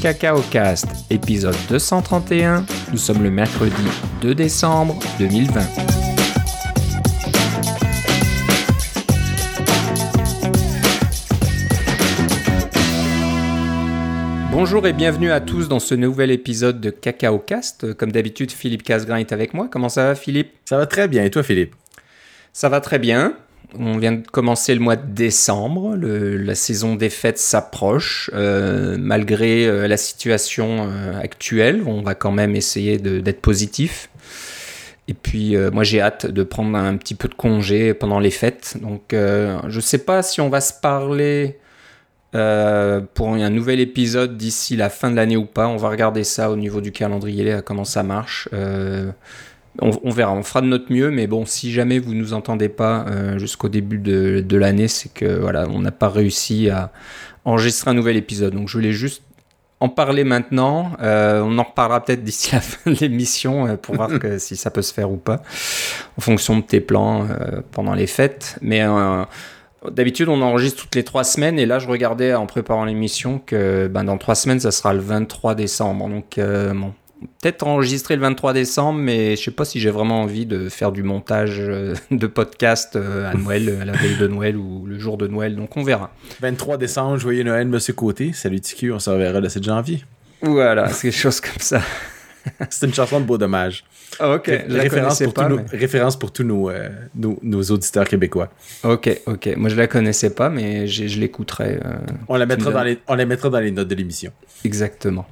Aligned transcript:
Cacao 0.00 0.40
Cast, 0.50 0.86
épisode 1.10 1.54
231. 1.68 2.64
Nous 2.90 2.96
sommes 2.96 3.22
le 3.22 3.30
mercredi 3.30 3.74
2 4.22 4.34
décembre 4.34 4.98
2020. 5.18 5.60
Bonjour 14.50 14.86
et 14.86 14.94
bienvenue 14.94 15.30
à 15.30 15.40
tous 15.42 15.68
dans 15.68 15.80
ce 15.80 15.94
nouvel 15.94 16.30
épisode 16.30 16.80
de 16.80 16.88
Cacao 16.88 17.38
Cast. 17.38 17.92
Comme 17.92 18.10
d'habitude, 18.10 18.52
Philippe 18.52 18.84
Casgrain 18.84 19.18
est 19.18 19.32
avec 19.32 19.52
moi. 19.52 19.68
Comment 19.70 19.90
ça 19.90 20.06
va, 20.06 20.14
Philippe? 20.14 20.52
Ça 20.64 20.78
va 20.78 20.86
très 20.86 21.08
bien. 21.08 21.24
Et 21.24 21.30
toi, 21.30 21.42
Philippe? 21.42 21.74
Ça 22.54 22.70
va 22.70 22.80
très 22.80 22.98
bien. 22.98 23.34
On 23.78 23.98
vient 23.98 24.12
de 24.12 24.26
commencer 24.26 24.74
le 24.74 24.80
mois 24.80 24.96
de 24.96 25.06
décembre, 25.06 25.96
la 25.96 26.54
saison 26.54 26.96
des 26.96 27.10
fêtes 27.10 27.38
s'approche. 27.38 28.30
Euh, 28.34 28.96
malgré 28.98 29.66
euh, 29.66 29.86
la 29.86 29.96
situation 29.96 30.88
euh, 30.88 31.20
actuelle, 31.20 31.82
on 31.86 32.02
va 32.02 32.14
quand 32.14 32.32
même 32.32 32.56
essayer 32.56 32.98
d'être 32.98 33.40
positif. 33.40 34.10
Et 35.08 35.14
puis 35.14 35.56
moi 35.72 35.82
j'ai 35.82 36.00
hâte 36.00 36.26
de 36.26 36.44
prendre 36.44 36.78
un 36.78 36.96
petit 36.96 37.16
peu 37.16 37.26
de 37.26 37.34
congé 37.34 37.94
pendant 37.94 38.20
les 38.20 38.30
fêtes. 38.30 38.76
Donc 38.80 39.02
je 39.10 39.74
ne 39.74 39.80
sais 39.80 39.98
pas 39.98 40.22
si 40.22 40.40
on 40.40 40.48
va 40.48 40.60
se 40.60 40.72
parler 40.72 41.58
pour 42.30 43.32
un 43.32 43.50
nouvel 43.50 43.80
épisode 43.80 44.36
d'ici 44.36 44.76
la 44.76 44.88
fin 44.88 45.10
de 45.10 45.16
l'année 45.16 45.36
ou 45.36 45.46
pas. 45.46 45.66
On 45.66 45.78
va 45.78 45.88
regarder 45.88 46.22
ça 46.22 46.48
au 46.48 46.54
niveau 46.54 46.80
du 46.80 46.92
calendrier, 46.92 47.58
comment 47.64 47.84
ça 47.84 48.04
marche 48.04 48.48
on, 49.80 50.10
verra, 50.10 50.32
on 50.32 50.42
fera 50.42 50.60
de 50.60 50.66
notre 50.66 50.92
mieux, 50.92 51.10
mais 51.10 51.26
bon, 51.26 51.46
si 51.46 51.72
jamais 51.72 51.98
vous 51.98 52.14
nous 52.14 52.32
entendez 52.32 52.68
pas 52.68 53.06
euh, 53.08 53.38
jusqu'au 53.38 53.68
début 53.68 53.98
de, 53.98 54.56
l'année, 54.56 54.88
c'est 54.88 55.12
que 55.12 55.38
voilà, 55.38 55.66
on 55.68 55.80
n'a 55.80 55.90
pas 55.90 56.08
réussi 56.08 56.68
à 56.70 56.92
enregistrer 57.44 57.90
un 57.90 57.94
nouvel 57.94 58.16
épisode. 58.16 58.54
Donc 58.54 58.68
je 58.68 58.76
voulais 58.76 58.92
juste 58.92 59.22
en 59.80 59.88
parler 59.88 60.24
maintenant. 60.24 60.92
Euh, 61.00 61.40
on 61.40 61.56
en 61.58 61.62
reparlera 61.62 62.04
peut-être 62.04 62.22
d'ici 62.22 62.52
la 62.52 62.60
fin 62.60 62.90
de 62.90 62.96
l'émission 62.96 63.66
euh, 63.66 63.76
pour 63.76 63.94
voir 63.94 64.10
si 64.38 64.56
ça 64.56 64.70
peut 64.70 64.82
se 64.82 64.92
faire 64.92 65.10
ou 65.10 65.16
pas, 65.16 65.42
en 66.18 66.20
fonction 66.20 66.58
de 66.58 66.62
tes 66.62 66.80
plans 66.80 67.26
pendant 67.72 67.94
les 67.94 68.06
fêtes. 68.06 68.58
Mais 68.60 68.82
D'habitude, 69.90 70.28
on 70.28 70.42
enregistre 70.42 70.82
toutes 70.82 70.94
les 70.94 71.04
trois 71.04 71.24
semaines, 71.24 71.58
et 71.58 71.64
là, 71.64 71.78
je 71.78 71.88
regardais 71.88 72.34
en 72.34 72.44
préparant 72.44 72.84
l'émission 72.84 73.40
que 73.44 73.88
ben, 73.88 74.04
dans 74.04 74.18
trois 74.18 74.34
semaines, 74.34 74.60
ça 74.60 74.72
sera 74.72 74.92
le 74.92 75.00
23 75.00 75.54
décembre. 75.54 76.06
Donc, 76.06 76.38
bon, 76.38 76.92
peut-être 77.40 77.66
enregistrer 77.66 78.16
le 78.16 78.22
23 78.22 78.52
décembre, 78.52 78.98
mais 78.98 79.36
je 79.36 79.42
sais 79.42 79.50
pas 79.50 79.64
si 79.64 79.80
j'ai 79.80 79.90
vraiment 79.90 80.22
envie 80.22 80.46
de 80.46 80.68
faire 80.68 80.92
du 80.92 81.02
montage 81.02 81.56
euh, 81.58 81.94
de 82.10 82.26
podcast 82.26 82.96
euh, 82.96 83.30
à 83.30 83.34
Noël, 83.34 83.78
à 83.80 83.84
la 83.84 83.92
veille 83.92 84.16
de 84.16 84.26
Noël 84.26 84.56
ou 84.56 84.86
le 84.86 84.98
jour 84.98 85.16
de 85.16 85.26
Noël, 85.26 85.56
donc 85.56 85.76
on 85.76 85.82
verra. 85.82 86.12
23 86.40 86.78
décembre, 86.78 87.18
joyeux 87.18 87.42
Noël, 87.42 87.68
monsieur 87.68 87.92
Côté. 87.92 88.32
Salut 88.32 88.60
TQ, 88.60 88.92
on 88.92 88.98
se 88.98 89.10
reverra 89.10 89.40
le 89.40 89.48
7 89.48 89.62
janvier. 89.62 90.04
Voilà, 90.42 90.88
c'est 90.88 91.10
quelque 91.10 91.20
chose 91.20 91.40
comme 91.40 91.60
ça. 91.60 91.82
c'est 92.70 92.86
une 92.86 92.94
chanson 92.94 93.20
de 93.20 93.26
beau 93.26 93.36
dommage. 93.36 93.84
Ah, 94.18 94.34
ok, 94.34 94.46
référence, 94.68 95.22
pour 95.22 95.34
pas, 95.34 95.48
nos, 95.48 95.60
référence 95.70 96.18
pour 96.18 96.32
tous 96.32 96.42
nos, 96.42 96.70
euh, 96.70 96.88
nos, 97.14 97.62
auditeurs 97.62 98.06
québécois. 98.06 98.48
Ok, 98.82 99.20
ok. 99.26 99.50
Moi, 99.56 99.68
je 99.68 99.76
la 99.76 99.86
connaissais 99.86 100.30
pas, 100.30 100.48
mais 100.48 100.86
je 100.86 101.20
l'écouterai. 101.20 101.78
on, 102.28 102.36
la 102.36 102.46
mettra 102.46 102.72
dans 102.72 102.82
les, 102.82 102.98
on 103.06 103.14
la 103.14 103.26
mettra 103.26 103.50
dans 103.50 103.60
les 103.60 103.70
notes 103.70 103.88
de 103.88 103.94
l'émission. 103.94 104.32
Exactement. 104.64 105.26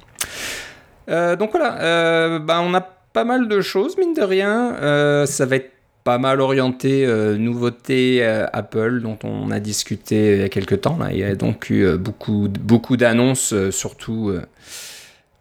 Euh, 1.09 1.35
donc 1.35 1.51
voilà, 1.51 1.81
euh, 1.81 2.39
bah, 2.39 2.61
on 2.63 2.73
a 2.73 2.81
pas 2.81 3.23
mal 3.23 3.47
de 3.47 3.61
choses, 3.61 3.97
mine 3.97 4.13
de 4.13 4.21
rien. 4.21 4.75
Euh, 4.75 5.25
ça 5.25 5.45
va 5.45 5.57
être 5.57 5.71
pas 6.03 6.17
mal 6.17 6.39
orienté 6.41 7.05
nouveauté 7.37 8.23
Apple 8.23 9.01
dont 9.01 9.19
on 9.23 9.51
a 9.51 9.59
discuté 9.59 10.35
il 10.35 10.39
y 10.39 10.43
a 10.43 10.49
quelques 10.49 10.81
temps. 10.81 10.97
Là. 10.97 11.09
Il 11.11 11.19
y 11.19 11.23
a 11.23 11.35
donc 11.35 11.69
eu 11.69 11.97
beaucoup, 11.97 12.47
beaucoup 12.47 12.97
d'annonces, 12.97 13.53
surtout 13.69 14.33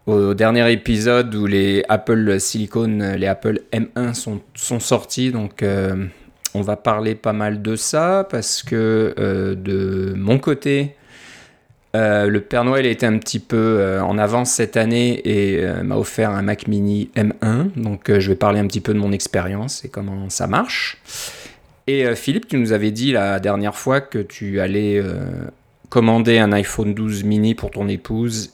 au 0.07 0.35
dernier 0.35 0.71
épisode 0.71 1.35
où 1.35 1.47
les 1.47 1.85
Apple 1.89 2.39
Silicon, 2.41 3.15
les 3.17 3.27
Apple 3.27 3.61
M1 3.73 4.15
sont, 4.15 4.41
sont 4.55 4.81
sortis. 4.81 5.31
Donc 5.31 5.65
on 6.55 6.61
va 6.61 6.77
parler 6.77 7.15
pas 7.15 7.33
mal 7.33 7.63
de 7.63 7.77
ça 7.77 8.27
parce 8.29 8.63
que 8.63 9.15
de 9.57 10.13
mon 10.17 10.39
côté, 10.39 10.97
euh, 11.97 12.27
le 12.27 12.41
Père 12.41 12.65
Noël 12.65 12.85
était 12.87 13.07
un 13.07 13.17
petit 13.19 13.39
peu 13.39 13.57
euh, 13.57 14.03
en 14.03 14.19
avance 14.19 14.51
cette 14.51 14.77
année 14.77 15.21
et 15.25 15.65
euh, 15.65 15.83
m'a 15.83 15.97
offert 15.97 16.31
un 16.31 16.43
Mac 16.43 16.69
Mini 16.69 17.11
M1. 17.17 17.71
Donc 17.77 18.13
je 18.19 18.29
vais 18.29 18.37
parler 18.37 18.61
un 18.61 18.67
petit 18.67 18.81
peu 18.81 18.93
de 18.93 18.99
mon 18.99 19.13
expérience 19.13 19.85
et 19.85 19.89
comment 19.89 20.29
ça 20.29 20.47
marche. 20.47 20.99
Et 21.87 22.15
Philippe, 22.15 22.49
tu 22.49 22.59
nous 22.59 22.73
avais 22.73 22.91
dit 22.91 23.13
la 23.13 23.41
dernière 23.41 23.75
fois 23.75 24.03
que 24.03 24.19
tu 24.19 24.61
allais 24.61 25.03
commander 25.89 26.39
un 26.39 26.53
iPhone 26.53 26.93
12 26.93 27.25
mini 27.25 27.55
pour 27.55 27.71
ton 27.71 27.89
épouse 27.89 28.53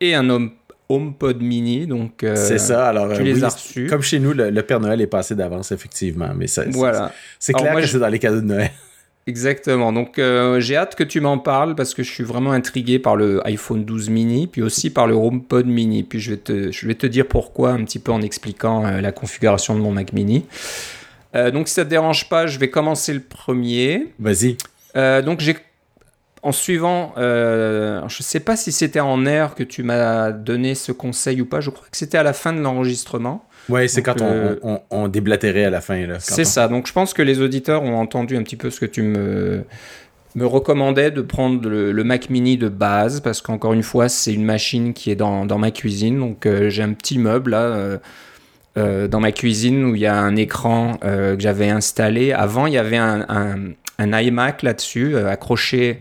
et 0.00 0.14
un 0.14 0.50
HomePod 0.88 1.42
mini. 1.42 1.88
Donc 1.88 2.24
c'est 2.36 2.58
ça. 2.58 2.86
Alors 2.86 3.12
tu 3.12 3.24
les 3.24 3.42
as 3.42 3.48
reçus. 3.48 3.88
Comme 3.88 4.02
chez 4.02 4.20
nous, 4.20 4.32
le, 4.32 4.62
Père 4.62 4.78
Noël 4.78 5.00
est 5.00 5.08
passé 5.08 5.34
d'avance 5.34 5.72
effectivement, 5.72 6.30
mais 6.36 6.46
ça, 6.46 6.62
voilà. 6.70 7.10
C'est 7.40 7.54
clair 7.54 7.74
que 7.74 7.86
c'est 7.86 7.98
dans 7.98 8.06
les 8.06 8.20
cadeaux 8.20 8.40
de 8.40 8.46
Noël. 8.46 8.70
Exactement. 9.28 9.92
Donc 9.92 10.18
euh, 10.20 10.60
j'ai 10.60 10.76
hâte 10.76 10.94
que 10.94 11.02
tu 11.02 11.20
m'en 11.20 11.38
parles 11.38 11.74
parce 11.74 11.94
que 11.94 12.04
je 12.04 12.10
suis 12.12 12.22
vraiment 12.22 12.52
intrigué 12.52 13.00
par 13.00 13.16
le 13.16 13.44
iPhone 13.44 13.84
12 13.84 14.08
mini, 14.08 14.46
puis 14.46 14.62
aussi 14.62 14.88
par 14.90 15.08
le 15.08 15.14
HomePod 15.14 15.66
mini. 15.66 16.04
Puis 16.04 16.20
je 16.20 16.30
vais 16.30 16.36
te, 16.36 16.70
je 16.70 16.86
vais 16.86 16.94
te 16.94 17.08
dire 17.08 17.26
pourquoi 17.26 17.70
un 17.70 17.84
petit 17.84 17.98
peu 17.98 18.12
en 18.12 18.22
expliquant 18.22 18.86
euh, 18.86 19.00
la 19.00 19.10
configuration 19.10 19.74
de 19.74 19.80
mon 19.80 19.90
Mac 19.90 20.12
mini. 20.12 20.46
Euh, 21.34 21.50
donc 21.50 21.66
si 21.66 21.74
ça 21.74 21.84
te 21.84 21.90
dérange 21.90 22.28
pas, 22.28 22.46
je 22.46 22.60
vais 22.60 22.70
commencer 22.70 23.12
le 23.12 23.20
premier. 23.20 24.12
Vas-y. 24.20 24.56
donc 24.94 25.40
j'ai 25.40 25.56
en 26.42 26.52
suivant, 26.52 27.12
je 27.16 28.04
ne 28.04 28.22
sais 28.22 28.38
pas 28.38 28.56
si 28.56 28.70
c'était 28.70 29.00
en 29.00 29.26
air 29.26 29.56
que 29.56 29.64
tu 29.64 29.82
m'as 29.82 30.30
donné 30.30 30.76
ce 30.76 30.92
conseil 30.92 31.40
ou 31.40 31.46
pas. 31.46 31.60
Je 31.60 31.70
crois 31.70 31.88
que 31.90 31.96
c'était 31.96 32.18
à 32.18 32.22
la 32.22 32.32
fin 32.32 32.52
de 32.52 32.60
l'enregistrement. 32.60 33.44
Oui, 33.68 33.88
c'est 33.88 34.02
quand 34.02 34.20
euh, 34.20 34.56
on, 34.90 35.08
déblatérait 35.08 35.64
à 35.64 35.70
la 35.70 35.80
fin. 35.80 36.06
C'est 36.18 36.44
ça. 36.44 36.68
Donc 36.68 36.86
je 36.86 36.92
pense 36.92 37.14
que 37.14 37.22
les 37.22 37.40
auditeurs 37.40 37.82
ont 37.82 37.96
entendu 37.98 38.36
un 38.36 38.42
petit 38.42 38.56
peu 38.56 38.70
ce 38.70 38.80
que 38.80 38.86
tu 38.86 39.02
me, 39.02 39.64
me 40.34 40.46
recommandais 40.46 41.10
de 41.10 41.20
prendre 41.22 41.68
le, 41.68 42.04
Mac 42.04 42.30
Mini 42.30 42.56
de 42.56 42.68
base 42.68 43.20
parce 43.20 43.40
qu'encore 43.40 43.72
une 43.72 43.82
fois, 43.82 44.08
c'est 44.08 44.32
une 44.32 44.44
machine 44.44 44.92
qui 44.92 45.10
est 45.10 45.16
dans, 45.16 45.58
ma 45.58 45.70
cuisine. 45.70 46.18
Donc 46.18 46.46
euh, 46.46 46.68
j'ai 46.68 46.82
un 46.82 46.92
petit 46.92 47.18
meuble 47.18 47.52
là. 47.52 47.98
Euh, 48.78 49.08
dans 49.08 49.20
ma 49.20 49.32
cuisine 49.32 49.86
où 49.86 49.94
il 49.94 50.02
y 50.02 50.06
a 50.06 50.14
un 50.14 50.36
écran 50.36 50.98
que 51.00 51.36
j'avais 51.38 51.70
installé. 51.70 52.32
Avant, 52.32 52.66
il 52.66 52.74
y 52.74 52.78
avait 52.78 52.98
un, 52.98 53.24
un 53.98 54.20
iMac 54.20 54.62
là-dessus, 54.62 55.16
accroché 55.16 56.00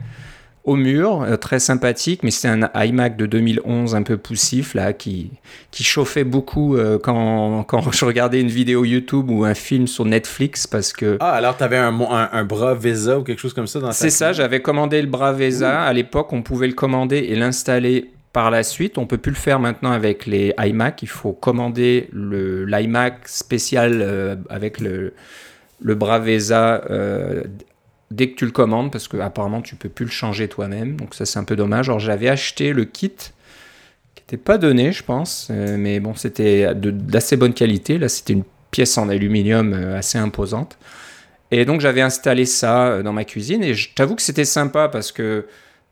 au 0.66 0.76
mur, 0.76 1.22
euh, 1.22 1.38
très 1.38 1.59
sympathique, 1.59 2.24
mais 2.24 2.31
c'est 2.31 2.48
un 2.48 2.70
iMac 2.76 3.18
de 3.18 3.28
2011 3.28 3.96
un 3.96 4.02
peu 4.02 4.18
poussif 4.18 4.74
là, 4.74 4.94
qui, 4.94 5.31
qui 5.70 5.84
chauffait 5.84 6.24
beaucoup 6.24 6.76
euh, 6.76 6.98
quand, 6.98 7.64
quand, 7.64 7.92
je 7.92 8.03
regardais 8.03 8.42
une 8.42 8.50
vidéo 8.50 8.84
YouTube 8.84 9.30
ou 9.30 9.46
un 9.46 9.53
film 9.53 9.86
sur 9.86 10.06
Netflix 10.06 10.66
parce 10.66 10.92
que... 10.92 11.18
Ah, 11.20 11.34
alors 11.34 11.56
tu 11.56 11.64
avais 11.64 11.78
un, 11.78 11.94
un, 12.02 12.30
un, 12.31 12.44
bras 12.44 12.74
VESA 12.74 13.20
ou 13.20 13.24
quelque 13.24 13.40
chose 13.40 13.53
comme 13.53 13.68
ça 13.68 13.80
dans 13.80 13.92
C'est 13.92 14.09
ça, 14.09 14.34
j'avais 14.34 14.62
commandé 14.62 15.02
le 15.02 15.08
bras 15.08 15.34
VESA. 15.34 15.84
À 15.84 15.94
l'époque, 15.94 16.34
on 16.34 16.42
pouvait 16.42 16.68
le 16.68 16.74
commander 16.74 17.18
et 17.18 17.36
l'installer 17.36 18.12
par 18.34 18.50
la 18.50 18.64
suite. 18.64 18.97
On 18.97 19.06
peut 19.06 19.20
plus 19.20 19.32
le 19.32 19.38
faire 19.38 19.59
maintenant 19.59 19.92
avec 19.92 20.26
les 20.26 20.52
iMac. 20.58 21.03
Il 21.03 21.09
faut 21.09 21.32
commander 21.32 22.09
l'iMac 22.12 23.28
spécial 23.28 24.00
euh, 24.02 24.36
avec 24.50 24.82
le, 24.82 25.14
le 25.80 25.96
bras 25.96 26.18
VESA 26.18 26.82
dès 28.16 28.30
que 28.30 28.36
tu 28.36 28.46
le 28.46 28.52
commandes, 28.52 28.92
parce 28.92 29.08
que 29.08 29.18
apparemment 29.18 29.62
tu 29.62 29.76
peux 29.76 29.90
plus 29.90 30.06
le 30.06 30.12
changer 30.12 30.48
toi-même, 30.48 30.96
donc 30.96 31.14
ça 31.14 31.26
c'est 31.26 31.40
un 31.40 31.44
peu 31.44 31.56
dommage. 31.56 31.90
Alors 31.90 32.00
j'avais 32.00 32.30
acheté 32.30 32.74
le 32.74 32.86
kit 32.86 33.12
qui 33.12 34.24
n'était 34.24 34.38
pas 34.38 34.58
donné, 34.58 34.92
je 34.92 35.03
pense, 35.03 35.50
euh, 35.52 35.76
mais 35.78 36.00
bon 36.00 36.16
c'était 36.16 36.74
d'assez 36.74 37.38
bonne 37.38 37.53
qualité. 37.53 37.98
Là 37.98 38.09
c'était 38.09 38.34
une 38.34 38.44
pièce 38.72 38.98
en 38.98 39.09
aluminium 39.09 39.74
euh, 39.74 39.98
assez 39.98 40.18
imposante. 40.18 40.78
Et 41.52 41.66
donc 41.66 41.81
j'avais 41.81 42.02
installé 42.02 42.46
ça 42.46 42.88
euh, 42.88 43.03
dans 43.03 43.14
ma 43.14 43.26
cuisine 43.26 43.64
et 43.64 43.74
je 43.74 43.94
t'avoue 43.94 44.16
que 44.16 44.22
c'était 44.22 44.46
sympa 44.46 44.88
parce 44.88 45.12
que 45.12 45.46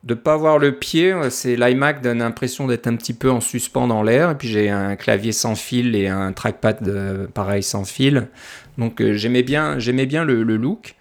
de 0.04 0.14
pas 0.16 0.34
avoir 0.34 0.58
le 0.60 0.74
pied, 0.74 1.14
c'est 1.30 1.56
l'iMac 1.56 2.02
donne 2.02 2.20
l'impression 2.20 2.68
d'être 2.68 2.88
un 2.88 2.98
petit 2.98 3.14
peu 3.14 3.32
en 3.32 3.40
suspens 3.40 3.88
dans 3.88 4.04
l'air. 4.04 4.32
Et 4.32 4.36
puis 4.36 4.50
j'ai 4.50 4.70
un 4.70 4.98
clavier 4.98 5.32
sans 5.32 5.56
fil 5.56 5.96
et 5.96 6.10
un 6.10 6.34
trackpad 6.34 7.30
pareil 7.34 7.64
sans 7.64 7.86
fil. 7.86 8.28
Donc 8.78 9.02
j'aimais 9.14 9.44
bien, 9.44 9.80
j'aimais 9.80 10.06
bien 10.06 10.26
le 10.26 10.44
look. 10.44 10.96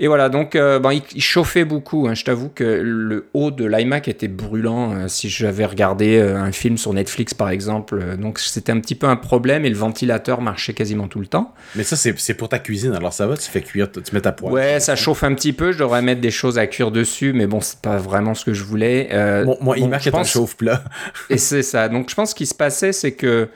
Et 0.00 0.06
voilà, 0.06 0.28
donc 0.28 0.54
euh, 0.54 0.80
il, 1.14 1.20
chauffait 1.20 1.64
beaucoup. 1.64 2.06
Hein. 2.06 2.14
Je 2.14 2.24
t'avoue 2.24 2.50
que 2.50 2.62
le 2.62 3.26
haut 3.34 3.50
de 3.50 3.64
l'iMac 3.64 4.06
était 4.06 4.28
brûlant 4.28 4.92
euh, 4.92 5.08
si 5.08 5.28
j'avais 5.28 5.64
regardé 5.64 6.18
euh, 6.18 6.36
un 6.36 6.52
film 6.52 6.78
sur 6.78 6.92
Netflix 6.92 7.34
par 7.34 7.50
exemple. 7.50 8.16
donc 8.16 8.38
c'était 8.38 8.70
un 8.70 8.78
petit 8.78 8.94
peu 8.94 9.08
un 9.08 9.16
problème 9.16 9.64
et 9.64 9.68
le 9.68 9.76
ventilateur 9.76 10.40
marchait 10.40 10.72
quasiment 10.72 11.08
tout 11.08 11.18
le 11.18 11.26
temps. 11.26 11.52
Mais 11.74 11.82
ça, 11.82 11.96
c'est 11.96 12.34
pour 12.34 12.48
ta 12.48 12.60
cuisine, 12.60 12.94
alors 12.94 13.12
ça 13.12 13.26
va, 13.26 13.36
tu 13.36 13.50
fais 13.50 13.60
cuire, 13.60 13.90
tu 13.90 14.00
mets 14.14 14.20
ta 14.20 14.30
poêle. 14.30 14.52
Ouais, 14.52 14.78
ça 14.78 14.94
chauffe 14.94 15.24
un 15.24 15.34
petit 15.34 15.52
peu. 15.52 15.72
Je 15.72 15.78
devrais 15.78 16.00
mettre 16.00 16.20
des 16.20 16.30
choses 16.30 16.58
à 16.58 16.68
cuire 16.68 16.92
dessus, 16.92 17.32
mais 17.32 17.48
bon, 17.48 17.60
c'est 17.60 17.80
pas 17.80 17.96
vraiment 17.96 18.34
ce 18.34 18.44
que 18.44 18.54
je 18.54 18.62
voulais. 18.62 19.08
Bon, 19.44 19.58
moi, 19.60 19.78
iMac 19.78 20.06
est 20.06 20.14
un 20.14 20.22
chauffe-plat. 20.22 20.84
et 21.28 21.38
c'est 21.38 21.62
ça. 21.62 21.88
Donc 21.88 22.08
je 22.08 22.14
pense 22.14 22.34
qu'il 22.34 22.46
se 22.46 22.54
passait, 22.54 22.92
c'est 22.92 23.12
que 23.12 23.48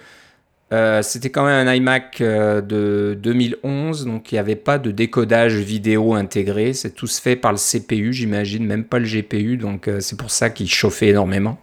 euh, 0.73 1.03
c'était 1.03 1.29
quand 1.29 1.45
même 1.45 1.69
un 1.69 1.75
iMac 1.75 2.21
euh, 2.23 2.63
de 2.63 3.15
2011, 3.21 4.07
donc 4.07 4.33
il 4.33 4.37
n'y 4.37 4.39
avait 4.39 4.57
pas 4.57 4.79
de 4.79 4.91
décodage 4.91 5.57
vidéo 5.57 6.15
intégré. 6.15 6.73
C'est 6.73 6.93
tout 6.95 7.07
se 7.07 7.21
fait 7.21 7.37
par 7.37 7.53
le 7.53 7.59
CPU, 7.59 8.13
j'imagine, 8.15 8.65
même 8.65 8.85
pas 8.85 8.99
le 8.99 9.05
GPU, 9.05 9.59
donc 9.59 9.87
euh, 9.87 10.01
c'est 10.01 10.17
pour 10.17 10.31
ça 10.31 10.49
qu'il 10.49 10.71
chauffait 10.71 11.09
énormément. 11.09 11.59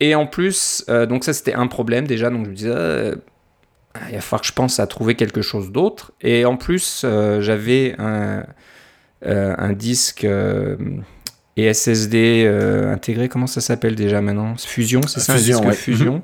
et 0.00 0.14
en 0.14 0.26
plus, 0.26 0.84
donc 1.08 1.24
ça 1.24 1.32
c'était 1.32 1.54
un 1.54 1.66
problème 1.66 2.06
déjà, 2.06 2.30
donc 2.30 2.44
je 2.44 2.50
me 2.50 2.54
disais, 2.54 3.14
il 4.10 4.14
va 4.14 4.20
falloir 4.20 4.42
que 4.42 4.46
je 4.46 4.52
pense 4.52 4.78
à 4.78 4.86
trouver 4.86 5.14
quelque 5.16 5.42
chose 5.42 5.72
d'autre. 5.72 6.12
Et 6.20 6.44
en 6.44 6.56
plus, 6.56 7.04
j'avais 7.40 7.96
un, 7.98 8.44
un, 9.24 9.72
disque 9.72 10.24
et 11.56 11.74
SSD 11.74 12.46
intégré, 12.92 13.28
comment 13.28 13.48
ça 13.48 13.60
s'appelle 13.60 13.96
déjà 13.96 14.20
maintenant? 14.20 14.54
Fusion, 14.58 15.00
c'est 15.02 15.20
ça 15.20 15.34
Fusion, 15.34 15.66
un 15.66 15.72
Fusion. 15.72 16.22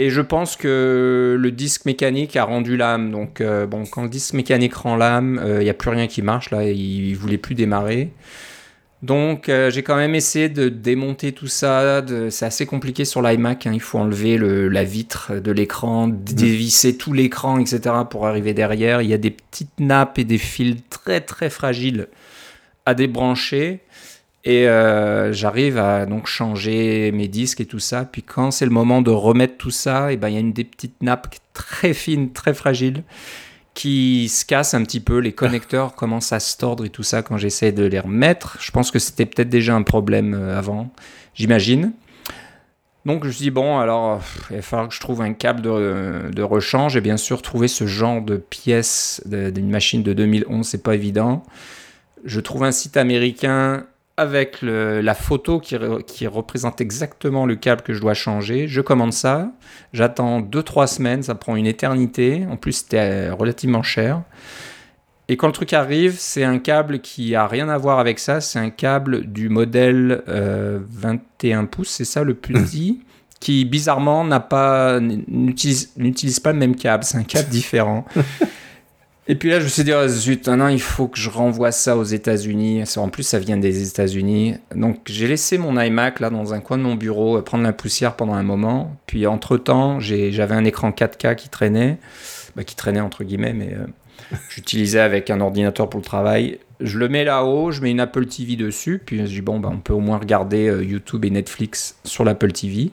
Et 0.00 0.10
je 0.10 0.20
pense 0.20 0.54
que 0.54 1.36
le 1.38 1.50
disque 1.50 1.84
mécanique 1.84 2.36
a 2.36 2.44
rendu 2.44 2.76
l'âme. 2.76 3.10
Donc, 3.10 3.40
euh, 3.40 3.66
bon, 3.66 3.84
quand 3.84 4.04
le 4.04 4.08
disque 4.08 4.32
mécanique 4.32 4.74
rend 4.74 4.94
l'âme, 4.94 5.40
il 5.44 5.50
euh, 5.50 5.62
n'y 5.64 5.68
a 5.68 5.74
plus 5.74 5.90
rien 5.90 6.06
qui 6.06 6.22
marche. 6.22 6.50
Là, 6.50 6.64
il 6.70 7.10
ne 7.10 7.16
voulait 7.16 7.36
plus 7.36 7.56
démarrer. 7.56 8.12
Donc, 9.02 9.48
euh, 9.48 9.70
j'ai 9.70 9.82
quand 9.82 9.96
même 9.96 10.14
essayé 10.14 10.48
de 10.48 10.68
démonter 10.68 11.32
tout 11.32 11.48
ça. 11.48 12.04
C'est 12.30 12.46
assez 12.46 12.64
compliqué 12.64 13.04
sur 13.04 13.22
l'iMac. 13.22 13.66
Hein. 13.66 13.72
Il 13.74 13.80
faut 13.80 13.98
enlever 13.98 14.38
la 14.38 14.84
vitre 14.84 15.34
de 15.34 15.50
l'écran, 15.50 16.06
mmh. 16.06 16.24
dévisser 16.26 16.96
tout 16.96 17.12
l'écran, 17.12 17.58
etc. 17.58 17.80
pour 18.08 18.28
arriver 18.28 18.54
derrière. 18.54 19.02
Il 19.02 19.08
y 19.08 19.14
a 19.14 19.18
des 19.18 19.32
petites 19.32 19.80
nappes 19.80 20.20
et 20.20 20.24
des 20.24 20.38
fils 20.38 20.76
très, 20.90 21.20
très 21.20 21.50
fragiles 21.50 22.06
à 22.86 22.94
débrancher. 22.94 23.80
Et 24.48 24.66
euh, 24.66 25.30
j'arrive 25.30 25.76
à 25.76 26.06
donc 26.06 26.26
changer 26.26 27.12
mes 27.12 27.28
disques 27.28 27.60
et 27.60 27.66
tout 27.66 27.80
ça. 27.80 28.06
Puis 28.10 28.22
quand 28.22 28.50
c'est 28.50 28.64
le 28.64 28.70
moment 28.70 29.02
de 29.02 29.10
remettre 29.10 29.58
tout 29.58 29.70
ça, 29.70 30.10
et 30.10 30.16
ben 30.16 30.30
il 30.30 30.34
y 30.34 30.36
a 30.38 30.40
une 30.40 30.54
des 30.54 30.64
petites 30.64 31.02
nappes 31.02 31.34
très 31.52 31.92
fines, 31.92 32.32
très 32.32 32.54
fragiles, 32.54 33.02
qui 33.74 34.26
se 34.30 34.46
cassent 34.46 34.72
un 34.72 34.84
petit 34.84 35.00
peu. 35.00 35.18
Les 35.18 35.32
connecteurs 35.32 35.94
commencent 35.96 36.32
à 36.32 36.40
se 36.40 36.56
tordre 36.56 36.86
et 36.86 36.88
tout 36.88 37.02
ça 37.02 37.20
quand 37.20 37.36
j'essaie 37.36 37.72
de 37.72 37.84
les 37.84 38.00
remettre. 38.00 38.56
Je 38.58 38.70
pense 38.70 38.90
que 38.90 38.98
c'était 38.98 39.26
peut-être 39.26 39.50
déjà 39.50 39.74
un 39.74 39.82
problème 39.82 40.32
euh, 40.32 40.56
avant, 40.56 40.88
j'imagine. 41.34 41.92
Donc 43.04 43.24
je 43.24 43.28
me 43.28 43.32
suis 43.34 43.42
dit, 43.42 43.50
bon, 43.50 43.78
alors 43.78 44.22
il 44.48 44.56
va 44.56 44.62
falloir 44.62 44.88
que 44.88 44.94
je 44.94 45.00
trouve 45.00 45.20
un 45.20 45.34
câble 45.34 45.60
de, 45.60 46.30
de 46.32 46.42
rechange. 46.42 46.96
Et 46.96 47.02
bien 47.02 47.18
sûr, 47.18 47.42
trouver 47.42 47.68
ce 47.68 47.86
genre 47.86 48.22
de 48.22 48.38
pièce 48.38 49.22
d'une 49.26 49.68
machine 49.68 50.02
de 50.02 50.14
2011, 50.14 50.66
c'est 50.66 50.82
pas 50.82 50.94
évident. 50.94 51.42
Je 52.24 52.40
trouve 52.40 52.64
un 52.64 52.72
site 52.72 52.96
américain 52.96 53.84
avec 54.18 54.58
la 54.62 55.14
photo 55.14 55.60
qui, 55.60 55.76
qui, 56.06 56.26
représente 56.26 56.80
exactement 56.80 57.46
le 57.46 57.54
câble 57.54 57.82
que 57.82 57.94
je 57.94 58.00
dois 58.00 58.14
changer. 58.14 58.66
Je 58.66 58.80
commande 58.80 59.12
ça, 59.12 59.52
j'attends 59.92 60.40
2-3 60.40 60.86
semaines, 60.88 61.22
ça 61.22 61.36
prend 61.36 61.54
une 61.54 61.66
éternité. 61.66 62.44
En 62.50 62.56
plus, 62.56 62.72
c'était 62.72 63.28
euh, 63.28 63.34
relativement 63.34 63.82
cher. 63.82 64.22
Et 65.28 65.36
quand 65.36 65.46
le 65.46 65.52
truc 65.52 65.72
arrive, 65.72 66.16
c'est 66.18 66.42
un 66.42 66.58
câble 66.58 67.00
qui 67.00 67.34
a 67.34 67.46
rien 67.46 67.68
à 67.68 67.78
voir 67.78 68.00
avec 68.00 68.18
ça. 68.18 68.40
C'est 68.40 68.58
un 68.58 68.70
câble 68.70 69.26
du 69.26 69.48
modèle 69.48 70.22
21 70.26 71.62
euh, 71.62 71.66
pouces, 71.66 71.90
c'est 71.90 72.04
ça 72.04 72.24
le 72.24 72.34
plus 72.34 72.54
petit, 72.54 73.00
qui 73.40 73.64
bizarrement 73.64 74.24
n'a 74.24 74.40
pas 74.40 74.98
n'utilise 75.00 76.40
pas 76.40 76.52
le 76.52 76.58
même 76.58 76.74
câble. 76.74 77.04
C'est 77.04 77.18
un 77.18 77.24
câble 77.24 77.50
différent. 77.50 78.04
Et 79.30 79.34
puis 79.34 79.50
là, 79.50 79.60
je 79.60 79.64
me 79.64 79.68
suis 79.68 79.84
dit, 79.84 79.92
oh, 79.92 80.08
zut, 80.08 80.48
non, 80.48 80.68
il 80.68 80.80
faut 80.80 81.06
que 81.06 81.18
je 81.18 81.28
renvoie 81.28 81.70
ça 81.70 81.98
aux 81.98 82.04
États-Unis. 82.04 82.84
En 82.96 83.10
plus, 83.10 83.24
ça 83.24 83.38
vient 83.38 83.58
des 83.58 83.86
États-Unis. 83.86 84.54
Donc, 84.74 85.00
j'ai 85.04 85.28
laissé 85.28 85.58
mon 85.58 85.78
iMac 85.78 86.20
là 86.20 86.30
dans 86.30 86.54
un 86.54 86.60
coin 86.60 86.78
de 86.78 86.82
mon 86.82 86.94
bureau 86.94 87.36
euh, 87.36 87.42
prendre 87.42 87.62
la 87.62 87.74
poussière 87.74 88.16
pendant 88.16 88.32
un 88.32 88.42
moment. 88.42 88.96
Puis, 89.06 89.26
entre-temps, 89.26 90.00
j'avais 90.00 90.54
un 90.54 90.64
écran 90.64 90.92
4K 90.92 91.34
qui 91.34 91.50
traînait, 91.50 91.98
bah, 92.56 92.64
qui 92.64 92.74
traînait 92.74 93.00
entre 93.00 93.22
guillemets, 93.22 93.52
mais 93.52 93.74
euh, 93.74 94.36
j'utilisais 94.48 95.00
avec 95.00 95.28
un 95.28 95.42
ordinateur 95.42 95.90
pour 95.90 96.00
le 96.00 96.06
travail. 96.06 96.58
Je 96.80 96.98
le 96.98 97.10
mets 97.10 97.24
là-haut, 97.24 97.70
je 97.70 97.82
mets 97.82 97.90
une 97.90 98.00
Apple 98.00 98.24
TV 98.24 98.56
dessus. 98.56 98.98
Puis, 99.04 99.18
je 99.18 99.24
dis, 99.24 99.42
bon, 99.42 99.60
bah, 99.60 99.68
on 99.70 99.78
peut 99.78 99.92
au 99.92 100.00
moins 100.00 100.16
regarder 100.16 100.68
euh, 100.68 100.82
YouTube 100.82 101.26
et 101.26 101.30
Netflix 101.30 101.98
sur 102.02 102.24
l'Apple 102.24 102.52
TV. 102.52 102.92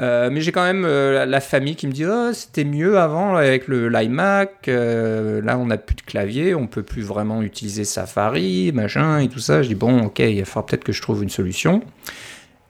Euh, 0.00 0.28
mais 0.30 0.40
j'ai 0.40 0.50
quand 0.50 0.64
même 0.64 0.84
euh, 0.84 1.24
la, 1.24 1.40
famille 1.40 1.76
qui 1.76 1.86
me 1.86 1.92
dit 1.92 2.04
oh, 2.04 2.32
c'était 2.32 2.64
mieux 2.64 2.98
avant 2.98 3.36
avec 3.36 3.68
le 3.68 3.88
l'iMac. 3.88 4.66
Euh, 4.68 5.40
là, 5.40 5.56
on 5.58 5.66
n'a 5.66 5.78
plus 5.78 5.94
de 5.94 6.02
clavier, 6.02 6.54
on 6.54 6.66
peut 6.66 6.82
plus 6.82 7.02
vraiment 7.02 7.42
utiliser 7.42 7.84
Safari, 7.84 8.72
machin 8.72 9.18
et 9.20 9.28
tout 9.28 9.38
ça. 9.38 9.62
Je 9.62 9.68
dis 9.68 9.74
bon, 9.74 10.06
ok, 10.06 10.18
il 10.18 10.44
falloir 10.44 10.66
peut-être 10.66 10.84
que 10.84 10.92
je 10.92 11.00
trouve 11.00 11.22
une 11.22 11.30
solution. 11.30 11.82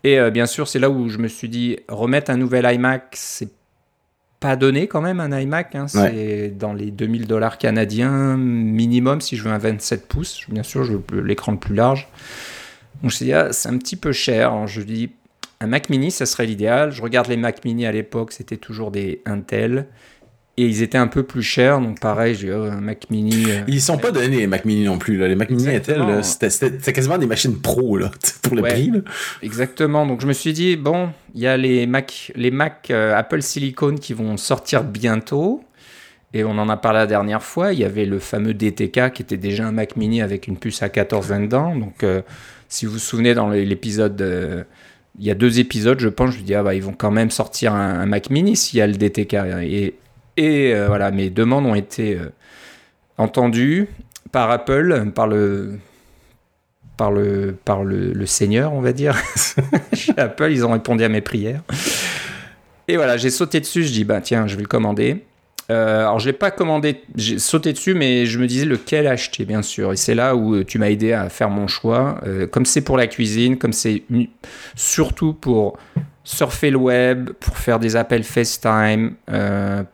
Et 0.07 0.19
bien 0.31 0.45
sûr, 0.45 0.69
c'est 0.69 0.79
là 0.79 0.91
où 0.91 1.09
je 1.09 1.17
me 1.17 1.29
suis 1.29 1.49
dit 1.49 1.79
remettre 1.89 2.31
un 2.31 2.37
nouvel 2.37 2.71
iMac, 2.71 3.07
c'est 3.13 3.49
pas 4.39 4.55
donné 4.55 4.87
quand 4.87 5.01
même 5.01 5.19
un 5.19 5.41
iMac. 5.41 5.75
Hein. 5.75 5.89
c'est 5.89 6.51
dans 6.51 6.75
les 6.75 6.91
2000 6.91 7.27
dollars 7.27 7.57
canadiens 7.57 8.37
minimum 8.37 9.23
si 9.23 9.39
je 9.39 9.45
veux 9.45 9.51
un 9.51 9.57
27 9.57 10.07
pouces. 10.07 10.45
Bien 10.51 10.63
sûr, 10.63 10.85
je 10.85 10.93
veux 10.93 11.21
l'écran 11.23 11.53
le 11.53 11.59
plus 11.59 11.75
large. 11.75 12.07
Donc 12.97 13.01
je 13.01 13.07
me 13.07 13.11
suis 13.11 13.25
dit 13.25 13.33
ah, 13.33 13.51
c'est 13.53 13.71
un 13.71 13.79
petit 13.79 13.97
peu 13.97 14.13
cher. 14.13 14.67
je 14.67 14.83
dis 14.83 15.11
un 15.61 15.67
Mac 15.67 15.89
mini, 15.91 16.11
ça 16.11 16.27
serait 16.27 16.47
l'idéal. 16.47 16.93
Je 16.93 17.03
regarde 17.03 17.29
les 17.29 17.37
Mac 17.37 17.65
mini 17.65 17.87
à 17.87 17.93
l'époque, 17.93 18.33
c'était 18.33 18.57
toujours 18.57 18.91
des 18.91 19.23
Intel. 19.27 19.87
Et 20.57 20.67
ils 20.67 20.83
étaient 20.83 20.99
un 20.99 21.09
peu 21.09 21.25
plus 21.25 21.43
chers, 21.43 21.81
donc 21.81 21.99
pareil, 21.99 22.37
j'ai 22.37 22.53
oh, 22.53 22.63
un 22.63 22.81
Mac 22.81 23.11
Mini. 23.11 23.47
Euh, 23.49 23.63
ils 23.67 23.81
sont 23.81 23.99
pas 23.99 24.13
donnés 24.13 24.37
les 24.37 24.47
Mac 24.47 24.65
Mini 24.65 24.85
non 24.85 24.99
plus. 24.99 25.17
Là. 25.17 25.27
Les 25.27 25.35
Mac 25.35 25.51
Mini 25.51 25.69
Intel, 25.69 26.23
c'était 26.23 26.93
quasiment 26.93 27.19
des 27.19 27.27
machines 27.27 27.61
pro 27.61 27.97
là, 27.97 28.13
pour 28.43 28.55
le 28.55 28.63
prix. 28.63 28.93
Exactement. 29.43 30.07
Donc 30.07 30.21
je 30.21 30.29
me 30.29 30.33
suis 30.33 30.53
dit 30.53 30.77
bon, 30.77 31.09
il 31.35 31.41
y 31.41 31.49
a 31.49 31.57
les 31.57 31.89
Mac, 31.89 32.31
les 32.37 32.53
Mac 32.53 32.87
euh, 32.91 33.17
Apple 33.17 33.43
Silicon 33.43 33.97
qui 33.97 34.13
vont 34.13 34.37
sortir 34.37 34.85
bientôt. 34.85 35.65
Et 36.35 36.45
on 36.45 36.57
en 36.59 36.69
a 36.69 36.77
parlé 36.77 37.01
la 37.01 37.07
dernière 37.07 37.43
fois. 37.43 37.73
Il 37.73 37.81
y 37.81 37.85
avait 37.85 38.05
le 38.05 38.21
fameux 38.21 38.55
DTK 38.55 39.13
qui 39.13 39.23
était 39.23 39.37
déjà 39.37 39.67
un 39.67 39.73
Mac 39.73 39.97
Mini 39.97 40.23
avec 40.23 40.47
une 40.47 40.57
puce 40.57 40.85
à 40.85 40.89
14 40.89 41.31
dedans. 41.31 41.75
Donc 41.75 42.05
euh, 42.05 42.23
si 42.69 42.87
vous 42.87 42.93
vous 42.93 42.99
souvenez 43.01 43.35
dans 43.35 43.51
l'épisode 43.51 44.23
il 45.19 45.25
y 45.25 45.31
a 45.31 45.35
deux 45.35 45.61
épisodes, 45.61 46.01
je 46.01 46.09
pense, 46.09 46.33
je 46.33 46.39
me 46.39 46.43
dis, 46.43 46.55
ah 46.55 46.63
bah, 46.63 46.75
ils 46.75 46.83
vont 46.83 46.95
quand 46.97 47.11
même 47.11 47.31
sortir 47.31 47.75
un, 47.75 48.07
Mac 48.07 48.31
mini 48.31 48.57
s'il 48.57 48.79
y 48.79 48.83
a 48.83 48.87
le 48.87 48.95
DTK. 48.95 49.35
Et, 50.37 50.75
euh, 50.75 50.87
voilà, 50.89 51.11
mes 51.11 51.31
demandes 51.31 51.67
ont 51.67 51.75
été 51.75 52.15
euh, 52.15 52.31
entendues 53.19 53.89
par 54.33 54.51
Apple, 54.51 55.13
par 55.15 55.29
le, 55.29 55.79
par 56.97 57.13
le, 57.13 57.57
par 57.65 57.85
le 57.85 58.27
Seigneur, 58.27 58.73
on 58.73 58.81
va 58.81 58.93
dire. 58.93 59.17
Chez 59.93 60.13
Apple, 60.17 60.51
ils 60.51 60.67
ont 60.67 60.73
répondu 60.73 61.05
à 61.05 61.09
mes 61.09 61.21
prières. 61.21 61.63
Et 62.89 62.97
voilà, 62.97 63.17
j'ai 63.17 63.31
sauté 63.31 63.61
dessus, 63.61 63.85
je 63.85 63.93
dis, 63.93 64.05
bah 64.05 64.21
tiens, 64.21 64.47
je 64.47 64.57
vais 64.57 64.63
le 64.63 64.69
commander. 64.69 65.25
Euh, 65.71 66.01
alors, 66.01 66.19
je 66.19 66.27
l'ai 66.27 66.33
pas 66.33 66.51
commandé, 66.51 67.03
j'ai 67.17 67.39
sauté 67.39 67.73
dessus, 67.73 67.95
mais 67.95 68.27
je 68.27 68.39
me 68.39 68.47
disais 68.47 68.67
lequel 68.67 69.07
acheter, 69.07 69.45
bien 69.45 69.63
sûr. 69.63 69.93
Et 69.93 69.97
c'est 69.97 70.15
là 70.15 70.37
où 70.37 70.55
euh, 70.55 70.65
tu 70.65 70.79
m'as 70.79 70.91
aidé 70.91 71.13
à 71.13 71.29
faire 71.29 71.51
mon 71.51 71.67
choix. 71.67 72.21
Euh, 72.27 72.47
comme 72.47 72.67
c'est 72.67 72.83
pour 72.83 72.97
la 72.97 73.07
cuisine, 73.07 73.57
comme 73.57 73.73
c'est 73.73 74.03
surtout 74.75 75.33
pour 75.33 75.79
surfer 76.25 76.71
le 76.71 76.79
web, 76.79 77.31
pour 77.41 77.59
faire 77.59 77.79
des 77.79 77.97
appels 77.97 78.25
FaceTime, 78.25 79.15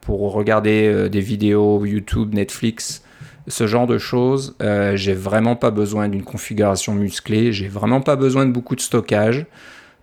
pour 0.00 0.32
regarder 0.32 1.08
des 1.08 1.20
vidéos 1.20 1.84
YouTube, 1.84 2.34
Netflix, 2.34 3.02
ce 3.48 3.66
genre 3.66 3.88
de 3.88 3.98
choses, 3.98 4.56
j'ai 4.94 5.12
vraiment 5.12 5.56
pas 5.56 5.72
besoin 5.72 6.08
d'une 6.08 6.22
configuration 6.22 6.94
musclée, 6.94 7.52
j'ai 7.52 7.66
vraiment 7.66 8.00
pas 8.00 8.14
besoin 8.14 8.46
de 8.46 8.52
beaucoup 8.52 8.76
de 8.76 8.80
stockage 8.80 9.44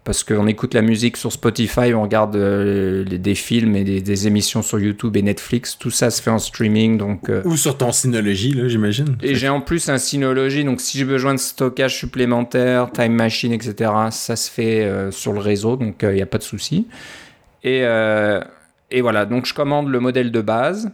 parce 0.07 0.23
qu'on 0.23 0.47
écoute 0.47 0.73
la 0.73 0.81
musique 0.81 1.17
sur 1.17 1.33
Spotify, 1.33 1.93
on 1.93 2.03
regarde 2.03 2.37
euh, 2.37 3.03
des 3.03 3.35
films 3.35 3.75
et 3.75 3.83
des, 3.83 4.27
émissions 4.27 4.61
sur 4.61 4.79
YouTube 4.79 5.17
et 5.17 5.21
Netflix, 5.21 5.77
tout 5.77 5.89
ça 5.89 6.11
se 6.11 6.21
fait 6.21 6.29
en 6.29 6.39
streaming. 6.39 6.97
Donc, 6.97 7.29
euh, 7.29 7.41
Ou 7.43 7.57
sur 7.57 7.77
ton 7.77 7.91
Synology, 7.91 8.53
là, 8.53 8.69
j'imagine. 8.69 9.17
Et 9.21 9.35
j'ai 9.35 9.49
en 9.49 9.59
plus 9.59 9.89
un 9.89 9.97
Synology, 9.97 10.63
donc 10.63 10.79
si 10.79 10.97
j'ai 10.97 11.03
besoin 11.03 11.33
de 11.33 11.39
stockage 11.39 11.97
supplémentaire, 11.97 12.89
Time 12.93 13.11
Machine, 13.11 13.51
etc., 13.51 13.91
ça 14.11 14.37
se 14.37 14.49
fait 14.49 14.85
euh, 14.85 15.11
sur 15.11 15.33
le 15.33 15.41
réseau, 15.41 15.75
donc 15.75 15.97
il 16.03 16.13
n'y 16.13 16.21
a 16.21 16.25
pas 16.25 16.37
de 16.37 16.43
souci. 16.43 16.87
Et, 17.65 17.81
et 18.91 19.01
voilà, 19.01 19.25
donc 19.25 19.45
je 19.45 19.53
commande 19.53 19.89
le 19.89 19.99
modèle 19.99 20.31
de 20.31 20.39
base 20.39 20.89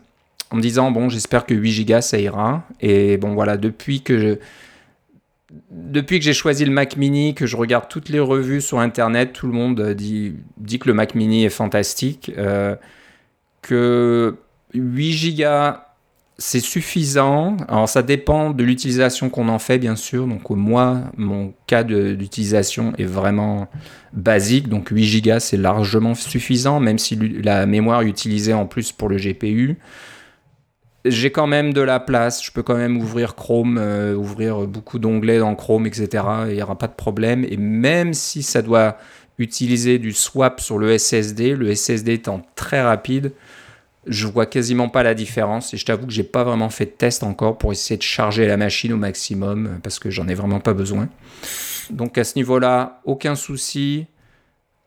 en 0.49 0.55
me 0.55 0.61
disant, 0.61 0.89
bon, 0.89 1.09
j'espère 1.09 1.45
que 1.45 1.53
8 1.53 1.85
Go 1.85 2.01
ça 2.01 2.17
ira. 2.17 2.63
Et 2.81 3.17
bon, 3.17 3.35
voilà, 3.35 3.57
depuis 3.57 4.01
que 4.01 4.17
je 4.17 4.35
depuis 5.71 6.19
que 6.19 6.25
j'ai 6.25 6.33
choisi 6.33 6.65
le 6.65 6.71
Mac 6.71 6.97
Mini, 6.97 7.33
que 7.33 7.45
je 7.45 7.57
regarde 7.57 7.87
toutes 7.87 8.09
les 8.09 8.19
revues 8.19 8.61
sur 8.61 8.79
Internet, 8.79 9.33
tout 9.33 9.47
le 9.47 9.53
monde 9.53 9.93
dit, 9.93 10.33
dit 10.57 10.79
que 10.79 10.87
le 10.87 10.93
Mac 10.93 11.15
Mini 11.15 11.45
est 11.45 11.49
fantastique, 11.49 12.31
euh, 12.37 12.75
que 13.61 14.35
8 14.73 15.35
Go 15.37 15.77
c'est 16.39 16.59
suffisant. 16.59 17.57
Alors 17.67 17.87
ça 17.87 18.01
dépend 18.01 18.49
de 18.49 18.63
l'utilisation 18.63 19.29
qu'on 19.29 19.47
en 19.49 19.59
fait, 19.59 19.77
bien 19.77 19.95
sûr. 19.95 20.25
Donc 20.27 20.49
moi, 20.49 21.01
mon 21.15 21.53
cas 21.67 21.83
d'utilisation 21.83 22.93
est 22.97 23.05
vraiment 23.05 23.67
basique. 24.13 24.67
Donc 24.67 24.89
8 24.89 25.21
Go 25.21 25.39
c'est 25.39 25.57
largement 25.57 26.15
suffisant, 26.15 26.79
même 26.79 26.97
si 26.97 27.15
la 27.15 27.65
mémoire 27.67 28.01
utilisée 28.01 28.53
en 28.53 28.65
plus 28.65 28.91
pour 28.91 29.09
le 29.09 29.17
GPU 29.17 29.77
j'ai 31.05 31.31
quand 31.31 31.47
même 31.47 31.73
de 31.73 31.81
la 31.81 31.99
place, 31.99 32.43
je 32.43 32.51
peux 32.51 32.63
quand 32.63 32.77
même 32.77 32.97
ouvrir 32.97 33.35
Chrome, 33.35 33.77
euh, 33.77 34.15
ouvrir 34.15 34.67
beaucoup 34.67 34.99
d'onglets 34.99 35.39
dans 35.39 35.55
Chrome, 35.55 35.85
etc. 35.85 36.23
Il 36.47 36.55
n'y 36.55 36.61
aura 36.61 36.77
pas 36.77 36.87
de 36.87 36.93
problème. 36.93 37.45
Et 37.49 37.57
même 37.57 38.13
si 38.13 38.41
ça 38.43 38.61
doit 38.61 38.97
utiliser 39.37 39.99
du 39.99 40.13
swap 40.13 40.61
sur 40.61 40.77
le 40.77 40.97
SSD, 40.97 41.55
le 41.55 41.73
SSD 41.75 42.13
étant 42.13 42.41
très 42.55 42.81
rapide, 42.81 43.33
je 44.05 44.27
vois 44.27 44.45
quasiment 44.45 44.89
pas 44.89 45.03
la 45.03 45.13
différence 45.13 45.73
et 45.73 45.77
je 45.77 45.85
t'avoue 45.85 46.07
que 46.07 46.13
j'ai 46.13 46.23
pas 46.23 46.43
vraiment 46.43 46.69
fait 46.69 46.85
de 46.85 46.91
test 46.91 47.23
encore 47.23 47.57
pour 47.57 47.71
essayer 47.71 47.97
de 47.97 48.03
charger 48.03 48.45
la 48.47 48.57
machine 48.57 48.91
au 48.93 48.97
maximum 48.97 49.79
parce 49.81 49.99
que 49.99 50.09
j'en 50.09 50.27
ai 50.27 50.33
vraiment 50.33 50.59
pas 50.59 50.73
besoin. 50.73 51.07
Donc 51.89 52.17
à 52.17 52.23
ce 52.23 52.35
niveau-là, 52.35 53.01
aucun 53.05 53.35
souci. 53.35 54.05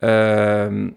Euh, 0.03 0.91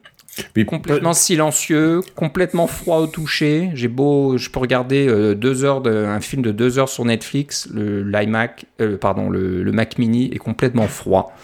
complètement 0.66 1.14
silencieux, 1.14 2.02
complètement 2.16 2.68
froid 2.68 2.98
au 2.98 3.08
toucher. 3.08 3.70
J'ai 3.74 3.88
beau, 3.88 4.38
je 4.38 4.50
peux 4.50 4.60
regarder 4.60 5.08
euh, 5.08 5.36
deux 5.36 5.64
heures 5.64 5.82
de, 5.82 6.06
un 6.06 6.20
film 6.20 6.42
de 6.42 6.52
deux 6.52 6.80
heures 6.80 6.90
sur 6.90 7.06
Netflix. 7.06 7.68
Le 7.74 8.04
l'iMac, 8.04 8.66
euh, 8.82 8.98
pardon, 8.98 9.30
le, 9.30 9.72
Mac 9.72 9.98
Mini 9.98 10.30
est 10.34 10.40
complètement 10.40 10.88
froid. 10.88 11.36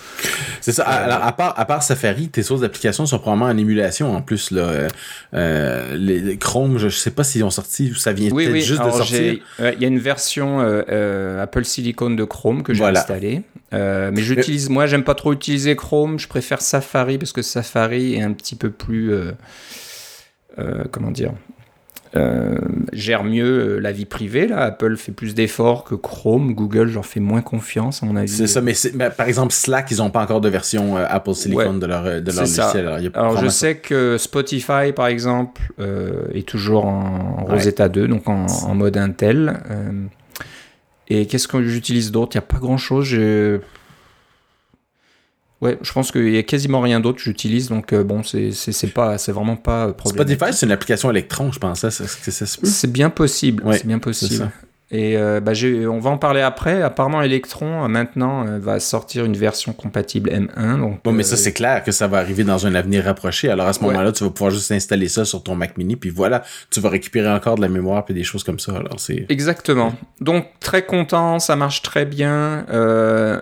C'est 0.61 0.71
ça. 0.71 0.83
À 0.87 1.31
part, 1.31 1.57
à 1.57 1.65
part 1.65 1.83
Safari, 1.83 2.29
tes 2.29 2.43
sources 2.43 2.61
d'applications 2.61 3.05
sont 3.05 3.19
probablement 3.19 3.51
en 3.51 3.57
émulation 3.57 4.15
en 4.15 4.21
plus 4.21 4.51
là. 4.51 4.89
Euh, 5.33 5.95
les, 5.95 6.37
Chrome, 6.37 6.77
je, 6.77 6.89
sais 6.89 7.11
pas 7.11 7.23
s'ils 7.23 7.43
ont 7.43 7.49
sorti 7.49 7.91
ou 7.91 7.95
ça 7.95 8.13
vient 8.13 8.29
peut-être 8.29 8.55
juste 8.55 8.83
de 8.83 8.91
sortir. 8.91 9.35
Il 9.59 9.81
y 9.81 9.85
a 9.85 9.87
une 9.87 9.99
version 9.99 10.59
Apple 10.59 11.65
Silicon 11.65 12.09
de 12.09 12.23
Chrome 12.23 12.63
que 12.63 12.73
j'ai 12.73 12.83
installée. 12.83 13.43
Mais 13.75 14.21
j'utilise, 14.21 14.69
moi, 14.69 14.85
j'aime 14.85 15.03
pas 15.03 15.15
trop 15.15 15.33
utiliser 15.33 15.75
Chrome. 15.75 16.19
Je 16.19 16.27
préfère 16.27 16.61
Safari 16.61 17.17
parce 17.17 17.31
que 17.31 17.41
Safari 17.41 18.15
est 18.15 18.21
un 18.21 18.33
petit 18.33 18.55
peu 18.55 18.69
plus 18.69 19.13
euh, 19.13 19.31
euh, 20.59 20.83
comment 20.91 21.11
dire, 21.11 21.33
euh, 22.15 22.57
gère 22.93 23.23
mieux 23.23 23.79
la 23.79 23.91
vie 23.91 24.05
privée. 24.05 24.47
Là. 24.47 24.59
Apple 24.59 24.95
fait 24.95 25.11
plus 25.11 25.35
d'efforts 25.35 25.83
que 25.83 25.95
Chrome. 25.95 26.53
Google, 26.53 26.87
j'en 26.87 27.03
fais 27.03 27.19
moins 27.19 27.41
confiance, 27.41 28.03
à 28.03 28.05
mon 28.05 28.15
avis. 28.15 28.29
C'est 28.29 28.47
ça, 28.47 28.61
mais, 28.61 28.73
par 29.17 29.27
exemple, 29.27 29.53
Slack, 29.53 29.91
ils 29.91 29.97
n'ont 29.97 30.11
pas 30.11 30.21
encore 30.21 30.41
de 30.41 30.49
version 30.49 30.95
Apple 30.97 31.33
Silicon 31.33 31.73
de 31.73 31.85
leur, 31.85 32.03
de 32.03 32.31
leur 32.31 32.41
logiciel. 32.41 33.11
Alors, 33.13 33.43
je 33.43 33.49
sais 33.49 33.77
que 33.77 34.17
Spotify, 34.17 34.93
par 34.95 35.07
exemple, 35.07 35.61
est 36.33 36.47
toujours 36.47 36.85
en, 36.85 37.45
Rosetta 37.45 37.89
2, 37.89 38.07
donc 38.07 38.29
en, 38.29 38.45
en 38.45 38.75
mode 38.75 38.97
Intel. 38.97 39.59
Et 41.07 41.25
qu'est-ce 41.27 41.47
que 41.47 41.61
j'utilise 41.63 42.11
d'autre? 42.11 42.35
Il 42.35 42.39
n'y 42.39 42.43
a 42.43 42.47
pas 42.47 42.59
grand-chose. 42.59 43.13
Ouais, 45.61 45.79
je 45.81 45.93
pense 45.93 46.11
qu'il 46.11 46.29
y 46.29 46.37
a 46.37 46.43
quasiment 46.43 46.81
rien 46.81 46.99
d'autre 46.99 47.17
que 47.17 47.23
j'utilise, 47.23 47.69
donc 47.69 47.93
euh, 47.93 48.03
bon, 48.03 48.23
c'est 48.23 48.93
pas, 48.93 49.17
c'est 49.17 49.31
vraiment 49.31 49.55
pas 49.55 49.93
problématique. 49.93 50.37
Spotify, 50.37 50.57
c'est 50.57 50.65
une 50.65 50.71
application 50.73 51.09
électron, 51.09 51.51
je 51.51 51.59
pense. 51.59 51.85
C'est 51.89 52.91
bien 52.91 53.09
possible. 53.09 53.63
c'est 53.73 53.87
bien 53.87 53.99
possible. 53.99 54.51
Et 54.91 55.17
euh, 55.17 55.39
bah, 55.39 55.53
on 55.89 55.99
va 55.99 56.11
en 56.11 56.17
parler 56.17 56.41
après. 56.41 56.83
Apparemment, 56.83 57.21
Electron, 57.21 57.83
euh, 57.83 57.87
maintenant, 57.87 58.45
euh, 58.45 58.59
va 58.59 58.79
sortir 58.79 59.25
une 59.25 59.35
version 59.35 59.73
compatible 59.73 60.29
M1. 60.29 60.79
Donc, 60.79 61.03
bon, 61.03 61.11
mais 61.11 61.23
ça, 61.23 61.37
c'est 61.37 61.53
clair 61.53 61.83
que 61.83 61.91
ça 61.91 62.07
va 62.07 62.19
arriver 62.19 62.43
dans 62.43 62.67
un 62.67 62.75
avenir 62.75 63.05
rapproché. 63.05 63.49
Alors, 63.49 63.67
à 63.67 63.73
ce 63.73 63.81
moment-là, 63.81 64.11
tu 64.11 64.23
vas 64.23 64.29
pouvoir 64.29 64.51
juste 64.51 64.71
installer 64.71 65.07
ça 65.07 65.25
sur 65.25 65.41
ton 65.41 65.55
Mac 65.55 65.77
mini, 65.77 65.95
puis 65.95 66.11
voilà, 66.11 66.43
tu 66.69 66.79
vas 66.81 66.89
récupérer 66.89 67.29
encore 67.29 67.55
de 67.55 67.61
la 67.61 67.67
mémoire, 67.67 68.05
puis 68.05 68.13
des 68.13 68.23
choses 68.23 68.43
comme 68.43 68.59
ça. 68.59 68.73
Alors, 68.75 68.99
c'est... 68.99 69.25
Exactement. 69.29 69.93
Donc, 70.21 70.45
très 70.59 70.85
content, 70.85 71.39
ça 71.39 71.55
marche 71.55 71.81
très 71.81 72.05
bien. 72.05 72.65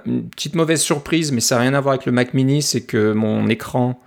une 0.05 0.29
petite 0.29 0.55
mauvaise 0.55 0.81
surprise, 0.81 1.33
mais 1.33 1.41
ça 1.41 1.55
n'a 1.55 1.61
rien 1.61 1.73
à 1.73 1.81
voir 1.81 1.95
avec 1.95 2.05
le 2.05 2.13
Mac 2.13 2.33
mini, 2.33 2.61
c'est 2.61 2.81
que 2.81 3.11
mon 3.11 3.49
écran 3.49 3.99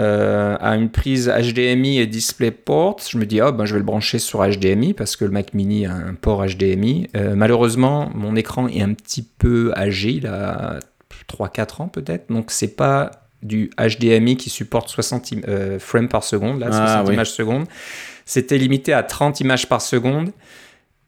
euh, 0.00 0.56
à 0.60 0.74
une 0.74 0.90
prise 0.90 1.28
HDMI 1.28 1.98
et 1.98 2.06
DisplayPort. 2.06 2.96
Je 3.08 3.16
me 3.16 3.26
dis, 3.26 3.40
oh, 3.40 3.52
ben, 3.52 3.64
je 3.64 3.74
vais 3.74 3.78
le 3.78 3.84
brancher 3.84 4.18
sur 4.18 4.44
HDMI 4.44 4.92
parce 4.92 5.14
que 5.14 5.24
le 5.24 5.30
Mac 5.30 5.54
mini 5.54 5.86
a 5.86 5.94
un 5.94 6.14
port 6.14 6.44
HDMI. 6.44 7.10
Euh, 7.16 7.36
malheureusement, 7.36 8.10
mon 8.12 8.34
écran 8.34 8.66
est 8.66 8.82
un 8.82 8.92
petit 8.92 9.22
peu 9.22 9.72
âgé, 9.76 10.10
il 10.10 10.26
a 10.26 10.80
3-4 11.28 11.82
ans 11.82 11.88
peut-être, 11.88 12.32
donc 12.32 12.50
c'est 12.50 12.74
pas 12.74 13.12
du 13.44 13.70
HDMI 13.78 14.36
qui 14.36 14.50
supporte 14.50 14.88
60 14.88 15.32
euh, 15.46 15.78
frames 15.78 16.08
par 16.08 16.24
seconde, 16.24 16.58
là, 16.58 16.72
60 16.72 17.06
ah, 17.08 17.12
images 17.12 17.30
secondes. 17.30 17.66
C'était 18.24 18.58
limité 18.58 18.92
à 18.92 19.02
30 19.02 19.40
images 19.40 19.68
par 19.68 19.80
seconde. 19.82 20.32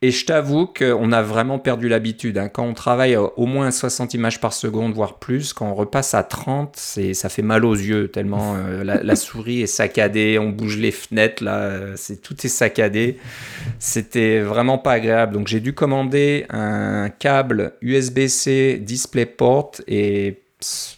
Et 0.02 0.10
je 0.10 0.26
t'avoue 0.26 0.66
qu'on 0.66 1.10
a 1.10 1.22
vraiment 1.22 1.58
perdu 1.58 1.88
l'habitude. 1.88 2.36
Hein. 2.36 2.48
Quand 2.48 2.64
on 2.64 2.74
travaille 2.74 3.16
au 3.16 3.46
moins 3.46 3.70
60 3.70 4.12
images 4.12 4.40
par 4.40 4.52
seconde, 4.52 4.92
voire 4.92 5.14
plus, 5.14 5.54
quand 5.54 5.66
on 5.66 5.74
repasse 5.74 6.12
à 6.12 6.22
30, 6.22 6.76
ça 6.76 7.28
fait 7.30 7.42
mal 7.42 7.64
aux 7.64 7.74
yeux 7.74 8.08
tellement 8.08 8.56
euh, 8.56 8.84
la, 8.84 9.16
souris 9.16 9.62
est 9.62 9.66
saccadée, 9.66 10.38
on 10.38 10.50
bouge 10.50 10.76
les 10.76 10.90
fenêtres, 10.90 11.42
là, 11.42 11.96
c'est, 11.96 12.20
tout 12.20 12.36
est 12.44 12.48
saccadé. 12.48 13.18
C'était 13.78 14.40
vraiment 14.40 14.76
pas 14.76 14.92
agréable. 14.92 15.32
Donc 15.32 15.48
j'ai 15.48 15.60
dû 15.60 15.72
commander 15.72 16.44
un 16.50 17.08
câble 17.08 17.72
USB-C 17.80 18.78
DisplayPort 18.82 19.72
et 19.88 20.42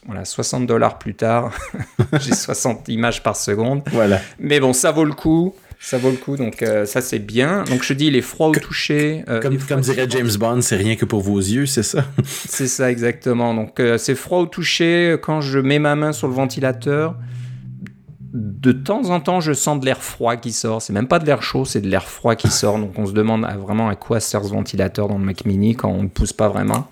voilà, 0.07 0.25
60 0.25 0.67
dollars 0.67 0.99
plus 0.99 1.15
tard, 1.15 1.53
j'ai 2.21 2.35
60 2.35 2.89
images 2.89 3.23
par 3.23 3.37
seconde. 3.37 3.83
Voilà. 3.93 4.21
Mais 4.41 4.59
bon, 4.59 4.73
ça 4.73 4.91
vaut 4.91 5.05
le 5.05 5.13
coup 5.13 5.55
ça 5.81 5.99
vaut 5.99 6.11
le 6.11 6.17
coup. 6.17 6.37
Donc 6.37 6.63
euh, 6.63 6.85
ça 6.87 7.01
c'est 7.01 7.19
bien. 7.19 7.65
Donc 7.65 7.83
je 7.83 7.93
dis 7.93 8.07
il 8.07 8.17
est 8.17 8.23
froid 8.23 8.49
au 8.49 8.55
toucher. 8.55 9.25
Euh, 9.29 9.41
comme, 9.41 9.59
comme 9.59 9.81
dirait 9.81 10.07
James 10.11 10.31
Bond, 10.39 10.61
c'est 10.61 10.77
rien 10.77 10.97
que 10.97 11.05
pour 11.05 11.21
vos 11.21 11.39
yeux, 11.39 11.67
c'est 11.67 11.83
ça? 11.83 12.05
C'est 12.25 12.67
ça 12.67 12.91
exactement. 12.91 13.55
Donc 13.55 13.81
euh, 13.81 13.99
c'est 13.99 14.15
froid 14.15 14.41
au 14.41 14.47
toucher. 14.47 15.17
Quand 15.23 15.41
je 15.41 15.59
mets 15.59 15.79
ma 15.79 15.95
main 15.95 16.13
sur 16.13 16.29
le 16.29 16.35
ventilateur, 16.35 17.17
de 18.33 18.73
temps 18.73 19.11
en 19.11 19.21
temps 19.21 19.41
je 19.41 19.53
sens 19.53 19.81
de 19.81 19.85
l'air 19.85 20.03
froid 20.03 20.37
qui 20.37 20.53
sort. 20.53 20.83
C'est 20.83 20.93
même 20.93 21.09
pas 21.09 21.19
de 21.19 21.27
l'air 21.27 21.43
chaud, 21.43 21.65
c'est 21.65 21.81
de 21.81 21.89
l'air 21.89 22.09
froid 22.09 22.35
qui 22.35 22.49
sort. 22.49 22.79
Donc 22.79 22.99
on 22.99 23.07
se 23.07 23.13
demande 23.13 23.47
vraiment 23.59 23.89
à 23.89 23.95
quoi 23.95 24.21
sert 24.21 24.45
ce 24.45 24.51
ventilateur 24.51 25.09
dans 25.09 25.19
le 25.19 25.25
Mac 25.25 25.45
Mini 25.45 25.77
quand 25.77 25.91
on 25.91 26.03
ne 26.03 26.09
pousse 26.09 26.33
pas 26.33 26.49
vraiment? 26.49 26.91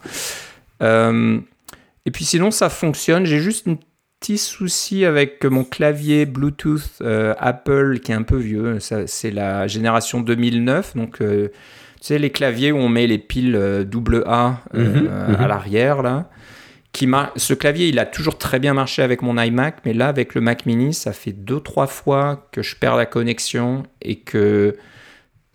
et 0.78 2.10
puis 2.12 2.24
sinon 2.24 2.50
ça 2.50 2.68
fonctionne. 2.68 3.24
J'ai 3.24 3.40
juste 3.40 3.66
une 3.66 3.78
petit 4.20 4.38
souci 4.38 5.04
avec 5.04 5.44
mon 5.44 5.64
clavier 5.64 6.26
Bluetooth 6.26 6.98
euh, 7.02 7.34
Apple 7.38 8.00
qui 8.00 8.12
est 8.12 8.14
un 8.14 8.22
peu 8.22 8.36
vieux. 8.36 8.78
C'est 8.80 9.30
la 9.30 9.66
génération 9.66 10.20
2009. 10.20 10.96
Donc, 10.96 11.20
euh, 11.20 11.48
tu 12.00 12.08
sais, 12.08 12.18
les 12.18 12.30
claviers 12.30 12.72
où 12.72 12.78
on 12.78 12.88
met 12.88 13.06
les 13.06 13.18
piles 13.18 13.56
AA 13.56 14.62
euh, 14.74 14.84
mhm, 14.84 15.02
mhm. 15.02 15.36
à 15.38 15.46
l'arrière, 15.46 16.02
là. 16.02 16.30
Qui 16.92 17.06
Ce 17.36 17.52
clavier, 17.52 17.88
il 17.88 17.98
a 17.98 18.06
toujours 18.06 18.38
très 18.38 18.58
bien 18.58 18.72
marché 18.72 19.02
avec 19.02 19.20
mon 19.20 19.36
iMac, 19.36 19.80
mais 19.84 19.92
là, 19.92 20.08
avec 20.08 20.34
le 20.34 20.40
Mac 20.40 20.64
mini, 20.64 20.94
ça 20.94 21.12
fait 21.12 21.32
deux, 21.32 21.60
trois 21.60 21.86
fois 21.86 22.48
que 22.52 22.62
je 22.62 22.74
perds 22.74 22.96
la 22.96 23.04
connexion 23.04 23.82
et 24.00 24.20
que 24.20 24.74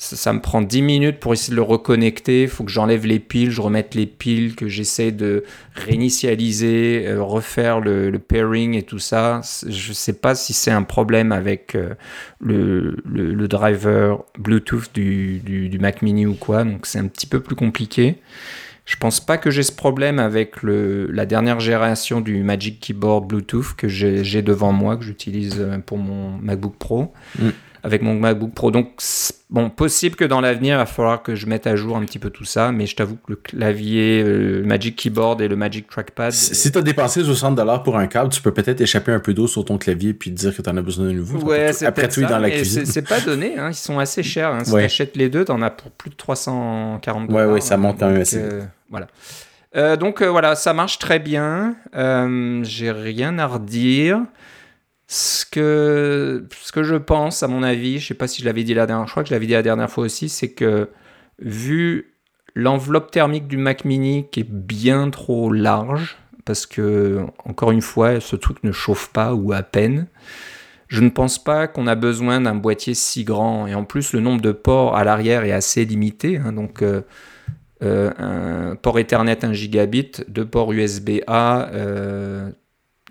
ça, 0.01 0.34
me 0.34 0.41
prend 0.41 0.63
10 0.63 0.81
minutes 0.81 1.20
pour 1.20 1.31
essayer 1.34 1.51
de 1.51 1.58
le 1.58 1.62
reconnecter. 1.62 2.43
Il 2.43 2.50
faut 2.50 2.63
que 2.63 2.72
j'enlève 2.72 3.05
les 3.05 3.20
piles, 3.20 3.51
je 3.51 3.62
remette 3.62 3.93
les 3.93 4.08
piles, 4.08 4.55
que 4.55 4.67
j'essaie 4.67 5.12
de 5.12 5.43
réinitialiser, 5.75 7.05
euh, 7.08 7.22
refaire 7.22 7.79
le, 7.79 8.12
pairing 8.17 8.74
et 8.74 8.81
tout 8.81 8.98
ça. 8.98 9.41
Je 9.67 9.89
ne 9.89 9.93
sais 9.93 10.13
pas 10.13 10.34
si 10.34 10.53
c'est 10.53 10.72
un 10.72 10.81
problème 10.81 11.31
avec 11.31 11.75
euh, 11.75 11.93
le, 12.39 13.48
driver 13.48 14.24
Bluetooth 14.39 14.91
du, 14.91 15.77
Mac 15.79 16.01
mini 16.01 16.25
ou 16.25 16.34
quoi. 16.34 16.63
Donc 16.63 16.88
c'est 16.88 17.00
un 17.00 17.08
petit 17.08 17.27
peu 17.27 17.39
plus 17.39 17.55
compliqué. 17.55 18.17
Je 18.86 18.98
pense 18.98 19.24
pas 19.24 19.38
que 19.38 19.51
j'ai 19.51 19.63
ce 19.63 19.72
problème 19.72 20.17
avec 20.17 20.55
la 20.63 21.27
dernière 21.27 21.60
génération 21.60 22.22
du 22.22 22.41
Magic 22.41 22.79
Keyboard 22.79 23.27
Bluetooth 23.27 23.75
que 23.77 23.88
j'ai 23.88 24.41
devant 24.41 24.72
moi, 24.72 24.98
que 24.98 25.03
j'utilise 25.03 25.58
euh, 25.60 25.77
pour 25.77 26.00
mon 26.00 26.39
MacBook 26.39 26.75
Pro. 26.79 27.13
Mm 27.38 27.50
avec 27.83 28.01
mon 28.01 28.13
MacBook 28.13 28.53
Pro. 28.53 28.69
Donc, 28.69 29.01
bon, 29.50 29.69
possible 29.69 30.15
que 30.15 30.23
dans 30.23 30.41
l'avenir, 30.41 30.75
il 30.75 30.77
va 30.77 30.85
falloir 30.85 31.23
que 31.23 31.35
je 31.35 31.47
mette 31.47 31.65
à 31.65 31.75
jour 31.75 31.97
un 31.97 32.05
petit 32.05 32.19
peu 32.19 32.29
tout 32.29 32.45
ça, 32.45 32.71
mais 32.71 32.85
je 32.85 32.95
t'avoue 32.95 33.15
que 33.15 33.31
le 33.31 33.35
clavier, 33.35 34.21
euh, 34.23 34.59
le 34.59 34.63
Magic 34.63 34.95
Keyboard 34.95 35.41
et 35.41 35.47
le 35.47 35.55
Magic 35.55 35.88
Trackpad. 35.88 36.31
Si 36.31 36.71
tu 36.71 36.77
as 36.77 36.81
dépensé 36.81 37.21
60$ 37.21 37.83
pour 37.83 37.97
un 37.97 38.07
câble, 38.07 38.29
tu 38.29 38.41
peux 38.41 38.53
peut-être 38.53 38.81
échapper 38.81 39.11
un 39.11 39.19
peu 39.19 39.33
d'eau 39.33 39.47
sur 39.47 39.65
ton 39.65 39.77
clavier 39.77 40.13
puis 40.13 40.31
te 40.31 40.39
dire 40.39 40.55
que 40.55 40.61
tu 40.61 40.69
en 40.69 40.77
as 40.77 40.81
besoin 40.81 41.07
de 41.07 41.11
nouveau. 41.11 41.39
Ouais, 41.39 41.73
c'est 41.73 41.85
Après, 41.85 42.05
es 42.05 42.21
dans 42.21 42.38
la 42.38 42.51
cuisine. 42.51 42.85
C'est 42.85 43.07
pas 43.07 43.19
donné, 43.19 43.57
hein, 43.57 43.69
ils 43.69 43.75
sont 43.75 43.97
assez 43.97 44.23
chers. 44.23 44.51
Hein. 44.51 44.63
Si 44.63 44.71
tu 44.71 44.77
achètes 44.77 45.17
les 45.17 45.29
deux, 45.29 45.45
tu 45.45 45.51
en 45.51 45.61
as 45.61 45.71
pour 45.71 45.91
plus 45.91 46.11
de 46.11 46.15
340 46.15 47.31
Ouais, 47.31 47.45
ouais, 47.45 47.61
ça 47.61 47.77
monte 47.77 48.00
quand 48.00 48.09
même 48.09 48.21
assez. 48.21 48.38
Euh, 48.38 48.61
voilà. 48.89 49.07
Euh, 49.75 49.95
donc 49.95 50.21
voilà, 50.21 50.55
ça 50.55 50.73
marche 50.73 51.00
très 51.00 51.17
bien. 51.17 51.75
J'ai 51.93 52.91
rien 52.91 53.39
à 53.39 53.47
redire. 53.47 54.21
Ce 55.13 55.45
que, 55.45 56.47
je 56.73 56.95
pense, 56.95 57.43
à 57.43 57.49
mon 57.49 57.63
avis, 57.63 57.99
je 57.99 58.07
sais 58.07 58.13
pas 58.13 58.29
si 58.29 58.41
je 58.41 58.45
l'avais 58.45 58.63
dit 58.63 58.73
la 58.73 58.85
dernière, 58.85 59.07
je 59.07 59.11
crois 59.11 59.23
que 59.23 59.27
je 59.27 59.33
l'avais 59.33 59.45
dit 59.45 59.51
la 59.51 59.61
dernière 59.61 59.91
fois 59.91 60.05
aussi, 60.05 60.29
c'est 60.29 60.53
que 60.53 60.87
vu 61.37 62.13
l'enveloppe 62.55 63.11
thermique 63.11 63.49
du 63.49 63.57
Mac 63.57 63.83
Mini 63.83 64.27
qui 64.31 64.39
est 64.39 64.49
bien 64.49 65.09
trop 65.09 65.51
large, 65.51 66.17
parce 66.45 66.65
que 66.65 67.25
encore 67.43 67.71
une 67.71 67.81
fois, 67.81 68.21
ce 68.21 68.37
truc 68.37 68.63
ne 68.63 68.71
chauffe 68.71 69.09
pas 69.11 69.33
ou 69.33 69.51
à 69.51 69.63
peine. 69.63 70.07
Je 70.87 71.01
ne 71.01 71.09
pense 71.09 71.43
pas 71.43 71.67
qu'on 71.67 71.87
a 71.87 71.95
besoin 71.95 72.39
d'un 72.39 72.55
boîtier 72.55 72.93
si 72.93 73.25
grand. 73.25 73.67
Et 73.67 73.75
en 73.75 73.83
plus, 73.83 74.13
le 74.13 74.21
nombre 74.21 74.39
de 74.39 74.53
ports 74.53 74.95
à 74.95 75.03
l'arrière 75.03 75.43
est 75.43 75.51
assez 75.51 75.83
limité. 75.83 76.37
Hein. 76.37 76.53
donc, 76.53 76.81
euh, 76.81 77.01
euh, 77.83 78.11
un 78.17 78.75
port 78.77 78.97
Ethernet 78.97 79.43
1 79.43 79.51
gigabit, 79.51 80.11
deux 80.29 80.45
ports 80.45 80.71
USB-A, 80.71 81.69
euh, 81.73 82.49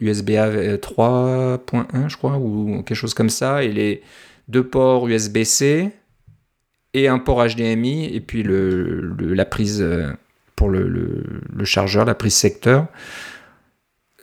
USB-A 0.01 0.77
3.1, 0.77 2.09
je 2.09 2.17
crois, 2.17 2.39
ou 2.39 2.83
quelque 2.83 2.97
chose 2.97 3.15
comme 3.15 3.31
ça, 3.31 3.63
et 3.63 3.73
les 3.73 4.03
deux 4.49 4.67
ports 4.67 5.07
USB-C 5.09 5.91
et 6.95 7.09
un 7.09 7.19
port 7.19 7.47
HDMI, 7.47 8.07
et 8.07 8.21
puis 8.21 8.43
le, 8.43 9.15
la 9.19 9.45
prise 9.45 9.81
euh, 9.81 10.11
pour 10.61 10.69
le, 10.69 11.25
chargeur, 11.65 12.05
la 12.05 12.15
prise 12.15 12.35
secteur. 12.35 12.87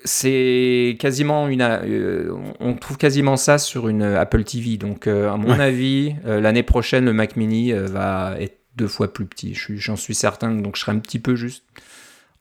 c'est 0.04 0.96
quasiment 1.00 1.48
une. 1.48 1.64
Euh, 1.64 2.32
on 2.60 2.76
trouve 2.76 2.98
quasiment 2.98 3.38
ça 3.38 3.58
sur 3.58 3.88
une 3.88 4.04
Apple 4.04 4.44
TV. 4.44 4.78
Donc, 4.78 5.08
euh, 5.08 5.32
à 5.32 5.38
mon 5.38 5.60
avis, 5.60 6.16
euh, 6.28 6.40
l'année 6.40 6.62
prochaine, 6.62 7.06
le 7.06 7.14
Mac 7.14 7.38
Mini 7.38 7.72
va 7.72 8.36
être 8.40 8.60
deux 8.76 8.88
fois 8.88 9.12
plus 9.12 9.26
petit. 9.26 9.56
J'en 9.56 9.96
suis, 9.96 10.04
suis, 10.04 10.16
certain. 10.16 10.52
Donc, 10.52 10.76
je 10.76 10.82
serai 10.82 10.92
un 10.92 11.00
petit 11.00 11.18
peu 11.18 11.36
juste 11.36 11.64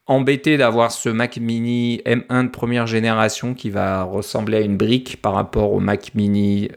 embêté 0.07 0.57
d'avoir 0.57 0.93
ce 0.93 1.09
Mac 1.09 1.37
Mini 1.39 2.01
M1 2.07 2.45
de 2.45 2.51
première 2.51 2.87
génération 2.87 3.55
qui 3.55 3.71
va 3.71 4.03
ressembler 4.05 4.59
à 4.59 4.61
une 4.61 4.77
brique 4.77 5.21
par 5.21 5.35
rapport 5.35 5.73
au 5.73 5.81
Mac 5.81 6.15
Mini 6.15 6.71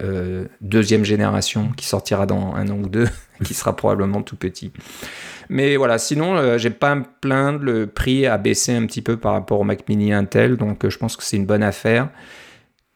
deuxième 0.62 1.06
génération 1.06 1.70
qui 1.76 1.86
sortira 1.86 2.26
dans 2.26 2.54
un 2.56 2.68
an 2.70 2.80
ou 2.80 2.90
deux, 2.90 3.08
qui 3.44 3.54
sera 3.54 3.76
probablement 3.76 4.22
tout 4.22 4.36
petit. 4.36 4.72
Mais 5.50 5.78
voilà, 5.78 5.98
sinon, 5.98 6.38
euh, 6.38 6.58
j'ai 6.60 6.70
pas 6.70 6.92
à 6.92 6.96
me 6.96 7.06
plaindre. 7.22 7.60
Le 7.64 7.88
prix 7.88 8.28
a 8.28 8.38
baissé 8.38 8.76
un 8.76 8.86
petit 8.86 9.02
peu 9.02 9.18
par 9.18 9.34
rapport 9.34 9.60
au 9.60 9.64
Mac 9.64 9.90
Mini 9.90 10.14
Intel, 10.14 10.58
donc 10.58 10.86
euh, 10.86 10.90
je 10.90 10.98
pense 11.00 11.18
que 11.18 11.24
c'est 11.24 11.38
une 11.38 11.48
bonne 11.48 11.64
affaire. 11.64 12.10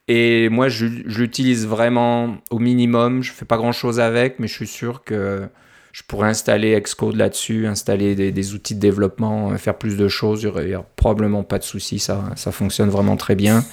Et 0.07 0.49
moi, 0.49 0.69
je, 0.69 0.85
l'utilise 0.85 1.65
vraiment 1.65 2.37
au 2.51 2.59
minimum. 2.59 3.23
Je 3.23 3.31
fais 3.31 3.45
pas 3.45 3.57
grand 3.57 3.71
chose 3.71 3.99
avec, 3.99 4.37
mais 4.37 4.47
je 4.47 4.53
suis 4.53 4.67
sûr 4.67 5.03
que 5.03 5.47
je 5.93 6.01
pourrais 6.01 6.29
installer 6.29 6.79
Xcode 6.81 7.15
là-dessus, 7.15 7.67
installer 7.67 8.15
des, 8.15 8.53
outils 8.55 8.73
de 8.73 8.79
développement, 8.79 9.51
euh, 9.51 9.57
faire 9.57 9.77
plus 9.77 9.95
de 9.95 10.07
choses. 10.07 10.41
Il 10.41 10.65
n'y 10.65 10.75
aura 10.75 10.85
probablement 10.95 11.43
pas 11.43 11.59
de 11.59 11.63
souci. 11.63 11.99
Ça, 11.99 12.31
ça 12.35 12.51
fonctionne 12.51 12.89
vraiment 12.89 13.15
très 13.15 13.35
bien. 13.35 13.63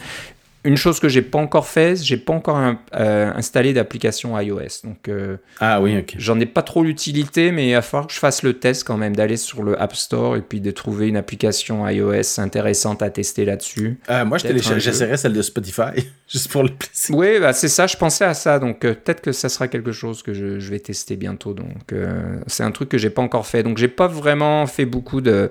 Une 0.62 0.76
chose 0.76 1.00
que 1.00 1.08
j'ai 1.08 1.22
pas 1.22 1.38
encore 1.38 1.66
fait, 1.66 1.96
j'ai 2.02 2.18
pas 2.18 2.34
encore 2.34 2.60
euh, 2.94 3.32
installé 3.34 3.72
d'application 3.72 4.38
iOS. 4.38 4.84
Donc, 4.84 5.08
euh, 5.08 5.38
ah 5.58 5.80
oui, 5.80 5.96
ok. 5.98 6.14
J'en 6.18 6.38
ai 6.38 6.44
pas 6.44 6.62
trop 6.62 6.82
l'utilité, 6.82 7.50
mais 7.50 7.70
il 7.70 7.72
va 7.72 7.80
falloir 7.80 8.06
que 8.06 8.12
je 8.12 8.18
fasse 8.18 8.42
le 8.42 8.52
test 8.52 8.84
quand 8.84 8.98
même, 8.98 9.16
d'aller 9.16 9.38
sur 9.38 9.62
le 9.62 9.80
App 9.80 9.96
Store 9.96 10.36
et 10.36 10.42
puis 10.42 10.60
de 10.60 10.70
trouver 10.70 11.08
une 11.08 11.16
application 11.16 11.88
iOS 11.88 12.38
intéressante 12.38 13.00
à 13.00 13.08
tester 13.08 13.46
là-dessus. 13.46 13.98
Euh, 14.10 14.26
moi, 14.26 14.36
j'essaierai 14.36 15.16
celle 15.16 15.32
de 15.32 15.42
Spotify, 15.42 16.06
juste 16.28 16.50
pour 16.50 16.62
le 16.62 16.70
plaisir. 16.70 17.16
Oui, 17.16 17.40
bah, 17.40 17.54
c'est 17.54 17.68
ça, 17.68 17.86
je 17.86 17.96
pensais 17.96 18.26
à 18.26 18.34
ça. 18.34 18.58
Donc, 18.58 18.80
peut-être 18.80 19.22
que 19.22 19.32
ça 19.32 19.48
sera 19.48 19.66
quelque 19.66 19.92
chose 19.92 20.22
que 20.22 20.34
je, 20.34 20.60
je 20.60 20.70
vais 20.70 20.80
tester 20.80 21.16
bientôt. 21.16 21.54
Donc, 21.54 21.94
c'est 22.48 22.64
un 22.64 22.70
truc 22.70 22.90
que 22.90 22.98
j'ai 22.98 23.10
pas 23.10 23.22
encore 23.22 23.46
fait. 23.46 23.62
Donc, 23.62 23.78
j'ai 23.78 23.88
pas 23.88 24.08
vraiment 24.08 24.66
fait 24.66 24.84
beaucoup 24.84 25.22
de 25.22 25.50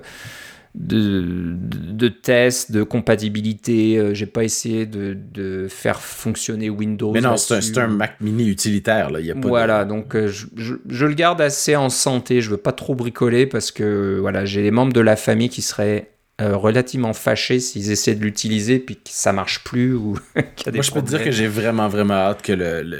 de, 0.74 1.56
de, 1.56 2.08
tests, 2.08 2.70
de 2.70 2.82
compatibilité. 2.82 3.98
Euh, 3.98 4.14
j'ai 4.14 4.26
pas 4.26 4.44
essayé 4.44 4.86
de, 4.86 5.66
faire 5.68 6.00
fonctionner 6.00 6.70
Windows. 6.70 7.12
Mais 7.12 7.20
non, 7.20 7.36
c'est 7.36 7.78
un, 7.78 7.88
Mac 7.88 8.20
mini 8.20 8.48
utilitaire. 8.48 9.10
Là. 9.10 9.20
Y 9.20 9.30
a 9.30 9.34
pas 9.34 9.48
voilà, 9.48 9.84
donc 9.84 10.14
euh, 10.14 10.28
je, 10.28 10.74
je, 10.88 11.06
le 11.06 11.14
garde 11.14 11.40
assez 11.40 11.76
en 11.76 11.88
santé. 11.88 12.40
Je 12.40 12.50
veux 12.50 12.56
pas 12.56 12.72
trop 12.72 12.94
bricoler 12.94 13.46
parce 13.46 13.72
que 13.72 14.18
voilà, 14.20 14.44
j'ai 14.44 14.62
des 14.62 14.70
membres 14.70 14.92
de 14.92 15.00
la 15.00 15.16
famille 15.16 15.48
qui 15.48 15.62
seraient 15.62 16.10
euh, 16.40 16.56
relativement 16.56 17.12
fâchés 17.12 17.60
s'ils 17.60 17.90
essaient 17.90 18.14
de 18.14 18.22
l'utiliser 18.22 18.78
puis 18.78 18.96
que 18.96 19.02
ça 19.04 19.32
marche 19.32 19.62
plus 19.62 19.94
ou 19.94 20.16
qu'il 20.56 20.66
y 20.66 20.68
a 20.68 20.72
des 20.72 20.78
Moi, 20.78 20.82
je 20.82 20.90
peux 20.90 21.02
te 21.02 21.08
dire 21.08 21.22
que 21.22 21.30
j'ai 21.30 21.46
vraiment, 21.46 21.88
vraiment 21.88 22.14
hâte 22.14 22.42
que 22.42 22.52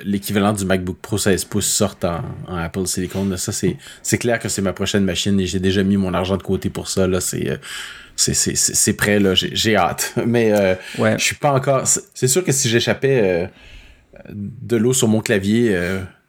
l'équivalent 0.04 0.52
du 0.52 0.64
MacBook 0.64 0.98
Pro 1.00 1.16
16 1.16 1.44
pouces 1.46 1.66
sorte 1.66 2.04
en, 2.04 2.22
Apple 2.48 2.86
Silicon. 2.86 3.36
Ça, 3.36 3.52
c'est 3.52 4.18
clair 4.18 4.38
que 4.38 4.48
c'est 4.48 4.62
ma 4.62 4.72
prochaine 4.72 5.04
machine 5.04 5.38
et 5.40 5.46
j'ai 5.46 5.60
déjà 5.60 5.82
mis 5.82 5.96
mon 5.96 6.12
argent 6.12 6.36
de 6.36 6.42
côté 6.42 6.70
pour 6.70 6.88
ça. 6.88 7.06
Là, 7.06 7.20
c'est... 7.20 7.48
Euh, 7.48 7.56
c'est 8.16 8.92
prêt, 8.92 9.18
là, 9.18 9.32
j'ai 9.34 9.76
hâte. 9.76 10.12
Mais 10.26 10.52
euh, 10.52 10.74
ouais. 10.98 11.18
je 11.18 11.24
suis 11.24 11.36
pas 11.36 11.52
encore. 11.52 11.84
C'est 11.86 12.28
sûr 12.28 12.44
que 12.44 12.52
si 12.52 12.68
j'échappais 12.68 13.48
de 14.28 14.76
l'eau 14.76 14.92
sur 14.92 15.08
mon 15.08 15.20
clavier 15.20 15.74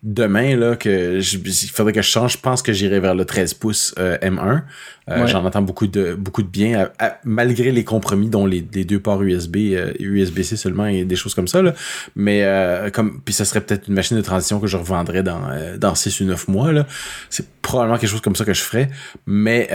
demain 0.04 0.56
là 0.56 0.76
que 0.76 1.20
il 1.20 1.70
faudrait 1.70 1.94
que 1.94 2.02
je 2.02 2.10
change. 2.10 2.34
Je 2.34 2.38
pense 2.38 2.62
que 2.62 2.74
j'irai 2.74 3.00
vers 3.00 3.14
le 3.14 3.26
13 3.26 3.54
pouces 3.54 3.94
euh, 4.00 4.18
M1. 4.18 4.64
Euh, 5.10 5.28
j'en 5.28 5.46
entends 5.46 5.62
beaucoup 5.62 5.88
de 5.88 6.16
beaucoup 6.16 6.42
de 6.42 6.48
bien, 6.48 6.90
malgré 7.24 7.72
les 7.72 7.84
compromis 7.84 8.30
dont 8.30 8.46
les, 8.46 8.62
deux 8.62 9.00
ports 9.00 9.22
USB, 9.22 9.58
USB-C 10.00 10.54
euh, 10.54 10.58
seulement 10.58 10.88
et 10.88 11.06
des 11.06 11.16
choses 11.16 11.36
comme 11.36 11.48
ça. 11.48 11.62
Là. 11.62 11.74
Mais 12.16 12.46
comme 12.94 13.22
puis 13.22 13.34
ça 13.34 13.46
serait 13.46 13.62
peut-être 13.62 13.88
une 13.88 13.94
machine 13.94 14.18
de 14.18 14.22
transition 14.22 14.60
que 14.60 14.68
je 14.68 14.78
revendrais 14.78 15.24
dans 15.24 15.42
dans 15.78 15.96
6 15.96 16.22
ou 16.22 16.26
9 16.26 16.48
mois. 16.48 16.72
Là. 16.72 16.88
C'est 17.30 17.48
probablement 17.62 17.98
quelque 17.98 18.10
chose 18.10 18.22
comme 18.22 18.36
ça 18.36 18.46
que 18.46 18.54
je 18.54 18.62
ferais. 18.62 18.90
Mais 19.28 19.70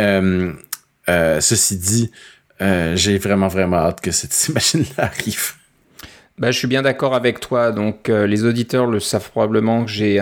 ceci 1.40 1.76
dit, 1.76 2.10
j'ai 2.94 3.18
vraiment 3.18 3.48
vraiment 3.48 3.76
hâte 3.76 4.00
que 4.00 4.10
cette 4.10 4.48
machine-là 4.54 5.04
arrive. 5.04 5.54
Bah, 6.38 6.50
je 6.50 6.58
suis 6.58 6.68
bien 6.68 6.82
d'accord 6.82 7.14
avec 7.14 7.40
toi. 7.40 7.72
Donc, 7.72 8.08
euh, 8.08 8.26
les 8.26 8.44
auditeurs 8.44 8.86
le 8.86 9.00
savent 9.00 9.30
probablement 9.30 9.84
que 9.84 9.90
j'ai 9.90 10.20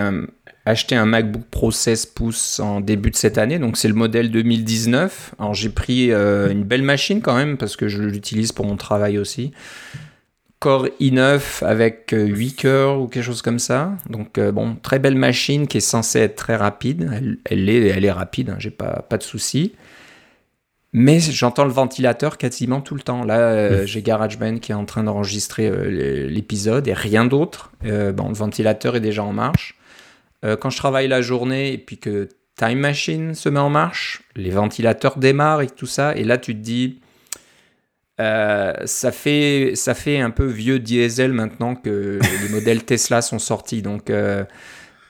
acheté 0.65 0.95
un 0.95 1.05
MacBook 1.05 1.43
Pro 1.51 1.71
16 1.71 2.05
pouces 2.07 2.59
en 2.59 2.79
début 2.79 3.11
de 3.11 3.17
cette 3.17 3.37
année. 3.37 3.59
Donc, 3.59 3.75
c'est 3.75 3.89
le 3.89 3.93
modèle 3.93 4.31
2019. 4.31 5.35
Alors, 5.39 5.53
j'ai 5.53 5.69
pris 5.69 6.11
euh, 6.11 6.49
une 6.49 6.63
belle 6.63 6.83
machine 6.83 7.21
quand 7.21 7.35
même 7.35 7.57
parce 7.57 7.75
que 7.75 7.89
je 7.89 8.01
l'utilise 8.01 8.53
pour 8.53 8.65
mon 8.65 8.77
travail 8.77 9.17
aussi. 9.17 9.51
Core 10.59 10.87
i9 11.01 11.65
avec 11.65 12.15
8 12.15 12.15
euh, 12.15 12.55
cœurs 12.57 13.01
ou 13.01 13.07
quelque 13.07 13.23
chose 13.23 13.41
comme 13.41 13.59
ça. 13.59 13.91
Donc, 14.09 14.39
bon, 14.39 14.77
très 14.81 14.99
belle 14.99 15.15
machine 15.15 15.67
qui 15.67 15.77
est 15.77 15.81
censée 15.81 16.19
être 16.19 16.37
très 16.37 16.55
rapide. 16.55 17.11
Elle, 17.13 17.37
elle 17.43 17.67
est, 17.67 17.87
elle 17.89 18.05
est 18.05 18.11
rapide, 18.11 18.51
hein, 18.51 18.55
j'ai 18.57 18.71
pas, 18.71 19.05
pas 19.09 19.17
de 19.17 19.23
souci 19.23 19.73
mais 20.97 21.19
j'entends 21.19 21.65
le 21.65 21.73
ventilateur 21.73 22.37
quasiment 22.37 22.79
tout 22.79 22.95
le 22.95 23.01
temps. 23.01 23.25
Là, 23.25 23.37
euh, 23.37 23.85
j'ai 23.85 24.01
GarageBand 24.01 24.59
qui 24.59 24.71
est 24.71 24.75
en 24.75 24.85
train 24.85 25.03
d'enregistrer 25.03 25.67
euh, 25.67 26.29
l'épisode 26.29 26.87
et 26.87 26.93
rien 26.93 27.25
d'autre. 27.25 27.73
Euh, 27.83 28.13
bon, 28.13 28.29
le 28.29 28.33
ventilateur 28.33 28.95
est 28.95 29.01
déjà 29.01 29.21
en 29.21 29.33
marche. 29.33 29.77
quand 30.61 30.69
je 30.69 30.77
travaille 30.77 31.09
la 31.09 31.21
journée 31.21 31.73
et 31.73 31.77
puis 31.77 31.97
que 31.97 32.29
Time 32.55 32.79
Machine 32.79 33.33
se 33.33 33.49
met 33.49 33.59
en 33.59 33.69
marche, 33.69 34.21
les 34.37 34.51
ventilateurs 34.51 35.17
démarrent 35.17 35.63
et 35.63 35.69
tout 35.69 35.85
ça, 35.85 36.15
et 36.15 36.23
là 36.23 36.37
tu 36.37 36.53
te 36.53 36.61
dis, 36.61 36.99
ça, 38.17 39.11
fait, 39.11 39.71
ça 39.75 39.95
fait 39.95 40.21
un 40.21 40.29
peu 40.29 40.45
vieux 40.45 40.79
diesel 40.79 41.33
maintenant 41.33 41.75
que 41.75 42.19
les 42.41 42.49
modèles 42.53 42.85
Tesla 42.85 43.21
sont 43.21 43.39
sortis. 43.39 43.81
Donc 43.81 44.09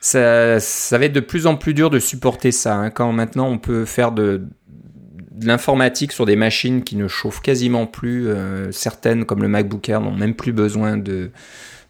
ça, 0.00 0.58
ça, 0.58 0.98
va 0.98 1.04
être 1.04 1.12
de 1.12 1.20
plus 1.20 1.46
en 1.46 1.54
plus 1.54 1.74
dur 1.74 1.90
de 1.90 2.00
supporter 2.00 2.50
ça. 2.50 2.74
Hein. 2.74 2.90
quand 2.90 3.12
maintenant 3.12 3.48
on 3.48 3.58
peut 3.58 3.84
faire 3.84 4.10
de 4.10 4.48
de 5.36 5.46
l'informatique 5.46 6.12
sur 6.12 6.24
des 6.24 6.36
machines 6.36 6.82
qui 6.82 6.96
ne 6.96 7.08
chauffent 7.08 7.42
quasiment 7.42 7.86
plus. 7.86 8.28
Euh, 8.28 8.72
certaines, 8.72 9.26
comme 9.26 9.42
le 9.42 9.48
MacBook 9.48 9.88
Air, 9.88 10.00
n'ont 10.00 10.14
même 10.16 10.34
plus 10.34 10.52
besoin 10.52 10.96
de, 10.96 11.30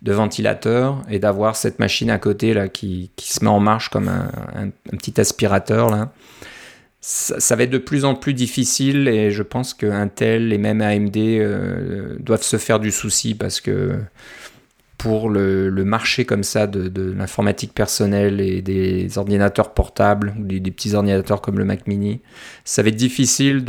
ventilateur 0.02 1.02
et 1.10 1.18
d'avoir 1.18 1.56
cette 1.56 1.80
machine 1.80 2.10
à 2.10 2.18
côté 2.18 2.54
là 2.54 2.68
qui, 2.68 3.10
se 3.18 3.42
met 3.42 3.50
en 3.50 3.58
marche 3.58 3.88
comme 3.88 4.08
un, 4.08 4.70
petit 4.96 5.20
aspirateur 5.20 5.90
là. 5.90 6.12
Ça, 7.00 7.38
ça, 7.38 7.54
va 7.54 7.64
être 7.64 7.70
de 7.70 7.78
plus 7.78 8.04
en 8.04 8.14
plus 8.14 8.34
difficile 8.34 9.06
et 9.06 9.30
je 9.30 9.42
pense 9.44 9.74
que 9.74 9.86
Intel 9.86 10.52
et 10.52 10.58
même 10.58 10.80
AMD 10.80 11.16
euh, 11.16 12.16
doivent 12.18 12.42
se 12.42 12.56
faire 12.56 12.80
du 12.80 12.90
souci 12.90 13.34
parce 13.34 13.60
que 13.60 13.96
pour 14.98 15.28
le, 15.28 15.70
marché 15.84 16.24
comme 16.24 16.42
ça 16.42 16.66
de, 16.66 17.12
l'informatique 17.12 17.74
personnelle 17.74 18.40
et 18.40 18.62
des 18.62 19.18
ordinateurs 19.18 19.74
portables, 19.74 20.34
ou 20.38 20.44
des, 20.44 20.60
petits 20.70 20.94
ordinateurs 20.94 21.40
comme 21.40 21.58
le 21.58 21.64
Mac 21.64 21.86
mini, 21.86 22.20
ça 22.64 22.82
va 22.82 22.88
être 22.88 22.96
difficile 22.96 23.64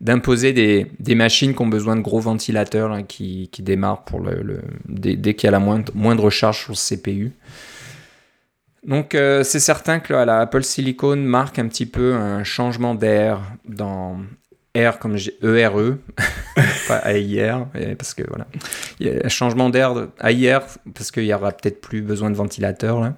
d'imposer 0.00 0.52
des, 0.52 0.86
des, 0.98 1.14
machines 1.14 1.54
qui 1.54 1.62
ont 1.62 1.66
besoin 1.66 1.96
de 1.96 2.00
gros 2.00 2.20
ventilateurs 2.20 2.92
hein, 2.92 3.02
qui, 3.02 3.48
qui, 3.52 3.62
démarrent 3.62 4.04
pour 4.04 4.20
le, 4.20 4.62
dès, 4.88 5.34
qu'il 5.34 5.46
y 5.46 5.48
a 5.48 5.52
la 5.52 5.60
moindre, 5.60 5.92
moindre 5.94 6.30
charge 6.30 6.64
sur 6.64 6.72
le 6.72 6.76
CPU. 6.76 7.32
Donc 8.86 9.14
euh, 9.14 9.42
c'est 9.44 9.60
certain 9.60 9.98
que 9.98 10.12
la 10.12 10.40
Apple 10.40 10.62
Silicon 10.62 11.16
marque 11.16 11.58
un 11.58 11.68
petit 11.68 11.86
peu 11.86 12.14
un 12.14 12.44
changement 12.44 12.94
d'air 12.94 13.40
dans, 13.66 14.18
R 14.76 14.98
comme 14.98 15.16
ERE, 15.42 15.78
e, 15.78 15.98
pas 16.88 17.02
AIR, 17.12 17.66
parce 17.96 18.14
que 18.14 18.22
voilà. 18.28 18.46
Il 18.98 19.06
y 19.06 19.10
a 19.10 19.24
un 19.24 19.28
changement 19.28 19.70
d'air 19.70 19.94
AIR, 20.22 20.62
parce 20.94 21.10
qu'il 21.10 21.24
y 21.24 21.34
aura 21.34 21.52
peut-être 21.52 21.80
plus 21.80 22.02
besoin 22.02 22.30
de 22.30 22.36
ventilateur 22.36 23.00
là. 23.00 23.16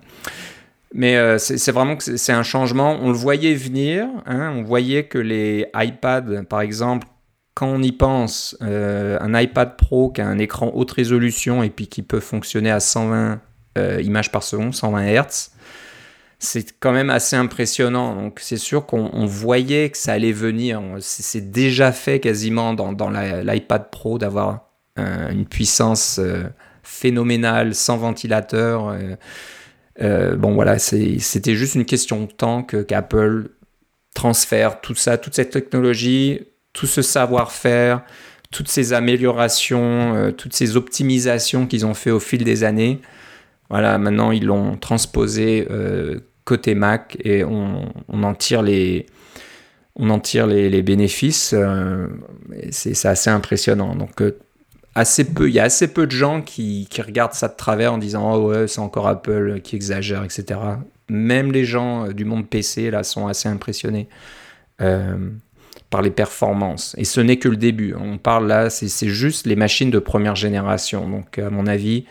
Mais 0.95 1.17
euh, 1.17 1.37
c'est 1.39 1.73
vraiment 1.73 1.97
que 1.97 2.17
c'est 2.17 2.33
un 2.33 2.43
changement. 2.43 2.99
On 3.03 3.09
le 3.09 3.17
voyait 3.17 3.55
venir. 3.55 4.07
Hein, 4.25 4.55
on 4.57 4.63
voyait 4.63 5.05
que 5.05 5.19
les 5.19 5.67
iPads, 5.75 6.45
par 6.49 6.61
exemple, 6.63 7.07
quand 7.55 7.67
on 7.67 7.83
y 7.83 7.93
pense, 7.93 8.57
euh, 8.63 9.19
un 9.21 9.39
iPad 9.39 9.77
Pro 9.77 10.11
qui 10.11 10.21
a 10.21 10.27
un 10.27 10.39
écran 10.39 10.71
haute 10.75 10.93
résolution 10.93 11.63
et 11.63 11.71
puis 11.71 11.87
qui 11.89 12.03
peut 12.03 12.21
fonctionner 12.21 12.71
à 12.71 12.81
120 12.81 13.41
euh, 13.79 14.01
images 14.03 14.31
par 14.31 14.43
seconde, 14.43 14.75
120 14.75 15.07
Hz, 15.07 15.51
c'est 16.39 16.79
quand 16.79 16.93
même 16.93 17.11
assez 17.11 17.37
impressionnant. 17.37 18.15
Donc 18.15 18.41
c'est 18.41 18.57
sûr 18.57 18.87
qu'on 18.87 19.27
voyait 19.27 19.91
que 19.91 19.97
ça 19.97 20.13
allait 20.13 20.33
venir. 20.33 20.83
C'est 21.01 21.51
déjà 21.51 21.93
fait 21.93 22.21
quasiment 22.21 22.75
dans, 22.75 23.11
l'iPad 23.11 23.91
Pro 23.91 24.19
d'avoir 24.19 24.67
une 24.97 25.47
puissance 25.47 26.19
euh, 26.19 26.45
phénoménale 26.83 27.75
sans 27.75 27.99
ventilateur. 27.99 28.89
Euh, 28.89 29.17
euh, 30.03 30.37
bon 30.37 30.55
voilà, 30.55 30.79
c'était 30.79 31.55
juste 31.55 31.75
une 31.75 31.85
question 31.85 32.25
de 32.25 32.31
temps 32.31 32.63
qu'Apple 32.63 33.51
transfère 34.15 34.81
tout 34.81 34.95
ça, 34.95 35.19
toute 35.19 35.35
cette 35.35 35.51
technologie, 35.51 36.41
tout 36.73 36.87
ce 36.87 37.03
savoir-faire, 37.03 38.03
toutes 38.51 38.69
ces 38.69 38.93
améliorations, 38.93 40.33
toutes 40.37 40.55
ces 40.55 40.77
optimisations 40.77 41.67
qu'ils 41.67 41.85
ont 41.85 41.95
fait 41.95 42.11
au 42.11 42.21
fil 42.21 42.45
des 42.45 42.65
années 42.65 43.01
voilà, 43.71 43.99
maintenant 43.99 44.31
ils 44.31 44.45
l'ont 44.45 44.77
transposé 44.77 45.67
euh, 45.71 46.21
côté 46.45 46.75
Mac 46.75 47.17
et 47.25 47.45
on, 47.45 47.93
en 48.09 48.35
tire 48.35 48.63
les, 48.63 49.07
bénéfices. 50.83 51.55
Euh, 51.57 52.07
c'est 52.71 53.07
assez 53.07 53.31
impressionnant. 53.31 53.97
Donc 53.97 54.23
euh, 54.23 54.39
assez 54.95 55.25
peu, 55.25 55.49
il 55.49 55.55
y 55.55 55.61
a 55.61 55.65
assez 55.65 55.89
peu 55.89 56.07
de 56.07 56.13
gens 56.13 56.43
qui, 56.43 56.89
regardent 57.05 57.35
ça 57.35 57.49
de 57.49 57.57
travers 57.57 57.93
en 57.93 57.99
disant 57.99 58.35
oh 58.35 58.51
ouais 58.51 58.69
c'est 58.69 58.81
encore 58.81 59.09
Apple 59.09 59.61
qui 59.63 59.77
exagère 59.77 60.23
etc. 60.23 60.61
Même 61.09 61.53
les 61.53 61.65
gens 61.65 62.09
du 62.09 62.25
monde 62.25 62.49
PC 62.49 62.91
là 62.91 63.03
sont 63.03 63.27
assez 63.27 63.49
impressionnés 63.49 64.09
par 64.79 66.03
les 66.03 66.11
performances. 66.11 66.95
Et 66.99 67.05
ce 67.05 67.21
n'est 67.21 67.39
que 67.39 67.49
le 67.49 67.57
début. 67.57 67.95
On 67.95 68.19
parle 68.19 68.47
là, 68.47 68.71
c'est 68.71 69.09
juste 69.09 69.47
les 69.47 69.57
machines 69.57 69.91
de 69.91 69.99
première 69.99 70.35
génération. 70.35 71.09
Donc 71.09 71.39
à 71.39 71.49
mon 71.51 71.67
avis, 71.67 72.05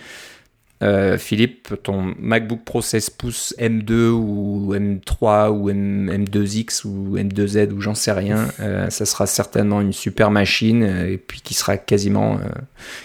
euh, 0.83 1.17
Philippe, 1.17 1.73
ton 1.83 2.13
MacBook 2.19 2.65
Pro 2.65 2.81
16 2.81 3.09
pouces 3.11 3.55
M2 3.57 4.09
ou 4.09 4.73
M3 4.75 5.49
ou 5.49 5.69
M, 5.69 6.27
2 6.27 6.57
x 6.57 6.83
ou 6.83 7.17
M2Z 7.17 7.71
ou 7.71 7.79
j'en 7.79 7.95
sais 7.95 8.11
rien, 8.11 8.49
euh, 8.59 8.89
ça 8.89 9.05
sera 9.05 9.25
certainement 9.25 9.79
une 9.79 9.93
super 9.93 10.31
machine 10.31 10.83
euh, 10.83 11.13
et 11.13 11.17
puis 11.17 11.39
qui 11.41 11.53
sera 11.53 11.77
quasiment, 11.77 12.39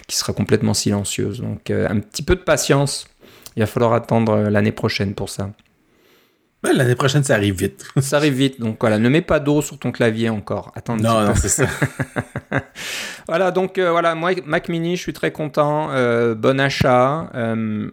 qui 0.07 0.17
sera 0.17 0.33
complètement 0.33 0.73
silencieuse. 0.73 1.39
Donc 1.39 1.71
un 1.71 1.99
petit 1.99 2.23
peu 2.23 2.35
de 2.35 2.41
patience. 2.41 3.07
Il 3.57 3.61
va 3.61 3.67
falloir 3.67 3.93
attendre 3.93 4.49
l'année 4.49 4.71
prochaine 4.71 5.13
pour 5.13 5.29
ça. 5.29 5.51
L'année 6.63 6.95
prochaine, 6.95 7.23
ça 7.23 7.35
arrive 7.35 7.55
vite. 7.55 7.85
ça 8.01 8.17
arrive 8.17 8.33
vite. 8.33 8.59
Donc 8.59 8.77
voilà, 8.79 8.99
ne 8.99 9.09
mets 9.09 9.21
pas 9.21 9.39
d'eau 9.39 9.61
sur 9.61 9.79
ton 9.79 9.91
clavier 9.91 10.29
encore. 10.29 10.71
Attends. 10.75 10.95
Non, 10.95 11.25
non, 11.25 11.35
c'est 11.35 11.49
ça. 11.49 11.65
voilà, 13.27 13.51
donc 13.51 13.77
euh, 13.77 13.91
voilà, 13.91 14.13
moi, 14.13 14.31
Mac 14.45 14.69
Mini, 14.69 14.95
je 14.95 15.01
suis 15.01 15.13
très 15.13 15.31
content. 15.31 15.89
Euh, 15.91 16.35
bon 16.35 16.59
achat. 16.59 17.31
Euh, 17.33 17.89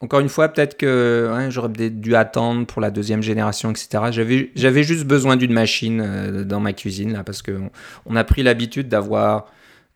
encore 0.00 0.20
une 0.20 0.28
fois, 0.28 0.48
peut-être 0.48 0.76
que 0.76 1.48
j'aurais 1.50 1.90
dû 1.90 2.14
attendre 2.14 2.66
pour 2.66 2.80
la 2.80 2.92
deuxième 2.92 3.20
génération, 3.20 3.70
etc. 3.72 4.04
J'avais, 4.12 4.52
j'avais 4.54 4.84
juste 4.84 5.04
besoin 5.04 5.36
d'une 5.36 5.52
machine 5.52 6.44
dans 6.44 6.60
ma 6.60 6.72
cuisine, 6.72 7.12
là, 7.12 7.24
parce 7.24 7.42
qu'on 7.42 7.70
on 8.06 8.14
a 8.14 8.22
pris 8.22 8.44
l'habitude 8.44 8.88
d'avoir 8.88 9.46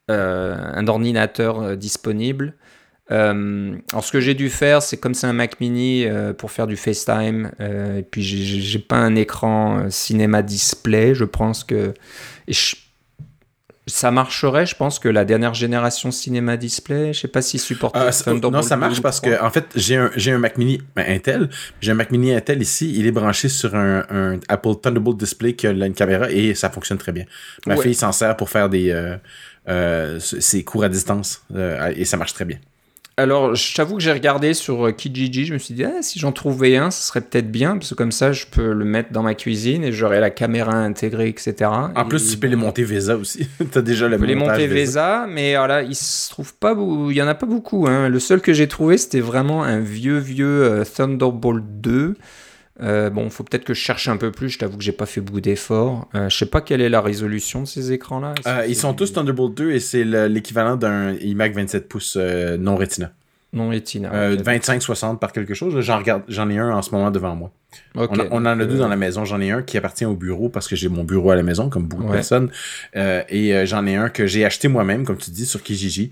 un 0.08 0.88
ordinateur 0.88 1.76
disponible. 1.76 2.54
Euh, 3.12 3.76
alors, 3.92 4.04
ce 4.04 4.10
que 4.10 4.20
j'ai 4.20 4.34
dû 4.34 4.48
faire, 4.48 4.82
c'est 4.82 4.96
comme 4.96 5.14
c'est 5.14 5.26
un 5.26 5.32
Mac 5.32 5.60
Mini 5.60 6.06
euh, 6.06 6.32
pour 6.32 6.50
faire 6.50 6.66
du 6.66 6.76
FaceTime, 6.76 7.50
euh, 7.60 7.98
et 7.98 8.02
puis 8.02 8.22
j'ai 8.22 8.78
pas 8.78 8.96
un 8.96 9.14
écran 9.16 9.90
cinéma 9.90 10.42
display. 10.42 11.14
Je 11.14 11.24
pense 11.24 11.62
que 11.62 11.92
ça 13.86 14.10
marcherait. 14.10 14.64
Je 14.64 14.76
pense 14.76 14.98
que 14.98 15.08
la 15.08 15.26
dernière 15.26 15.52
génération 15.52 16.10
cinéma 16.10 16.56
display, 16.56 17.12
je 17.12 17.20
sais 17.20 17.28
pas 17.28 17.42
si 17.42 17.58
supporte. 17.58 17.94
non, 18.26 18.62
ça 18.62 18.76
marche 18.76 19.02
parce 19.02 19.20
que 19.20 19.42
en 19.42 19.50
fait, 19.50 19.66
j'ai 19.74 19.96
un, 19.96 20.10
un 20.16 20.38
Mac 20.38 20.56
Mini 20.56 20.80
ben, 20.96 21.04
Intel. 21.06 21.50
J'ai 21.80 21.92
un 21.92 21.94
Mac 21.94 22.10
Mini 22.10 22.32
Intel 22.32 22.62
ici. 22.62 22.94
Il 22.96 23.06
est 23.06 23.12
branché 23.12 23.50
sur 23.50 23.74
un, 23.74 24.38
Apple 24.48 24.76
Thunderbolt 24.82 25.18
display 25.18 25.54
qui 25.54 25.66
a 25.66 25.72
une 25.72 25.94
caméra 25.94 26.30
et 26.30 26.54
ça 26.54 26.70
fonctionne 26.70 26.98
très 26.98 27.12
bien. 27.12 27.24
Ma 27.66 27.76
fille 27.76 27.94
s'en 27.94 28.12
sert 28.12 28.36
pour 28.38 28.48
faire 28.48 28.70
des 28.70 29.16
ses 30.18 30.64
cours 30.64 30.84
à 30.84 30.88
distance 30.88 31.44
et 31.94 32.06
ça 32.06 32.16
marche 32.16 32.32
très 32.32 32.46
bien. 32.46 32.58
Alors, 33.18 33.54
je 33.54 33.74
t'avoue 33.74 33.96
que 33.96 34.02
j'ai 34.02 34.12
regardé 34.12 34.54
sur 34.54 34.86
euh, 34.86 34.92
Kijiji, 34.92 35.44
je 35.44 35.52
me 35.52 35.58
suis 35.58 35.74
dit, 35.74 35.84
ah, 35.84 36.00
si 36.00 36.18
j'en 36.18 36.32
trouvais 36.32 36.76
un, 36.76 36.90
ce 36.90 37.06
serait 37.06 37.20
peut-être 37.20 37.50
bien, 37.50 37.76
parce 37.76 37.90
que 37.90 37.94
comme 37.94 38.12
ça, 38.12 38.32
je 38.32 38.46
peux 38.46 38.72
le 38.72 38.84
mettre 38.86 39.12
dans 39.12 39.22
ma 39.22 39.34
cuisine 39.34 39.84
et 39.84 39.92
j'aurai 39.92 40.18
la 40.18 40.30
caméra 40.30 40.72
intégrée, 40.72 41.28
etc. 41.28 41.70
En 41.94 42.04
plus, 42.06 42.30
tu 42.30 42.38
peux 42.38 42.46
les 42.46 42.56
monter 42.56 42.84
VESA 42.84 43.16
aussi. 43.16 43.46
tu 43.72 43.78
as 43.78 43.82
déjà 43.82 44.08
montage 44.08 44.28
les 44.28 44.34
monter 44.34 44.66
VESA, 44.66 45.26
mais 45.28 45.56
voilà, 45.56 45.82
il 45.82 45.94
se 45.94 46.30
trouve 46.30 46.54
pas, 46.54 46.74
il 47.10 47.14
y 47.14 47.20
en 47.20 47.28
a 47.28 47.34
pas 47.34 47.46
beaucoup. 47.46 47.86
Hein. 47.86 48.08
Le 48.08 48.18
seul 48.18 48.40
que 48.40 48.54
j'ai 48.54 48.66
trouvé, 48.66 48.96
c'était 48.96 49.20
vraiment 49.20 49.62
un 49.62 49.80
vieux, 49.80 50.18
vieux 50.18 50.62
euh, 50.64 50.84
Thunderbolt 50.84 51.64
2. 51.80 52.14
Euh, 52.82 53.10
bon, 53.10 53.30
faut 53.30 53.44
peut-être 53.44 53.64
que 53.64 53.74
je 53.74 53.80
cherche 53.80 54.08
un 54.08 54.16
peu 54.16 54.30
plus. 54.30 54.50
Je 54.50 54.58
t'avoue 54.58 54.76
que 54.76 54.82
j'ai 54.82 54.92
pas 54.92 55.06
fait 55.06 55.20
beaucoup 55.20 55.40
d'efforts. 55.40 56.08
Euh, 56.14 56.28
je 56.28 56.36
sais 56.36 56.46
pas 56.46 56.60
quelle 56.60 56.80
est 56.80 56.88
la 56.88 57.00
résolution 57.00 57.62
de 57.62 57.66
ces 57.66 57.92
écrans-là. 57.92 58.34
Euh, 58.46 58.66
ils 58.68 58.76
sont 58.76 58.94
tous 58.94 59.12
Thunderbolt 59.12 59.54
2 59.56 59.70
et 59.72 59.80
c'est 59.80 60.04
l'équivalent 60.04 60.76
d'un 60.76 61.14
iMac 61.14 61.54
27 61.54 61.88
pouces 61.88 62.16
euh, 62.18 62.56
non 62.56 62.76
Retina. 62.76 63.12
Non 63.52 63.68
Retina. 63.68 64.34
25-60 64.34 65.18
par 65.18 65.32
quelque 65.32 65.54
chose. 65.54 65.78
J'en 65.80 65.98
regarde, 65.98 66.22
j'en 66.28 66.48
ai 66.50 66.58
un 66.58 66.70
en 66.70 66.82
ce 66.82 66.90
moment 66.90 67.10
devant 67.10 67.36
moi. 67.36 67.52
On, 67.94 68.04
en 68.06 68.46
a 68.46 68.64
deux 68.64 68.78
dans 68.78 68.88
la 68.88 68.96
maison. 68.96 69.24
J'en 69.24 69.40
ai 69.40 69.50
un 69.50 69.62
qui 69.62 69.76
appartient 69.76 70.04
au 70.04 70.16
bureau 70.16 70.48
parce 70.48 70.68
que 70.68 70.76
j'ai 70.76 70.88
mon 70.88 71.04
bureau 71.04 71.30
à 71.30 71.36
la 71.36 71.42
maison, 71.42 71.68
comme 71.68 71.84
beaucoup 71.84 72.04
de 72.04 72.12
personnes. 72.12 72.50
et 72.94 73.66
j'en 73.66 73.86
ai 73.86 73.96
un 73.96 74.08
que 74.08 74.26
j'ai 74.26 74.44
acheté 74.44 74.68
moi-même, 74.68 75.04
comme 75.04 75.18
tu 75.18 75.30
dis, 75.30 75.46
sur 75.46 75.62
Kijiji, 75.62 76.10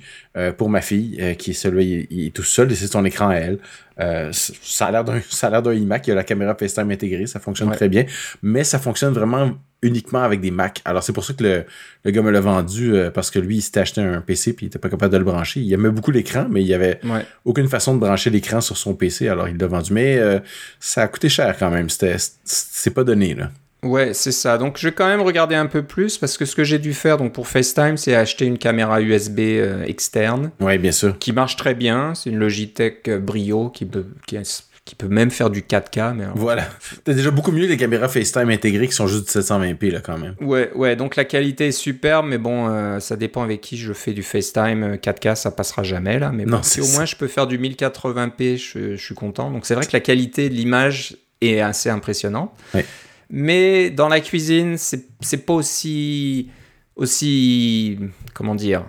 pour 0.56 0.68
ma 0.68 0.80
fille, 0.80 1.36
qui 1.38 1.50
est 1.50 1.54
celui, 1.54 2.06
il, 2.10 2.26
est 2.26 2.30
tout 2.30 2.42
seul 2.42 2.70
et 2.70 2.74
c'est 2.74 2.86
son 2.86 3.04
écran 3.04 3.28
à 3.28 3.34
elle. 3.34 3.58
Euh, 4.00 4.30
ça 4.32 4.86
a 4.86 4.90
l'air 4.90 5.04
d'un 5.04 5.20
ça 5.28 5.48
a 5.48 5.50
l'air 5.50 5.62
d'un 5.62 5.74
iMac, 5.74 6.06
il 6.06 6.10
y 6.10 6.12
a 6.12 6.16
la 6.16 6.24
caméra 6.24 6.54
FaceTime 6.54 6.90
intégrée, 6.90 7.26
ça 7.26 7.40
fonctionne 7.40 7.70
très 7.72 7.88
bien, 7.88 8.04
mais 8.42 8.64
ça 8.64 8.78
fonctionne 8.78 9.12
vraiment 9.12 9.52
uniquement 9.82 10.22
avec 10.22 10.40
des 10.40 10.50
Mac. 10.50 10.82
Alors 10.84 11.02
c'est 11.02 11.12
pour 11.12 11.24
ça 11.24 11.32
que 11.32 11.42
le, 11.42 11.64
le 12.04 12.10
gars 12.10 12.20
me 12.20 12.30
l'a 12.30 12.40
vendu 12.40 12.94
euh, 12.94 13.10
parce 13.10 13.30
que 13.30 13.38
lui 13.38 13.56
il 13.56 13.62
s'était 13.62 13.80
acheté 13.80 14.02
un 14.02 14.20
PC 14.20 14.52
puis 14.52 14.66
il 14.66 14.68
était 14.68 14.78
pas 14.78 14.90
capable 14.90 15.12
de 15.12 15.18
le 15.18 15.24
brancher. 15.24 15.60
Il 15.60 15.72
aimait 15.72 15.90
beaucoup 15.90 16.10
l'écran, 16.10 16.46
mais 16.50 16.60
il 16.62 16.66
y 16.66 16.74
avait 16.74 17.00
aucune 17.44 17.68
façon 17.68 17.94
de 17.94 18.00
brancher 18.00 18.30
l'écran 18.30 18.60
sur 18.60 18.76
son 18.76 18.94
PC, 18.94 19.28
alors 19.28 19.48
il 19.48 19.56
l'a 19.56 19.66
vendu. 19.66 19.92
Mais 19.92 20.18
euh, 20.18 20.38
ça 20.80 21.02
a 21.02 21.08
coûté 21.08 21.28
cher 21.28 21.49
quand 21.58 21.70
même. 21.70 21.88
C'est 21.90 22.94
pas 22.94 23.04
donné 23.04 23.34
là. 23.34 23.50
Ouais, 23.82 24.12
c'est 24.12 24.32
ça. 24.32 24.58
Donc, 24.58 24.76
je 24.78 24.88
vais 24.88 24.94
quand 24.94 25.06
même 25.06 25.22
regarder 25.22 25.54
un 25.54 25.66
peu 25.66 25.82
plus 25.82 26.18
parce 26.18 26.36
que 26.36 26.44
ce 26.44 26.54
que 26.54 26.64
j'ai 26.64 26.78
dû 26.78 26.92
faire 26.92 27.16
donc 27.16 27.32
pour 27.32 27.48
FaceTime, 27.48 27.96
c'est 27.96 28.14
acheter 28.14 28.44
une 28.44 28.58
caméra 28.58 29.00
USB 29.00 29.38
euh, 29.40 29.84
externe. 29.84 30.50
Ouais, 30.60 30.78
bien 30.78 30.92
sûr. 30.92 31.18
Qui 31.18 31.32
marche 31.32 31.56
très 31.56 31.74
bien. 31.74 32.14
C'est 32.14 32.30
une 32.30 32.38
Logitech 32.38 33.08
euh, 33.08 33.18
Brio 33.18 33.70
qui 33.70 33.86
peut, 33.86 34.06
qui, 34.26 34.94
peut 34.96 35.08
même 35.08 35.30
faire 35.30 35.48
du 35.48 35.62
4K. 35.62 36.14
Mais 36.14 36.24
voilà. 36.34 36.68
T'as 37.04 37.14
déjà 37.14 37.30
beaucoup 37.30 37.52
mieux 37.52 37.66
les 37.66 37.76
caméras 37.78 38.08
FaceTime 38.08 38.50
intégrées 38.50 38.86
qui 38.86 38.94
sont 38.94 39.06
juste 39.06 39.30
720p 39.30 39.92
là 39.92 40.00
quand 40.00 40.18
même. 40.18 40.34
Ouais, 40.40 40.70
ouais. 40.74 40.94
Donc 40.96 41.16
la 41.16 41.24
qualité 41.24 41.68
est 41.68 41.72
superbe, 41.72 42.26
mais 42.28 42.38
bon, 42.38 42.68
euh, 42.68 43.00
ça 43.00 43.16
dépend 43.16 43.42
avec 43.42 43.62
qui 43.62 43.78
je 43.78 43.94
fais 43.94 44.12
du 44.12 44.22
FaceTime 44.22 44.96
4K, 44.96 45.36
ça 45.36 45.50
passera 45.52 45.84
jamais 45.84 46.18
là. 46.18 46.32
Mais 46.32 46.44
bon, 46.44 46.62
si 46.62 46.82
au 46.82 46.86
moins 46.88 47.06
je 47.06 47.16
peux 47.16 47.28
faire 47.28 47.46
du 47.46 47.58
1080p, 47.58 48.58
je, 48.58 48.96
je 48.96 49.02
suis 49.02 49.14
content. 49.14 49.50
Donc 49.50 49.64
c'est 49.64 49.74
vrai 49.74 49.86
que 49.86 49.92
la 49.94 50.00
qualité 50.00 50.50
de 50.50 50.54
l'image 50.54 51.16
est 51.40 51.61
assez 51.61 51.90
impressionnante. 51.90 52.53
Ouais. 52.74 52.85
Mais 53.31 53.90
dans 53.90 54.09
la 54.09 54.20
cuisine, 54.20 54.76
c'est 54.76 55.46
pas 55.46 55.55
aussi, 55.55 56.50
aussi, 56.96 57.98
comment 58.35 58.55
dire, 58.55 58.85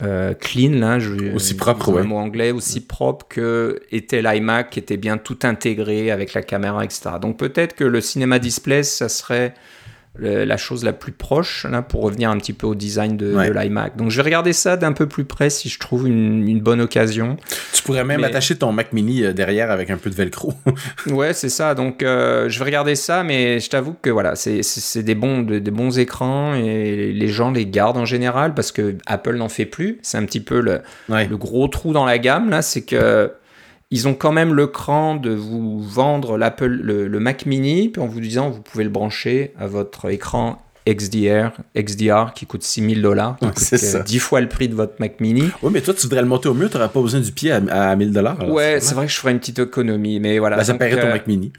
euh, 0.00 0.32
clean, 0.32 0.78
là, 0.78 1.00
je, 1.00 1.34
aussi 1.34 1.56
propre, 1.56 1.90
ouais. 1.90 2.04
mot 2.04 2.16
anglais, 2.16 2.52
aussi 2.52 2.80
propre 2.80 3.26
que 3.28 3.80
était 3.90 4.22
l'iMac, 4.22 4.70
qui 4.70 4.78
était 4.78 4.96
bien 4.96 5.18
tout 5.18 5.38
intégré 5.42 6.12
avec 6.12 6.34
la 6.34 6.42
caméra, 6.42 6.84
etc. 6.84 7.10
Donc 7.20 7.36
peut-être 7.36 7.74
que 7.74 7.84
le 7.84 8.00
cinéma 8.00 8.38
display, 8.38 8.84
ça 8.84 9.08
serait 9.08 9.54
la 10.20 10.56
chose 10.56 10.84
la 10.84 10.92
plus 10.92 11.12
proche, 11.12 11.66
là, 11.70 11.82
pour 11.82 12.02
revenir 12.02 12.30
un 12.30 12.38
petit 12.38 12.52
peu 12.52 12.66
au 12.66 12.74
design 12.74 13.16
de, 13.16 13.36
l'iMac. 13.36 13.96
Donc 13.96 14.10
je 14.10 14.16
vais 14.16 14.22
regarder 14.22 14.52
ça 14.52 14.76
d'un 14.76 14.92
peu 14.92 15.06
plus 15.06 15.24
près 15.24 15.50
si 15.50 15.68
je 15.68 15.78
trouve 15.78 16.08
une, 16.08 16.60
bonne 16.60 16.80
occasion. 16.80 17.36
Tu 17.72 17.82
pourrais 17.82 18.04
même 18.04 18.24
attacher 18.24 18.56
ton 18.56 18.72
Mac 18.72 18.92
mini 18.92 19.24
euh, 19.24 19.32
derrière 19.32 19.70
avec 19.70 19.90
un 19.90 19.96
peu 19.96 20.10
de 20.10 20.14
velcro. 20.14 20.54
ouais, 21.06 21.32
c'est 21.32 21.48
ça. 21.48 21.74
Donc 21.74 22.02
euh, 22.02 22.48
je 22.48 22.58
vais 22.58 22.64
regarder 22.64 22.96
ça, 22.96 23.22
mais 23.22 23.60
je 23.60 23.70
t'avoue 23.70 23.94
que 24.00 24.10
voilà, 24.10 24.34
c'est 24.34 25.02
des 25.02 25.14
bons, 25.14 25.42
des 25.42 25.60
bons 25.70 25.98
écrans 25.98 26.54
et 26.54 27.12
les 27.12 27.28
gens 27.28 27.50
les 27.50 27.66
gardent 27.66 27.96
en 27.96 28.04
général 28.04 28.54
parce 28.54 28.72
que 28.72 28.96
Apple 29.06 29.36
n'en 29.36 29.48
fait 29.48 29.66
plus. 29.66 29.98
C'est 30.02 30.18
un 30.18 30.24
petit 30.24 30.40
peu 30.40 30.60
le, 30.60 30.80
le 31.08 31.36
gros 31.36 31.68
trou 31.68 31.92
dans 31.92 32.04
la 32.04 32.18
gamme, 32.18 32.50
là, 32.50 32.62
c'est 32.62 32.82
que 32.82 33.30
ils 33.90 34.06
ont 34.06 34.14
quand 34.14 34.32
même 34.32 34.52
le 34.52 34.66
cran 34.66 35.16
de 35.16 35.30
vous 35.30 35.80
vendre 35.80 36.36
l'Apple, 36.36 36.66
le, 36.66 37.08
Mac 37.20 37.46
Mini, 37.46 37.88
puis 37.88 38.02
en 38.02 38.06
vous 38.06 38.20
disant 38.20 38.50
vous 38.50 38.60
pouvez 38.60 38.84
le 38.84 38.90
brancher 38.90 39.52
à 39.58 39.66
votre 39.66 40.10
écran 40.10 40.62
XDR, 40.86 41.52
XDR 41.76 42.32
qui 42.34 42.46
coûte 42.46 42.62
6000 42.62 43.02
dollars, 43.02 43.36
qui 43.38 43.46
coûte 43.46 44.04
10 44.04 44.18
fois 44.18 44.40
le 44.40 44.48
prix 44.48 44.68
de 44.68 44.74
votre 44.74 44.94
Mac 45.00 45.20
Mini. 45.20 45.44
Oui, 45.62 45.70
mais 45.72 45.80
toi, 45.80 45.92
tu 45.92 46.02
voudrais 46.02 46.22
le 46.22 46.28
monter 46.28 46.48
au 46.48 46.54
mur, 46.54 46.70
tu 46.70 46.76
n'auras 46.76 46.88
pas 46.88 47.00
besoin 47.00 47.20
du 47.20 47.32
pied 47.32 47.52
à, 47.52 47.96
1000 47.96 48.12
dollars. 48.12 48.48
Ouais, 48.48 48.78
c'est 48.80 48.94
vrai? 48.94 49.06
que 49.06 49.12
je 49.12 49.18
ferais 49.18 49.32
une 49.32 49.38
petite 49.38 49.58
économie, 49.58 50.20
mais 50.20 50.38
voilà. 50.38 50.56
Bah, 50.56 50.64
ça 50.64 50.74
paierait 50.74 51.00
ton 51.00 51.08
euh, 51.08 51.12
Mac 51.12 51.26
Mini. 51.26 51.52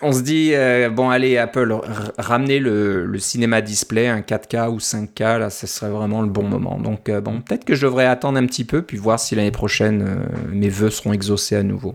On 0.00 0.12
se 0.12 0.22
dit, 0.22 0.52
euh, 0.54 0.90
bon, 0.90 1.10
allez, 1.10 1.38
Apple, 1.38 1.74
ramenez 2.18 2.58
le, 2.58 3.18
cinéma 3.18 3.60
display, 3.60 4.08
un 4.08 4.20
4K 4.20 4.68
ou 4.68 4.78
5K, 4.78 5.38
là, 5.38 5.50
ce 5.50 5.66
serait 5.66 5.90
vraiment 5.90 6.22
le 6.22 6.28
bon 6.28 6.44
moment. 6.44 6.78
Donc, 6.78 7.08
euh, 7.08 7.20
bon, 7.20 7.40
peut-être 7.40 7.64
que 7.64 7.74
je 7.74 7.86
devrais 7.86 8.06
attendre 8.06 8.38
un 8.38 8.46
petit 8.46 8.64
peu, 8.64 8.82
puis 8.82 8.96
voir 8.96 9.18
si 9.20 9.34
l'année 9.34 9.50
prochaine, 9.50 10.26
mes 10.50 10.68
vœux 10.68 10.90
seront 10.90 11.12
exaucés 11.12 11.56
à 11.56 11.62
nouveau. 11.62 11.94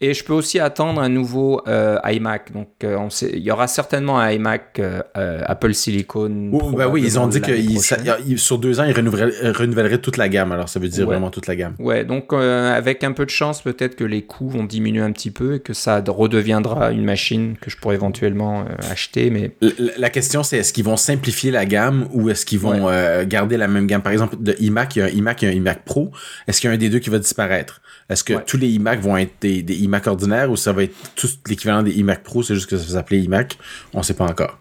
Et 0.00 0.12
je 0.12 0.24
peux 0.24 0.32
aussi 0.32 0.58
attendre 0.58 1.00
un 1.00 1.08
nouveau 1.08 1.62
euh, 1.68 1.98
iMac. 2.04 2.52
Donc, 2.52 2.68
euh, 2.82 2.96
on 2.98 3.10
sait, 3.10 3.30
il 3.32 3.42
y 3.42 3.50
aura 3.50 3.68
certainement 3.68 4.18
un 4.18 4.32
iMac 4.32 4.80
euh, 4.80 5.00
Apple 5.14 5.72
Silicon. 5.72 6.50
Oh, 6.52 6.72
bah 6.72 6.88
oui, 6.88 7.02
ils 7.04 7.18
ont 7.18 7.28
dit 7.28 7.40
que 7.40 8.36
sur 8.36 8.58
deux 8.58 8.80
ans, 8.80 8.84
ils 8.84 8.92
renouvelleraient, 8.92 9.98
toute 9.98 10.16
la 10.16 10.28
gamme. 10.28 10.50
Alors, 10.52 10.68
ça 10.68 10.80
veut 10.80 10.88
dire 10.88 11.06
vraiment 11.06 11.30
toute 11.30 11.46
la 11.46 11.54
gamme. 11.54 11.74
Ouais, 11.78 12.04
donc 12.04 12.32
avec 12.32 13.04
un 13.04 13.12
peu 13.12 13.24
de 13.24 13.30
chance, 13.30 13.62
peut-être 13.62 13.94
que 13.94 14.04
les 14.04 14.22
coûts 14.22 14.48
vont 14.48 14.64
diminuer 14.64 15.02
un 15.02 15.12
petit 15.12 15.30
peu 15.30 15.54
et 15.54 15.60
que 15.60 15.72
ça 15.72 16.02
redeviendra 16.06 16.90
une 16.90 17.04
machine 17.04 17.56
que 17.60 17.70
je 17.70 17.76
pourrais 17.76 17.94
éventuellement 17.94 18.64
acheter. 18.90 19.30
Mais 19.30 19.52
la, 19.96 20.10
question, 20.10 20.42
c'est 20.42 20.58
est-ce 20.58 20.72
qu'ils 20.72 20.84
vont 20.84 20.96
simplifier 20.96 21.50
la 21.50 21.66
gamme 21.66 22.08
ou 22.12 22.30
est-ce 22.30 22.44
qu'ils 22.44 22.58
vont 22.58 22.90
garder 23.24 23.56
la 23.56 23.68
même 23.68 23.86
gamme? 23.86 24.02
Par 24.02 24.12
exemple, 24.12 24.36
de 24.40 24.56
iMac, 24.58 24.96
il 24.96 24.98
y 24.98 25.02
a 25.02 25.04
un 25.06 25.08
iMac, 25.08 25.42
il 25.42 25.44
y 25.46 25.48
a 25.48 25.52
un 25.52 25.56
iMac 25.56 25.84
Pro. 25.84 26.10
Est-ce 26.48 26.60
qu'il 26.60 26.68
y 26.68 26.72
a 26.72 26.74
un 26.74 26.78
des 26.78 26.90
deux 26.90 26.98
qui 26.98 27.10
va 27.10 27.18
disparaître? 27.18 27.80
Est-ce 28.08 28.22
que 28.22 28.34
tous 28.34 28.58
les 28.58 28.68
iMac 28.68 29.00
vont 29.00 29.16
être 29.16 29.32
des, 29.40 29.62
des, 29.62 29.74
iMac 29.84 30.06
ordinaires 30.06 30.50
ou 30.50 30.56
ça 30.56 30.72
va 30.72 30.84
être 30.84 30.94
tout 31.14 31.28
l'équivalent 31.48 31.82
des 31.82 31.92
iMac 31.92 32.22
Pro, 32.22 32.42
c'est 32.42 32.54
juste 32.54 32.68
que 32.68 32.76
ça 32.76 32.84
va 32.84 32.92
s'appeler 32.94 33.20
iMac? 33.20 33.58
On 33.92 33.98
ne 33.98 34.02
sait 34.04 34.14
pas 34.14 34.24
encore. 34.24 34.58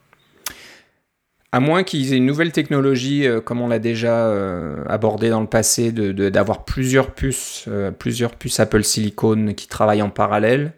À 1.53 1.59
moins 1.59 1.83
qu'ils 1.83 2.13
aient 2.13 2.17
une 2.17 2.25
nouvelle 2.25 2.51
technologie, 2.51 3.27
euh, 3.27 3.39
comme 3.39 3.62
on 3.62 3.67
l'a 3.67 3.77
déjà 3.77 4.25
euh, 4.25 4.83
abordé 4.89 5.29
dans 5.29 5.39
le 5.39 5.45
passé, 5.45 5.91
d'avoir 5.91 6.13
de, 6.15 6.29
d'avoir 6.29 6.65
plusieurs 6.65 7.12
puces, 7.12 7.65
euh, 7.67 7.91
plusieurs 7.91 8.33
puces 8.33 8.59
Apple 8.59 8.83
Silicon 8.83 9.53
qui 9.55 9.67
travaillent 9.67 10.01
en 10.01 10.09
parallèle. 10.09 10.73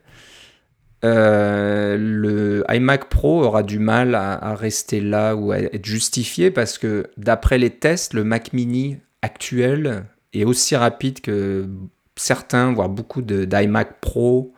le 1.01 2.65
iMac 2.69 3.07
Pro 3.07 3.41
aura 3.45 3.63
du 3.63 3.79
mal 3.79 4.15
à, 4.15 4.53
rester 4.55 4.99
là 4.99 5.37
ou 5.37 5.53
à 5.53 5.59
être 5.59 5.85
justifié 5.85 6.51
parce 6.51 6.77
que 6.77 7.05
d'après 7.15 7.57
les 7.57 7.69
tests, 7.69 8.13
le 8.13 8.25
Mac 8.25 8.51
Mini 8.51 8.97
actuel 9.21 10.03
est 10.33 10.43
aussi 10.43 10.75
rapide 10.75 11.21
que 11.21 11.69
certains, 12.15 12.73
voire 12.73 12.89
beaucoup 12.89 13.21
d'iMac 13.21 13.99
Pro 13.99 14.53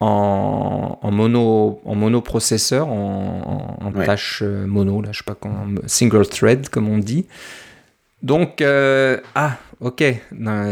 en, 0.00 1.10
mono, 1.12 1.80
en 1.84 1.94
monoprocesseur, 1.94 2.88
en, 2.88 3.78
en, 3.80 3.92
tâche 3.92 4.42
euh, 4.42 4.66
mono, 4.66 5.00
là, 5.00 5.12
je 5.12 5.18
sais 5.18 5.24
pas 5.24 5.36
comment, 5.36 5.64
single 5.86 6.26
thread 6.26 6.68
comme 6.68 6.88
on 6.88 6.98
dit. 6.98 7.26
Donc, 8.22 8.60
euh, 8.60 9.18
ah, 9.34 9.58
ok, 9.80 10.04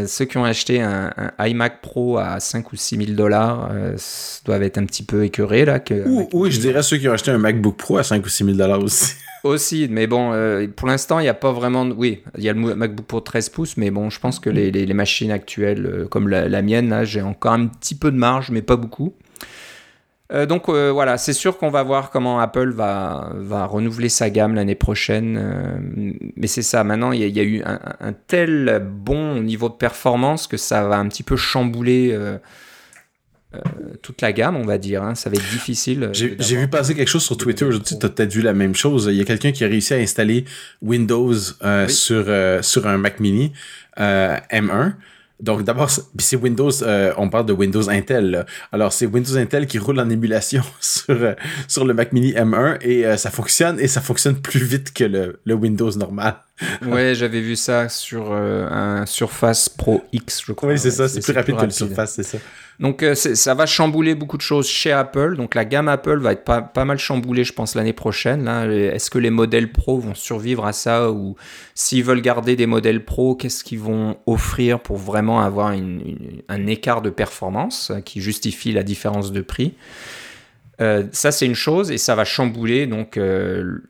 ceux 0.07 0.25
qui 0.25 0.37
ont 0.37 0.45
acheté 0.45 0.81
un, 0.81 1.11
iMac 1.39 1.81
Pro 1.81 2.17
à 2.17 2.39
5 2.39 2.71
ou 2.71 2.75
6 2.77 2.97
000 2.97 3.11
dollars 3.11 3.69
euh, 3.71 3.97
doivent 4.45 4.63
être 4.63 4.77
un 4.77 4.85
petit 4.85 5.03
peu 5.03 5.25
écœurés 5.25 5.65
là. 5.65 5.79
Que, 5.79 6.05
oui, 6.33 6.51
je 6.51 6.61
dirais 6.61 6.81
ceux 6.81 6.97
qui 6.97 7.09
ont 7.09 7.13
acheté 7.13 7.31
un 7.31 7.37
MacBook 7.37 7.75
Pro 7.75 7.97
à 7.97 8.03
5 8.03 8.25
ou 8.25 8.29
6 8.29 8.45
000 8.45 8.57
dollars 8.57 8.81
aussi. 8.81 9.15
Aussi, 9.43 9.87
mais 9.89 10.05
bon, 10.05 10.33
euh, 10.33 10.67
pour 10.67 10.87
l'instant, 10.87 11.17
il 11.17 11.23
n'y 11.23 11.27
a 11.27 11.33
pas 11.33 11.51
vraiment. 11.51 11.89
Oui, 11.97 12.21
il 12.37 12.43
y 12.43 12.49
a 12.49 12.53
le 12.53 12.75
MacBook 12.75 13.07
Pro 13.07 13.21
13 13.21 13.49
pouces, 13.49 13.75
mais 13.75 13.89
bon, 13.89 14.11
je 14.11 14.19
pense 14.19 14.39
que 14.39 14.51
les, 14.51 14.69
les, 14.69 14.93
machines 14.93 15.31
actuelles, 15.31 16.05
comme 16.11 16.27
la, 16.27 16.61
mienne, 16.61 16.89
là, 16.89 17.05
j'ai 17.05 17.23
encore 17.23 17.53
un 17.53 17.65
petit 17.65 17.95
peu 17.95 18.11
de 18.11 18.17
marge, 18.17 18.51
mais 18.51 18.61
pas 18.61 18.75
beaucoup. 18.75 19.15
Euh, 20.31 20.45
donc 20.45 20.69
voilà, 20.69 21.17
c'est 21.17 21.33
sûr 21.33 21.57
qu'on 21.57 21.69
va 21.69 21.83
voir 21.83 22.09
comment 22.09 22.39
Apple 22.39 22.71
va, 22.71 23.31
va 23.35 23.65
renouveler 23.65 24.09
sa 24.09 24.29
gamme 24.29 24.55
l'année 24.55 24.75
prochaine. 24.75 26.13
mais 26.35 26.47
c'est 26.47 26.61
ça, 26.61 26.83
maintenant, 26.83 27.11
il 27.11 27.27
y, 27.27 27.39
a 27.39 27.43
eu 27.43 27.61
un, 27.63 27.79
un, 27.99 28.13
tel 28.13 28.81
bon 28.83 29.41
niveau 29.41 29.69
de 29.69 29.75
performance 29.75 30.47
que 30.47 30.57
ça 30.57 30.87
va 30.87 30.97
un 30.97 31.07
petit 31.07 31.23
peu 31.23 31.35
chambouler 31.35 32.17
euh, 33.53 33.59
toute 34.01 34.21
la 34.21 34.31
gamme, 34.31 34.55
on 34.55 34.63
va 34.63 34.77
dire. 34.77 35.03
Hein. 35.03 35.13
Ça 35.15 35.29
va 35.29 35.35
être 35.35 35.49
difficile. 35.49 36.03
Euh, 36.03 36.13
j'ai 36.13 36.55
vu 36.55 36.69
passer 36.69 36.95
quelque 36.95 37.09
chose 37.09 37.23
sur 37.23 37.35
Twitter 37.35 37.65
aujourd'hui. 37.65 37.97
Tu 37.99 38.05
as 38.05 38.09
peut-être 38.09 38.31
vu 38.31 38.41
la 38.41 38.53
même 38.53 38.75
chose. 38.75 39.09
Il 39.11 39.17
y 39.17 39.21
a 39.21 39.25
quelqu'un 39.25 39.51
qui 39.51 39.65
a 39.65 39.67
réussi 39.67 39.93
à 39.93 39.97
installer 39.97 40.45
Windows 40.81 41.33
euh, 41.63 41.87
sur, 41.89 42.25
sur 42.63 42.87
un 42.87 42.97
Mac 42.97 43.19
mini 43.19 43.51
M1. 43.97 44.93
Donc 45.41 45.63
d'abord, 45.63 45.89
c'est 46.19 46.35
Windows, 46.35 46.71
on 47.17 47.29
parle 47.29 47.45
de 47.45 47.53
Windows 47.53 47.89
Intel. 47.89 48.45
Alors 48.71 48.93
c'est 48.93 49.05
Windows 49.05 49.37
Intel 49.37 49.67
qui 49.67 49.79
roule 49.79 49.99
en 49.99 50.09
émulation 50.09 50.63
sur, 50.79 51.35
sur 51.67 51.85
le 51.85 51.93
Mac 51.93 52.13
mini 52.13 52.33
M1 52.33 52.77
et 52.81 53.17
ça 53.17 53.31
fonctionne 53.31 53.79
et 53.79 53.87
ça 53.87 54.01
fonctionne 54.01 54.35
plus 54.35 54.63
vite 54.63 54.93
que 54.93 55.03
le, 55.03 55.39
le 55.43 55.53
Windows 55.53 55.91
normal. 55.91 56.35
ouais, 56.85 57.15
j'avais 57.15 57.41
vu 57.41 57.55
ça 57.55 57.89
sur 57.89 58.33
un 58.33 59.05
Surface 59.05 59.69
Pro 59.69 60.03
X, 60.11 60.43
je 60.45 60.53
crois. 60.53 60.69
Oui, 60.69 60.79
c'est 60.79 60.91
ça, 60.91 61.07
c'est 61.07 61.21
plus, 61.21 61.33
rapide 61.33 61.55
que 61.55 61.65
le 61.65 61.71
Surface, 61.71 62.13
c'est 62.13 62.23
ça. 62.23 62.37
Donc 62.81 63.03
euh, 63.03 63.15
ça 63.15 63.53
va 63.53 63.65
chambouler 63.65 64.15
beaucoup 64.15 64.37
de 64.37 64.41
choses 64.41 64.67
chez 64.67 64.91
Apple. 64.91 65.37
Donc 65.37 65.55
la 65.55 65.63
gamme 65.63 65.87
Apple 65.87 66.19
va 66.19 66.33
être 66.33 66.43
pas, 66.43 66.85
mal 66.85 66.97
chamboulée, 66.97 67.43
je 67.43 67.53
pense, 67.53 67.75
l'année 67.75 67.93
prochaine. 67.93 68.47
Est-ce 68.47 69.09
que 69.09 69.19
les 69.19 69.29
modèles 69.29 69.71
Pro 69.71 69.99
vont 69.99 70.15
survivre 70.15 70.65
à 70.65 70.73
ça 70.73 71.11
ou 71.11 71.35
s'ils 71.75 72.03
veulent 72.03 72.21
garder 72.21 72.55
des 72.55 72.65
modèles 72.65 73.05
Pro, 73.05 73.35
qu'est-ce 73.35 73.63
qu'ils 73.63 73.79
vont 73.79 74.17
offrir 74.25 74.79
pour 74.79 74.97
vraiment 74.97 75.41
avoir 75.41 75.67
un 75.67 76.67
écart 76.67 77.01
de 77.01 77.11
performance 77.11 77.91
qui 78.03 78.19
justifie 78.19 78.71
la 78.73 78.83
différence 78.83 79.31
de 79.31 79.41
prix? 79.41 79.75
Euh, 80.81 81.03
ça, 81.11 81.31
c'est 81.31 81.45
une 81.45 81.55
chose 81.55 81.91
et 81.91 81.97
ça 81.97 82.15
va 82.15 82.25
chambouler 82.25 82.87
donc 82.87 83.17
euh, 83.17 83.83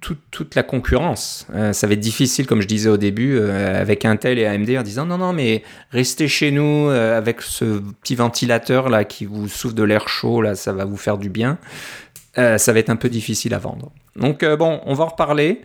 toute, 0.00 0.54
la 0.54 0.62
concurrence. 0.62 1.46
Euh, 1.54 1.72
ça 1.72 1.86
va 1.86 1.94
être 1.94 2.00
difficile, 2.00 2.46
comme 2.46 2.62
je 2.62 2.66
disais 2.66 2.88
au 2.88 2.96
début, 2.96 3.36
euh, 3.38 3.80
avec 3.80 4.04
Intel 4.04 4.38
et 4.38 4.46
AMD 4.46 4.70
en 4.70 4.82
disant 4.82 5.06
non, 5.06 5.18
non, 5.18 5.32
mais 5.32 5.62
restez 5.90 6.28
chez 6.28 6.50
nous 6.50 6.88
euh, 6.88 7.16
avec 7.16 7.42
ce 7.42 7.80
petit 8.02 8.14
ventilateur 8.14 8.88
là 8.88 9.04
qui 9.04 9.24
vous 9.24 9.48
souffle 9.48 9.74
de 9.74 9.82
l'air 9.82 10.08
chaud, 10.08 10.42
là, 10.42 10.54
ça 10.54 10.72
va 10.72 10.84
vous 10.84 10.96
faire 10.96 11.18
du 11.18 11.30
bien. 11.30 11.58
ça 12.36 12.72
va 12.72 12.78
être 12.78 12.90
un 12.90 12.96
peu 12.96 13.08
difficile 13.08 13.54
à 13.54 13.58
vendre. 13.58 13.90
Donc 14.16 14.44
bon, 14.44 14.80
on 14.84 14.94
va 14.94 15.04
en 15.04 15.08
reparler. 15.08 15.62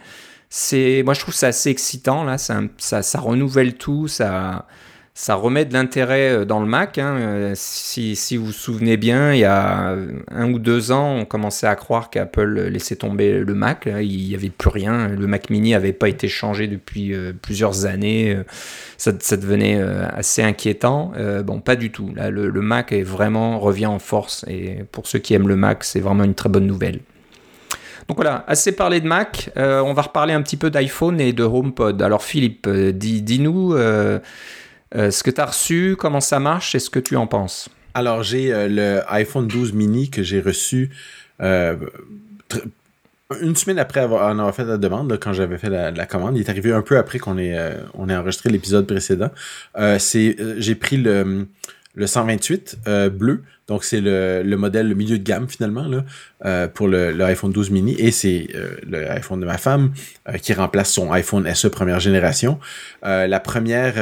C'est, 0.50 1.02
moi 1.04 1.14
je 1.14 1.20
trouve 1.20 1.34
ça 1.34 1.48
assez 1.48 1.70
excitant 1.72 2.24
là, 2.24 2.38
ça, 2.38 2.62
ça, 2.78 3.02
ça 3.02 3.20
renouvelle 3.20 3.74
tout, 3.74 4.08
ça 4.08 4.68
ça 5.16 5.36
remet 5.36 5.64
de 5.66 5.74
l'intérêt 5.74 6.32
euh, 6.32 6.46
dans 6.46 6.60
le 6.60 6.66
Mac. 6.66 6.98
Hein. 6.98 7.18
Euh, 7.20 7.52
si, 7.56 8.36
vous 8.36 8.48
vous 8.48 8.52
souvenez 8.52 8.98
bien, 8.98 9.34
il 9.34 9.40
y 9.40 9.46
a 9.46 9.96
un 10.32 10.52
ou 10.52 10.58
deux 10.58 10.92
ans, 10.92 11.18
on 11.18 11.26
commençait 11.26 11.68
à 11.68 11.76
croire 11.76 12.10
qu'Apple 12.10 12.62
laissait 12.62 12.96
tomber 12.96 13.40
le 13.40 13.54
Mac. 13.54 13.88
Il 13.88 14.28
n'y 14.28 14.34
avait 14.34 14.50
plus 14.50 14.70
rien. 14.70 15.10
Le 15.10 15.28
Mac 15.28 15.52
mini 15.52 15.72
n'avait 15.72 15.94
pas 15.94 16.10
été 16.10 16.28
changé 16.28 16.68
depuis 16.68 17.14
euh, 17.14 17.32
plusieurs 17.40 17.86
années. 17.86 18.36
Ça, 18.98 19.12
devenait 19.12 19.82
assez 19.82 20.42
inquiétant. 20.42 21.12
bon, 21.44 21.60
pas 21.60 21.76
du 21.76 21.92
tout. 21.92 22.14
Le, 22.16 22.62
Mac 22.62 22.92
est 22.92 23.04
vraiment 23.04 23.60
revient 23.60 23.88
en 23.88 24.00
force. 24.00 24.46
Et 24.48 24.86
pour 24.92 25.08
ceux 25.08 25.20
qui 25.20 25.34
aiment 25.34 25.48
le 25.48 25.56
Mac, 25.56 25.84
c'est 25.84 26.00
vraiment 26.00 26.24
une 26.24 26.36
très 26.36 26.50
bonne 26.50 26.66
nouvelle. 26.66 27.00
Donc 28.08 28.18
voilà, 28.18 28.46
assez 28.48 28.72
parlé 28.72 29.02
de 29.02 29.08
Mac, 29.08 29.50
on 29.56 29.94
va 29.94 30.02
reparler 30.04 30.34
un 30.34 30.42
petit 30.42 30.58
peu 30.58 30.70
d'iPhone 30.70 31.20
et 31.20 31.34
de 31.34 31.44
HomePod. 31.44 32.02
Alors 32.02 32.24
Philippe, 32.24 32.70
dis-nous, 32.70 33.74
euh, 33.74 34.20
ce 34.94 35.24
que 35.24 35.32
tu 35.32 35.42
as 35.42 35.46
reçu, 35.46 35.96
comment 35.98 36.22
ça 36.22 36.40
marche 36.40 36.76
et 36.76 36.80
ce 36.80 36.90
que 36.90 37.00
tu 37.00 37.16
en 37.16 37.28
penses? 37.28 37.70
Alors, 37.94 38.24
j'ai 38.24 38.54
euh, 38.54 38.68
le 38.68 39.02
iPhone 39.12 39.48
12 39.48 39.74
mini 39.74 40.10
que 40.10 40.24
j'ai 40.24 40.42
reçu 40.42 40.90
euh, 41.42 41.76
une 43.42 43.56
semaine 43.56 43.80
après 43.80 44.00
avoir, 44.00 44.28
en 44.28 44.40
avoir 44.40 44.56
fait 44.56 44.66
la 44.66 44.78
demande, 44.78 45.18
quand 45.20 45.34
j'avais 45.34 45.58
fait 45.58 45.70
la, 45.70 46.06
commande. 46.06 46.38
Il 46.38 46.42
est 46.42 46.50
arrivé 46.50 46.72
un 46.72 46.82
peu 46.82 46.98
après 46.98 47.20
qu'on 47.20 47.38
ait, 47.38 47.58
on 47.94 48.10
enregistré 48.10 48.50
l'épisode 48.50 48.86
précédent. 48.86 49.32
j'ai 49.98 50.76
pris 50.76 50.98
le, 50.98 51.48
le 51.96 52.08
128 52.08 52.78
bleu 53.12 53.44
donc, 53.68 53.86
c'est 53.86 54.02
le, 54.02 54.44
le, 54.44 54.58
modèle, 54.58 54.90
le 54.90 54.96
milieu 54.96 55.18
de 55.18 55.24
gamme 55.24 55.48
finalement 55.48 55.88
là, 55.88 56.04
euh, 56.46 56.68
pour 56.68 56.90
le, 56.90 57.14
le, 57.14 57.24
iPhone 57.24 57.52
12 57.54 57.70
mini 57.70 57.96
et 57.98 58.12
c'est 58.12 58.50
euh, 58.56 58.76
le 58.86 59.10
iPhone 59.12 59.40
de 59.40 59.46
ma 59.46 59.58
femme 59.58 59.94
euh, 60.28 60.34
qui 60.34 60.54
remplace 60.54 60.92
son 60.92 61.14
iPhone 61.14 61.48
SE 61.56 61.68
première 61.68 62.02
génération. 62.02 62.60
la 63.04 63.40
première 63.40 63.96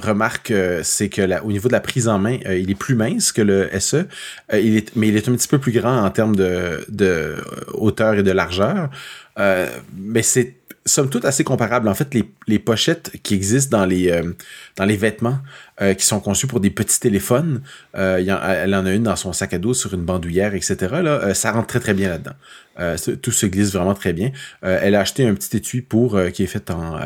remarque, 0.00 0.52
c'est 0.82 1.08
que 1.08 1.42
au 1.42 1.52
niveau 1.52 1.68
de 1.68 1.72
la 1.74 1.80
prise 1.80 2.08
en 2.08 2.18
main, 2.18 2.38
il 2.46 2.70
est 2.70 2.78
plus 2.78 2.94
mince 2.94 3.32
que 3.32 3.42
le 3.42 3.68
SE, 3.78 4.06
il 4.52 4.76
est, 4.76 4.96
mais 4.96 5.08
il 5.08 5.16
est 5.16 5.28
un 5.28 5.32
petit 5.32 5.48
peu 5.48 5.58
plus 5.58 5.72
grand 5.72 6.02
en 6.02 6.10
termes 6.10 6.36
de, 6.36 6.84
de 6.88 7.36
hauteur 7.74 8.14
et 8.14 8.22
de 8.22 8.32
largeur. 8.32 8.90
mais 9.36 10.22
c'est 10.22 10.57
somme 10.88 11.08
toute 11.08 11.24
assez 11.24 11.44
comparable. 11.44 11.88
En 11.88 11.94
fait, 11.94 12.12
les, 12.14 12.28
les 12.46 12.58
pochettes 12.58 13.12
qui 13.22 13.34
existent 13.34 13.78
dans 13.78 13.86
les, 13.86 14.10
euh, 14.10 14.32
dans 14.76 14.84
les 14.84 14.96
vêtements 14.96 15.38
euh, 15.80 15.94
qui 15.94 16.04
sont 16.04 16.20
conçus 16.20 16.46
pour 16.46 16.60
des 16.60 16.70
petits 16.70 16.98
téléphones, 16.98 17.62
euh, 17.96 18.18
elle 18.18 18.74
en 18.74 18.86
a 18.86 18.92
une 18.92 19.04
dans 19.04 19.16
son 19.16 19.32
sac 19.32 19.52
à 19.54 19.58
dos 19.58 19.74
sur 19.74 19.94
une 19.94 20.02
bandoulière, 20.02 20.54
etc. 20.54 20.76
Là, 21.02 21.34
ça 21.34 21.52
rentre 21.52 21.68
très 21.68 21.80
très 21.80 21.94
bien 21.94 22.08
là-dedans. 22.08 23.16
tout 23.22 23.32
se 23.32 23.46
glisse 23.46 23.72
vraiment 23.72 23.94
très 23.94 24.12
bien. 24.12 24.32
elle 24.62 24.94
a 24.94 25.00
acheté 25.00 25.26
un 25.26 25.34
petit 25.34 25.56
étui 25.56 25.82
pour 25.82 26.18
qui 26.32 26.42
est 26.42 26.46
fait 26.46 26.70
en, 26.70 26.98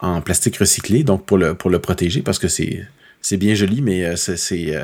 en 0.00 0.20
plastique 0.20 0.56
recyclé, 0.56 1.04
donc 1.04 1.26
pour 1.26 1.38
le, 1.38 1.54
pour 1.54 1.70
le 1.70 1.78
protéger, 1.78 2.22
parce 2.22 2.38
que 2.38 2.48
c'est 2.48 2.86
c'est 3.20 3.36
bien 3.36 3.54
joli, 3.54 3.82
mais 3.82 4.16
c'est 4.16 4.74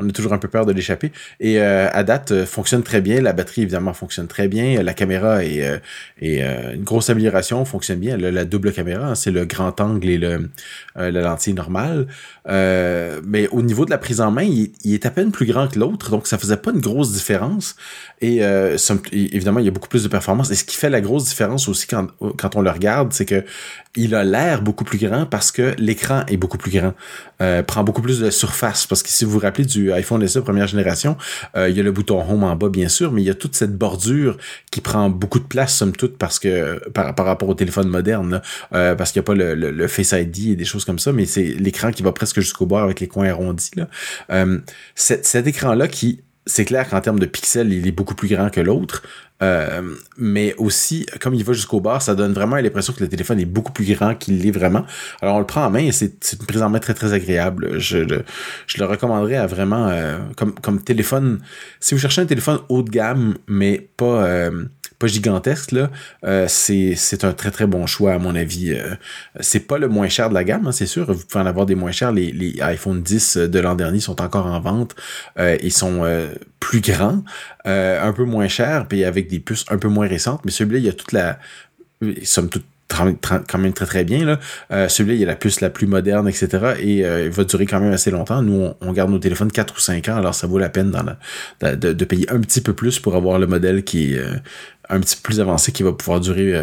on 0.00 0.08
a 0.08 0.12
toujours 0.12 0.32
un 0.32 0.38
peu 0.38 0.48
peur 0.48 0.66
de 0.66 0.72
l'échapper. 0.72 1.12
Et 1.38 1.60
euh, 1.60 1.88
à 1.92 2.02
date, 2.02 2.32
euh, 2.32 2.46
fonctionne 2.46 2.82
très 2.82 3.00
bien. 3.00 3.20
La 3.20 3.32
batterie, 3.32 3.62
évidemment, 3.62 3.92
fonctionne 3.92 4.26
très 4.26 4.48
bien. 4.48 4.82
La 4.82 4.94
caméra 4.94 5.44
est, 5.44 5.62
euh, 5.64 5.78
est 6.20 6.40
une 6.74 6.84
grosse 6.84 7.10
amélioration, 7.10 7.64
fonctionne 7.64 7.98
bien. 7.98 8.16
La, 8.16 8.44
double 8.44 8.72
caméra, 8.72 9.08
hein, 9.08 9.14
c'est 9.14 9.30
le 9.30 9.44
grand 9.44 9.80
angle 9.80 10.08
et 10.08 10.18
le, 10.18 10.50
la 10.96 11.10
lentille 11.10 11.54
normale. 11.54 12.06
mais 12.46 13.48
au 13.48 13.62
niveau 13.62 13.84
de 13.84 13.90
la 13.90 13.98
prise 13.98 14.20
en 14.20 14.30
main, 14.30 14.42
il, 14.42 14.72
est 14.84 15.06
à 15.06 15.10
peine 15.10 15.30
plus 15.30 15.46
grand 15.46 15.68
que 15.68 15.78
l'autre, 15.78 16.10
donc 16.10 16.26
ça 16.26 16.38
faisait 16.38 16.56
pas 16.56 16.72
une 16.72 16.80
grosse 16.80 17.12
différence. 17.12 17.76
Et 18.20 18.40
évidemment, 19.12 19.60
il 19.60 19.66
y 19.66 19.68
a 19.68 19.72
beaucoup 19.72 19.88
plus 19.88 20.02
de 20.02 20.08
performance. 20.08 20.50
Et 20.50 20.54
ce 20.54 20.64
qui 20.64 20.76
fait 20.76 20.90
la 20.90 21.00
grosse 21.00 21.24
différence 21.24 21.68
aussi 21.68 21.86
quand, 21.86 22.08
quand 22.36 22.56
on 22.56 22.62
le 22.62 22.70
regarde, 22.70 23.12
c'est 23.12 23.26
que 23.26 23.44
il 23.96 24.14
a 24.14 24.24
l'air 24.24 24.62
beaucoup 24.62 24.84
plus 24.84 24.98
grand 24.98 25.26
parce 25.26 25.50
que 25.50 25.74
l'écran 25.78 26.24
est 26.28 26.36
beaucoup 26.36 26.58
plus 26.58 26.70
grand, 26.70 26.94
prend 27.66 27.84
beaucoup 27.84 28.02
plus 28.02 28.20
de 28.20 28.30
surface. 28.30 28.86
Parce 28.86 29.02
que 29.02 29.08
si 29.08 29.24
vous 29.24 29.32
vous 29.32 29.38
rappelez 29.38 29.64
du 29.64 29.92
iPhone 29.92 30.26
SE 30.26 30.38
première 30.38 30.66
génération, 30.66 31.16
euh, 31.56 31.68
il 31.68 31.76
y 31.76 31.80
a 31.80 31.82
le 31.82 31.92
bouton 31.92 32.20
Home 32.28 32.44
en 32.44 32.56
bas, 32.56 32.68
bien 32.68 32.88
sûr, 32.88 33.12
mais 33.12 33.22
il 33.22 33.24
y 33.24 33.30
a 33.30 33.34
toute 33.34 33.54
cette 33.54 33.76
bordure 33.76 34.36
qui 34.70 34.80
prend 34.80 35.10
beaucoup 35.10 35.38
de 35.38 35.44
place, 35.44 35.74
somme 35.74 35.92
toute, 35.92 36.18
parce 36.18 36.38
que 36.38 36.80
par, 36.90 37.14
rapport 37.16 37.48
au 37.48 37.54
téléphone 37.54 37.88
moderne, 37.88 38.42
euh, 38.72 38.94
parce 38.94 39.12
qu'il 39.12 39.20
n'y 39.20 39.24
a 39.24 39.26
pas 39.26 39.34
le, 39.34 39.88
Face 39.88 40.12
ID 40.12 40.50
et 40.50 40.56
des 40.56 40.64
choses 40.64 40.84
comme 40.84 40.98
ça, 40.98 41.12
mais 41.12 41.26
c'est 41.26 41.42
l'écran 41.42 41.90
qui 41.90 42.02
va 42.02 42.12
presque 42.12 42.40
jusqu'au 42.40 42.66
bord 42.66 42.80
avec 42.80 43.00
les 43.00 43.08
coins 43.08 43.28
arrondis. 43.28 43.70
Euh, 44.30 44.58
cet 44.94 45.46
écran-là 45.46 45.88
qui 45.88 46.20
c'est 46.50 46.64
clair 46.64 46.88
qu'en 46.88 47.00
termes 47.00 47.18
de 47.18 47.26
pixels, 47.26 47.72
il 47.72 47.86
est 47.86 47.92
beaucoup 47.92 48.14
plus 48.14 48.28
grand 48.28 48.50
que 48.50 48.60
l'autre. 48.60 49.02
Euh, 49.42 49.94
mais 50.18 50.54
aussi, 50.58 51.06
comme 51.20 51.32
il 51.34 51.44
va 51.44 51.52
jusqu'au 51.54 51.80
bas, 51.80 51.98
ça 51.98 52.14
donne 52.14 52.32
vraiment 52.32 52.56
l'impression 52.56 52.92
que 52.92 53.00
le 53.00 53.08
téléphone 53.08 53.40
est 53.40 53.46
beaucoup 53.46 53.72
plus 53.72 53.86
grand 53.94 54.14
qu'il 54.14 54.38
l'est 54.42 54.50
vraiment. 54.50 54.84
Alors 55.22 55.36
on 55.36 55.38
le 55.38 55.46
prend 55.46 55.64
en 55.64 55.70
main 55.70 55.78
et 55.78 55.92
c'est 55.92 56.32
une 56.32 56.46
prise 56.46 56.60
en 56.60 56.68
main 56.68 56.78
très 56.78 56.92
très 56.92 57.14
agréable. 57.14 57.78
Je, 57.78 57.98
le, 57.98 58.84
recommanderais 58.84 59.36
à 59.36 59.46
vraiment 59.46 59.88
euh, 59.88 60.18
comme, 60.36 60.52
comme 60.54 60.82
téléphone. 60.82 61.40
Si 61.78 61.94
vous 61.94 62.00
cherchez 62.00 62.20
un 62.20 62.26
téléphone 62.26 62.58
haut 62.68 62.82
de 62.82 62.90
gamme, 62.90 63.36
mais 63.48 63.88
pas, 63.96 64.24
euh, 64.26 64.64
pas 65.00 65.06
gigantesque, 65.06 65.72
là, 65.72 65.90
euh, 66.24 66.44
c'est, 66.46 67.24
un 67.24 67.32
très 67.32 67.50
très 67.50 67.66
bon 67.66 67.86
choix 67.86 68.12
à 68.12 68.18
mon 68.18 68.36
avis. 68.36 68.72
Euh, 68.72 68.94
c'est 69.40 69.66
pas 69.66 69.78
le 69.78 69.88
moins 69.88 70.08
cher 70.08 70.28
de 70.28 70.34
la 70.34 70.44
gamme, 70.44 70.66
hein, 70.66 70.72
c'est 70.72 70.86
sûr. 70.86 71.10
Vous 71.12 71.24
pouvez 71.26 71.42
en 71.42 71.46
avoir 71.46 71.64
des 71.64 71.74
moins 71.74 71.90
chers. 71.90 72.12
Les, 72.12 72.30
les 72.30 72.60
iPhone 72.60 73.02
10 73.02 73.38
de 73.38 73.58
l'an 73.58 73.74
dernier 73.74 73.98
sont 74.00 74.20
encore 74.20 74.46
en 74.46 74.60
vente. 74.60 74.94
Euh, 75.38 75.56
ils 75.62 75.72
sont 75.72 76.02
plus 76.60 76.80
grands, 76.80 77.24
un 77.64 78.12
peu 78.12 78.24
moins 78.24 78.46
chers, 78.46 78.86
puis 78.86 79.04
avec 79.04 79.28
des 79.28 79.40
puces 79.40 79.64
un 79.70 79.78
peu 79.78 79.88
moins 79.88 80.06
récentes. 80.06 80.42
Mais 80.44 80.50
celui-là, 80.50 80.78
il 80.78 80.84
y 80.84 80.88
a 80.88 80.92
toute 80.92 81.12
la 81.12 81.38
somme 82.22 82.50
toute 82.50 82.64
quand 82.96 83.58
même 83.58 83.72
très 83.72 83.86
très 83.86 84.04
bien. 84.04 84.24
Là. 84.24 84.40
Euh, 84.72 84.88
celui-là, 84.88 85.14
il 85.16 85.22
a 85.24 85.26
la 85.26 85.36
puce 85.36 85.60
la 85.60 85.70
plus 85.70 85.86
moderne, 85.86 86.28
etc. 86.28 86.74
Et 86.80 87.04
euh, 87.04 87.26
il 87.26 87.30
va 87.30 87.44
durer 87.44 87.66
quand 87.66 87.80
même 87.80 87.92
assez 87.92 88.10
longtemps. 88.10 88.42
Nous, 88.42 88.70
on, 88.80 88.92
garde 88.92 89.10
nos 89.10 89.18
téléphones 89.18 89.50
4 89.50 89.74
ou 89.76 89.80
5 89.80 90.08
ans, 90.08 90.16
alors 90.16 90.34
ça 90.34 90.46
vaut 90.46 90.58
la 90.58 90.68
peine 90.68 90.92
de, 91.60 91.74
de, 91.74 92.04
payer 92.04 92.30
un 92.30 92.40
petit 92.40 92.60
peu 92.60 92.72
plus 92.72 92.98
pour 92.98 93.16
avoir 93.16 93.38
le 93.38 93.46
modèle 93.46 93.84
qui 93.84 94.14
est 94.14 94.18
euh, 94.18 94.34
un 94.90 95.00
petit 95.00 95.16
peu 95.16 95.22
plus 95.22 95.40
avancé 95.40 95.72
qui 95.72 95.82
va 95.82 95.92
pouvoir 95.92 96.20
durer 96.20 96.54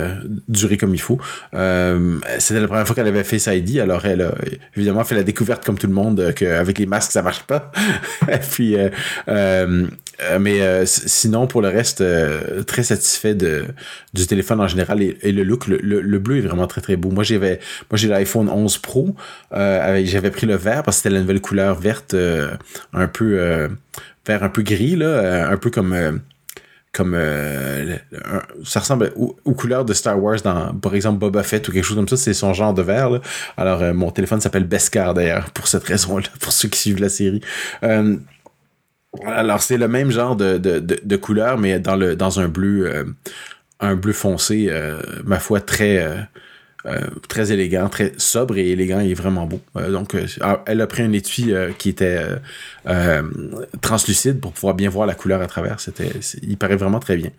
durer 0.47 0.77
comme 0.77 0.93
il 0.93 1.01
faut. 1.01 1.19
C'était 1.51 2.59
la 2.59 2.67
première 2.67 2.85
fois 2.85 2.95
qu'elle 2.95 3.07
avait 3.07 3.23
fait 3.23 3.39
Face 3.39 3.55
ID, 3.55 3.79
alors 3.79 4.05
elle 4.05 4.21
a 4.21 4.35
évidemment 4.75 5.03
fait 5.03 5.15
la 5.15 5.23
découverte 5.23 5.65
comme 5.65 5.77
tout 5.77 5.87
le 5.87 5.93
monde 5.93 6.33
qu'avec 6.35 6.79
les 6.79 6.85
masques 6.85 7.11
ça 7.11 7.21
marche 7.21 7.43
pas. 7.43 7.71
puis 8.51 8.75
euh, 10.23 10.39
mais 10.39 10.61
euh, 10.61 10.83
sinon, 10.85 11.47
pour 11.47 11.61
le 11.61 11.67
reste, 11.67 12.01
euh, 12.01 12.63
très 12.63 12.83
satisfait 12.83 13.35
de, 13.35 13.65
du 14.13 14.25
téléphone 14.25 14.59
en 14.59 14.67
général 14.67 15.01
et, 15.01 15.31
le 15.31 15.43
look. 15.43 15.67
Le, 15.67 16.17
bleu 16.17 16.37
est 16.37 16.41
vraiment 16.41 16.67
très 16.67 16.81
très 16.81 16.95
beau. 16.95 17.11
Moi, 17.11 17.23
j'avais, 17.23 17.59
moi 17.91 17.97
j'ai 17.97 18.07
l'iPhone 18.07 18.49
11 18.49 18.77
Pro. 18.79 19.15
j'avais 19.51 20.31
pris 20.31 20.47
le 20.47 20.55
vert 20.55 20.83
parce 20.83 20.97
que 20.97 21.03
c'était 21.03 21.15
la 21.15 21.21
nouvelle 21.21 21.41
couleur 21.41 21.79
verte, 21.79 22.15
un 22.93 23.07
peu 23.07 23.69
vert, 24.25 24.43
un 24.43 24.49
peu 24.49 24.61
gris 24.63 24.95
là, 24.95 25.49
un 25.49 25.57
peu 25.57 25.69
comme 25.69 26.21
comme 26.93 27.15
ça 28.63 28.79
ressemble 28.79 29.11
aux, 29.15 29.53
couleurs 29.53 29.85
de 29.85 29.93
Star 29.93 30.21
Wars 30.21 30.41
dans 30.41 30.73
par 30.73 30.95
exemple 30.95 31.19
Boba 31.19 31.43
Fett 31.43 31.67
ou 31.67 31.71
quelque 31.71 31.83
chose 31.83 31.97
comme 31.97 32.07
ça 32.07 32.17
c'est 32.17 32.33
son 32.33 32.53
genre 32.53 32.73
de 32.73 32.81
vert 32.81 33.09
là. 33.09 33.21
alors 33.55 33.93
mon 33.93 34.09
téléphone 34.09 34.41
s'appelle 34.41 34.63
Beskar 34.63 35.13
d'ailleurs 35.13 35.51
pour 35.51 35.67
cette 35.67 35.83
raison 35.83 36.17
là 36.17 36.27
pour 36.39 36.51
ceux 36.51 36.69
qui 36.69 36.79
suivent 36.79 37.01
la 37.01 37.09
série 37.09 37.41
alors, 39.25 39.61
c'est 39.61 39.77
le 39.77 39.87
même 39.87 40.11
genre 40.11 40.35
de, 40.35 40.57
de, 40.57 41.15
couleur, 41.15 41.57
mais 41.57 41.79
dans, 41.79 41.95
le, 41.95 42.17
un 42.21 42.47
bleu, 42.47 43.05
euh, 43.81 44.13
foncé, 44.13 44.67
euh, 44.69 45.01
ma 45.25 45.39
foi, 45.39 45.61
très, 45.61 45.97
euh, 45.97 46.17
très 47.27 47.51
élégant, 47.51 47.89
très 47.89 48.13
sobre 48.17 48.57
et 48.57 48.69
élégant 48.69 48.99
et 48.99 49.13
vraiment 49.13 49.45
beau. 49.45 49.59
donc, 49.75 50.15
ah, 50.41 50.63
elle 50.65 50.79
a 50.79 50.87
pris 50.87 51.03
un 51.03 51.11
étui 51.11 51.53
qui 51.77 51.89
était 51.89 52.21
translucide 53.81 54.39
pour 54.39 54.53
pouvoir 54.53 54.73
bien 54.73 54.89
voir 54.89 55.05
la 55.05 55.15
couleur 55.15 55.41
à 55.41 55.47
travers. 55.47 55.79
C'était, 55.79 56.11
il 56.41 56.57
paraît 56.57 56.77
vraiment 56.77 56.99
très 56.99 57.17
bien. 57.17 57.31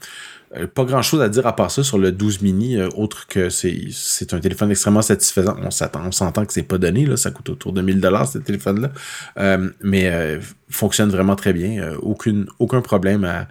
Euh, 0.57 0.67
pas 0.67 0.85
grand 0.85 1.03
chose 1.03 1.21
à 1.21 1.29
dire 1.29 1.47
à 1.47 1.55
part 1.55 1.71
ça 1.71 1.83
sur 1.83 1.99
le 1.99 2.11
12 2.11 2.41
mini, 2.41 2.77
euh, 2.77 2.89
autre 2.95 3.27
que 3.27 3.51
c'est, 3.51 4.33
un 4.33 4.41
téléphone 4.41 4.71
extrêmement 4.71 5.03
satisfaisant. 5.03 5.57
On 5.63 5.71
s'attend, 5.71 6.07
on 6.07 6.13
s'entend 6.13 6.47
que 6.47 6.53
c'est 6.53 6.63
pas 6.63 6.79
donné, 6.79 7.05
là, 7.05 7.17
ça 7.17 7.31
coûte 7.31 7.51
autour 7.51 7.73
de 7.73 7.83
1000 7.83 8.01
dollars 8.01 8.27
ce 8.27 8.39
téléphone-là. 8.39 8.91
Euh, 9.39 9.71
mais 9.83 10.41
fonctionne 10.71 11.11
vraiment 11.11 11.37
très 11.37 11.53
bien. 11.53 11.95
aucune, 12.01 12.47
aucun 12.59 12.81
problème 12.81 13.25
à, 13.25 13.47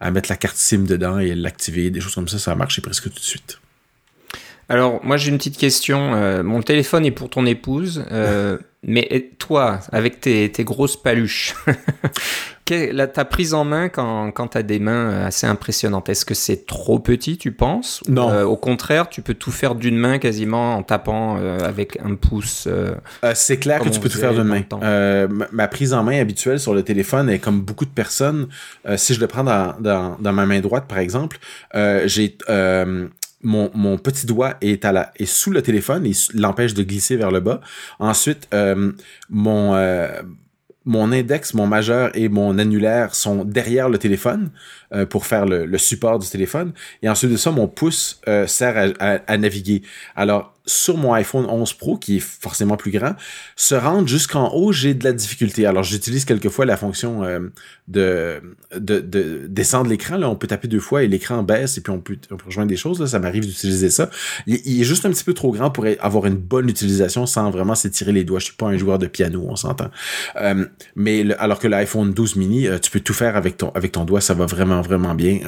à 0.00 0.10
mettre 0.10 0.30
la 0.30 0.36
carte 0.36 0.56
SIM 0.56 0.84
dedans 0.84 1.18
et 1.18 1.34
l'activer, 1.34 1.90
des 1.90 2.00
choses 2.00 2.14
comme 2.14 2.28
ça, 2.28 2.38
ça 2.38 2.52
a 2.52 2.54
marché 2.54 2.80
presque 2.82 3.04
tout 3.04 3.10
de 3.10 3.18
suite. 3.20 3.59
Alors, 4.70 5.00
moi 5.04 5.18
j'ai 5.18 5.30
une 5.30 5.36
petite 5.36 5.58
question. 5.58 6.42
mon 6.42 6.62
téléphone 6.62 7.04
est 7.04 7.10
pour 7.10 7.28
ton 7.28 7.44
épouse, 7.44 8.04
mais 8.82 9.30
toi, 9.38 9.80
avec 9.92 10.20
tes, 10.20 10.50
tes 10.50 10.64
grosses 10.64 10.96
paluches, 10.96 11.54
la, 12.70 13.06
ta 13.06 13.24
prise 13.24 13.54
en 13.54 13.64
main 13.64 13.88
quand, 13.88 14.30
quand 14.30 14.48
tu 14.48 14.58
as 14.58 14.62
des 14.62 14.78
mains 14.78 15.10
euh, 15.10 15.26
assez 15.26 15.46
impressionnantes, 15.46 16.08
est-ce 16.08 16.24
que 16.24 16.34
c'est 16.34 16.66
trop 16.66 16.98
petit, 16.98 17.38
tu 17.38 17.52
penses? 17.52 18.02
Non. 18.08 18.30
Euh, 18.30 18.44
au 18.44 18.56
contraire, 18.56 19.08
tu 19.08 19.22
peux 19.22 19.34
tout 19.34 19.50
faire 19.50 19.74
d'une 19.74 19.96
main 19.96 20.18
quasiment 20.18 20.76
en 20.76 20.82
tapant 20.82 21.36
euh, 21.38 21.58
avec 21.60 21.98
un 22.04 22.14
pouce. 22.14 22.68
c'est 23.34 23.58
clair 23.58 23.80
que 23.80 23.88
tu 23.88 24.00
peux 24.00 24.08
tout 24.08 24.18
faire 24.18 24.34
d'une 24.34 24.44
main. 24.44 24.62
Ma, 25.52 25.68
prise 25.68 25.92
en 25.92 26.02
main 26.02 26.20
habituelle 26.20 26.58
sur 26.58 26.74
le 26.74 26.82
téléphone 26.82 27.30
est 27.30 27.38
comme 27.38 27.60
beaucoup 27.60 27.84
de 27.84 27.90
personnes. 27.90 28.48
si 28.96 29.14
je 29.14 29.20
le 29.20 29.26
prends 29.26 29.44
dans, 29.44 29.74
dans, 29.80 30.16
dans, 30.18 30.32
ma 30.32 30.46
main 30.46 30.60
droite, 30.60 30.84
par 30.88 30.98
exemple, 30.98 31.38
j'ai 32.04 32.36
mon, 33.42 33.98
petit 33.98 34.26
doigt 34.26 34.54
est, 34.60 34.84
à 34.84 34.92
la, 34.92 35.12
sous 35.24 35.50
le 35.50 35.62
téléphone 35.62 36.06
et 36.06 36.12
l'empêche 36.34 36.74
de 36.74 36.82
glisser 36.82 37.16
vers 37.16 37.30
le 37.30 37.40
bas. 37.40 37.60
Ensuite, 37.98 38.48
mon, 39.28 39.74
mon 40.84 41.12
index, 41.12 41.54
mon 41.54 41.66
majeur 41.66 42.10
et 42.16 42.28
mon 42.28 42.58
annulaire 42.58 43.14
sont 43.14 43.44
derrière 43.44 43.88
le 43.88 43.98
téléphone 43.98 44.50
euh, 44.92 45.04
pour 45.04 45.26
faire 45.26 45.46
le, 45.46 45.78
support 45.78 46.18
du 46.18 46.28
téléphone. 46.28 46.72
Et 47.02 47.08
ensuite 47.08 47.30
de 47.30 47.36
ça, 47.36 47.50
mon 47.50 47.68
pouce 47.68 48.20
euh, 48.28 48.46
sert 48.46 48.92
à, 48.98 49.36
naviguer. 49.36 49.82
Alors, 50.16 50.49
sur 50.70 50.96
mon 50.96 51.12
iPhone 51.12 51.46
11 51.46 51.72
Pro, 51.74 51.96
qui 51.96 52.18
est 52.18 52.20
forcément 52.20 52.76
plus 52.76 52.90
grand, 52.90 53.14
se 53.56 53.74
rendre 53.74 54.06
jusqu'en 54.06 54.50
haut, 54.54 54.72
j'ai 54.72 54.94
de 54.94 55.04
la 55.04 55.12
difficulté. 55.12 55.66
Alors, 55.66 55.82
j'utilise 55.82 56.24
quelquefois 56.24 56.64
la 56.64 56.76
fonction 56.76 57.24
euh, 57.24 57.40
de, 57.88 58.40
de, 58.76 59.00
de, 59.00 59.46
descendre 59.48 59.90
l'écran. 59.90 60.16
Là, 60.16 60.30
on 60.30 60.36
peut 60.36 60.46
taper 60.46 60.68
deux 60.68 60.80
fois 60.80 61.02
et 61.02 61.08
l'écran 61.08 61.42
baisse 61.42 61.76
et 61.76 61.80
puis 61.80 61.92
on 61.92 61.98
peut, 61.98 62.16
rejoindre 62.46 62.68
des 62.68 62.76
choses. 62.76 63.00
Là. 63.00 63.06
Ça 63.06 63.18
m'arrive 63.18 63.46
d'utiliser 63.46 63.90
ça. 63.90 64.10
Il, 64.46 64.80
est 64.80 64.84
juste 64.84 65.04
un 65.06 65.10
petit 65.10 65.24
peu 65.24 65.34
trop 65.34 65.50
grand 65.50 65.70
pour 65.70 65.86
avoir 66.00 66.26
une 66.26 66.36
bonne 66.36 66.68
utilisation 66.68 67.26
sans 67.26 67.50
vraiment 67.50 67.74
s'étirer 67.74 68.12
les 68.12 68.24
doigts. 68.24 68.38
Je 68.38 68.46
suis 68.46 68.54
pas 68.54 68.66
un 68.66 68.76
joueur 68.76 68.98
de 68.98 69.06
piano, 69.06 69.44
on 69.48 69.56
s'entend. 69.56 69.90
Euh, 70.36 70.66
mais 70.94 71.34
alors 71.38 71.58
que 71.58 71.66
l'iPhone 71.66 72.12
12 72.12 72.36
mini, 72.36 72.68
euh, 72.68 72.78
tu 72.78 72.90
peux 72.90 73.00
tout 73.00 73.14
faire 73.14 73.36
avec 73.36 73.56
ton, 73.56 73.70
avec 73.70 73.92
ton 73.92 74.04
doigt. 74.04 74.20
Ça 74.20 74.34
va 74.34 74.46
vraiment, 74.46 74.82
vraiment 74.82 75.14
bien. 75.14 75.40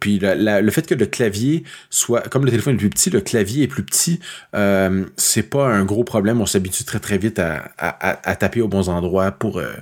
puis 0.00 0.18
le 0.20 0.70
fait 0.70 0.86
que 0.86 0.94
le 0.94 1.06
clavier 1.06 1.62
soit, 1.88 2.28
comme 2.28 2.44
le 2.44 2.50
téléphone 2.50 2.74
est 2.74 2.78
plus 2.78 2.90
petit, 2.90 3.10
le 3.10 3.20
clavier 3.20 3.62
est 3.62 3.68
plus 3.68 3.84
petit. 3.84 4.18
Euh, 4.54 5.04
c'est 5.16 5.42
pas 5.42 5.66
un 5.66 5.84
gros 5.84 6.04
problème. 6.04 6.40
On 6.40 6.46
s'habitue 6.46 6.84
très 6.84 6.98
très 6.98 7.18
vite 7.18 7.38
à, 7.38 7.70
à, 7.78 8.36
taper 8.36 8.60
aux 8.60 8.68
bons 8.68 8.88
endroits 8.88 9.30
pour 9.32 9.58
euh, 9.58 9.72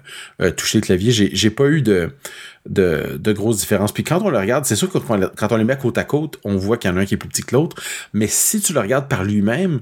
euh, 0.40 0.51
toucher 0.51 0.79
le 0.79 0.83
clavier. 0.83 1.11
J'ai 1.11 1.51
pas 1.51 1.66
eu 1.66 1.83
de, 1.83 2.11
de, 2.68 3.18
de, 3.18 3.33
grosses 3.33 3.59
différences. 3.59 3.92
Puis 3.92 4.05
quand 4.05 4.21
on 4.23 4.31
le 4.31 4.38
regarde, 4.38 4.64
c'est 4.64 4.77
sûr 4.77 4.90
que 4.90 4.99
quand 4.99 5.53
on 5.53 5.57
les 5.57 5.64
met 5.64 5.77
côte 5.77 5.99
à 5.99 6.05
côte, 6.05 6.38
on 6.44 6.57
voit 6.57 6.77
qu'il 6.77 6.90
y 6.90 6.94
en 6.94 6.97
a 6.97 7.01
un 7.01 7.05
qui 7.07 7.14
est 7.14 7.18
plus 7.18 7.29
petit 7.29 7.42
que 7.42 7.55
l'autre. 7.55 7.77
Mais 8.12 8.27
si 8.27 8.61
tu 8.61 8.73
le 8.73 8.81
regardes 8.81 9.09
par 9.09 9.25
lui-même, 9.25 9.81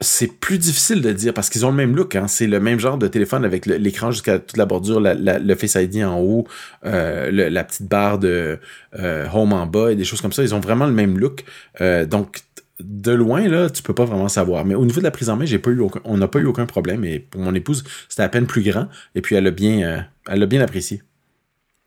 c'est 0.00 0.26
plus 0.26 0.58
difficile 0.58 1.00
de 1.00 1.12
dire 1.12 1.32
parce 1.32 1.48
qu'ils 1.48 1.64
ont 1.64 1.70
le 1.70 1.76
même 1.76 1.96
look. 1.96 2.14
Hein. 2.16 2.26
C'est 2.28 2.46
le 2.46 2.60
même 2.60 2.78
genre 2.78 2.98
de 2.98 3.06
téléphone 3.06 3.44
avec 3.44 3.64
l'écran 3.64 4.10
jusqu'à 4.10 4.38
toute 4.38 4.58
la 4.58 4.66
bordure, 4.66 5.00
le 5.00 5.54
Face 5.54 5.76
ID 5.76 6.04
en 6.04 6.18
haut, 6.20 6.46
la 6.82 7.64
petite 7.64 7.88
barre 7.88 8.18
de 8.18 8.58
Home 8.92 9.54
en 9.54 9.66
bas 9.66 9.92
et 9.92 9.96
des 9.96 10.04
choses 10.04 10.20
comme 10.20 10.32
ça. 10.32 10.42
Ils 10.42 10.54
ont 10.54 10.60
vraiment 10.60 10.86
le 10.86 10.92
même 10.92 11.18
look. 11.18 11.44
donc 11.80 12.42
de 12.80 13.12
loin, 13.12 13.46
là, 13.48 13.70
tu 13.70 13.82
peux 13.82 13.94
pas 13.94 14.04
vraiment 14.04 14.28
savoir. 14.28 14.64
Mais 14.64 14.74
au 14.74 14.84
niveau 14.84 15.00
de 15.00 15.04
la 15.04 15.10
prise 15.10 15.30
en 15.30 15.36
main, 15.36 15.44
j'ai 15.44 15.58
pas 15.58 15.70
on 16.04 16.16
n'a 16.16 16.28
pas 16.28 16.38
eu 16.40 16.46
aucun 16.46 16.66
problème. 16.66 17.04
Et 17.04 17.18
pour 17.20 17.40
mon 17.40 17.54
épouse, 17.54 17.84
c'était 18.08 18.22
à 18.22 18.28
peine 18.28 18.46
plus 18.46 18.62
grand. 18.62 18.88
Et 19.14 19.20
puis 19.20 19.36
elle 19.36 19.46
a 19.46 19.50
bien, 19.50 20.06
euh, 20.28 20.62
apprécié. 20.62 21.02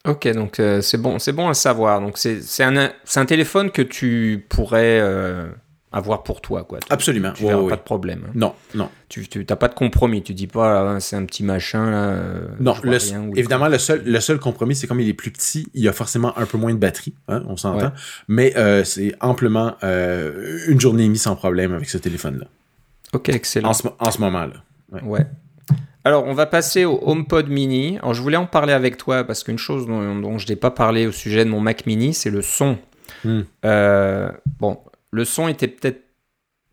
Ok, 0.06 0.28
donc 0.30 0.60
euh, 0.60 0.82
c'est 0.82 0.97
bon, 0.97 1.19
c'est 1.19 1.34
bon 1.34 1.50
à 1.50 1.54
savoir. 1.54 2.00
Donc 2.00 2.17
c'est 2.17 2.63
un, 2.63 2.91
un 3.15 3.26
téléphone 3.26 3.71
que 3.71 3.82
tu 3.82 4.45
pourrais 4.47 5.00
euh, 5.02 5.47
avoir 5.91 6.23
pour 6.23 6.41
toi, 6.41 6.63
quoi. 6.63 6.80
Absolument. 6.89 7.32
Tu 7.34 7.45
n'as 7.45 7.69
pas 7.69 7.76
de 7.76 7.82
problème. 7.82 8.23
Hein. 8.28 8.32
Non, 8.36 8.54
non. 8.76 8.89
Tu 9.10 9.26
n'as 9.50 9.56
pas 9.56 9.67
de 9.69 9.73
compromis. 9.73 10.21
Tu 10.21 10.34
dis 10.34 10.47
pas, 10.47 10.95
ah, 10.95 11.00
c'est 11.00 11.15
un 11.15 11.26
petit 11.26 11.43
machin 11.43 11.89
là. 11.89 12.10
Euh, 12.10 12.47
non, 12.60 12.76
évidemment, 13.36 13.67
le 13.67 13.78
seul, 13.78 14.04
le 14.06 14.19
seul 14.19 14.39
compromis, 14.39 14.76
c'est 14.76 14.88
comme 14.88 15.00
il 15.00 15.08
est 15.08 15.13
plus 15.13 15.32
petit, 15.32 15.67
il 15.73 15.84
y 15.84 15.88
a 15.88 15.93
forcément 15.93 16.38
un 16.38 16.45
peu 16.45 16.58
moins 16.58 16.73
de 16.73 16.80
batterie, 16.80 17.13
hein, 17.28 17.43
on 17.47 17.56
s'entend. 17.56 17.91
Mais 18.28 18.56
euh, 18.58 18.84
c'est 18.84 19.13
amplement 19.21 19.76
euh, 19.84 20.60
une 20.67 20.80
journée 20.80 21.04
et 21.04 21.08
demie 21.08 21.17
sans 21.17 21.36
problème 21.36 21.73
avec 21.73 21.89
ce 21.89 21.97
téléphone-là. 21.97 22.47
Ok, 23.13 23.30
excellent. 23.30 23.69
En 23.69 23.73
ce, 23.73 23.88
en 24.00 24.12
ce 24.12 24.19
moment-là. 24.21 25.02
Ouais. 25.04 25.26
Alors, 26.04 26.26
on 26.26 26.34
va 26.34 26.45
passer 26.45 26.86
au 26.86 27.02
HomePod 27.06 27.50
Mini. 27.50 27.97
Alors, 28.00 28.13
je 28.13 28.21
voulais 28.21 28.38
en 28.38 28.45
parler 28.45 28.73
avec 28.73 28.97
toi 28.97 29.23
parce 29.23 29.43
qu'une 29.43 29.58
chose 29.58 29.88
dont, 29.88 30.38
je 30.38 30.47
n'ai 30.47 30.56
pas 30.56 30.71
parlé 30.71 31.08
au 31.08 31.12
sujet 31.12 31.45
de 31.45 31.50
mon 31.50 31.60
Mac 31.62 31.86
Mini, 31.86 32.13
c'est 32.13 32.30
le 32.30 32.41
son. 32.41 32.78
Hmm. 33.23 33.41
bon, 34.60 34.80
le 35.12 35.26
son 35.26 35.48
était 35.48 35.67
peut-être 35.67 36.08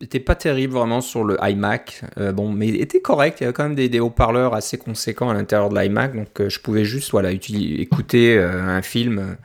était 0.01 0.20
pas 0.20 0.35
terrible 0.35 0.75
vraiment 0.75 1.01
sur 1.01 1.25
le 1.25 1.37
iMac, 1.42 2.03
euh, 2.18 2.33
bon, 2.33 2.51
mais 2.51 2.68
était 2.68 3.01
correct. 3.01 3.40
Il 3.40 3.44
y 3.44 3.47
avait 3.47 3.53
quand 3.53 3.64
même 3.64 3.75
des, 3.75 4.01
haut-parleurs 4.01 4.55
assez 4.55 4.79
conséquents 4.79 5.31
à 5.31 5.35
l'intérieur 5.35 5.68
de 5.70 5.79
l'iMac, 5.79 6.14
donc 6.14 6.40
euh, 6.40 6.49
je 6.49 6.61
pouvais 6.61 6.85
juste 6.85 7.11
voilà 7.11 7.30
écouter 7.32 8.37
euh, 8.37 8.62
un 8.62 8.82
film, 8.82 9.37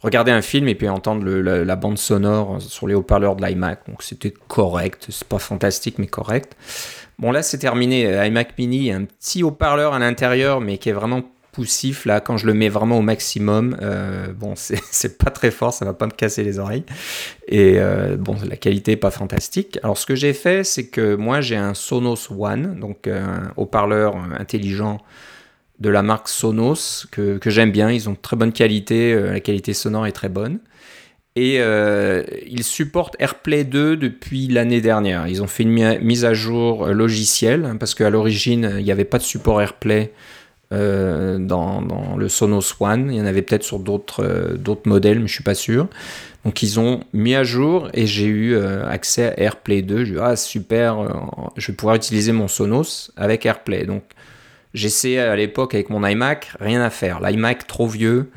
regarder 0.00 0.32
un 0.32 0.42
film 0.42 0.68
et 0.68 0.74
puis 0.74 0.88
entendre 0.88 1.28
la, 1.28 1.76
bande 1.76 1.98
sonore 1.98 2.60
sur 2.62 2.86
les 2.86 2.94
haut-parleurs 2.94 3.36
de 3.36 3.44
l'iMac. 3.44 3.80
Donc 3.88 4.02
c'était 4.02 4.32
correct, 4.48 5.06
c'est 5.10 5.28
pas 5.28 5.38
fantastique 5.38 5.98
mais 5.98 6.06
correct. 6.06 6.56
Bon 7.18 7.32
là 7.32 7.42
c'est 7.42 7.58
terminé, 7.58 8.04
iMac 8.26 8.56
Mini, 8.56 8.92
un 8.92 9.04
petit 9.04 9.42
haut-parleur 9.42 9.94
à 9.94 9.98
l'intérieur 9.98 10.60
mais 10.60 10.78
qui 10.78 10.88
est 10.88 10.92
vraiment 10.92 11.22
poussif 11.58 12.04
là 12.04 12.20
quand 12.20 12.36
je 12.36 12.46
le 12.46 12.54
mets 12.54 12.68
vraiment 12.68 12.98
au 12.98 13.02
maximum 13.02 13.76
euh, 13.82 14.28
bon 14.32 14.54
c'est 14.56 15.18
pas 15.18 15.32
très 15.32 15.50
fort 15.50 15.72
ça 15.72 15.84
va 15.84 15.92
pas 15.92 16.06
me 16.06 16.12
casser 16.12 16.44
les 16.44 16.60
oreilles. 16.60 16.84
Et 17.48 17.74
euh, 17.78 18.16
bon 18.16 18.36
la 18.48 18.56
qualité 18.56 18.94
pas 18.94 19.10
fantastique. 19.10 19.80
Alors 19.82 19.98
ce 19.98 20.06
que 20.06 20.14
j'ai 20.14 20.34
fait 20.34 20.62
c'est 20.62 20.86
que 20.86 21.16
moi 21.16 21.40
j'ai 21.40 21.56
un 21.56 21.74
Sonos 21.74 22.28
One 22.30 22.78
donc 22.78 23.08
un 23.08 23.52
haut-parleur 23.56 24.14
intelligent 24.38 24.98
de 25.80 25.88
la 25.88 26.04
marque 26.04 26.28
Sonos 26.28 27.08
que, 27.10 27.38
que 27.38 27.50
j'aime 27.50 27.72
bien. 27.72 27.90
Ils 27.90 28.08
ont 28.08 28.14
très 28.14 28.36
bonne 28.36 28.52
qualité 28.52 29.12
euh, 29.12 29.32
la 29.32 29.40
qualité 29.40 29.74
sonore 29.74 30.06
est 30.06 30.12
très 30.12 30.28
bonne. 30.28 30.60
Et 31.34 31.56
euh, 31.58 32.22
ils 32.46 32.62
supportent 32.62 33.16
AirPlay 33.18 33.64
2 33.64 33.96
depuis 33.96 34.46
l'année 34.46 34.80
dernière. 34.80 35.26
Ils 35.26 35.42
ont 35.42 35.48
fait 35.48 35.64
une 35.64 35.98
mise 36.00 36.24
à 36.24 36.34
jour 36.34 36.86
logicielle, 36.86 37.64
hein, 37.64 37.76
parce 37.76 37.96
qu'à 37.96 38.10
l'origine, 38.10 38.74
il 38.78 38.84
n'y 38.84 38.92
avait 38.92 39.04
pas 39.04 39.18
de 39.18 39.24
support 39.24 39.60
AirPlay 39.60 40.12
euh, 40.70 41.38
dans, 41.38 42.16
le 42.18 42.28
Sonos 42.28 42.74
One. 42.80 43.10
Il 43.10 43.16
y 43.16 43.20
en 43.22 43.24
avait 43.24 43.40
peut-être 43.40 43.62
sur 43.62 43.78
d'autres 43.78 44.22
euh, 44.22 44.76
modèles, 44.84 45.18
mais 45.20 45.26
je 45.26 45.32
suis 45.32 45.44
pas 45.44 45.54
sûr. 45.54 45.88
Donc 46.44 46.62
ils 46.62 46.78
ont 46.78 47.00
mis 47.14 47.34
à 47.34 47.42
jour 47.42 47.88
et 47.94 48.06
j'ai 48.06 48.26
eu 48.26 48.54
euh, 48.54 48.86
accès 48.86 49.24
à 49.24 49.40
AirPlay 49.40 49.80
2. 49.80 50.04
Je 50.04 50.12
dit 50.12 50.18
ah 50.22 50.36
super, 50.36 51.08
je 51.56 51.68
vais 51.68 51.76
pouvoir 51.76 51.96
utiliser 51.96 52.32
mon 52.32 52.48
Sonos 52.48 53.10
avec 53.16 53.46
AirPlay. 53.46 53.86
Donc 53.86 54.02
j'essayais 54.74 55.20
à 55.20 55.36
l'époque 55.36 55.74
avec 55.74 55.88
mon 55.88 56.06
iMac, 56.06 56.52
rien 56.60 56.82
à 56.82 56.90
faire. 56.90 57.20
L'iMac 57.20 57.66
trop 57.66 57.86
vieux. 57.86 58.30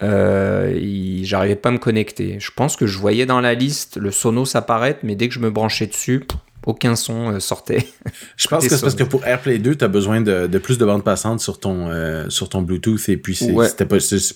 J'arrivais 0.00 1.56
pas 1.56 1.70
à 1.70 1.72
me 1.72 1.78
connecter. 1.78 2.36
Je 2.38 2.50
pense 2.54 2.76
que 2.76 2.86
je 2.86 2.98
voyais 2.98 3.24
dans 3.24 3.40
la 3.40 3.54
liste 3.54 3.96
le 3.96 4.10
Sonos 4.10 4.56
apparaître, 4.56 5.00
mais 5.04 5.14
dès 5.14 5.28
que 5.28 5.34
je 5.34 5.40
me 5.40 5.50
branchais 5.50 5.86
dessus, 5.86 6.26
aucun 6.66 6.96
son 6.96 7.32
euh, 7.32 7.40
sortait. 7.40 7.86
Je 8.36 8.48
pense 8.48 8.66
que 8.66 8.74
c'est 8.74 8.80
parce 8.80 8.94
que 8.94 9.04
pour 9.04 9.26
AirPlay 9.26 9.58
2, 9.58 9.76
tu 9.76 9.84
as 9.84 9.88
besoin 9.88 10.20
de, 10.20 10.46
de, 10.46 10.58
plus 10.58 10.78
de 10.78 10.84
bande 10.84 11.04
passante 11.04 11.40
sur 11.40 11.58
ton, 11.58 11.88
euh, 11.90 12.28
sur 12.28 12.48
ton 12.48 12.62
Bluetooth 12.62 13.08
et 13.08 13.16
puis 13.16 13.34
c'est 13.34 13.52
ouais. 13.52 13.68
pas, 13.76 13.84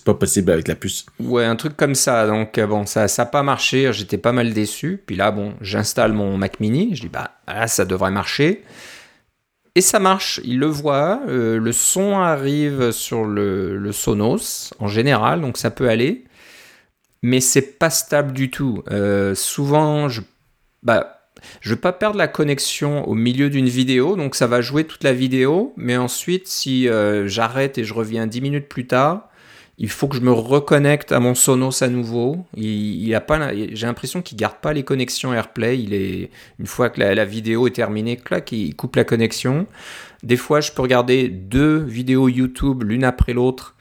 pas, 0.05 0.13
possible 0.13 0.51
avec 0.51 0.67
la 0.67 0.75
puce. 0.75 1.05
Ouais, 1.19 1.45
un 1.45 1.55
truc 1.55 1.77
comme 1.77 1.95
ça. 1.95 2.27
Donc 2.27 2.57
euh, 2.57 2.67
bon, 2.67 2.85
ça 2.85 3.05
n'a 3.05 3.25
pas 3.25 3.43
marché. 3.43 3.91
J'étais 3.93 4.17
pas 4.17 4.31
mal 4.31 4.53
déçu. 4.53 5.01
Puis 5.05 5.15
là, 5.15 5.31
bon, 5.31 5.53
j'installe 5.61 6.13
mon 6.13 6.37
Mac 6.37 6.59
Mini. 6.59 6.95
Je 6.95 7.01
dis, 7.01 7.09
bah 7.09 7.31
là, 7.47 7.67
ça 7.67 7.85
devrait 7.85 8.11
marcher. 8.11 8.63
Et 9.77 9.81
ça 9.81 9.99
marche, 9.99 10.41
il 10.43 10.57
le 10.57 10.65
voit, 10.65 11.21
euh, 11.27 11.59
le 11.59 11.71
son 11.71 12.17
arrive 12.17 12.89
sur 12.91 13.25
le, 13.25 13.77
le, 13.77 13.91
Sonos 13.91 14.73
en 14.79 14.87
général, 14.87 15.39
donc 15.39 15.59
ça 15.59 15.69
peut 15.69 15.87
aller, 15.87 16.25
mais 17.21 17.41
c'est 17.41 17.77
pas 17.77 17.91
stable 17.91 18.33
du 18.33 18.49
tout. 18.49 18.83
Euh, 18.89 19.35
souvent, 19.35 20.09
je, 20.09 20.21
bah, 20.81 21.16
je 21.61 21.69
veux 21.71 21.75
pas 21.75 21.93
perdre 21.93 22.17
la 22.17 22.27
connexion 22.27 23.07
au 23.07 23.15
milieu 23.15 23.49
d'une 23.49 23.69
vidéo, 23.69 24.15
donc 24.15 24.35
ça 24.35 24.47
va 24.47 24.61
jouer 24.61 24.83
toute 24.83 25.03
la 25.03 25.13
vidéo, 25.13 25.73
mais 25.77 25.97
ensuite, 25.97 26.47
si 26.47 26.87
euh, 26.87 27.27
j'arrête 27.27 27.77
et 27.77 27.83
je 27.83 27.93
reviens 27.93 28.27
10 28.27 28.41
minutes 28.41 28.67
plus 28.67 28.87
tard, 28.87 29.29
il 29.79 29.89
faut 29.89 30.07
que 30.07 30.15
je 30.15 30.21
me 30.21 30.31
reconnecte 30.31 31.11
à 31.11 31.19
mon 31.19 31.35
Sonos 31.35 31.83
à 31.83 31.87
nouveau. 31.87 32.45
Il, 32.55 33.13
a 33.13 33.21
pas, 33.21 33.53
j'ai 33.53 33.85
l'impression 33.85 34.23
qu'il 34.23 34.35
garde 34.35 34.57
pas 34.57 34.73
les 34.73 34.81
connexions 34.83 35.33
AirPlay. 35.33 35.79
Il 35.79 35.93
est 35.93 36.31
une 36.59 36.65
fois 36.65 36.89
que 36.89 36.99
la, 36.99 37.13
la, 37.13 37.25
vidéo 37.25 37.67
est 37.67 37.75
terminée, 37.75 38.17
clac, 38.17 38.51
il 38.51 38.75
coupe 38.75 38.95
la 38.95 39.03
connexion. 39.03 39.67
Des 40.23 40.37
fois, 40.37 40.61
je 40.61 40.71
peux 40.71 40.81
regarder 40.81 41.27
deux 41.27 41.77
vidéos 41.77 42.27
YouTube 42.27 42.83
l'une 42.83 43.03
après 43.03 43.33
l'autre. 43.33 43.75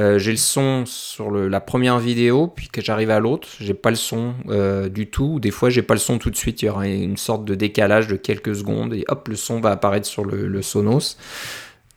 Euh, 0.00 0.18
j'ai 0.18 0.30
le 0.30 0.38
son 0.38 0.86
sur 0.86 1.30
la 1.30 1.60
première 1.60 1.98
vidéo, 1.98 2.46
puis 2.46 2.68
que 2.68 2.80
j'arrive 2.80 3.10
à 3.10 3.20
l'autre, 3.20 3.48
j'ai 3.60 3.74
pas 3.74 3.90
le 3.90 3.96
son 3.96 4.34
euh, 4.48 4.88
du 4.88 5.10
tout. 5.10 5.40
Des 5.40 5.50
fois, 5.50 5.68
j'ai 5.68 5.82
pas 5.82 5.92
le 5.92 6.00
son 6.00 6.16
tout 6.18 6.30
de 6.30 6.36
suite. 6.36 6.62
Il 6.62 6.66
y 6.66 6.68
aura 6.70 6.88
une 6.88 7.18
sorte 7.18 7.44
de 7.44 7.54
décalage 7.54 8.08
de 8.08 8.16
quelques 8.16 8.56
secondes 8.56 8.94
et 8.94 9.04
hop, 9.08 9.28
le 9.28 9.36
son 9.36 9.60
va 9.60 9.72
apparaître 9.72 10.06
sur 10.06 10.24
le, 10.24 10.62
Sonos. 10.62 11.18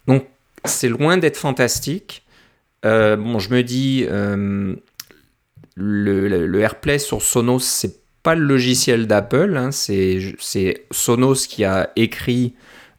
Donc, 0.07 0.25
c'est 0.65 0.89
loin 0.89 1.17
d'être 1.17 1.37
fantastique. 1.37 2.23
Euh, 2.85 3.15
bon, 3.15 3.39
je 3.39 3.49
me 3.51 3.63
dis, 3.63 4.05
le, 5.75 6.59
AirPlay 6.59 6.99
sur 6.99 7.21
Sonos, 7.21 7.59
c'est 7.59 8.01
pas 8.21 8.35
le 8.35 8.43
logiciel 8.43 9.07
d'Apple, 9.07 9.55
hein, 9.55 9.71
c'est 9.71 10.85
Sonos 10.91 11.47
qui 11.47 11.63
a 11.63 11.91
écrit, 11.95 12.53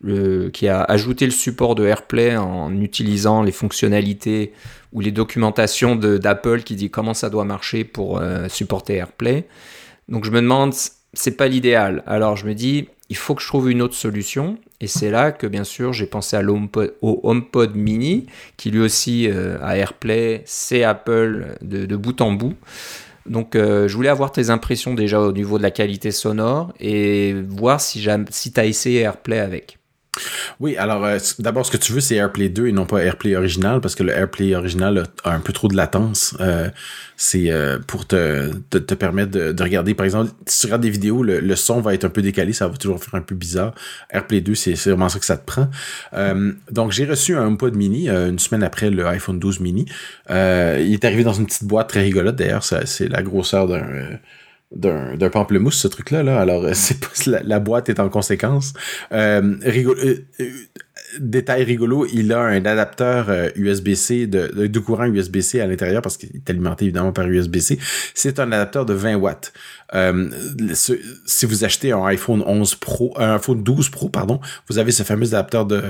le, 0.05 0.51
qui 0.51 0.69
a 0.69 0.83
ajouté 0.83 1.25
le 1.25 1.33
support 1.33 1.75
de 1.75 1.85
AirPlay 1.87 2.37
en 2.37 2.79
utilisant 2.81 3.43
les 3.43 3.53
fonctionnalités 3.53 4.53
ou 4.93 5.01
les 5.01 5.11
documentations 5.11 5.97
d'Apple 5.97 6.63
qui 6.63 6.77
dit 6.77 6.91
comment 6.91 7.15
ça 7.15 7.31
doit 7.31 7.45
marcher 7.45 7.85
pour 7.85 8.19
euh, 8.19 8.49
supporter 8.49 8.95
AirPlay. 8.95 9.47
Donc 10.09 10.25
je 10.25 10.31
me 10.31 10.41
demande, 10.41 10.75
c'est 11.15 11.37
pas 11.37 11.49
l'idéal. 11.49 12.03
Alors 12.07 12.37
je 12.37 12.47
me 12.47 12.55
dis, 12.55 12.89
il 13.09 13.17
faut 13.17 13.35
que 13.35 13.43
je 13.43 13.49
trouve 13.49 13.71
une 13.71 13.83
autre 13.83 13.95
solution. 13.95 14.59
Et 14.81 14.87
c'est 14.87 15.11
là 15.11 15.33
que, 15.33 15.47
bien 15.47 15.65
sûr, 15.65 15.93
j'ai 15.93 16.07
pensé 16.07 16.37
à 16.37 16.43
au 16.43 17.21
HomePod 17.23 17.75
Mini, 17.75 18.27
qui 18.57 18.71
lui 18.71 18.81
aussi 18.81 19.29
euh, 19.31 19.57
a 19.63 19.79
AirPlay, 19.79 20.43
c'est 20.45 20.83
Apple 20.83 21.57
de, 21.63 21.87
de, 21.87 21.97
bout 21.97 22.21
en 22.21 22.33
bout. 22.33 22.55
Donc, 23.25 23.57
euh, 23.57 23.89
je 23.89 23.97
voulais 23.97 24.11
avoir 24.11 24.33
tes 24.33 24.51
impressions 24.51 24.93
déjà 24.93 25.21
au 25.21 25.33
niveau 25.33 25.57
de 25.57 25.63
la 25.63 25.71
qualité 25.71 26.11
sonore 26.11 26.75
et 26.81 27.35
voir 27.49 27.81
si, 27.81 28.07
si 28.31 28.53
tu 28.53 28.61
as 28.61 28.67
essayé 28.67 29.01
AirPlay 29.01 29.39
avec. 29.39 29.79
Oui, 30.61 30.77
alors 30.77 31.05
euh, 31.05 31.19
d'abord, 31.39 31.67
ce 31.67 31.71
que 31.71 31.77
tu 31.77 31.93
veux, 31.93 32.01
c'est 32.01 32.17
AirPlay 32.17 32.49
2 32.49 32.69
et 32.69 32.73
non 32.73 32.87
pas 32.87 33.03
AirPlay 33.03 33.37
original, 33.37 33.81
parce 33.81 33.95
que 33.95 34.03
le 34.03 34.13
AirPlay 34.13 34.55
original 34.55 35.05
a, 35.25 35.35
un 35.35 35.41
peu 35.41 35.53
trop 35.53 35.69
de 35.69 35.77
latence. 35.77 36.37
Euh, 36.41 36.69
c'est 37.17 37.51
euh, 37.51 37.79
pour 37.87 38.07
te, 38.07 38.53
te, 38.71 38.95
permettre 38.95 39.31
de, 39.31 39.53
de, 39.53 39.63
regarder, 39.63 39.95
par 39.95 40.05
exemple, 40.05 40.33
si 40.47 40.61
tu 40.61 40.67
regardes 40.67 40.83
des 40.83 40.91
vidéos, 40.91 41.23
le, 41.23 41.41
le, 41.41 41.57
son 41.57 41.81
va 41.81 41.95
être 41.95 42.05
un 42.05 42.11
peu 42.11 42.23
décalé, 42.23 42.53
ça 42.53 42.69
va 42.69 42.77
toujours 42.77 43.03
faire 43.03 43.15
un 43.15 43.23
peu 43.23 43.35
bizarre. 43.35 43.75
AirPlay 44.11 44.41
2, 44.41 44.55
c'est 44.55 44.75
vraiment 44.75 45.09
ça 45.09 45.19
que 45.19 45.27
ça 45.27 45.37
te 45.37 45.45
prend. 45.45 45.69
Donc, 46.71 46.93
j'ai 46.93 47.05
reçu 47.05 47.37
un 47.37 47.47
HomePod 47.47 47.75
mini 47.75 48.09
une 48.09 48.39
semaine 48.39 48.63
après 48.63 48.91
le 48.91 49.07
iPhone 49.07 49.39
12 49.39 49.61
mini. 49.61 49.87
il 50.29 50.35
est 50.93 51.05
arrivé 51.05 51.25
dans 51.25 51.33
une 51.33 51.47
petite 51.47 51.65
boîte 51.65 51.89
très 51.89 52.03
rigolote, 52.03 52.37
d'ailleurs, 52.37 52.65
c'est 52.65 53.09
la 53.09 53.23
grosseur 53.23 53.69
d'un 53.69 54.19
d'un 54.71 55.31
pamplemousse 55.31 55.79
ce 55.79 55.89
truc 55.89 56.11
là. 56.11 56.41
Alors 56.41 56.67
c'est 56.75 57.01
pas 57.01 57.41
la, 57.43 57.61
boîte 57.61 57.89
est 57.89 58.01
en 58.01 58.09
conséquence. 58.09 58.73
Euh, 59.13 59.57
rigolo, 59.63 60.01
euh, 60.01 60.17
détail 61.19 61.65
rigolo, 61.65 62.07
il 62.13 62.33
a 62.33 62.41
un 62.41 62.65
adapteur 62.65 63.31
USB-C 63.57 64.29
euh, 64.35 64.69
de, 64.69 64.79
courant 64.79 65.07
USB-C 65.07 65.61
à 65.61 65.67
l'intérieur 65.67 66.03
parce 66.03 66.17
qu'il 66.17 66.31
est 66.35 66.51
alimenté 66.51 66.85
évidemment 66.85 67.13
par 67.13 67.27
USB-C. 67.27 67.79
C'est 68.15 68.39
un 68.39 68.53
adapteur 68.53 68.85
de 68.87 68.95
20 68.95 69.17
watts. 69.17 69.53
Euh, 69.95 70.31
si 70.75 71.47
vous 71.47 71.65
achetez 71.65 71.93
un 71.93 72.05
iPhone 72.07 72.43
11 72.45 72.75
Pro, 72.77 73.15
un 73.17 73.37
iPhone 73.37 73.63
12 73.63 73.91
Pro, 73.91 74.09
pardon, 74.09 74.41
vous 74.69 74.79
avez 74.79 74.93
ce 74.93 75.03
fameux 75.03 75.27
adapteur 75.29 75.67
de, 75.67 75.83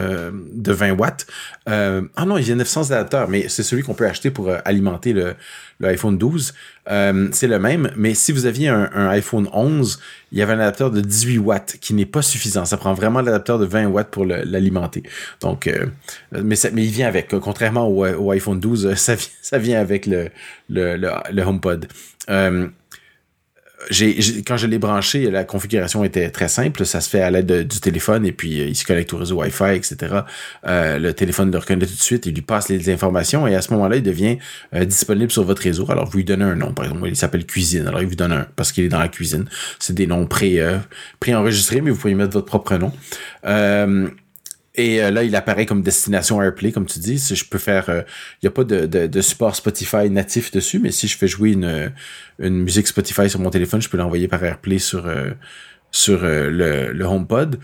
de 0.53 0.73
20 0.73 0.93
watts. 0.93 1.27
Euh, 1.69 2.03
ah 2.17 2.25
non, 2.25 2.37
il 2.37 2.49
y 2.49 2.53
a 2.53 2.55
900 2.55 2.91
adapteurs, 2.93 3.29
mais 3.29 3.49
c'est 3.49 3.63
celui 3.63 3.83
qu'on 3.83 3.95
peut 3.95 4.07
acheter 4.07 4.31
pour 4.31 4.51
alimenter 4.65 5.13
le, 5.13 5.35
iPhone 5.83 6.19
12. 6.19 6.55
Euh, 6.91 7.29
c'est 7.33 7.47
le 7.47 7.59
même, 7.59 7.91
mais 7.97 8.15
si 8.15 8.33
vous 8.33 8.47
aviez 8.47 8.69
un, 8.69 9.09
iPhone 9.09 9.49
11, 9.53 10.01
il 10.35 10.39
y 10.39 10.43
avait 10.43 10.55
un 10.55 10.59
adapteur 10.59 10.91
de 10.91 11.01
18 11.01 11.39
watts 11.39 11.77
qui 11.81 11.95
n'est 11.95 12.07
pas 12.07 12.21
suffisant. 12.21 12.65
Ça 12.65 12.77
prend 12.77 12.93
vraiment 12.93 13.21
l'adapteur 13.21 13.57
de 13.61 13.67
20 13.67 13.87
watts 13.87 14.11
pour 14.11 14.27
l'alimenter. 14.27 15.05
Donc, 15.41 15.69
euh, 15.69 15.87
mais, 16.33 16.57
il 16.57 16.91
vient 16.91 17.07
avec. 17.07 17.29
Contrairement 17.39 17.87
au, 17.87 18.33
iPhone 18.33 18.59
12, 18.59 18.95
ça, 19.43 19.59
vient 19.59 19.79
avec 19.79 20.07
le, 20.07 20.31
le, 20.69 20.97
le, 20.97 21.11
le 21.31 21.43
HomePod. 21.43 21.87
Euh, 22.31 22.67
quand 24.47 24.57
je 24.57 24.67
l'ai 24.67 24.79
branché, 24.79 25.31
la 25.31 25.45
configuration 25.45 26.05
était 26.05 26.31
très 26.31 26.49
simple. 26.49 26.85
Ça 26.87 27.01
se 27.01 27.09
fait 27.09 27.21
à 27.21 27.31
l'aide 27.31 27.67
du 27.67 27.81
téléphone 27.81 28.27
et 28.27 28.33
puis 28.33 28.61
euh, 28.61 28.67
il 28.67 28.75
se 28.75 28.85
connecte 28.85 29.13
au 29.13 29.19
réseau 29.19 29.41
Wi-Fi, 29.41 29.75
etc. 29.75 30.21
Euh, 30.67 30.99
le 30.99 31.13
téléphone 31.13 31.51
le 31.51 31.59
reconnaît 31.59 31.87
tout 31.87 31.95
de 31.95 32.01
suite, 32.01 32.27
il 32.27 32.35
lui 32.35 32.43
passe 32.43 32.69
les 32.69 32.91
informations 32.91 33.47
et 33.47 33.55
à 33.55 33.63
ce 33.63 33.73
moment-là, 33.73 33.97
il 33.97 34.03
devient 34.03 34.39
euh, 34.75 34.85
disponible 34.85 35.31
sur 35.31 35.45
votre 35.45 35.63
réseau. 35.63 35.91
Alors, 35.91 36.09
vous 36.09 36.19
lui 36.19 36.25
donnez 36.25 36.45
un 36.45 36.57
nom. 36.57 36.73
Par 36.73 36.87
exemple, 36.87 37.09
il 37.09 37.17
s'appelle 37.17 37.47
Cuisine. 37.47 37.87
Alors, 37.87 38.03
il 38.03 38.09
vous 38.09 38.17
donne 38.17 38.33
un 38.33 38.47
parce 38.57 38.73
qu'il 38.73 38.85
est 38.85 38.89
dans 38.89 38.99
la 38.99 39.09
cuisine. 39.09 39.47
C'est 39.79 39.95
des 39.95 40.07
noms 40.07 40.27
pré, 40.27 40.61
euh, 40.61 40.79
pré-enregistrés, 41.21 41.81
mais 41.81 41.91
vous 41.91 41.99
pouvez 41.99 42.15
mettre 42.15 42.33
votre 42.33 42.47
propre 42.47 42.77
nom. 42.77 42.93
Euh, 44.79 44.83
et 44.83 45.03
euh, 45.03 45.11
là, 45.11 45.23
il 45.23 45.35
apparaît 45.37 45.67
comme 45.67 45.83
destination 45.83 46.43
AirPlay, 46.43 46.73
comme 46.73 46.87
tu 46.87 46.99
dis. 46.99 47.19
Si 47.19 47.37
je 47.37 47.45
peux 47.45 47.59
faire, 47.59 47.85
il 47.89 47.93
euh, 47.93 48.03
n'y 48.43 48.47
a 48.49 48.51
pas 48.51 48.65
de, 48.65 48.87
de, 48.87 49.07
de, 49.07 49.21
support 49.21 49.57
Spotify 49.57 50.11
natif 50.11 50.51
dessus, 50.51 50.79
mais 50.79 50.91
si 50.91 51.09
je 51.09 51.17
fais 51.17 51.29
jouer 51.29 51.53
une, 51.53 51.93
une 52.39 52.63
musique 52.63 52.87
Spotify 52.87 53.29
sur 53.31 53.41
mon 53.41 53.51
téléphone, 53.51 53.81
je 53.81 53.89
peux 53.89 53.97
l'envoyer 53.97 54.29
par 54.29 54.43
AirPlay 54.43 54.79
sur 54.79 55.07
euh, 55.07 55.31
sur 55.91 56.23
le, 56.23 56.93
le 56.93 57.05
HomePod. 57.05 57.61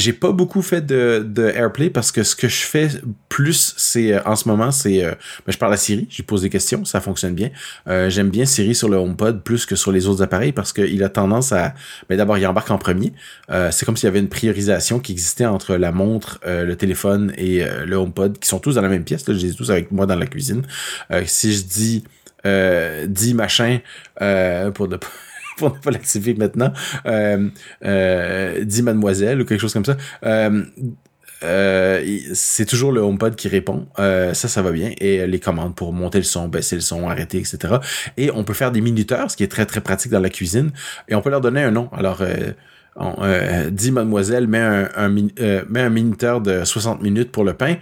Euh, 0.00 0.10
j'ai 0.10 0.12
pas 0.12 0.32
beaucoup 0.32 0.62
fait 0.62 0.84
de, 0.84 1.52
AirPlay 1.54 1.90
parce 1.90 2.12
que 2.12 2.22
ce 2.22 2.34
que 2.34 2.48
je 2.48 2.62
fais 2.62 2.88
plus, 3.28 3.74
c'est 3.76 4.12
euh, 4.12 4.20
en 4.24 4.36
ce 4.36 4.48
moment, 4.48 4.70
c'est 4.70 5.04
euh, 5.04 5.12
ben, 5.46 5.52
je 5.52 5.58
parle 5.58 5.72
à 5.72 5.76
Siri, 5.76 6.06
je 6.10 6.22
pose 6.22 6.42
des 6.42 6.50
questions, 6.50 6.84
ça 6.84 7.00
fonctionne 7.00 7.34
bien. 7.34 7.50
Euh, 7.88 8.10
J'aime 8.10 8.30
bien 8.30 8.44
Siri 8.44 8.74
sur 8.74 8.88
le 8.88 8.96
HomePod 8.96 9.42
plus 9.42 9.66
que 9.66 9.76
sur 9.76 9.92
les 9.92 10.06
autres 10.06 10.22
appareils 10.22 10.52
parce 10.52 10.72
qu'il 10.72 11.02
a 11.02 11.08
tendance 11.08 11.52
à, 11.52 11.74
ben, 12.08 12.16
d'abord 12.16 12.38
il 12.38 12.46
embarque 12.46 12.70
en 12.70 12.78
premier. 12.78 13.12
Euh, 13.50 13.70
c'est 13.70 13.86
comme 13.86 13.96
s'il 13.96 14.06
y 14.06 14.08
avait 14.08 14.20
une 14.20 14.28
priorisation 14.28 15.00
qui 15.00 15.12
existait 15.12 15.46
entre 15.46 15.76
la 15.76 15.92
montre, 15.92 16.40
le 16.46 16.74
téléphone 16.74 17.32
et 17.36 17.64
le 17.86 17.96
HomePod 17.96 18.38
qui 18.38 18.48
sont 18.48 18.58
tous 18.58 18.74
dans 18.74 18.82
la 18.82 18.88
même 18.88 19.04
pièce. 19.04 19.26
Là, 19.28 19.34
je 19.34 19.40
les 19.40 19.52
ai 19.52 19.54
tous 19.54 19.70
avec 19.70 19.90
moi 19.90 20.06
dans 20.06 20.16
la 20.16 20.26
cuisine. 20.26 20.62
si 21.26 21.52
je 21.52 21.62
dis 21.62 22.04
dis 22.44 23.34
machin 23.34 23.80
pour 24.74 24.88
ne 24.88 24.96
pas 24.96 25.08
pour 25.60 25.74
ne 25.74 25.78
pas 25.78 25.90
l'activer 25.90 26.34
maintenant, 26.34 26.72
euh, 27.06 27.48
euh, 27.84 28.82
mademoiselle 28.82 29.40
ou 29.40 29.44
quelque 29.44 29.60
chose 29.60 29.72
comme 29.72 29.84
ça. 29.84 29.96
Euh, 30.24 30.64
euh, 31.42 32.04
c'est 32.34 32.66
toujours 32.66 32.92
le 32.92 33.00
HomePod 33.00 33.34
qui 33.36 33.48
répond. 33.48 33.86
Euh, 33.98 34.34
ça, 34.34 34.48
ça 34.48 34.62
va 34.62 34.72
bien. 34.72 34.92
Et 34.98 35.26
les 35.26 35.38
commandes 35.38 35.74
pour 35.74 35.92
monter 35.92 36.18
le 36.18 36.24
son, 36.24 36.48
baisser 36.48 36.76
le 36.76 36.82
son, 36.82 37.08
arrêter, 37.08 37.38
etc. 37.38 37.76
Et 38.16 38.30
on 38.30 38.44
peut 38.44 38.54
faire 38.54 38.72
des 38.72 38.80
minuteurs, 38.80 39.30
ce 39.30 39.36
qui 39.36 39.44
est 39.44 39.48
très 39.48 39.66
très 39.66 39.80
pratique 39.80 40.10
dans 40.10 40.20
la 40.20 40.30
cuisine. 40.30 40.72
Et 41.08 41.14
on 41.14 41.22
peut 41.22 41.30
leur 41.30 41.40
donner 41.40 41.62
un 41.62 41.70
nom. 41.70 41.88
Alors, 41.92 42.22
dit 43.70 43.92
mademoiselle, 43.92 44.48
met 44.48 44.58
un, 44.58 44.88
un, 44.96 45.08
met 45.08 45.80
un 45.80 45.90
minuteur 45.90 46.40
de 46.40 46.64
60 46.64 47.02
minutes 47.02 47.32
pour 47.32 47.44
le 47.44 47.54
pain. 47.54 47.76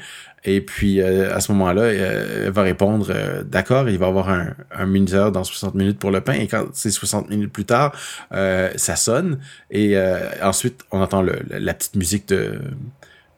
Et 0.44 0.60
puis, 0.60 1.02
à 1.02 1.40
ce 1.40 1.52
moment-là, 1.52 1.86
elle 1.86 2.50
va 2.50 2.62
répondre, 2.62 3.12
d'accord, 3.44 3.88
il 3.88 3.98
va 3.98 4.06
avoir 4.06 4.28
un, 4.30 4.54
un, 4.70 4.86
minuteur 4.86 5.32
dans 5.32 5.44
60 5.44 5.74
minutes 5.74 5.98
pour 5.98 6.10
le 6.10 6.20
pain. 6.20 6.34
Et 6.34 6.46
quand 6.46 6.66
c'est 6.72 6.90
60 6.90 7.28
minutes 7.28 7.52
plus 7.52 7.64
tard, 7.64 7.94
ça 8.30 8.96
sonne. 8.96 9.38
Et 9.70 9.96
ensuite, 10.42 10.82
on 10.90 11.00
entend 11.00 11.22
le, 11.22 11.40
la 11.50 11.74
petite 11.74 11.96
musique 11.96 12.28
de 12.28 12.60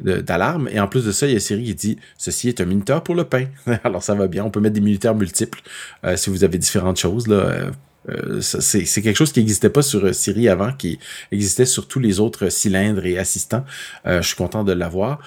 d'alarme. 0.02 0.68
Et 0.70 0.80
en 0.80 0.88
plus 0.88 1.04
de 1.04 1.12
ça, 1.12 1.26
il 1.26 1.32
y 1.32 1.36
a 1.36 1.40
Siri 1.40 1.64
qui 1.64 1.74
dit 1.74 1.98
ceci 2.18 2.48
est 2.48 2.60
un 2.60 2.64
minuteur 2.64 3.02
pour 3.02 3.14
le 3.14 3.24
pain. 3.24 3.46
Alors 3.84 4.02
ça 4.02 4.14
va 4.14 4.26
bien. 4.26 4.44
On 4.44 4.50
peut 4.50 4.60
mettre 4.60 4.74
des 4.74 4.80
minuteurs 4.80 5.14
multiples 5.14 5.60
euh, 6.04 6.16
si 6.16 6.30
vous 6.30 6.44
avez 6.44 6.58
différentes 6.58 6.98
choses 6.98 7.26
là. 7.26 7.36
Euh, 7.36 7.70
euh 8.08 8.40
c'est 8.40 9.02
quelque 9.02 9.16
chose 9.16 9.30
qui 9.30 9.40
n'existait 9.40 9.68
pas 9.68 9.82
sur 9.82 10.06
euh, 10.06 10.12
Siri 10.12 10.48
avant, 10.48 10.72
qui 10.72 10.98
existait 11.32 11.66
sur 11.66 11.86
tous 11.86 12.00
les 12.00 12.18
autres 12.18 12.48
cylindres 12.48 13.04
et 13.04 13.18
assistants. 13.18 13.64
je 14.06 14.22
suis 14.22 14.36
content 14.36 14.64
de 14.64 14.72
l'avoir. 14.72 15.20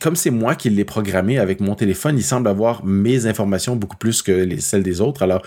Comme 0.00 0.16
c'est 0.16 0.30
moi 0.30 0.54
qui 0.54 0.70
l'ai 0.70 0.84
programmé 0.84 1.38
avec 1.38 1.60
mon 1.60 1.74
téléphone, 1.74 2.16
il 2.16 2.24
semble 2.24 2.48
avoir 2.48 2.84
mes 2.84 3.26
informations 3.26 3.76
beaucoup 3.76 3.96
plus 3.96 4.22
que 4.22 4.32
les, 4.32 4.60
celles 4.60 4.82
des 4.82 5.00
autres. 5.00 5.22
Alors, 5.22 5.42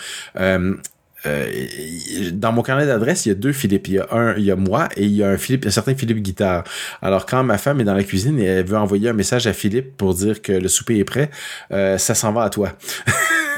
euh, 1.26 2.30
dans 2.34 2.52
mon 2.52 2.62
carnet 2.64 2.86
d'adresse, 2.86 3.26
il 3.26 3.30
y 3.30 3.32
a 3.32 3.36
deux 3.36 3.54
Philippe. 3.54 3.88
Il 3.88 3.94
y 3.96 4.00
a 4.00 4.08
un, 4.12 4.36
il 4.36 4.44
y 4.44 4.52
a 4.52 4.56
moi 4.56 4.90
et 4.98 5.04
il 5.04 5.12
y 5.12 5.24
a 5.24 5.30
un 5.30 5.38
Philippe, 5.38 5.66
un 5.66 5.72
certain 5.72 5.96
Philippe 5.96 6.20
Guitare. 6.20 6.64
Alors 7.02 7.26
quand 7.26 7.44
ma 7.44 7.58
femme 7.58 7.80
est 7.80 7.86
dans 7.86 7.94
la 7.94 8.04
cuisine 8.04 8.40
et 8.40 8.46
elle 8.46 8.66
veut 8.66 8.78
envoyer 8.78 9.10
un 9.10 9.14
message 9.14 9.48
à 9.48 9.54
Philippe 9.54 9.96
pour 9.98 10.14
dire 10.14 10.42
que 10.42 10.52
le 10.52 10.68
souper 10.68 10.98
est 10.98 11.06
prêt, 11.06 11.30
euh, 11.72 11.98
ça 11.98 12.14
s'en 12.14 12.34
va 12.34 12.44
à 12.44 12.50
toi. 12.50 12.74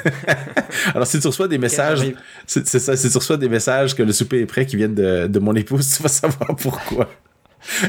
Alors 0.93 1.07
si 1.07 1.19
tu 1.19 1.27
reçois 1.27 1.47
des 1.47 1.57
messages, 1.57 2.01
c'est 2.45 2.67
ça, 2.67 2.95
si 2.95 3.09
tu 3.09 3.17
reçois 3.17 3.37
des 3.37 3.49
messages 3.49 3.95
que 3.95 4.03
le 4.03 4.11
souper 4.11 4.41
est 4.41 4.45
prêt 4.45 4.65
qui 4.65 4.75
viennent 4.75 4.95
de, 4.95 5.27
de 5.27 5.39
mon 5.39 5.55
épouse, 5.55 5.89
tu 5.97 6.03
vas 6.03 6.09
savoir 6.09 6.55
pourquoi. 6.55 7.09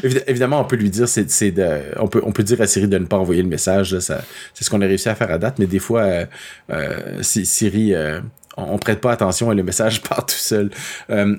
Évidemment, 0.03 0.61
on 0.61 0.65
peut 0.65 0.77
lui 0.77 0.91
dire, 0.91 1.09
c'est, 1.09 1.51
de, 1.51 1.81
on 1.99 2.09
peut, 2.09 2.23
on 2.25 2.31
dire 2.31 2.61
à 2.61 2.67
Siri 2.67 2.89
de 2.89 2.99
ne 2.99 3.07
pas 3.07 3.17
envoyer 3.17 3.43
le 3.43 3.49
message. 3.49 3.99
c'est 3.99 4.23
ce 4.65 4.71
qu'on 4.71 4.81
a 4.81 4.87
réussi 4.87 5.09
à 5.09 5.15
faire 5.15 5.31
à 5.31 5.39
date, 5.39 5.59
mais 5.59 5.67
des 5.67 5.79
fois, 5.79 6.03
euh, 6.03 6.27
euh 6.71 7.23
Siri, 7.23 7.95
euh, 7.95 8.21
on, 8.57 8.79
prête 8.79 9.01
pas 9.01 9.13
attention 9.13 9.53
et 9.53 9.55
le 9.55 9.63
message 9.63 10.03
part 10.09 10.25
tout 10.27 10.35
seul. 10.35 10.71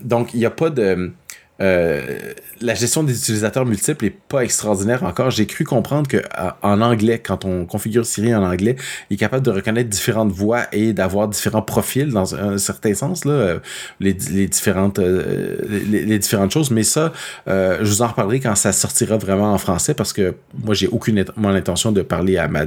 Donc, 0.03 0.33
il 0.33 0.39
n'y 0.39 0.45
a 0.45 0.51
pas 0.51 0.69
de 0.69 1.11
euh, 1.59 2.33
la 2.61 2.73
gestion 2.73 3.03
des 3.03 3.17
utilisateurs 3.17 3.65
multiples 3.65 4.05
est 4.05 4.09
pas 4.09 4.43
extraordinaire 4.43 5.03
encore. 5.03 5.29
J'ai 5.31 5.45
cru 5.45 5.63
comprendre 5.63 6.07
que 6.07 6.17
en 6.61 6.81
anglais, 6.81 7.19
quand 7.19 7.45
on 7.45 7.65
configure 7.65 8.05
Siri 8.05 8.33
en 8.33 8.43
anglais, 8.43 8.75
il 9.09 9.15
est 9.15 9.17
capable 9.17 9.45
de 9.45 9.51
reconnaître 9.51 9.89
différentes 9.89 10.31
voix 10.31 10.63
et 10.71 10.93
d'avoir 10.93 11.27
différents 11.27 11.61
profils 11.61 12.09
dans 12.09 12.35
un 12.35 12.57
certain 12.57 12.93
sens 12.93 13.25
là, 13.25 13.31
euh, 13.31 13.59
les, 13.99 14.13
différentes 14.13 14.99
euh, 14.99 15.57
les, 15.69 16.19
différentes 16.19 16.51
choses. 16.51 16.71
Mais 16.71 16.83
ça, 16.83 17.13
je 17.47 17.83
vous 17.83 18.01
en 18.01 18.07
reparlerai 18.07 18.39
quand 18.39 18.55
ça 18.55 18.71
sortira 18.71 19.17
vraiment 19.17 19.53
en 19.53 19.57
français 19.57 19.93
parce 19.93 20.13
que 20.13 20.35
moi 20.63 20.73
j'ai 20.73 20.87
aucune 20.87 21.23
mon 21.35 21.49
intention 21.49 21.91
de 21.91 22.01
parler 22.01 22.37
à 22.37 22.47
ma 22.47 22.65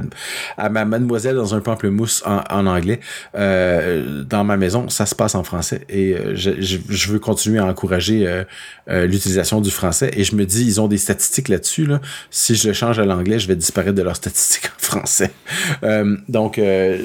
à 0.57 0.69
ma 0.69 0.85
mademoiselle 0.85 1.35
dans 1.35 1.53
un 1.55 1.59
pamplemousse 1.59 2.23
en, 2.25 2.65
anglais 2.65 2.99
dans 3.33 4.43
ma 4.43 4.57
maison. 4.57 4.89
Ça 4.89 5.05
se 5.05 5.15
passe 5.15 5.35
en 5.35 5.43
français 5.43 5.85
et 5.89 6.15
je, 6.33 6.51
je, 6.59 6.77
je 6.87 7.11
veux 7.11 7.19
continuer 7.19 7.59
à 7.59 7.65
encourager 7.65 8.25
euh, 8.91 9.05
l'utilisation 9.07 9.61
du 9.61 9.71
français. 9.71 10.11
Et 10.15 10.23
je 10.23 10.35
me 10.35 10.45
dis, 10.45 10.65
ils 10.65 10.81
ont 10.81 10.87
des 10.87 10.97
statistiques 10.97 11.47
là-dessus. 11.47 11.85
Là. 11.85 12.01
Si 12.29 12.55
je 12.55 12.67
le 12.67 12.73
change 12.73 12.99
à 12.99 13.05
l'anglais, 13.05 13.39
je 13.39 13.47
vais 13.47 13.55
disparaître 13.55 13.95
de 13.95 14.01
leurs 14.01 14.17
statistiques 14.17 14.65
en 14.65 14.79
français. 14.79 15.31
Euh, 15.83 16.17
donc, 16.27 16.59
euh, 16.59 16.99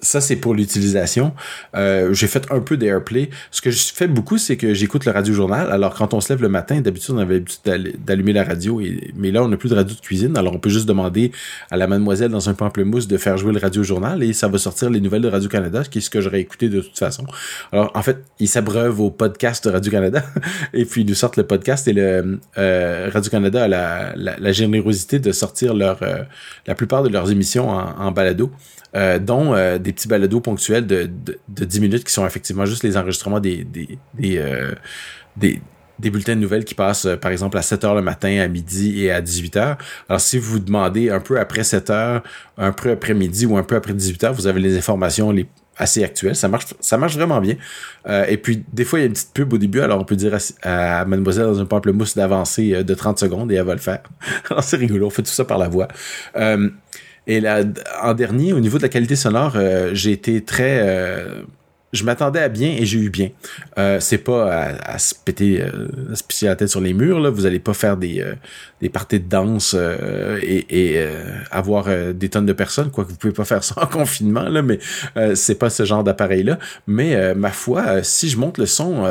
ça, 0.00 0.20
c'est 0.20 0.36
pour 0.36 0.54
l'utilisation. 0.54 1.34
Euh, 1.76 2.12
j'ai 2.12 2.26
fait 2.26 2.46
un 2.50 2.60
peu 2.60 2.76
d'AirPlay. 2.76 3.30
Ce 3.50 3.60
que 3.60 3.70
je 3.70 3.92
fais 3.92 4.06
beaucoup, 4.06 4.38
c'est 4.38 4.56
que 4.56 4.74
j'écoute 4.74 5.04
le 5.04 5.12
radio-journal. 5.12 5.70
Alors, 5.70 5.94
quand 5.94 6.14
on 6.14 6.20
se 6.20 6.32
lève 6.32 6.42
le 6.42 6.48
matin, 6.48 6.80
d'habitude, 6.80 7.14
on 7.14 7.18
avait 7.18 7.34
l'habitude 7.34 7.60
d'allumer 8.04 8.32
la 8.32 8.44
radio. 8.44 8.80
Mais 9.16 9.30
là, 9.30 9.42
on 9.42 9.48
n'a 9.48 9.56
plus 9.56 9.68
de 9.68 9.74
radio 9.74 9.94
de 9.94 10.00
cuisine. 10.00 10.36
Alors, 10.36 10.54
on 10.54 10.58
peut 10.58 10.70
juste 10.70 10.86
demander 10.86 11.32
à 11.70 11.76
la 11.76 11.86
mademoiselle 11.86 12.30
dans 12.30 12.48
un 12.48 12.54
pamplemousse 12.54 13.08
de 13.08 13.16
faire 13.16 13.36
jouer 13.36 13.52
le 13.52 13.58
radio-journal 13.58 14.22
et 14.22 14.32
ça 14.32 14.48
va 14.48 14.58
sortir 14.58 14.90
les 14.90 15.00
nouvelles 15.00 15.22
de 15.22 15.28
Radio-Canada, 15.28 15.82
qui 15.84 15.98
est 15.98 16.00
ce 16.00 16.10
que 16.10 16.20
j'aurais 16.20 16.40
écouté 16.40 16.68
de 16.68 16.80
toute 16.80 16.98
façon. 16.98 17.24
Alors, 17.72 17.90
en 17.94 18.02
fait, 18.02 18.18
ils 18.38 18.48
s'abreuvent 18.48 19.00
au 19.00 19.10
podcast 19.10 19.64
de 19.66 19.70
Radio-Canada 19.70 20.22
et 20.74 20.84
puis 20.84 21.02
ils 21.02 21.08
nous 21.08 21.14
sortent 21.14 21.36
le 21.36 21.46
podcast 21.46 21.88
et 21.88 21.92
le 21.92 22.40
euh, 22.56 23.10
Radio-Canada 23.12 23.64
a 23.64 23.68
la, 23.68 24.12
la, 24.16 24.52
générosité 24.52 25.18
de 25.18 25.32
sortir 25.32 25.74
leur, 25.74 26.02
euh, 26.02 26.22
la 26.66 26.74
plupart 26.74 27.02
de 27.02 27.08
leurs 27.08 27.30
émissions 27.30 27.68
en 27.68 28.12
balado. 28.12 28.50
Euh, 28.96 29.18
dont 29.18 29.54
euh, 29.54 29.76
des 29.76 29.92
petits 29.92 30.08
balados 30.08 30.40
ponctuels 30.40 30.86
de, 30.86 31.10
de, 31.48 31.64
10 31.66 31.80
minutes 31.80 32.04
qui 32.04 32.12
sont 32.12 32.26
effectivement 32.26 32.64
juste 32.64 32.82
les 32.82 32.96
enregistrements 32.96 33.38
des, 33.38 33.62
des, 33.62 33.98
des, 34.14 34.38
euh, 34.38 34.72
des, 35.36 35.60
bulletins 35.98 36.34
de 36.34 36.40
nouvelles 36.40 36.64
qui 36.64 36.74
passent, 36.74 37.06
par 37.20 37.30
exemple, 37.30 37.58
à 37.58 37.62
7 37.62 37.84
heures 37.84 37.94
le 37.94 38.00
matin, 38.00 38.40
à 38.40 38.48
midi 38.48 39.04
et 39.04 39.10
à 39.10 39.20
18 39.20 39.56
heures. 39.58 39.78
Alors, 40.08 40.22
si 40.22 40.38
vous 40.38 40.52
vous 40.52 40.58
demandez 40.58 41.10
un 41.10 41.20
peu 41.20 41.38
après 41.38 41.64
7 41.64 41.90
heures, 41.90 42.22
un 42.56 42.72
peu 42.72 42.90
après 42.90 43.12
midi 43.12 43.44
ou 43.44 43.58
un 43.58 43.62
peu 43.62 43.76
après 43.76 43.92
18 43.92 44.24
heures, 44.24 44.32
vous 44.32 44.46
avez 44.46 44.60
les 44.60 44.78
informations 44.78 45.34
assez 45.76 46.02
actuelles. 46.02 46.34
Ça 46.34 46.48
marche, 46.48 46.68
ça 46.80 46.96
marche 46.96 47.14
vraiment 47.14 47.42
bien. 47.42 47.56
et 48.26 48.38
puis, 48.38 48.64
des 48.72 48.86
fois, 48.86 49.00
il 49.00 49.02
y 49.02 49.04
a 49.04 49.08
une 49.08 49.12
petite 49.12 49.34
pub 49.34 49.52
au 49.52 49.58
début, 49.58 49.80
alors 49.80 50.00
on 50.00 50.04
peut 50.04 50.16
dire 50.16 50.34
à, 50.62 51.04
mademoiselle 51.04 51.44
dans 51.44 51.60
un 51.60 51.66
pamplemousse 51.66 52.16
d'avancer 52.16 52.82
de 52.82 52.94
30 52.94 53.18
secondes 53.18 53.52
et 53.52 53.56
elle 53.56 53.66
va 53.66 53.74
le 53.74 53.80
faire. 53.80 54.02
c'est 54.62 54.78
rigolo, 54.78 55.08
on 55.08 55.10
fait 55.10 55.22
tout 55.22 55.30
ça 55.30 55.44
par 55.44 55.58
la 55.58 55.68
voix. 55.68 55.88
Et 57.28 57.40
là, 57.40 57.62
en 58.02 58.14
dernier, 58.14 58.54
au 58.54 58.60
niveau 58.60 58.78
de 58.78 58.82
la 58.82 58.88
qualité 58.88 59.14
sonore, 59.14 59.52
euh, 59.56 59.90
j'ai 59.92 60.12
été 60.12 60.42
très... 60.42 60.80
Euh, 60.80 61.42
je 61.92 62.04
m'attendais 62.04 62.40
à 62.40 62.48
bien 62.48 62.70
et 62.70 62.84
j'ai 62.84 62.98
eu 62.98 63.08
bien. 63.08 63.30
Euh, 63.78 63.98
c'est 64.00 64.18
pas 64.18 64.52
à, 64.52 64.98
se 64.98 65.14
péter, 65.14 65.62
à 65.62 66.14
se 66.14 66.22
pisser 66.22 66.44
la 66.46 66.54
tête 66.54 66.68
sur 66.68 66.82
les 66.82 66.92
murs. 66.92 67.18
Là. 67.18 67.30
Vous 67.30 67.46
allez 67.46 67.60
pas 67.60 67.72
faire 67.72 67.96
des, 67.96 68.22
des 68.82 68.90
parties 68.90 69.20
de 69.20 69.26
danse 69.26 69.74
et, 70.42 71.06
avoir 71.50 71.88
des 72.12 72.28
tonnes 72.28 72.44
de 72.44 72.52
personnes. 72.52 72.90
Quoi 72.90 73.04
que 73.04 73.10
vous 73.10 73.16
pouvez 73.16 73.32
pas 73.32 73.46
faire 73.46 73.64
ça 73.64 73.74
en 73.82 73.86
confinement, 73.86 74.50
là, 74.50 74.60
mais 74.60 74.78
c'est 75.34 75.54
pas 75.54 75.70
ce 75.70 75.86
genre 75.86 76.04
d'appareil-là. 76.04 76.58
Mais 76.86 77.34
ma 77.34 77.52
foi, 77.52 78.02
si 78.02 78.28
je 78.28 78.36
monte 78.36 78.58
le 78.58 78.66
son 78.66 79.10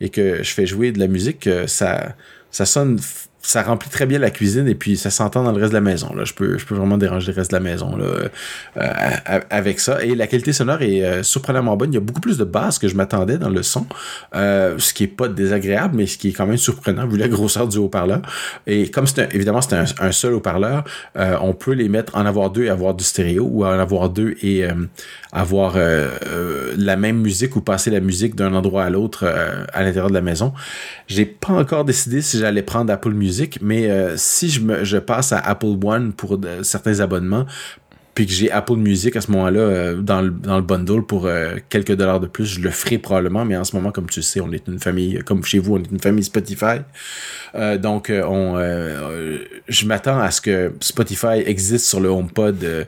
et 0.00 0.08
que 0.08 0.40
je 0.44 0.54
fais 0.54 0.66
jouer 0.66 0.92
de 0.92 1.00
la 1.00 1.08
musique, 1.08 1.48
ça, 1.66 2.14
ça 2.52 2.64
sonne 2.64 3.00
ça 3.44 3.62
remplit 3.62 3.90
très 3.90 4.06
bien 4.06 4.18
la 4.18 4.30
cuisine 4.30 4.66
et 4.68 4.74
puis 4.74 4.96
ça 4.96 5.10
s'entend 5.10 5.44
dans 5.44 5.52
le 5.52 5.58
reste 5.58 5.70
de 5.70 5.76
la 5.76 5.82
maison. 5.82 6.14
Là. 6.14 6.24
Je, 6.24 6.32
peux, 6.32 6.56
je 6.56 6.64
peux 6.64 6.74
vraiment 6.74 6.96
déranger 6.96 7.30
le 7.30 7.36
reste 7.36 7.50
de 7.50 7.56
la 7.56 7.60
maison 7.60 7.94
là, 7.94 8.06
euh, 8.06 8.30
avec 9.50 9.80
ça. 9.80 10.02
Et 10.02 10.14
la 10.14 10.26
qualité 10.26 10.54
sonore 10.54 10.80
est 10.80 11.04
euh, 11.04 11.22
surprenamment 11.22 11.76
bonne. 11.76 11.92
Il 11.92 11.94
y 11.94 11.98
a 11.98 12.00
beaucoup 12.00 12.22
plus 12.22 12.38
de 12.38 12.44
basses 12.44 12.78
que 12.78 12.88
je 12.88 12.96
m'attendais 12.96 13.36
dans 13.36 13.50
le 13.50 13.62
son, 13.62 13.86
euh, 14.34 14.76
ce 14.78 14.94
qui 14.94 15.04
est 15.04 15.08
pas 15.08 15.28
désagréable, 15.28 15.96
mais 15.96 16.06
ce 16.06 16.16
qui 16.16 16.30
est 16.30 16.32
quand 16.32 16.46
même 16.46 16.56
surprenant 16.56 17.06
vu 17.06 17.18
la 17.18 17.28
grosseur 17.28 17.68
du 17.68 17.76
haut-parleur. 17.76 18.22
Et 18.66 18.88
comme 18.88 19.06
c'est 19.06 19.34
évidemment 19.34 19.60
c'est 19.60 19.76
un, 19.76 20.12
seul 20.12 20.32
haut-parleur, 20.32 20.84
on 21.14 21.52
peut 21.52 21.72
les 21.72 21.90
mettre 21.90 22.16
en 22.16 22.24
avoir 22.24 22.50
deux 22.50 22.64
et 22.64 22.70
avoir 22.70 22.94
du 22.94 23.04
stéréo 23.04 23.46
ou 23.50 23.64
en 23.66 23.78
avoir 23.78 24.08
deux 24.08 24.36
et 24.42 24.64
avoir 25.32 25.76
la 25.76 26.96
même 26.96 27.18
musique 27.18 27.56
ou 27.56 27.60
passer 27.60 27.90
la 27.90 28.00
musique 28.00 28.36
d'un 28.36 28.54
endroit 28.54 28.84
à 28.84 28.90
l'autre 28.90 29.26
à 29.72 29.82
l'intérieur 29.82 30.08
de 30.08 30.14
la 30.14 30.20
maison. 30.20 30.52
J'ai 31.08 31.26
pas 31.26 31.52
encore 31.52 31.84
décidé 31.84 32.22
si 32.22 32.38
j'allais 32.38 32.62
prendre 32.62 32.92
Apple 32.92 33.12
Music 33.12 33.33
mais 33.60 33.90
euh, 33.90 34.14
si 34.16 34.50
je, 34.50 34.98
passe 34.98 35.32
à 35.32 35.38
Apple 35.38 35.76
One 35.82 36.12
pour 36.12 36.38
certains 36.62 37.00
abonnements, 37.00 37.46
puis 38.14 38.26
que 38.26 38.32
j'ai 38.32 38.50
Apple 38.50 38.76
Music 38.76 39.16
à 39.16 39.20
ce 39.20 39.30
moment-là 39.32 39.60
euh, 39.60 39.96
dans, 39.96 40.22
le, 40.22 40.30
dans 40.30 40.56
le 40.56 40.62
bundle 40.62 41.02
pour 41.04 41.26
euh, 41.26 41.56
quelques 41.68 41.94
dollars 41.96 42.20
de 42.20 42.28
plus, 42.28 42.46
je 42.46 42.60
le 42.60 42.70
ferai 42.70 42.98
probablement, 42.98 43.44
mais 43.44 43.56
en 43.56 43.64
ce 43.64 43.74
moment, 43.74 43.90
comme 43.90 44.06
tu 44.06 44.22
sais, 44.22 44.40
on 44.40 44.52
est 44.52 44.68
une 44.68 44.78
famille, 44.78 45.18
comme 45.24 45.44
chez 45.44 45.58
vous, 45.58 45.74
on 45.74 45.78
est 45.78 45.90
une 45.90 46.00
famille 46.00 46.24
Spotify. 46.24 46.78
donc, 47.78 48.12
on, 48.12 48.56
je 49.68 49.86
m'attends 49.86 50.20
à 50.20 50.30
ce 50.30 50.40
que 50.40 50.72
Spotify 50.80 51.42
existe 51.44 51.86
sur 51.86 52.00
le 52.00 52.08
HomePod 52.08 52.86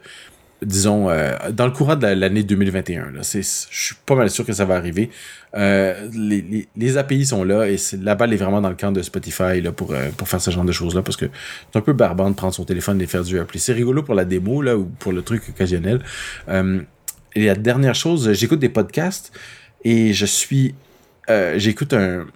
disons, 0.67 1.09
dans 1.53 1.67
le 1.67 1.73
courant 1.73 1.97
de 1.97 2.07
l'année 2.07 2.43
2021. 2.43 3.13
Là. 3.13 3.21
Je 3.23 3.41
suis 3.41 3.95
pas 4.05 4.15
mal 4.15 4.31
sûr 4.31 4.45
que 4.45 4.53
ça 4.53 4.65
va 4.65 4.77
arriver. 4.77 5.11
Euh, 5.57 6.09
les, 6.13 6.69
les, 6.77 6.97
API 6.99 7.25
sont 7.25 7.43
là 7.43 7.67
et 7.67 7.77
la 8.03 8.15
balle 8.15 8.35
est 8.35 8.37
vraiment 8.37 8.61
dans 8.61 8.69
le 8.69 8.75
camp 8.75 8.93
de 8.93 9.01
Spotify 9.01 9.63
là, 9.63 9.73
pour, 9.73 9.93
euh, 9.93 10.11
pour 10.15 10.29
faire 10.29 10.41
ce 10.41 10.51
genre 10.51 10.65
de 10.65 10.73
choses-là 10.73 11.01
parce 11.01 11.17
que 11.17 11.27
c'est 11.73 11.79
un 11.79 11.81
peu 11.81 11.95
barbant 11.95 12.29
de 12.29 12.35
prendre 12.35 12.53
son 12.53 12.65
téléphone 12.65 13.01
et 13.01 13.07
faire 13.07 13.25
du 13.25 13.37
AirPlay. 13.37 13.59
C'est 13.59 13.73
rigolo 13.73 14.03
pour 14.03 14.15
la 14.15 14.27
démo 14.27 14.63
ou 14.63 14.85
pour 14.99 15.13
le 15.13 15.23
truc 15.23 15.49
occasionnel. 15.49 16.03
Euh, 16.49 16.81
et 17.35 17.47
la 17.47 17.55
dernière 17.55 17.95
chose, 17.95 18.33
j'écoute 18.33 18.59
des 18.59 18.69
podcasts 18.69 19.33
et 19.85 20.13
je 20.13 20.27
suis. 20.27 20.75
j'écoute 21.57 21.93
un, 21.93 22.27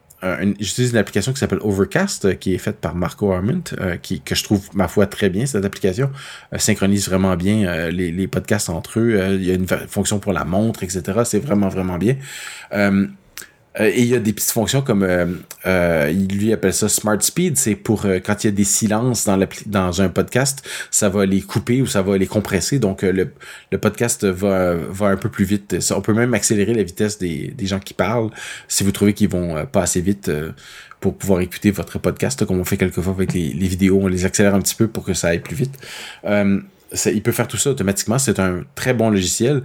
j'utilise 0.58 0.90
une 0.90 0.98
application 0.98 1.32
qui 1.32 1.38
s'appelle 1.38 1.60
Overcast, 1.62 2.24
euh, 2.24 2.34
qui 2.34 2.54
est 2.54 2.58
faite 2.58 2.76
par 2.76 2.94
Marco 2.94 3.32
Arment, 3.32 3.62
euh, 3.80 3.96
qui, 3.96 4.20
que 4.20 4.34
je 4.34 4.44
trouve, 4.44 4.68
ma 4.74 4.88
foi, 4.88 5.06
très 5.06 5.30
bien. 5.30 5.46
Cette 5.46 5.64
application 5.64 6.10
euh, 6.52 6.58
synchronise 6.58 7.08
vraiment 7.08 7.36
bien 7.36 7.90
les, 7.90 8.26
podcasts 8.28 8.70
entre 8.70 9.00
eux. 9.00 9.18
il 9.34 9.44
y 9.44 9.50
a 9.50 9.54
une 9.54 9.66
fonction 9.66 10.18
pour 10.18 10.32
la 10.32 10.44
montre, 10.44 10.82
etc. 10.82 11.02
C'est 11.24 11.40
vraiment, 11.40 11.68
vraiment 11.68 11.98
bien. 11.98 12.16
Euh, 13.78 13.90
et 13.94 14.00
il 14.00 14.06
y 14.06 14.14
a 14.16 14.18
des 14.18 14.32
petites 14.32 14.50
fonctions 14.50 14.82
comme 14.82 15.04
euh, 15.04 15.26
euh, 15.66 16.10
lui 16.10 16.52
appelle 16.52 16.74
ça 16.74 16.88
Smart 16.88 17.20
Speed, 17.20 17.56
c'est 17.56 17.76
pour 17.76 18.02
quand 18.02 18.42
il 18.42 18.48
y 18.48 18.48
a 18.48 18.52
des 18.52 18.64
silences 18.64 19.24
dans, 19.26 19.38
dans 19.66 20.02
un 20.02 20.08
podcast, 20.08 20.68
ça 20.90 21.08
va 21.08 21.24
les 21.24 21.40
couper 21.40 21.80
ou 21.80 21.86
ça 21.86 22.02
va 22.02 22.18
les 22.18 22.26
compresser, 22.26 22.78
donc 22.80 23.02
le, 23.02 23.32
le 23.70 23.78
podcast 23.78 24.24
va, 24.24 24.74
va 24.74 25.06
un 25.06 25.16
peu 25.16 25.28
plus 25.28 25.44
vite. 25.44 25.76
on 25.94 26.00
peut 26.00 26.14
même 26.14 26.34
accélérer 26.34 26.74
la 26.74 26.82
vitesse 26.82 27.18
des, 27.18 27.48
des 27.56 27.66
gens 27.66 27.78
qui 27.78 27.94
parlent. 27.94 28.30
Si 28.66 28.82
vous 28.82 28.92
trouvez 28.92 29.14
qu'ils 29.14 29.28
vont 29.28 29.64
pas 29.66 29.82
assez 29.82 30.00
vite 30.00 30.30
pour 31.00 31.16
pouvoir 31.16 31.40
écouter 31.40 31.70
votre 31.70 31.98
podcast, 31.98 32.44
comme 32.44 32.60
on 32.60 32.64
fait 32.64 32.76
quelquefois 32.76 33.12
avec 33.12 33.32
les, 33.32 33.52
vidéos, 33.52 34.00
on 34.02 34.08
les 34.08 34.24
accélère 34.24 34.54
un 34.54 34.60
petit 34.60 34.74
peu 34.74 34.88
pour 34.88 35.04
que 35.04 35.14
ça 35.14 35.28
aille 35.28 35.40
plus 35.40 35.56
vite. 35.56 35.74
il 36.24 37.22
peut 37.22 37.32
faire 37.32 37.48
tout 37.48 37.56
ça 37.56 37.70
automatiquement, 37.70 38.18
c'est 38.18 38.40
un 38.40 38.64
très 38.74 38.94
bon 38.94 39.10
logiciel 39.10 39.62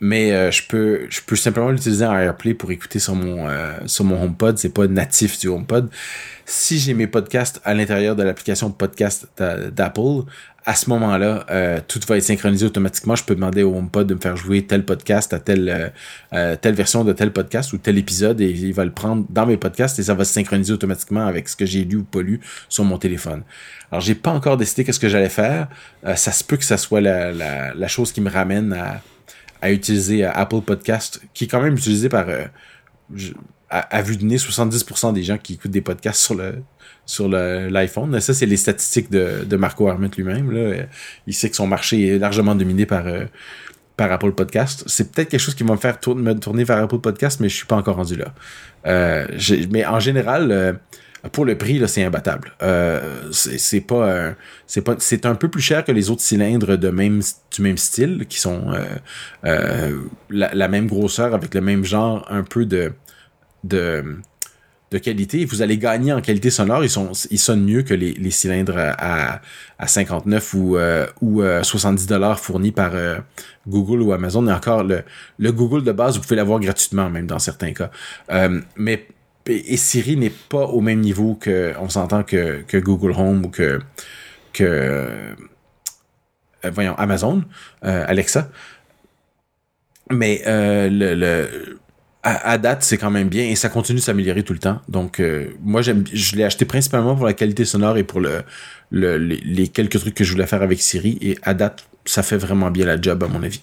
mais 0.00 0.32
euh, 0.32 0.50
je 0.50 0.62
peux 0.68 1.06
je 1.08 1.20
peux 1.22 1.36
simplement 1.36 1.70
l'utiliser 1.70 2.04
en 2.04 2.16
AirPlay 2.16 2.54
pour 2.54 2.70
écouter 2.70 2.98
sur 2.98 3.14
mon 3.14 3.48
euh, 3.48 3.72
sur 3.86 4.04
mon 4.04 4.22
HomePod, 4.22 4.58
c'est 4.58 4.72
pas 4.72 4.86
natif 4.86 5.38
du 5.38 5.48
HomePod. 5.48 5.88
Si 6.44 6.78
j'ai 6.78 6.94
mes 6.94 7.06
podcasts 7.06 7.60
à 7.64 7.74
l'intérieur 7.74 8.14
de 8.14 8.22
l'application 8.22 8.70
podcast 8.70 9.26
d'Apple, 9.36 10.22
à 10.64 10.74
ce 10.74 10.90
moment-là, 10.90 11.44
euh, 11.50 11.80
tout 11.88 12.00
va 12.06 12.18
être 12.18 12.22
synchronisé 12.22 12.66
automatiquement. 12.66 13.16
Je 13.16 13.24
peux 13.24 13.34
demander 13.34 13.64
au 13.64 13.74
HomePod 13.74 14.06
de 14.06 14.14
me 14.14 14.20
faire 14.20 14.36
jouer 14.36 14.64
tel 14.64 14.84
podcast 14.84 15.32
à 15.32 15.40
telle 15.40 15.92
telle 16.30 16.74
version 16.74 17.02
de 17.02 17.12
tel 17.12 17.32
podcast 17.32 17.72
ou 17.72 17.78
tel 17.78 17.98
épisode 17.98 18.40
et 18.40 18.50
il 18.50 18.74
va 18.74 18.84
le 18.84 18.92
prendre 18.92 19.24
dans 19.30 19.46
mes 19.46 19.56
podcasts 19.56 19.98
et 19.98 20.04
ça 20.04 20.14
va 20.14 20.24
se 20.24 20.34
synchroniser 20.34 20.72
automatiquement 20.72 21.26
avec 21.26 21.48
ce 21.48 21.56
que 21.56 21.66
j'ai 21.66 21.84
lu 21.84 21.96
ou 21.96 22.04
pas 22.04 22.20
lu 22.20 22.40
sur 22.68 22.84
mon 22.84 22.98
téléphone. 22.98 23.42
Alors 23.90 24.02
j'ai 24.02 24.14
pas 24.14 24.30
encore 24.30 24.56
décidé 24.56 24.84
qu'est-ce 24.84 25.00
que 25.00 25.08
j'allais 25.08 25.30
faire. 25.30 25.68
ça 26.14 26.32
se 26.32 26.44
peut 26.44 26.58
que 26.58 26.64
ça 26.64 26.76
soit 26.76 27.00
la, 27.00 27.32
la, 27.32 27.74
la 27.74 27.88
chose 27.88 28.12
qui 28.12 28.20
me 28.20 28.30
ramène 28.30 28.72
à 28.72 29.00
à 29.62 29.72
utiliser 29.72 30.24
euh, 30.24 30.30
Apple 30.32 30.60
Podcast, 30.60 31.20
qui 31.34 31.44
est 31.44 31.46
quand 31.46 31.60
même 31.60 31.74
utilisé 31.74 32.08
par, 32.08 32.28
euh, 32.28 32.44
à, 33.70 34.02
vue 34.02 34.16
de 34.16 34.24
nez, 34.24 34.36
70% 34.36 35.12
des 35.12 35.22
gens 35.22 35.38
qui 35.38 35.54
écoutent 35.54 35.70
des 35.70 35.80
podcasts 35.80 36.20
sur 36.20 36.34
le 36.34 36.62
sur 37.04 37.28
l'iPhone. 37.28 38.18
Ça, 38.18 38.34
c'est 38.34 38.46
les 38.46 38.56
statistiques 38.56 39.12
de, 39.12 39.44
de 39.44 39.56
Marco 39.56 39.88
Arment 39.88 40.10
lui-même. 40.16 40.86
Il 41.28 41.34
sait 41.34 41.48
que 41.48 41.54
son 41.54 41.68
marché 41.68 42.04
est 42.04 42.18
largement 42.18 42.56
dominé 42.56 42.84
par, 42.84 43.06
euh, 43.06 43.26
par 43.96 44.10
Apple 44.10 44.32
Podcast. 44.32 44.82
C'est 44.88 45.12
peut-être 45.12 45.28
quelque 45.28 45.40
chose 45.40 45.54
qui 45.54 45.62
va 45.62 45.74
me 45.74 45.78
faire 45.78 45.98
me 46.16 46.32
tourner 46.32 46.64
vers 46.64 46.78
Apple 46.78 46.98
Podcast, 46.98 47.38
mais 47.38 47.48
je 47.48 47.54
suis 47.54 47.66
pas 47.66 47.76
encore 47.76 47.94
rendu 47.94 48.16
là. 48.16 48.34
mais 49.70 49.86
en 49.86 50.00
général, 50.00 50.80
pour 51.32 51.44
le 51.44 51.56
prix, 51.56 51.82
c'est 51.88 52.04
imbattable. 52.04 52.52
Euh, 52.62 53.30
c'est 53.30 55.26
un 55.26 55.34
peu 55.34 55.48
plus 55.48 55.62
cher 55.62 55.84
que 55.84 55.92
les 55.92 56.10
autres 56.10 56.22
cylindres 56.22 56.78
de 56.78 56.88
même, 56.90 57.22
du 57.54 57.62
même 57.62 57.78
style, 57.78 58.26
qui 58.28 58.38
sont 58.38 58.72
euh, 58.72 58.84
euh, 59.44 60.00
la, 60.30 60.68
même 60.68 60.86
grosseur 60.86 61.34
avec 61.34 61.54
le 61.54 61.60
même 61.60 61.84
genre, 61.84 62.26
un 62.30 62.42
peu 62.42 62.66
de, 62.66 62.92
qualité. 65.02 65.44
Vous 65.44 65.62
allez 65.62 65.78
gagner 65.78 66.12
en 66.12 66.20
qualité 66.20 66.50
sonore. 66.50 66.84
Ils 66.84 66.90
sont, 66.90 67.12
sonnent 67.12 67.64
mieux 67.64 67.82
que 67.82 67.94
les, 67.94 68.12
les 68.12 68.30
cylindres 68.30 68.78
à, 68.78 69.40
à 69.78 69.86
59 69.86 70.54
ou, 70.54 70.78
ou 71.22 71.42
70 71.62 72.06
dollars 72.06 72.40
fournis 72.40 72.72
par 72.72 72.92
Google 73.66 74.02
ou 74.02 74.12
Amazon. 74.12 74.46
Et 74.46 74.52
encore, 74.52 74.84
le, 74.84 75.02
le 75.38 75.52
Google 75.52 75.82
de 75.82 75.92
base, 75.92 76.16
vous 76.16 76.22
pouvez 76.22 76.36
l'avoir 76.36 76.60
gratuitement, 76.60 77.10
même 77.10 77.26
dans 77.26 77.38
certains 77.38 77.72
cas. 77.72 77.90
mais 78.76 79.06
et 79.46 79.76
Siri 79.76 80.16
n'est 80.16 80.30
pas 80.30 80.66
au 80.66 80.80
même 80.80 81.00
niveau 81.00 81.34
que, 81.34 81.74
on 81.80 81.88
s'entend 81.88 82.22
que, 82.22 82.64
Google 82.78 83.12
Home 83.12 83.46
ou 83.46 83.48
que, 83.48 83.80
que 84.52 84.64
euh, 86.64 86.70
voyons, 86.70 86.94
Amazon, 86.96 87.42
euh, 87.84 88.04
Alexa. 88.06 88.50
Mais 90.10 90.42
euh, 90.46 90.88
le, 90.88 91.14
le 91.14 91.78
à, 92.22 92.58
date, 92.58 92.82
c'est 92.82 92.98
quand 92.98 93.10
même 93.10 93.28
bien 93.28 93.44
et 93.44 93.54
ça 93.54 93.68
continue 93.68 94.00
de 94.00 94.04
s'améliorer 94.04 94.42
tout 94.42 94.52
le 94.52 94.58
temps. 94.58 94.80
Donc, 94.88 95.22
moi, 95.62 95.80
j'aime, 95.80 96.02
je 96.12 96.34
l'ai 96.34 96.42
acheté 96.42 96.64
principalement 96.64 97.14
pour 97.14 97.24
la 97.24 97.34
qualité 97.34 97.64
sonore 97.64 97.98
et 97.98 98.02
pour 98.02 98.20
le, 98.20 98.42
le 98.90 99.16
les, 99.16 99.36
les, 99.36 99.68
quelques 99.68 100.00
trucs 100.00 100.14
que 100.14 100.24
je 100.24 100.32
voulais 100.32 100.46
faire 100.46 100.62
avec 100.62 100.80
Siri. 100.80 101.18
Et 101.20 101.38
à 101.42 101.54
date, 101.54 101.86
ça 102.04 102.24
fait 102.24 102.36
vraiment 102.36 102.72
bien 102.72 102.84
la 102.84 103.00
job, 103.00 103.22
à 103.22 103.28
mon 103.28 103.44
avis. 103.44 103.62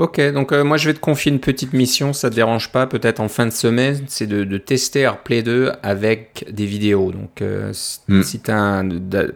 Ok, 0.00 0.18
donc 0.32 0.52
euh, 0.52 0.64
moi 0.64 0.78
je 0.78 0.88
vais 0.88 0.94
te 0.94 0.98
confier 0.98 1.30
une 1.30 1.40
petite 1.40 1.74
mission, 1.74 2.14
ça 2.14 2.30
te 2.30 2.34
dérange 2.34 2.72
pas, 2.72 2.86
peut-être 2.86 3.20
en 3.20 3.28
fin 3.28 3.44
de 3.44 3.50
semaine, 3.50 4.02
c'est 4.06 4.26
de, 4.26 4.56
tester 4.56 5.00
AirPlay 5.00 5.42
2 5.42 5.72
avec 5.82 6.46
des 6.50 6.64
vidéos. 6.64 7.12
Donc 7.12 7.42
euh, 7.42 7.74
hmm. 8.08 8.22
si 8.22 8.40
tu 8.40 8.50
as 8.50 8.82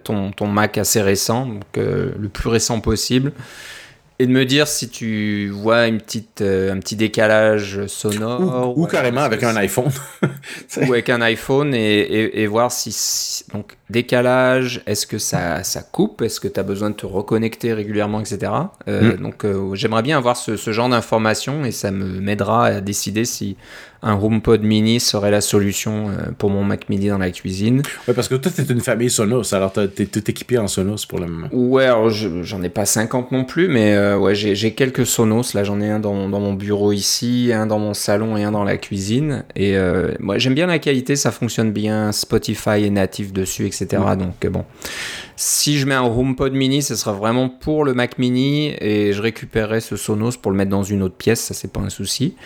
ton, 0.04 0.30
ton, 0.30 0.46
Mac 0.46 0.78
assez 0.78 1.02
récent, 1.02 1.44
donc 1.44 1.64
euh, 1.76 2.12
le 2.18 2.30
plus 2.30 2.48
récent 2.48 2.80
possible, 2.80 3.32
et 4.18 4.26
de 4.26 4.32
me 4.32 4.46
dire 4.46 4.66
si 4.66 4.88
tu 4.88 5.50
vois 5.50 5.86
une 5.86 5.98
petite, 5.98 6.40
un 6.40 6.78
petit 6.78 6.96
décalage 6.96 7.86
sonore. 7.86 8.78
Ou, 8.78 8.86
carrément 8.86 9.20
avec 9.20 9.42
un 9.42 9.56
iPhone. 9.56 9.92
ou 10.78 10.94
avec 10.94 11.10
un 11.10 11.20
iPhone 11.20 11.74
et, 11.74 12.40
et, 12.40 12.46
voir 12.46 12.72
si, 12.72 13.44
Donc 13.52 13.76
décalage, 13.90 14.82
est-ce 14.86 15.06
que 15.06 15.18
ça, 15.18 15.62
ça 15.62 15.82
coupe 15.82 16.22
Est-ce 16.22 16.40
que 16.40 16.48
tu 16.48 16.58
as 16.58 16.62
besoin 16.62 16.90
de 16.90 16.94
te 16.94 17.06
reconnecter 17.06 17.72
régulièrement, 17.72 18.20
etc. 18.20 18.52
Mm. 18.86 19.10
Donc 19.22 19.46
j'aimerais 19.74 20.02
bien 20.02 20.16
avoir 20.18 20.36
ce, 20.36 20.56
ce 20.56 20.72
genre 20.72 20.88
d'informations 20.88 21.64
et 21.64 21.70
ça 21.70 21.90
me 21.90 22.20
m'aidera 22.20 22.66
à 22.66 22.80
décider 22.80 23.24
si 23.24 23.56
un 24.04 24.20
HomePod 24.20 24.62
mini 24.62 25.00
serait 25.00 25.30
la 25.30 25.40
solution 25.40 26.10
euh, 26.10 26.30
pour 26.36 26.50
mon 26.50 26.62
Mac 26.62 26.90
mini 26.90 27.08
dans 27.08 27.18
la 27.18 27.30
cuisine. 27.30 27.82
Ouais, 28.06 28.12
parce 28.12 28.28
que 28.28 28.34
toi, 28.34 28.52
t'es 28.54 28.62
une 28.64 28.80
famille 28.80 29.08
Sonos, 29.08 29.54
alors 29.54 29.72
t'es 29.72 30.06
tout 30.06 30.30
équipé 30.30 30.58
en 30.58 30.68
Sonos 30.68 31.06
pour 31.08 31.18
le 31.18 31.26
moment. 31.26 31.48
Ouais, 31.52 31.86
alors 31.86 32.10
j'en 32.10 32.62
ai 32.62 32.68
pas 32.68 32.84
50 32.84 33.32
non 33.32 33.44
plus, 33.44 33.66
mais 33.66 33.94
euh, 33.94 34.18
ouais, 34.18 34.34
j'ai 34.34 34.74
quelques 34.74 35.06
Sonos. 35.06 35.54
Là, 35.54 35.64
j'en 35.64 35.80
ai 35.80 35.88
un 35.88 36.00
dans, 36.00 36.28
dans, 36.28 36.40
mon 36.40 36.52
bureau 36.52 36.92
ici, 36.92 37.50
un 37.54 37.66
dans 37.66 37.78
mon 37.78 37.94
salon 37.94 38.36
et 38.36 38.44
un 38.44 38.52
dans 38.52 38.64
la 38.64 38.76
cuisine. 38.76 39.44
Et 39.56 39.76
euh, 39.76 40.12
moi, 40.20 40.36
j'aime 40.36 40.54
bien 40.54 40.66
la 40.66 40.78
qualité, 40.78 41.16
ça 41.16 41.30
fonctionne 41.30 41.72
bien. 41.72 42.12
Spotify 42.12 42.84
est 42.84 42.90
natif 42.90 43.32
dessus, 43.32 43.64
etc. 43.64 43.83
Donc, 44.16 44.46
bon. 44.46 44.64
Si 45.36 45.78
je 45.78 45.86
mets 45.86 45.94
un 45.94 46.04
HomePod 46.04 46.52
mini, 46.52 46.82
ce 46.82 46.94
sera 46.94 47.12
vraiment 47.12 47.48
pour 47.48 47.84
le 47.84 47.94
Mac 47.94 48.18
mini 48.18 48.74
et 48.80 49.12
je 49.12 49.20
récupérerai 49.20 49.80
ce 49.80 49.96
Sonos 49.96 50.36
pour 50.40 50.52
le 50.52 50.56
mettre 50.56 50.70
dans 50.70 50.84
une 50.84 51.02
autre 51.02 51.16
pièce, 51.16 51.40
ça 51.40 51.54
c'est 51.54 51.72
pas 51.72 51.80
un 51.80 51.90
souci. 51.90 52.36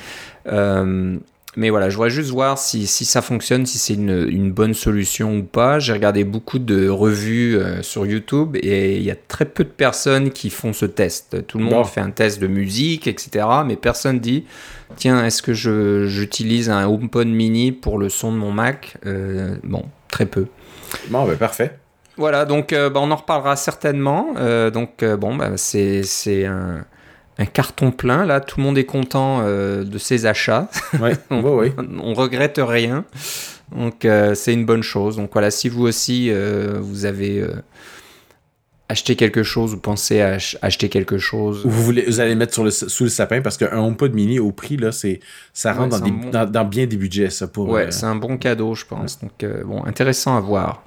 Euh, 0.47 1.19
mais 1.57 1.71
voilà, 1.71 1.91
je 1.91 1.97
voudrais 1.97 2.11
juste 2.11 2.31
voir 2.31 2.57
si, 2.57 2.87
si 2.87 3.05
ça 3.05 3.21
fonctionne, 3.21 3.67
si 3.67 3.79
c'est 3.79 3.95
une, 3.95 4.29
une, 4.31 4.53
bonne 4.53 4.75
solution 4.75 5.39
ou 5.39 5.43
pas. 5.43 5.81
J'ai 5.81 5.93
regardé 5.93 6.23
beaucoup 6.23 6.59
de 6.59 6.89
revues 6.89 7.57
euh, 7.57 7.83
sur 7.83 8.07
YouTube 8.07 8.57
et 8.57 8.97
il 8.97 9.03
y 9.03 9.11
a 9.11 9.17
très 9.17 9.45
peu 9.45 9.65
de 9.65 9.69
personnes 9.69 10.31
qui 10.31 10.51
font 10.51 10.73
ce 10.73 10.87
test. 10.87 11.45
Tout 11.47 11.59
le 11.59 11.65
monde 11.65 11.87
fait 11.87 12.01
un 12.01 12.11
test 12.11 12.39
de 12.41 12.47
musique, 12.47 13.09
etc. 13.09 13.45
Mais 13.67 13.77
personne 13.77 14.21
dit 14.21 14.45
tiens, 14.97 15.25
est-ce 15.25 15.43
que 15.43 15.53
j'utilise 15.53 16.71
un 16.71 16.87
HomePod 16.87 17.27
mini 17.27 17.73
pour 17.73 17.99
le 17.99 18.09
son 18.09 18.33
de 18.33 18.37
mon 18.37 18.53
Mac? 18.53 18.97
Euh, 19.05 19.57
Bon, 19.65 19.85
très 20.09 20.27
peu. 20.27 20.47
Bon, 21.09 21.27
ben 21.27 21.37
parfait. 21.37 21.79
Voilà, 22.17 22.45
donc 22.45 22.73
euh, 22.73 22.91
bah, 22.91 23.01
on 23.03 23.11
en 23.11 23.17
reparlera 23.17 23.57
certainement. 23.57 24.35
donc 24.71 25.05
bon, 25.05 25.37
bah, 25.37 25.53
c'est 25.57 26.47
un 26.47 26.85
un 27.39 27.47
carton 27.47 27.91
plein. 27.91 28.27
Là, 28.27 28.41
tout 28.41 28.59
le 28.59 28.65
monde 28.65 28.79
est 28.79 28.85
content 28.85 29.41
euh, 29.43 29.85
de 29.85 29.99
ses 29.99 30.27
achats. 30.27 30.69
Ouais, 31.01 31.13
on, 31.31 31.41
ouais, 31.41 31.73
on, 32.03 32.13
regrette 32.13 32.61
rien. 32.63 33.05
Donc, 33.75 34.05
euh, 34.05 34.35
c'est 34.35 34.53
une 34.53 34.67
bonne 34.67 34.83
chose. 34.83 35.17
Donc, 35.17 35.31
voilà, 35.33 35.51
si 35.51 35.69
vous 35.69 35.87
aussi, 35.87 36.31
euh, 36.31 36.79
vous 36.81 37.05
avez 37.05 37.45
acheté 38.89 39.17
quelque 39.17 39.43
chose 39.43 39.75
ou 39.75 39.79
pensez 39.79 40.21
à 40.21 40.39
acheter 40.63 40.89
quelque 40.89 41.19
chose. 41.19 41.65
Ou 41.65 41.71
vous, 41.71 41.83
voulez, 41.83 42.05
vous 42.07 42.21
allez 42.21 42.35
mettre 42.35 42.55
sur 42.55 42.65
le, 42.65 42.71
sous 42.71 43.05
le 43.05 43.11
sapin 43.11 43.41
parce 43.41 43.57
qu'un 43.57 43.79
HomePod 43.79 44.15
mini 44.15 44.39
au 44.39 44.53
prix, 44.53 44.77
là, 44.77 44.93
c'est, 44.93 45.21
ça 45.53 45.73
rentre 45.73 46.01
dans, 46.01 46.47
dans, 46.47 46.65
bien 46.65 46.87
des 46.87 46.97
budgets, 46.97 47.31
ça. 47.31 47.49
Pour, 47.49 47.69
ouais, 47.69 47.91
c'est 47.91 48.07
un 48.07 48.17
bon 48.17 48.39
cadeau, 48.39 48.75
je 48.75 48.85
pense. 48.85 49.21
Donc, 49.21 49.45
bon, 49.65 49.85
intéressant 49.85 50.37
à 50.37 50.41
voir. 50.41 50.83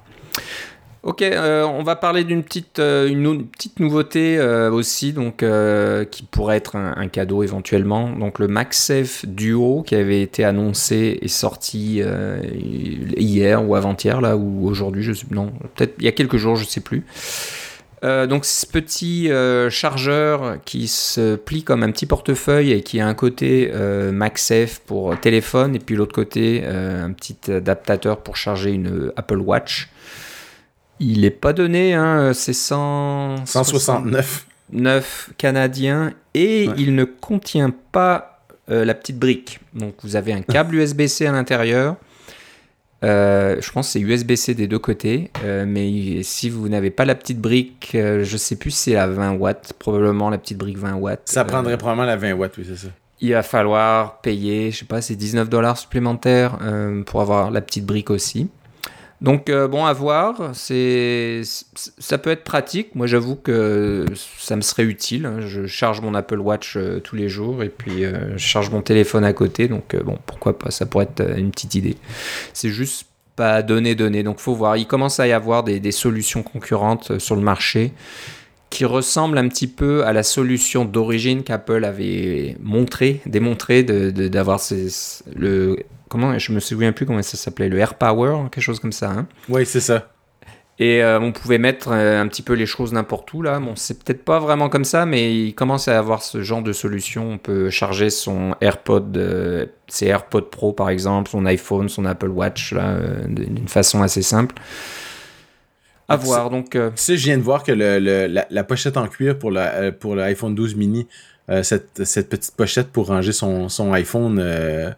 Ok, 1.04 1.22
euh, 1.22 1.64
on 1.64 1.82
va 1.82 1.96
parler 1.96 2.22
d'une 2.22 2.44
petite, 2.44 2.78
euh, 2.78 3.08
une 3.08 3.48
petite 3.48 3.80
nouveauté 3.80 4.38
euh, 4.38 4.70
aussi, 4.70 5.12
donc 5.12 5.44
qui 6.10 6.22
pourrait 6.22 6.56
être 6.56 6.76
un, 6.76 7.08
cadeau 7.08 7.42
éventuellement. 7.42 8.08
Donc 8.08 8.38
le 8.38 8.46
MagSafe 8.46 9.26
Duo 9.26 9.82
qui 9.84 9.96
avait 9.96 10.22
été 10.22 10.44
annoncé 10.44 11.18
et 11.20 11.28
sorti 11.28 12.00
hier 13.16 13.68
ou 13.68 13.74
avant-hier 13.74 14.20
là 14.20 14.36
ou 14.36 14.66
aujourd'hui, 14.66 15.02
je 15.02 15.12
sais 15.12 15.26
non, 15.32 15.52
peut-être 15.74 15.94
il 15.98 16.04
y 16.04 16.08
a 16.08 16.12
quelques 16.12 16.36
jours, 16.36 16.54
je 16.54 16.64
sais 16.64 16.80
plus. 16.80 17.04
Donc 18.02 18.44
ce 18.44 18.66
petit 18.66 19.30
chargeur 19.70 20.58
qui 20.64 20.88
se 20.88 21.36
plie 21.36 21.62
comme 21.62 21.82
un 21.82 21.90
petit 21.90 22.06
portefeuille 22.06 22.72
et 22.72 22.82
qui 22.82 23.00
a 23.00 23.06
un 23.06 23.14
côté 23.14 23.70
MagSafe 24.12 24.80
pour 24.80 25.18
téléphone 25.20 25.76
et 25.76 25.78
puis 25.78 25.94
l'autre 25.94 26.14
côté 26.14 26.64
un 26.66 27.12
petit 27.12 27.36
adaptateur 27.50 28.18
pour 28.18 28.36
charger 28.36 28.72
une 28.72 29.12
Apple 29.16 29.38
Watch. 29.38 29.88
Il 31.00 31.22
n'est 31.22 31.30
pas 31.30 31.52
donné, 31.52 31.94
hein, 31.94 32.32
c'est 32.34 32.52
169 32.52 34.46
9 34.72 35.30
canadiens 35.36 36.12
et 36.34 36.64
il 36.76 36.94
ne 36.94 37.04
contient 37.04 37.72
pas 37.92 38.40
euh, 38.70 38.84
la 38.84 38.94
petite 38.94 39.18
brique. 39.18 39.60
Donc 39.74 39.94
vous 40.02 40.16
avez 40.16 40.32
un 40.32 40.42
câble 40.42 40.74
USB-C 40.76 41.26
à 41.26 41.32
l'intérieur. 41.32 41.96
Euh, 43.02 43.56
je 43.60 43.72
pense 43.72 43.88
que 43.88 43.92
c'est 43.92 44.00
USB-C 44.00 44.54
des 44.54 44.68
deux 44.68 44.78
côtés, 44.78 45.30
euh, 45.44 45.64
mais 45.66 46.22
si 46.22 46.50
vous 46.50 46.68
n'avez 46.68 46.90
pas 46.90 47.04
la 47.04 47.14
petite 47.14 47.40
brique, 47.40 47.90
je 47.94 48.36
sais 48.36 48.56
plus 48.56 48.70
si 48.70 48.90
c'est 48.90 48.94
la 48.94 49.08
20 49.08 49.32
watts, 49.32 49.72
probablement 49.78 50.30
la 50.30 50.38
petite 50.38 50.58
brique 50.58 50.78
20 50.78 50.94
watts. 50.94 51.22
Ça 51.24 51.44
prendrait 51.44 51.78
probablement 51.78 52.06
la 52.06 52.16
20 52.16 52.34
watts, 52.34 52.56
oui, 52.58 52.64
c'est 52.68 52.76
ça 52.76 52.92
il 53.22 53.32
va 53.32 53.44
falloir 53.44 54.20
payer, 54.20 54.72
je 54.72 54.80
sais 54.80 54.84
pas, 54.84 55.00
c'est 55.00 55.14
19 55.14 55.48
dollars 55.48 55.78
supplémentaires 55.78 56.58
euh, 56.60 57.04
pour 57.04 57.20
avoir 57.20 57.52
la 57.52 57.60
petite 57.60 57.86
brique 57.86 58.10
aussi. 58.10 58.50
Donc 59.22 59.48
euh, 59.48 59.68
bon, 59.68 59.84
à 59.84 59.92
voir. 59.92 60.50
C'est, 60.52 61.42
ça 61.74 62.18
peut 62.18 62.30
être 62.30 62.42
pratique. 62.42 62.94
Moi, 62.96 63.06
j'avoue 63.06 63.36
que 63.36 64.04
ça 64.38 64.56
me 64.56 64.60
serait 64.62 64.82
utile. 64.82 65.30
Je 65.46 65.66
charge 65.66 66.00
mon 66.00 66.14
Apple 66.14 66.40
Watch 66.40 66.76
euh, 66.76 66.98
tous 66.98 67.14
les 67.14 67.28
jours 67.28 67.62
et 67.62 67.68
puis 67.68 68.04
euh, 68.04 68.36
je 68.36 68.44
charge 68.44 68.70
mon 68.70 68.82
téléphone 68.82 69.24
à 69.24 69.32
côté. 69.32 69.68
Donc 69.68 69.96
bon, 69.96 70.18
pourquoi 70.26 70.58
pas? 70.58 70.72
Ça 70.72 70.86
pourrait 70.86 71.04
être 71.04 71.38
une 71.38 71.52
petite 71.52 71.76
idée. 71.76 71.96
C'est 72.52 72.70
juste 72.70 73.06
pas 73.36 73.62
donné 73.62 73.94
donné. 73.94 74.24
Donc 74.24 74.40
faut 74.40 74.56
voir. 74.56 74.76
Il 74.76 74.88
commence 74.88 75.20
à 75.20 75.28
y 75.28 75.32
avoir 75.32 75.62
des, 75.62 75.78
des 75.78 75.92
solutions 75.92 76.42
concurrentes 76.42 77.18
sur 77.20 77.36
le 77.36 77.42
marché 77.42 77.92
qui 78.72 78.86
ressemblent 78.86 79.36
un 79.36 79.48
petit 79.48 79.66
peu 79.66 80.06
à 80.06 80.14
la 80.14 80.22
solution 80.22 80.86
d'origine 80.86 81.42
qu'Apple 81.42 81.84
avait 81.84 82.56
montré, 82.58 83.20
démontré 83.26 83.82
d'avoir 83.82 84.60
de, 84.70 84.88
le 85.36 85.76
comment 86.08 86.38
je 86.38 86.52
me 86.52 86.58
souviens 86.58 86.92
plus 86.92 87.04
comment 87.04 87.20
ça 87.20 87.36
s'appelait, 87.36 87.68
le 87.68 87.78
Air 87.78 87.96
Power, 87.96 88.48
quelque 88.50 88.64
chose 88.64 88.80
comme 88.80 88.92
ça. 88.92 89.10
Hein. 89.10 89.26
Oui, 89.50 89.66
c'est 89.66 89.80
ça. 89.80 90.08
Et 90.78 91.02
euh, 91.02 91.20
on 91.20 91.32
pouvait 91.32 91.58
mettre 91.58 91.90
euh, 91.92 92.22
un 92.22 92.26
petit 92.28 92.40
peu 92.40 92.54
les 92.54 92.64
choses 92.64 92.94
n'importe 92.94 93.30
où 93.34 93.42
là. 93.42 93.60
Bon, 93.60 93.76
c'est 93.76 94.02
peut-être 94.02 94.24
pas 94.24 94.38
vraiment 94.38 94.70
comme 94.70 94.86
ça, 94.86 95.04
mais 95.04 95.34
il 95.34 95.54
commence 95.54 95.86
à 95.86 95.98
avoir 95.98 96.22
ce 96.22 96.40
genre 96.42 96.62
de 96.62 96.72
solution. 96.72 97.32
On 97.32 97.38
peut 97.38 97.68
charger 97.68 98.08
son 98.08 98.54
AirPod, 98.62 99.14
euh, 99.18 99.66
ses 99.86 100.06
AirPod 100.06 100.48
Pro 100.48 100.72
par 100.72 100.88
exemple, 100.88 101.30
son 101.30 101.44
iPhone, 101.44 101.90
son 101.90 102.06
Apple 102.06 102.30
Watch 102.30 102.72
là, 102.72 102.96
d'une 103.28 103.68
façon 103.68 104.02
assez 104.02 104.22
simple. 104.22 104.54
À 106.12 106.16
voir. 106.16 106.50
Donc, 106.50 106.70
tu 106.70 106.80
sais, 106.96 107.16
je 107.16 107.24
viens 107.24 107.38
de 107.38 107.42
voir 107.42 107.62
que 107.62 107.72
le, 107.72 108.26
la, 108.48 108.64
pochette 108.64 108.96
en 108.96 109.06
cuir 109.08 109.38
pour, 109.38 109.50
la, 109.50 109.92
pour 109.92 110.14
l'iPhone 110.14 110.54
12 110.54 110.76
mini, 110.76 111.06
cette, 111.62 112.04
cette, 112.04 112.28
petite 112.28 112.54
pochette 112.56 112.88
pour 112.88 113.08
ranger 113.08 113.32
son, 113.32 113.68
son 113.68 113.92
iPhone 113.92 114.94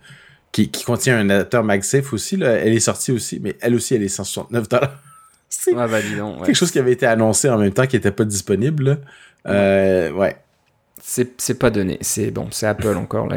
qui, 0.53 0.71
contient 0.85 1.19
un 1.19 1.31
adapteur 1.31 1.65
MagSafe 1.65 2.13
aussi. 2.13 2.37
Là. 2.37 2.53
Elle 2.53 2.73
est 2.73 2.81
sortie 2.81 3.13
aussi, 3.13 3.41
mais 3.43 3.57
elle 3.61 3.75
aussi, 3.75 3.95
elle 3.95 4.03
est 4.03 4.09
169 4.09 4.69
C'est 5.49 5.75
bah, 5.75 5.89
quelque 6.45 6.55
chose 6.55 6.71
qui 6.71 6.79
avait 6.79 6.93
été 6.93 7.07
annoncé 7.07 7.49
en 7.49 7.59
même 7.59 7.73
temps 7.73 7.87
qui 7.87 7.97
n'était 7.97 8.11
pas 8.11 8.25
disponible. 8.25 8.99
Euh, 9.47 10.11
ouais. 10.11 10.37
C'est 11.01 11.59
pas 11.59 11.71
donné. 11.71 11.99
C'est 12.01 12.31
bon, 12.31 12.49
c'est 12.51 12.67
Apple 12.67 12.97
encore 12.97 13.29
là. 13.29 13.37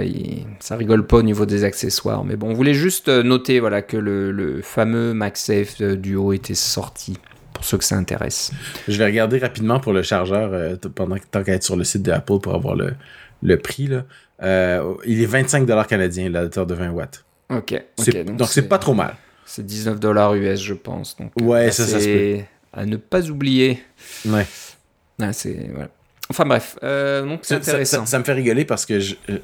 Ça 0.59 0.77
rigole 0.77 1.05
pas 1.05 1.17
au 1.17 1.21
niveau 1.21 1.45
des 1.45 1.63
accessoires. 1.63 2.23
Mais 2.23 2.35
bon, 2.35 2.49
on 2.49 2.53
voulait 2.53 2.73
juste 2.73 3.09
euh, 3.09 3.23
noter 3.23 3.59
voilà 3.59 3.81
que 3.81 3.97
le, 3.97 4.61
fameux 4.63 5.13
MagSafe 5.13 5.81
euh, 5.81 5.95
Duo 5.95 6.33
était 6.33 6.55
sorti 6.55 7.17
pour 7.57 7.65
ceux 7.65 7.79
que 7.79 7.83
ça 7.83 7.95
intéresse. 7.95 8.51
Je 8.87 8.95
vais 8.97 9.05
regarder 9.05 9.39
rapidement 9.39 9.79
pour 9.79 9.93
le 9.93 10.03
chargeur 10.03 10.77
pendant 10.93 11.15
tant 11.31 11.43
qu'à 11.43 11.53
être 11.53 11.63
sur 11.63 11.75
le 11.75 11.83
site 11.83 12.03
de 12.03 12.11
Apple 12.11 12.37
pour 12.39 12.53
avoir 12.53 12.75
le, 12.75 12.93
le 13.41 13.57
prix 13.57 13.87
là. 13.87 14.03
Euh, 14.43 14.93
il 15.07 15.23
est 15.23 15.25
25 15.25 15.65
dollars 15.65 15.87
canadiens, 15.87 16.29
l'adapteur 16.29 16.67
de 16.67 16.75
20 16.75 16.91
watts. 16.91 17.25
Ok. 17.49 17.83
donc 18.37 18.47
c'est 18.47 18.69
pas 18.69 18.77
trop 18.77 18.93
mal. 18.93 19.15
C'est 19.45 19.65
19 19.65 19.99
dollars 19.99 20.35
US, 20.35 20.61
je 20.61 20.75
pense. 20.75 21.15
Donc, 21.17 21.31
ouais, 21.41 21.71
ça, 21.71 21.85
ça 21.87 21.99
se 21.99 22.05
peut. 22.05 22.43
À 22.73 22.85
ne 22.85 22.97
pas 22.97 23.27
oublier. 23.27 23.81
Ouais. 24.27 24.45
Ah, 25.19 25.33
c'est 25.33 25.71
voilà. 25.73 25.89
Enfin 26.29 26.45
bref, 26.45 26.77
euh, 26.83 27.25
donc 27.25 27.39
c'est 27.43 27.55
intéressant. 27.55 28.05
Ça, 28.05 28.19
me 28.19 28.23
fait 28.25 28.33
rigoler 28.33 28.65
parce 28.65 28.85
que 28.85 28.99
je, 28.99 29.15
euh, 29.29 29.37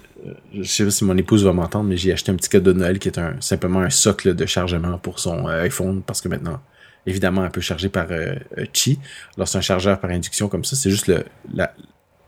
je, 0.54 0.64
sais 0.64 0.84
pas 0.84 0.92
si 0.92 1.06
mon 1.06 1.18
épouse 1.18 1.44
va 1.46 1.54
m'entendre, 1.54 1.86
mais 1.86 1.96
j'ai 1.96 2.12
acheté 2.12 2.32
un 2.32 2.36
petit 2.36 2.50
cadeau 2.50 2.74
de 2.74 2.80
Noël 2.80 3.00
qui 3.00 3.08
est 3.08 3.18
un, 3.18 3.38
simplement 3.40 3.80
un 3.80 3.90
socle 3.90 4.36
de 4.36 4.46
chargement 4.46 4.98
pour 4.98 5.20
son 5.20 5.48
iPhone 5.48 6.04
parce 6.06 6.20
que 6.20 6.28
maintenant, 6.28 6.60
évidemment, 7.06 7.44
elle 7.44 7.52
peut 7.52 7.62
charger 7.62 7.90
par 7.90 8.08
Qi. 8.72 9.00
Alors 9.36 9.48
c'est 9.48 9.58
un 9.58 9.62
chargeur 9.62 10.00
par 10.00 10.10
induction 10.12 10.48
comme 10.48 10.64
ça. 10.64 10.76
C'est 10.76 10.90
juste 10.90 11.08
le, 11.08 11.24
la, 11.54 11.74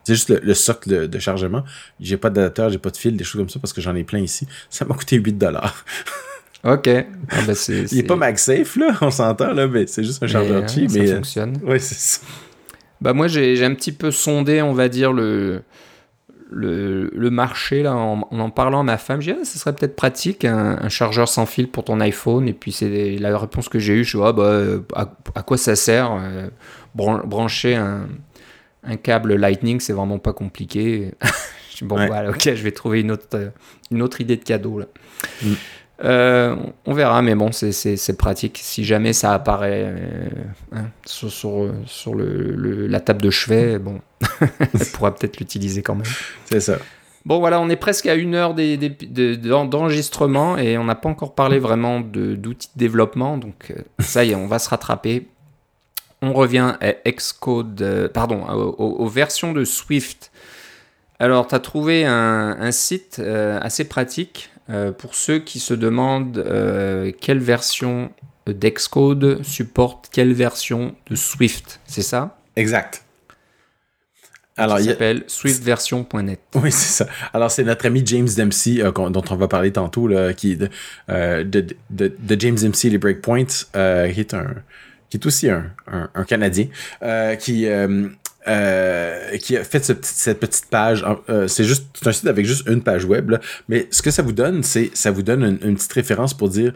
c'est 0.06 0.14
juste 0.14 0.28
le, 0.28 0.54
socle 0.54 1.08
de, 1.08 1.18
chargement. 1.18 1.64
J'ai 1.98 2.16
pas 2.16 2.30
d'adapteur, 2.30 2.70
j'ai 2.70 2.78
pas 2.78 2.90
de 2.90 2.96
fil, 2.96 3.16
des 3.16 3.24
choses 3.24 3.40
comme 3.40 3.48
ça 3.48 3.58
parce 3.58 3.72
que 3.72 3.80
j'en 3.80 3.96
ai 3.96 4.04
plein 4.04 4.20
ici. 4.20 4.46
Ça 4.70 4.84
m'a 4.84 4.94
coûté 4.94 5.16
8 5.16 5.32
dollars. 5.32 5.84
OK. 6.64 6.88
Ah, 6.88 7.42
ben, 7.44 7.56
Il 7.68 7.98
est 7.98 8.02
pas 8.04 8.14
MagSafe, 8.14 8.76
là, 8.76 8.96
on 9.00 9.10
s'entend, 9.10 9.52
là, 9.52 9.66
mais 9.66 9.88
c'est 9.88 10.04
juste 10.04 10.22
un 10.22 10.28
chargeur 10.28 10.62
mais, 10.62 10.68
cheap. 10.68 10.92
mais 10.92 11.08
ça 11.08 11.14
fonctionne. 11.16 11.58
Oui, 11.64 11.80
c'est 11.80 11.96
ça. 11.96 12.20
Bah, 13.00 13.12
moi, 13.14 13.26
j'ai 13.26 13.64
un 13.64 13.74
petit 13.74 13.90
peu 13.90 14.12
sondé, 14.12 14.62
on 14.62 14.72
va 14.72 14.88
dire, 14.88 15.12
le, 15.12 15.62
le, 16.50 17.10
le 17.12 17.30
marché, 17.30 17.82
là, 17.82 17.94
en, 17.94 18.28
en, 18.30 18.50
parlant 18.50 18.80
à 18.80 18.84
ma 18.84 18.98
femme. 18.98 19.20
J'ai 19.20 19.32
dit, 19.32 19.38
ah, 19.42 19.44
ce 19.44 19.58
serait 19.58 19.74
peut-être 19.74 19.96
pratique, 19.96 20.44
un, 20.44 20.88
chargeur 20.88 21.28
sans 21.28 21.46
fil 21.46 21.68
pour 21.68 21.84
ton 21.84 22.00
iPhone. 22.00 22.48
Et 22.48 22.52
puis, 22.52 22.72
c'est 22.72 23.16
la 23.16 23.36
réponse 23.38 23.68
que 23.68 23.78
j'ai 23.78 23.94
eue. 23.94 24.04
Je 24.04 24.10
suis, 24.10 24.18
ah, 24.22 24.32
bah, 24.32 24.62
à, 24.94 25.42
quoi 25.42 25.56
ça 25.56 25.76
sert 25.76 26.12
euh, 26.12 26.48
brancher 26.94 27.74
un 27.74 28.06
un 28.86 28.96
câble 28.96 29.34
Lightning, 29.34 29.80
c'est 29.80 29.92
vraiment 29.92 30.18
pas 30.18 30.32
compliqué. 30.32 31.12
bon, 31.82 32.06
voilà, 32.06 32.30
ok, 32.30 32.42
je 32.42 32.62
vais 32.62 32.72
trouver 32.72 33.00
une 33.00 33.10
autre, 33.10 33.26
euh, 33.34 33.50
une 33.90 34.02
autre 34.02 34.20
idée 34.20 34.36
de 34.36 34.44
cadeau 34.44 34.78
là. 34.78 34.86
Mm. 35.42 35.52
Euh, 36.04 36.56
on 36.84 36.92
verra, 36.92 37.22
mais 37.22 37.34
bon, 37.34 37.50
c'est 37.52 38.16
pratique. 38.18 38.60
Si 38.62 38.84
jamais 38.84 39.12
ça 39.12 39.32
apparaît 39.32 39.84
euh, 39.86 40.28
hein, 40.72 40.86
sur, 41.04 41.30
sur, 41.86 42.14
le, 42.14 42.86
la 42.86 43.00
table 43.00 43.22
de 43.22 43.30
chevet, 43.30 43.78
bon, 43.78 44.00
on 44.40 44.78
pourra 44.92 45.14
peut-être 45.14 45.38
l'utiliser 45.38 45.82
quand 45.82 45.94
même. 45.94 46.12
C'est 46.44 46.60
ça. 46.60 46.76
Bon, 47.24 47.40
voilà, 47.40 47.60
on 47.60 47.68
est 47.68 47.76
presque 47.76 48.06
à 48.06 48.14
une 48.14 48.34
heure 48.34 48.54
d'enregistrement 48.54 50.58
et 50.58 50.78
on 50.78 50.84
n'a 50.84 50.94
pas 50.94 51.08
encore 51.08 51.34
parlé 51.34 51.58
vraiment 51.58 52.00
d'outils 52.00 52.70
de, 52.74 52.78
développement. 52.78 53.36
Donc, 53.36 53.74
ça 53.98 54.24
y 54.24 54.30
est, 54.30 54.36
on 54.36 54.46
va 54.46 54.60
se 54.60 54.68
rattraper 54.68 55.26
on 56.22 56.32
revient 56.32 56.74
à 56.80 57.10
Xcode, 57.10 57.82
euh, 57.82 58.08
pardon, 58.08 58.44
aux, 58.46 59.08
versions 59.08 59.52
de 59.52 59.64
Swift. 59.64 60.30
Alors, 61.18 61.46
tu 61.46 61.54
as 61.54 61.60
trouvé 61.60 62.04
un, 62.04 62.70
site 62.72 63.18
euh, 63.18 63.58
assez 63.60 63.88
pratique 63.88 64.50
euh, 64.70 64.92
pour 64.92 65.14
ceux 65.14 65.38
qui 65.38 65.60
se 65.60 65.74
demandent 65.74 66.44
quelle 67.20 67.38
version 67.38 68.10
d'Xcode 68.46 69.42
supporte 69.42 70.08
quelle 70.12 70.32
version 70.32 70.94
de 71.10 71.16
Swift, 71.16 71.80
c'est 71.86 72.02
ça? 72.02 72.38
Exact. 72.54 73.02
Alors, 74.58 74.80
il 74.80 74.86
s'appelle 74.86 75.24
swiftversion.net. 75.26 76.40
Oui, 76.54 76.72
c'est 76.72 77.04
ça. 77.04 77.06
Alors, 77.34 77.50
c'est 77.50 77.64
notre 77.64 77.84
ami 77.84 78.02
James 78.06 78.28
Dempsey, 78.34 78.82
dont 78.94 79.24
on 79.30 79.36
va 79.36 79.48
parler 79.48 79.72
tantôt, 79.72 80.08
là, 80.08 80.32
qui 80.32 80.56
de, 80.56 80.70
de, 81.08 82.36
James 82.38 82.56
Dempsey, 82.56 82.88
les 82.88 82.98
Breakpoints, 82.98 83.44
qui 83.44 84.20
est 84.20 84.32
un, 84.32 84.54
qui 85.08 85.16
est 85.16 85.26
aussi 85.26 85.48
un, 85.48 85.72
un, 86.14 86.24
Canadien, 86.24 86.66
euh, 87.02 87.36
qui, 87.36 87.66
euh, 87.66 88.08
euh, 88.48 89.36
qui 89.38 89.56
a 89.56 89.64
fait 89.64 89.84
cette 89.84 90.40
petite 90.40 90.66
page. 90.66 91.04
c'est 91.46 91.64
juste 91.64 91.86
un 92.04 92.12
site 92.12 92.26
avec 92.26 92.46
juste 92.46 92.68
une 92.68 92.82
page 92.82 93.04
web, 93.04 93.36
mais 93.68 93.88
ce 93.90 94.02
que 94.02 94.10
ça 94.10 94.22
vous 94.22 94.32
donne, 94.32 94.62
c'est 94.62 94.90
ça 94.94 95.10
vous 95.10 95.22
donne 95.22 95.58
une, 95.62 95.74
petite 95.76 95.92
référence 95.92 96.34
pour 96.34 96.48
dire 96.48 96.72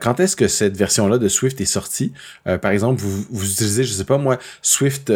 quand 0.00 0.20
est-ce 0.20 0.36
que 0.36 0.48
cette 0.48 0.76
version-là 0.76 1.18
de 1.18 1.28
Swift 1.28 1.60
est 1.60 1.66
sortie? 1.66 2.12
par 2.44 2.70
exemple, 2.70 3.00
vous, 3.00 3.26
vous 3.30 3.50
utilisez, 3.50 3.84
je 3.84 3.92
sais 3.92 4.04
pas 4.04 4.18
moi, 4.18 4.38
Swift 4.62 5.12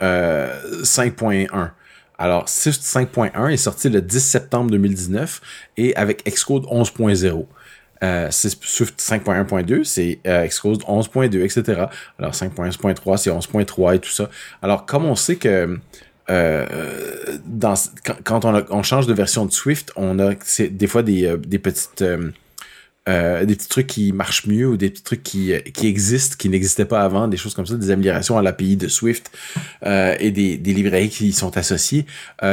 5.1. 0.00 1.70
Alors, 2.18 2.48
Swift 2.48 2.82
5.1 2.82 3.50
est 3.50 3.56
sorti 3.56 3.88
le 3.90 4.00
10 4.00 4.20
septembre 4.20 4.70
2019 4.70 5.40
et 5.76 5.94
avec 5.96 6.24
Xcode 6.24 6.64
11.0. 6.64 7.46
Euh, 8.02 8.28
Swift 8.30 9.00
5.1.2, 9.00 9.84
c'est 9.84 10.18
euh, 10.26 10.46
Xcode 10.46 10.82
11.2, 10.82 11.42
etc. 11.42 11.86
Alors 12.18 12.32
5.1.3, 12.32 13.16
c'est 13.16 13.30
11.3 13.30 13.94
et 13.94 13.98
tout 13.98 14.10
ça. 14.10 14.28
Alors 14.62 14.84
comme 14.86 15.04
on 15.06 15.14
sait 15.14 15.36
que 15.36 15.78
euh, 16.28 16.66
quand, 18.24 18.44
on, 18.44 18.82
change 18.82 19.06
de 19.06 19.14
version 19.14 19.46
de 19.46 19.52
Swift, 19.52 19.92
on 19.96 20.18
a 20.18 20.34
des 20.58 20.86
fois 20.86 21.02
des, 21.02 21.26
euh, 21.26 21.36
des 21.36 21.58
petites 21.58 22.04
euh, 23.08 23.44
des 23.44 23.54
petits 23.54 23.68
trucs 23.68 23.86
qui 23.86 24.12
marchent 24.12 24.46
mieux 24.46 24.66
ou 24.66 24.76
des 24.76 24.90
petits 24.90 25.02
trucs 25.04 25.22
qui, 25.22 25.52
euh, 25.52 25.60
qui 25.60 25.86
existent, 25.86 26.34
qui 26.36 26.48
n'existaient 26.48 26.86
pas 26.86 27.02
avant, 27.02 27.28
des 27.28 27.36
choses 27.36 27.54
comme 27.54 27.66
ça, 27.66 27.76
des 27.76 27.92
améliorations 27.92 28.36
à 28.36 28.42
l'API 28.42 28.76
de 28.76 28.88
Swift 28.88 29.30
euh, 29.84 30.16
et 30.18 30.32
des, 30.32 30.56
des 30.56 30.72
librairies 30.74 31.08
qui 31.08 31.28
y 31.28 31.32
sont 31.32 31.56
associées. 31.56 32.04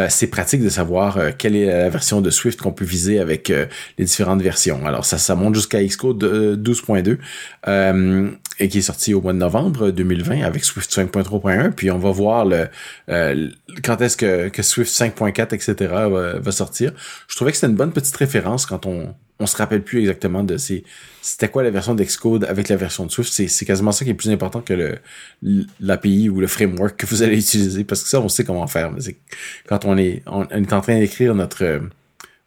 C'est 0.09 0.27
pratique 0.27 0.61
de 0.61 0.69
savoir 0.69 1.19
quelle 1.37 1.55
est 1.55 1.65
la 1.65 1.89
version 1.89 2.21
de 2.21 2.29
Swift 2.29 2.59
qu'on 2.61 2.71
peut 2.71 2.85
viser 2.85 3.19
avec 3.19 3.49
les 3.49 4.05
différentes 4.05 4.41
versions. 4.41 4.85
Alors 4.85 5.05
ça, 5.05 5.17
ça 5.17 5.35
monte 5.35 5.55
jusqu'à 5.55 5.83
Xcode 5.83 6.23
12.2 6.23 7.17
et 8.59 8.69
qui 8.69 8.77
est 8.77 8.81
sorti 8.81 9.13
au 9.13 9.21
mois 9.21 9.33
de 9.33 9.39
novembre 9.39 9.91
2020 9.91 10.43
avec 10.43 10.63
Swift 10.63 10.91
5.3.1. 10.91 11.71
Puis 11.71 11.91
on 11.91 11.97
va 11.97 12.11
voir 12.11 12.45
le, 12.45 12.69
quand 13.83 14.01
est-ce 14.01 14.17
que, 14.17 14.49
que 14.49 14.61
Swift 14.61 14.91
5.4, 14.91 15.55
etc. 15.55 15.75
Va, 16.09 16.39
va 16.39 16.51
sortir. 16.51 16.91
Je 17.27 17.35
trouvais 17.35 17.51
que 17.51 17.57
c'était 17.57 17.71
une 17.71 17.77
bonne 17.77 17.93
petite 17.93 18.15
référence 18.15 18.65
quand 18.65 18.85
on 18.85 19.13
on 19.43 19.45
se 19.45 19.57
rappelle 19.57 19.83
plus 19.83 19.99
exactement 19.99 20.43
de 20.43 20.57
c'était 20.57 21.49
quoi 21.49 21.63
la 21.63 21.69
version 21.69 21.95
d'Xcode 21.95 22.45
avec 22.45 22.69
la 22.69 22.77
version 22.77 23.05
de 23.05 23.11
Swift. 23.11 23.31
C'est 23.31 23.65
quasiment 23.65 23.91
ça 23.91 24.05
qui 24.05 24.11
est 24.11 24.15
plus 24.15 24.29
important 24.29 24.61
que 24.61 24.73
le 24.73 24.97
l'API 25.81 26.29
ou 26.29 26.39
le 26.39 26.47
framework 26.47 26.97
que 26.97 27.05
vous 27.05 27.23
allez 27.23 27.37
utiliser 27.37 27.83
parce 27.83 28.03
que 28.03 28.09
ça 28.09 28.21
on 28.21 28.29
sait 28.29 28.45
comment 28.45 28.67
faire. 28.67 28.91
Quand 29.67 29.85
on 29.85 29.97
est 29.97 30.23
on, 30.25 30.47
est 30.47 30.73
en 30.73 30.81
train 30.81 30.97
d'écrire 30.97 31.35
notre 31.35 31.81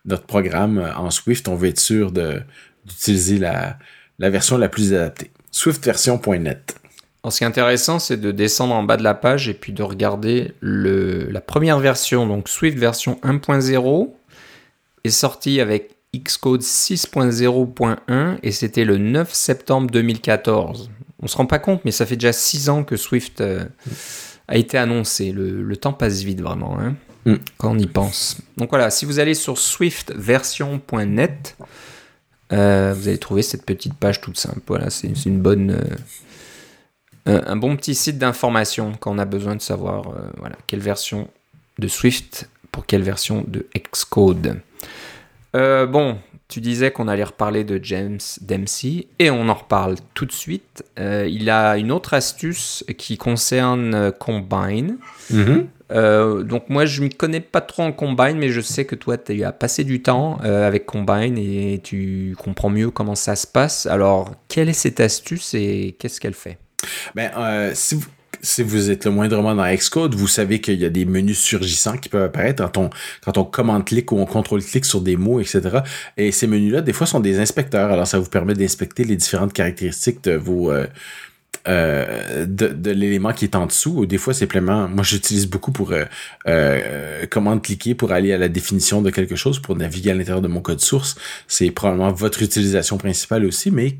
notre 0.06 0.24
programme 0.24 0.92
en 0.96 1.10
Swift, 1.10 1.48
on 1.48 1.54
veut 1.54 1.68
être 1.68 1.80
sûr 1.80 2.12
de 2.12 2.40
d'utiliser 2.86 3.38
la 3.38 3.78
la 4.18 4.30
version 4.30 4.56
la 4.56 4.70
plus 4.70 4.94
adaptée. 4.94 5.30
Swiftversion.net. 5.50 6.76
Ce 7.28 7.38
qui 7.38 7.44
est 7.44 7.46
intéressant, 7.46 7.98
c'est 7.98 8.18
de 8.18 8.30
descendre 8.30 8.74
en 8.74 8.84
bas 8.84 8.96
de 8.96 9.02
la 9.02 9.14
page 9.14 9.48
et 9.48 9.54
puis 9.54 9.72
de 9.72 9.82
regarder 9.82 10.52
le, 10.60 11.28
la 11.28 11.40
première 11.40 11.80
version, 11.80 12.24
donc 12.24 12.48
Swift 12.48 12.78
version 12.78 13.18
1.0 13.24 14.10
est 15.02 15.10
sorti 15.10 15.60
avec 15.60 15.95
Xcode 16.22 16.62
6.0.1 16.62 18.38
et 18.42 18.52
c'était 18.52 18.84
le 18.84 18.98
9 18.98 19.32
septembre 19.32 19.90
2014. 19.90 20.90
On 21.22 21.26
se 21.26 21.36
rend 21.36 21.46
pas 21.46 21.58
compte, 21.58 21.84
mais 21.84 21.90
ça 21.90 22.06
fait 22.06 22.16
déjà 22.16 22.32
6 22.32 22.68
ans 22.68 22.84
que 22.84 22.96
Swift 22.96 23.40
euh, 23.40 23.64
a 24.48 24.56
été 24.56 24.78
annoncé. 24.78 25.32
Le, 25.32 25.76
temps 25.76 25.92
passe 25.92 26.22
vite 26.22 26.40
vraiment, 26.40 26.78
hein, 26.78 26.94
mm. 27.24 27.36
quand 27.56 27.72
on 27.72 27.78
y 27.78 27.86
pense. 27.86 28.38
Donc 28.56 28.70
voilà, 28.70 28.90
si 28.90 29.04
vous 29.04 29.18
allez 29.18 29.34
sur 29.34 29.58
swiftversion.net, 29.58 31.56
euh, 32.52 32.94
vous 32.96 33.08
allez 33.08 33.18
trouver 33.18 33.42
cette 33.42 33.64
petite 33.64 33.94
page 33.94 34.20
toute 34.20 34.38
simple. 34.38 34.60
Voilà, 34.66 34.90
c'est 34.90 35.08
une 35.24 35.40
bonne, 35.40 35.80
euh, 37.28 37.40
un 37.46 37.56
bon 37.56 37.76
petit 37.76 37.94
site 37.94 38.18
d'information 38.18 38.92
quand 39.00 39.14
on 39.14 39.18
a 39.18 39.24
besoin 39.24 39.56
de 39.56 39.62
savoir 39.62 40.14
voilà, 40.36 40.56
quelle 40.66 40.80
version 40.80 41.28
de 41.78 41.88
Swift 41.88 42.48
pour 42.70 42.86
quelle 42.86 43.02
version 43.02 43.44
de 43.48 43.66
Xcode. 43.74 44.60
Euh, 45.56 45.86
bon, 45.86 46.18
tu 46.48 46.60
disais 46.60 46.90
qu'on 46.90 47.08
allait 47.08 47.24
reparler 47.24 47.64
de 47.64 47.80
James 47.82 48.18
Dempsey 48.42 49.06
et 49.18 49.30
on 49.30 49.48
en 49.48 49.54
reparle 49.54 49.96
tout 50.14 50.26
de 50.26 50.32
suite. 50.32 50.84
Euh, 50.98 51.26
il 51.28 51.48
a 51.50 51.78
une 51.78 51.90
autre 51.90 52.14
astuce 52.14 52.84
qui 52.98 53.16
concerne 53.16 53.94
euh, 53.94 54.10
Combine. 54.10 54.98
Mm-hmm. 55.32 56.42
donc 56.42 56.68
moi 56.68 56.84
je 56.84 57.00
ne 57.00 57.06
m'y 57.06 57.14
connais 57.14 57.40
pas 57.40 57.60
trop 57.60 57.82
en 57.82 57.92
Combine, 57.92 58.36
mais 58.38 58.50
je 58.50 58.60
sais 58.60 58.84
que 58.84 58.94
toi 58.94 59.16
tu 59.16 59.42
as 59.42 59.52
passé 59.52 59.82
du 59.82 60.02
temps 60.02 60.36
avec 60.38 60.84
Combine 60.86 61.38
et 61.38 61.80
tu 61.82 62.36
comprends 62.38 62.70
mieux 62.70 62.90
comment 62.90 63.14
ça 63.14 63.34
se 63.34 63.46
passe. 63.46 63.86
Alors 63.86 64.32
quelle 64.48 64.68
est 64.68 64.74
cette 64.74 65.00
astuce 65.00 65.54
et 65.54 65.96
qu'est-ce 65.98 66.20
qu'elle 66.20 66.34
fait? 66.34 66.58
Ben, 67.14 67.30
si, 67.74 67.94
vous, 67.94 68.06
si 68.46 68.62
vous 68.62 68.90
êtes 68.90 69.04
le 69.04 69.10
moindrement 69.10 69.54
dans 69.54 69.66
Xcode, 69.74 70.14
vous 70.14 70.28
savez 70.28 70.60
qu'il 70.60 70.80
y 70.80 70.84
a 70.84 70.88
des 70.88 71.04
menus 71.04 71.38
surgissants 71.38 71.96
qui 71.96 72.08
peuvent 72.08 72.22
apparaître 72.22 72.62
quand 72.62 72.78
on, 72.78 72.90
quand 73.24 73.38
on 73.38 73.44
commande-clic 73.44 74.12
ou 74.12 74.18
on 74.18 74.26
contrôle-clic 74.26 74.84
sur 74.84 75.00
des 75.00 75.16
mots, 75.16 75.40
etc. 75.40 75.80
Et 76.16 76.32
ces 76.32 76.46
menus-là, 76.46 76.80
des 76.80 76.92
fois, 76.92 77.06
sont 77.06 77.20
des 77.20 77.38
inspecteurs. 77.38 77.90
Alors, 77.90 78.06
ça 78.06 78.18
vous 78.18 78.30
permet 78.30 78.54
d'inspecter 78.54 79.04
les 79.04 79.16
différentes 79.16 79.52
caractéristiques 79.52 80.22
de 80.24 80.32
vos, 80.32 80.70
euh, 80.70 80.86
euh, 81.68 82.46
de, 82.46 82.90
l'élément 82.90 83.32
qui 83.32 83.44
est 83.44 83.56
en 83.56 83.66
dessous. 83.66 83.98
Ou 83.98 84.06
des 84.06 84.18
fois, 84.18 84.34
simplement, 84.34 84.88
moi, 84.88 85.02
j'utilise 85.02 85.46
beaucoup 85.46 85.72
pour 85.72 85.92
euh, 85.92 86.04
euh, 86.46 87.26
commande 87.26 87.62
cliquer 87.62 87.94
pour 87.94 88.12
aller 88.12 88.32
à 88.32 88.38
la 88.38 88.48
définition 88.48 89.02
de 89.02 89.10
quelque 89.10 89.36
chose, 89.36 89.58
pour 89.58 89.76
naviguer 89.76 90.10
à 90.10 90.14
l'intérieur 90.14 90.42
de 90.42 90.48
mon 90.48 90.60
code 90.60 90.80
source. 90.80 91.16
C'est 91.48 91.70
probablement 91.70 92.12
votre 92.12 92.42
utilisation 92.42 92.98
principale 92.98 93.44
aussi, 93.44 93.70
mais 93.70 93.98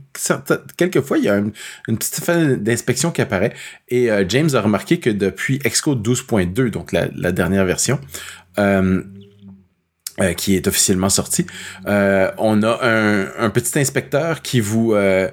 quelquefois, 0.77 1.19
il 1.19 1.25
y 1.25 1.29
a 1.29 1.37
une, 1.37 1.99
petite 1.99 2.25
fin 2.25 2.55
d'inspection 2.55 3.11
qui 3.11 3.23
apparaît. 3.23 3.53
Et 3.89 4.09
James 4.29 4.51
a 4.55 4.61
remarqué 4.61 4.99
que 4.99 5.11
depuis 5.11 5.59
Xcode 5.59 6.07
12.2, 6.07 6.71
donc 6.71 6.93
la, 6.93 7.33
dernière 7.33 7.65
version, 7.65 8.01
qui 10.37 10.57
est 10.57 10.67
officiellement 10.67 11.11
sorti, 11.11 11.47
on 11.87 12.63
a 12.63 12.79
un, 12.83 13.27
un, 13.39 13.51
petit 13.51 13.79
inspecteur 13.79 14.43
qui 14.43 14.61
vous 14.61 14.95
euh, 14.95 15.29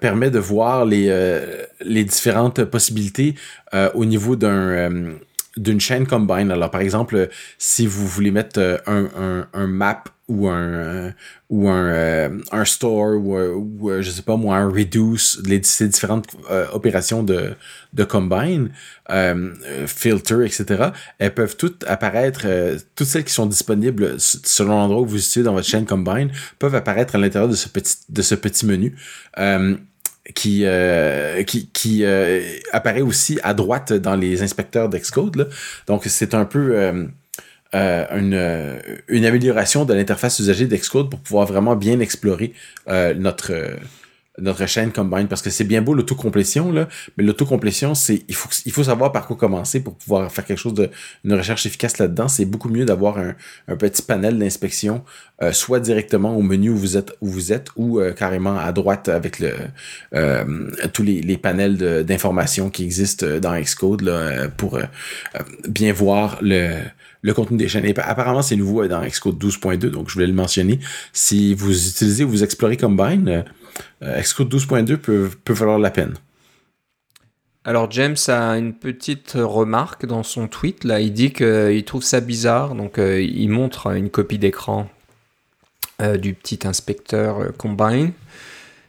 permet 0.00 0.30
de 0.30 0.38
voir 0.38 0.84
les, 0.84 1.08
euh, 1.08 1.64
les 1.80 2.04
différentes 2.04 2.64
possibilités 2.64 3.34
euh, 3.74 3.90
au 3.94 4.04
niveau 4.04 4.36
d'un 4.36 5.14
d'une 5.58 5.80
chaîne 5.80 6.06
combine. 6.06 6.50
Alors, 6.50 6.70
par 6.70 6.80
exemple, 6.80 7.28
si 7.58 7.86
vous 7.86 8.06
voulez 8.06 8.30
mettre 8.30 8.82
un, 8.86 9.46
un, 9.52 9.66
map 9.66 10.04
ou 10.28 10.48
un 10.48 11.14
ou 11.48 11.68
un, 11.68 12.38
un 12.52 12.64
store 12.64 13.16
ou, 13.16 13.38
ou, 13.38 14.02
je 14.02 14.10
sais 14.10 14.22
pas 14.22 14.36
moi 14.36 14.56
un 14.56 14.68
reduce 14.68 15.40
les 15.46 15.58
différentes 15.58 16.26
opérations 16.74 17.22
de 17.22 17.54
de 17.94 18.04
combine 18.04 18.70
euh, 19.10 19.54
filter 19.86 20.44
etc 20.44 20.90
elles 21.18 21.32
peuvent 21.32 21.56
toutes 21.56 21.82
apparaître 21.86 22.46
toutes 22.94 23.06
celles 23.06 23.24
qui 23.24 23.32
sont 23.32 23.46
disponibles 23.46 24.16
selon 24.18 24.72
l'endroit 24.72 25.00
où 25.00 25.06
vous 25.06 25.16
utilisez 25.16 25.44
dans 25.44 25.54
votre 25.54 25.66
chaîne 25.66 25.86
combine 25.86 26.30
peuvent 26.58 26.74
apparaître 26.74 27.14
à 27.14 27.18
l'intérieur 27.18 27.48
de 27.48 27.56
ce 28.22 28.34
petit 28.34 28.66
menu 28.66 28.94
euh, 29.38 29.76
qui 30.34 30.64
euh, 30.64 31.42
qui, 31.42 31.68
qui 31.68 32.04
euh, 32.04 32.40
apparaît 32.72 33.00
aussi 33.00 33.38
à 33.42 33.54
droite 33.54 33.92
dans 33.92 34.16
les 34.16 34.42
inspecteurs 34.42 34.88
d'Xcode. 34.88 35.48
Donc 35.86 36.04
c'est 36.06 36.34
un 36.34 36.44
peu 36.44 36.76
euh, 36.76 37.06
une, 37.72 38.80
une 39.08 39.24
amélioration 39.24 39.84
de 39.84 39.94
l'interface 39.94 40.38
usagée 40.38 40.66
d'Xcode 40.66 41.10
pour 41.10 41.20
pouvoir 41.20 41.46
vraiment 41.46 41.76
bien 41.76 42.00
explorer 42.00 42.52
notre 42.86 43.52
notre 44.40 44.66
chaîne 44.66 44.92
Combine 44.92 45.28
parce 45.28 45.42
que 45.42 45.50
c'est 45.50 45.64
bien 45.64 45.82
beau 45.82 45.94
l'autocomplétion 45.94 46.72
là, 46.72 46.88
mais 47.16 47.24
l'autocomplétion 47.24 47.94
c'est 47.94 48.22
il 48.28 48.34
faut 48.34 48.48
il 48.66 48.72
faut 48.72 48.84
savoir 48.84 49.12
par 49.12 49.26
quoi 49.26 49.36
commencer 49.36 49.80
pour 49.80 49.94
pouvoir 49.96 50.30
faire 50.32 50.44
quelque 50.44 50.58
chose 50.58 50.74
de 50.74 50.90
une 51.24 51.34
recherche 51.34 51.66
efficace 51.66 51.98
là-dedans. 51.98 52.28
C'est 52.28 52.44
beaucoup 52.44 52.68
mieux 52.68 52.84
d'avoir 52.84 53.18
un, 53.18 53.34
un, 53.68 53.76
petit 53.76 54.02
panel 54.02 54.38
d'inspection 54.38 55.04
euh, 55.42 55.52
soit 55.52 55.80
directement 55.80 56.36
au 56.36 56.42
menu 56.42 56.70
où 56.70 56.76
vous 56.76 56.96
êtes 56.96 57.12
où 57.20 57.28
vous 57.28 57.52
êtes 57.52 57.68
ou 57.76 58.00
euh, 58.00 58.12
carrément 58.12 58.58
à 58.58 58.72
droite 58.72 59.08
avec 59.08 59.38
le 59.38 59.52
euh, 60.14 60.70
tous 60.92 61.02
les, 61.02 61.20
les 61.20 61.36
panels 61.36 62.04
d'informations 62.04 62.70
qui 62.70 62.84
existent 62.84 63.38
dans 63.40 63.58
Xcode 63.58 64.02
là, 64.02 64.48
pour 64.48 64.78
bien 65.68 65.92
voir 65.92 66.38
le 66.42 66.78
le 67.22 67.34
contenu 67.34 67.56
des 67.56 67.68
chaînes. 67.68 67.92
Apparemment, 67.96 68.42
c'est 68.42 68.56
nouveau 68.56 68.86
dans 68.86 69.02
Xcode 69.02 69.42
12.2, 69.42 69.90
donc 69.90 70.08
je 70.08 70.14
voulais 70.14 70.26
le 70.26 70.32
mentionner. 70.32 70.78
Si 71.12 71.54
vous 71.54 71.88
utilisez 71.88 72.24
ou 72.24 72.30
vous 72.30 72.44
explorez 72.44 72.76
Combine, 72.76 73.28
euh, 73.28 73.42
Xcode 74.02 74.52
12.2 74.52 74.96
peut, 74.96 75.30
peut 75.44 75.52
valoir 75.52 75.78
la 75.78 75.90
peine. 75.90 76.14
Alors 77.68 77.90
James 77.90 78.16
a 78.28 78.56
une 78.56 78.72
petite 78.72 79.32
remarque 79.34 80.06
dans 80.06 80.22
son 80.22 80.48
tweet 80.48 80.84
là, 80.84 81.00
il 81.00 81.12
dit 81.12 81.32
qu'il 81.32 81.84
trouve 81.84 82.02
ça 82.02 82.20
bizarre, 82.20 82.74
donc 82.74 82.98
euh, 82.98 83.20
il 83.20 83.50
montre 83.50 83.88
une 83.94 84.08
copie 84.08 84.38
d'écran 84.38 84.88
euh, 86.00 86.16
du 86.16 86.32
petit 86.32 86.60
inspecteur 86.66 87.52
Combine. 87.58 88.12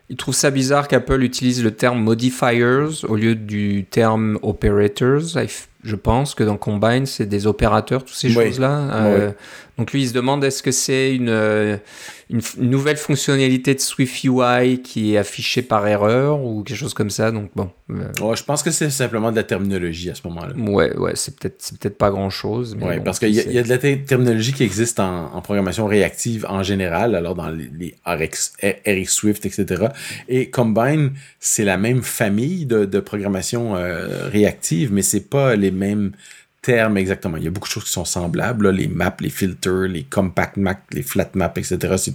Il 0.09 0.15
trouve 0.15 0.33
ça 0.33 0.49
bizarre 0.49 0.87
qu'Apple 0.87 1.23
utilise 1.23 1.61
le 1.63 1.71
terme 1.71 1.99
modifiers 1.99 3.03
au 3.03 3.15
lieu 3.15 3.35
du 3.35 3.85
terme 3.89 4.39
operators. 4.41 5.37
Je 5.83 5.95
pense 5.95 6.33
que 6.33 6.43
dans 6.43 6.57
Combine, 6.57 7.05
c'est 7.05 7.25
des 7.25 7.47
opérateurs, 7.47 8.05
toutes 8.05 8.15
ces 8.15 8.29
choses-là. 8.29 9.33
Donc 9.79 9.93
lui, 9.93 10.01
il 10.01 10.09
se 10.09 10.13
demande 10.13 10.43
est-ce 10.43 10.61
que 10.61 10.71
c'est 10.71 11.15
une, 11.15 11.79
une, 12.29 12.41
nouvelle 12.57 12.97
fonctionnalité 12.97 13.73
de 13.73 13.79
Swift 13.79 14.25
UI 14.25 14.81
qui 14.83 15.13
est 15.13 15.17
affichée 15.17 15.61
par 15.61 15.87
erreur 15.87 16.43
ou 16.43 16.63
quelque 16.63 16.77
chose 16.77 16.93
comme 16.93 17.09
ça? 17.09 17.31
Donc 17.31 17.49
bon. 17.55 17.71
Euh, 17.89 18.35
je 18.35 18.43
pense 18.43 18.61
que 18.61 18.71
c'est 18.71 18.89
simplement 18.89 19.31
de 19.31 19.37
la 19.37 19.43
terminologie 19.43 20.09
à 20.09 20.15
ce 20.15 20.27
moment-là. 20.27 20.53
Ouais, 20.57 20.95
ouais, 20.97 21.13
c'est 21.15 21.39
peut-être 21.39 21.71
peut-être 21.79 21.97
pas 21.97 22.11
grand-chose. 22.11 22.77
Ouais, 22.81 22.99
parce 22.99 23.19
qu'il 23.19 23.29
y, 23.29 23.35
y, 23.35 23.57
a 23.57 23.63
de 23.63 23.69
la 23.69 23.77
terminologie 23.77 24.51
qui 24.51 24.63
existe 24.63 24.99
en, 24.99 25.33
en, 25.33 25.41
programmation 25.41 25.87
réactive 25.87 26.45
en 26.49 26.61
général, 26.61 27.15
alors 27.15 27.35
dans 27.35 27.49
les, 27.49 27.69
les 27.73 27.95
RX, 28.05 28.51
RX 28.61 29.05
Swift, 29.07 29.45
etc. 29.45 29.87
Et 30.27 30.49
Combine, 30.49 31.11
c'est 31.39 31.63
la 31.63 31.77
même 31.77 32.03
famille 32.03 32.65
de, 32.65 32.83
de 32.83 32.99
programmation 32.99 33.77
euh, 33.77 34.27
réactive, 34.29 34.91
mais 34.91 35.03
c'est 35.03 35.29
pas 35.29 35.55
les 35.55 35.71
mêmes 35.71 36.11
exactement. 36.97 37.37
Il 37.37 37.43
y 37.43 37.47
a 37.47 37.51
beaucoup 37.51 37.67
de 37.67 37.73
choses 37.73 37.85
qui 37.85 37.91
sont 37.91 38.05
semblables, 38.05 38.69
les 38.69 38.87
maps, 38.87 39.15
les 39.19 39.29
filters, 39.29 39.87
les 39.87 40.03
compact 40.03 40.57
maps, 40.57 40.75
les 40.91 41.03
flat 41.03 41.29
maps, 41.33 41.53
etc. 41.55 41.77
C'est 41.97 42.13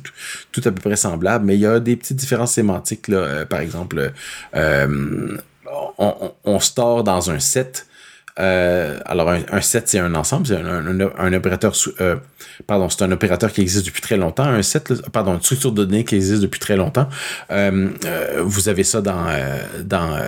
tout, 0.53 0.63
à 0.65 0.71
peu 0.71 0.81
près 0.81 0.97
semblable, 0.97 1.45
mais 1.45 1.55
il 1.55 1.61
y 1.61 1.67
a 1.67 1.81
des 1.81 1.97
petites 1.97 2.17
différences 2.17 2.53
sémantiques. 2.53 3.09
Euh, 3.09 3.45
par 3.45 3.61
exemple, 3.61 4.13
euh, 4.55 5.37
on, 5.99 6.61
store 6.61 7.05
dans 7.05 7.31
un 7.31 7.39
set. 7.39 7.87
Euh, 8.41 8.99
alors 9.07 9.31
un, 9.31 9.61
set 9.61 9.89
c'est 9.89 10.01
un 10.01 10.13
ensemble, 10.17 10.49
c'est 10.49 10.57
un, 10.57 11.33
opérateur 11.33 11.73
pardon, 12.67 12.89
c'est 12.89 13.03
un 13.03 13.13
opérateur 13.13 13.53
qui 13.53 13.61
existe 13.61 13.87
depuis 13.87 14.03
très 14.03 14.17
longtemps. 14.17 14.45
Un 14.45 14.63
set, 14.63 14.93
pardon, 15.13 15.35
une 15.35 15.41
structure 15.41 15.71
de 15.71 15.85
données 15.85 16.05
qui 16.05 16.17
existe 16.17 16.43
depuis 16.43 16.59
très 16.59 16.77
longtemps. 16.77 17.09
vous 17.51 18.69
avez 18.69 18.83
ça 18.83 19.01
dans 19.01 19.27
dans 19.85 20.19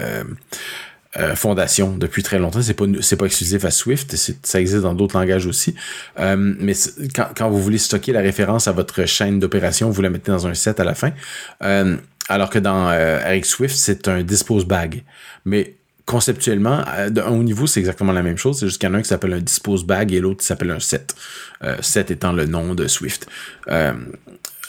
euh, 1.18 1.34
fondation 1.34 1.96
depuis 1.96 2.22
très 2.22 2.38
longtemps. 2.38 2.60
C'est 2.60 2.74
pas 2.74 2.84
c'est 3.00 3.16
pas 3.16 3.26
exclusif 3.26 3.64
à 3.64 3.70
Swift, 3.70 4.14
ça 4.42 4.60
existe 4.60 4.82
dans 4.82 4.94
d'autres 4.94 5.18
langages 5.18 5.46
aussi. 5.46 5.74
Euh, 6.18 6.36
mais 6.36 6.74
quand, 7.14 7.28
quand 7.34 7.48
vous 7.48 7.62
voulez 7.62 7.78
stocker 7.78 8.12
la 8.12 8.20
référence 8.20 8.68
à 8.68 8.72
votre 8.72 9.06
chaîne 9.06 9.38
d'opération, 9.38 9.88
vous 9.90 10.02
la 10.02 10.10
mettez 10.10 10.30
dans 10.30 10.46
un 10.46 10.54
set 10.54 10.78
à 10.78 10.84
la 10.84 10.94
fin. 10.94 11.12
Euh, 11.62 11.96
alors 12.28 12.50
que 12.50 12.58
dans 12.58 12.88
avec 12.88 13.46
Swift, 13.46 13.76
c'est 13.76 14.08
un 14.08 14.22
dispose 14.22 14.66
bag. 14.66 15.04
Mais 15.44 15.76
conceptuellement, 16.04 16.84
de 17.08 17.20
haut 17.20 17.42
niveau, 17.42 17.66
c'est 17.66 17.80
exactement 17.80 18.12
la 18.12 18.22
même 18.22 18.36
chose. 18.36 18.58
C'est 18.58 18.66
juste 18.66 18.80
qu'il 18.80 18.88
y 18.88 18.92
en 18.92 18.94
a 18.94 18.98
un 18.98 19.02
qui 19.02 19.08
s'appelle 19.08 19.32
un 19.32 19.40
dispose 19.40 19.84
bag 19.84 20.12
et 20.12 20.20
l'autre 20.20 20.40
qui 20.40 20.46
s'appelle 20.46 20.72
un 20.72 20.80
set. 20.80 21.14
set 21.80 22.10
étant 22.10 22.32
le 22.32 22.46
nom 22.46 22.74
de 22.74 22.88
Swift 22.88 23.28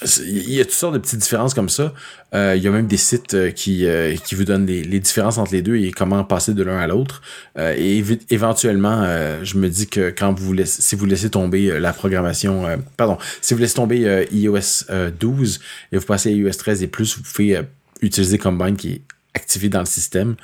il 0.03 0.53
y 0.53 0.61
a 0.61 0.65
toutes 0.65 0.73
sortes 0.73 0.93
de 0.93 0.99
petites 0.99 1.19
différences 1.19 1.53
comme 1.53 1.69
ça. 1.69 1.93
Euh, 2.33 2.55
il 2.55 2.61
y 2.61 2.67
a 2.67 2.71
même 2.71 2.87
des 2.87 2.97
sites 2.97 3.33
euh, 3.33 3.51
qui, 3.51 3.85
euh, 3.85 4.15
qui 4.15 4.35
vous 4.35 4.43
donnent 4.43 4.65
les, 4.65 4.83
les, 4.83 4.99
différences 4.99 5.37
entre 5.37 5.53
les 5.53 5.61
deux 5.61 5.77
et 5.77 5.91
comment 5.91 6.23
passer 6.23 6.53
de 6.53 6.61
l'un 6.61 6.77
à 6.77 6.87
l'autre. 6.87 7.21
et 7.57 8.03
éventuellement, 8.29 9.05
je 9.43 9.57
me 9.57 9.69
dis 9.69 9.87
que 9.87 10.09
quand 10.09 10.37
vous 10.37 10.53
laissez, 10.53 10.81
si 10.81 10.95
vous 10.95 11.05
laissez 11.05 11.29
tomber 11.29 11.79
la 11.79 11.93
programmation, 11.93 12.65
pardon, 12.97 13.17
si 13.41 13.53
vous 13.53 13.59
laissez 13.59 13.75
tomber 13.75 14.27
iOS 14.31 14.85
12 15.19 15.59
et 15.91 15.97
vous 15.97 16.05
passez 16.05 16.29
à 16.29 16.31
iOS 16.33 16.51
13 16.51 16.83
et 16.83 16.87
plus, 16.87 17.17
vous 17.17 17.23
pouvez 17.23 17.61
utiliser 18.01 18.37
Combine 18.37 18.75
qui 18.75 18.93
est 18.93 19.01
activé 19.33 19.69
dans 19.69 19.79
le 19.79 19.85
système 19.85 20.35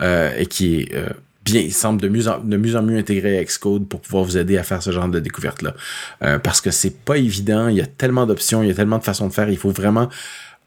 et 0.00 0.46
qui 0.46 0.80
est 0.80 0.94
bien, 1.44 1.60
il 1.60 1.72
semble 1.72 2.00
de 2.00 2.08
mieux 2.08 2.28
en, 2.28 2.40
mieux 2.82 2.98
intégré 2.98 3.38
à 3.38 3.44
Xcode 3.44 3.88
pour 3.88 4.00
pouvoir 4.00 4.24
vous 4.24 4.36
aider 4.36 4.58
à 4.58 4.62
faire 4.62 4.82
ce 4.82 4.90
genre 4.90 5.08
de 5.08 5.20
découverte-là. 5.20 5.74
Euh, 6.22 6.38
parce 6.38 6.60
que 6.60 6.70
c'est 6.70 6.96
pas 7.04 7.16
évident, 7.16 7.68
il 7.68 7.76
y 7.76 7.80
a 7.80 7.86
tellement 7.86 8.26
d'options, 8.26 8.62
il 8.62 8.68
y 8.68 8.72
a 8.72 8.74
tellement 8.74 8.98
de 8.98 9.04
façons 9.04 9.28
de 9.28 9.32
faire, 9.32 9.48
il 9.48 9.58
faut 9.58 9.70
vraiment 9.70 10.08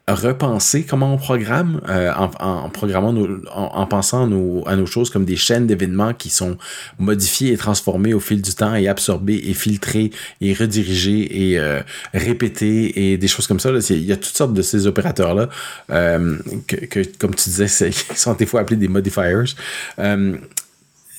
repenser 0.08 0.84
comment 0.84 1.12
on 1.12 1.16
programme 1.16 1.80
euh, 1.88 2.12
en, 2.14 2.30
en, 2.38 2.70
programmant 2.70 3.12
en, 3.52 3.86
pensant 3.86 4.24
à 4.24 4.26
nos, 4.26 4.62
à 4.66 4.76
nos 4.76 4.86
choses 4.86 5.10
comme 5.10 5.24
des 5.24 5.36
chaînes 5.36 5.66
d'événements 5.66 6.14
qui 6.14 6.30
sont 6.30 6.56
modifiées 6.98 7.52
et 7.52 7.56
transformées 7.56 8.14
au 8.14 8.20
fil 8.20 8.40
du 8.40 8.54
temps 8.54 8.74
et 8.76 8.86
absorbées 8.86 9.42
et 9.44 9.54
filtrées 9.54 10.12
et 10.40 10.54
redirigées 10.54 11.50
et 11.50 11.58
euh, 11.58 11.80
répétées 12.14 13.12
et 13.12 13.18
des 13.18 13.28
choses 13.28 13.48
comme 13.48 13.58
ça. 13.58 13.70
Il 13.90 14.04
y 14.04 14.12
a 14.12 14.16
toutes 14.16 14.36
sortes 14.36 14.54
de 14.54 14.62
ces 14.62 14.86
opérateurs 14.86 15.34
là 15.34 15.48
euh, 15.90 16.38
que, 16.68 16.76
que, 16.76 17.00
comme 17.18 17.34
tu 17.34 17.50
disais, 17.50 17.90
qui 17.90 18.18
sont 18.20 18.34
des 18.34 18.46
fois 18.46 18.60
appelés 18.60 18.76
des 18.76 18.88
modifiers. 18.88 19.16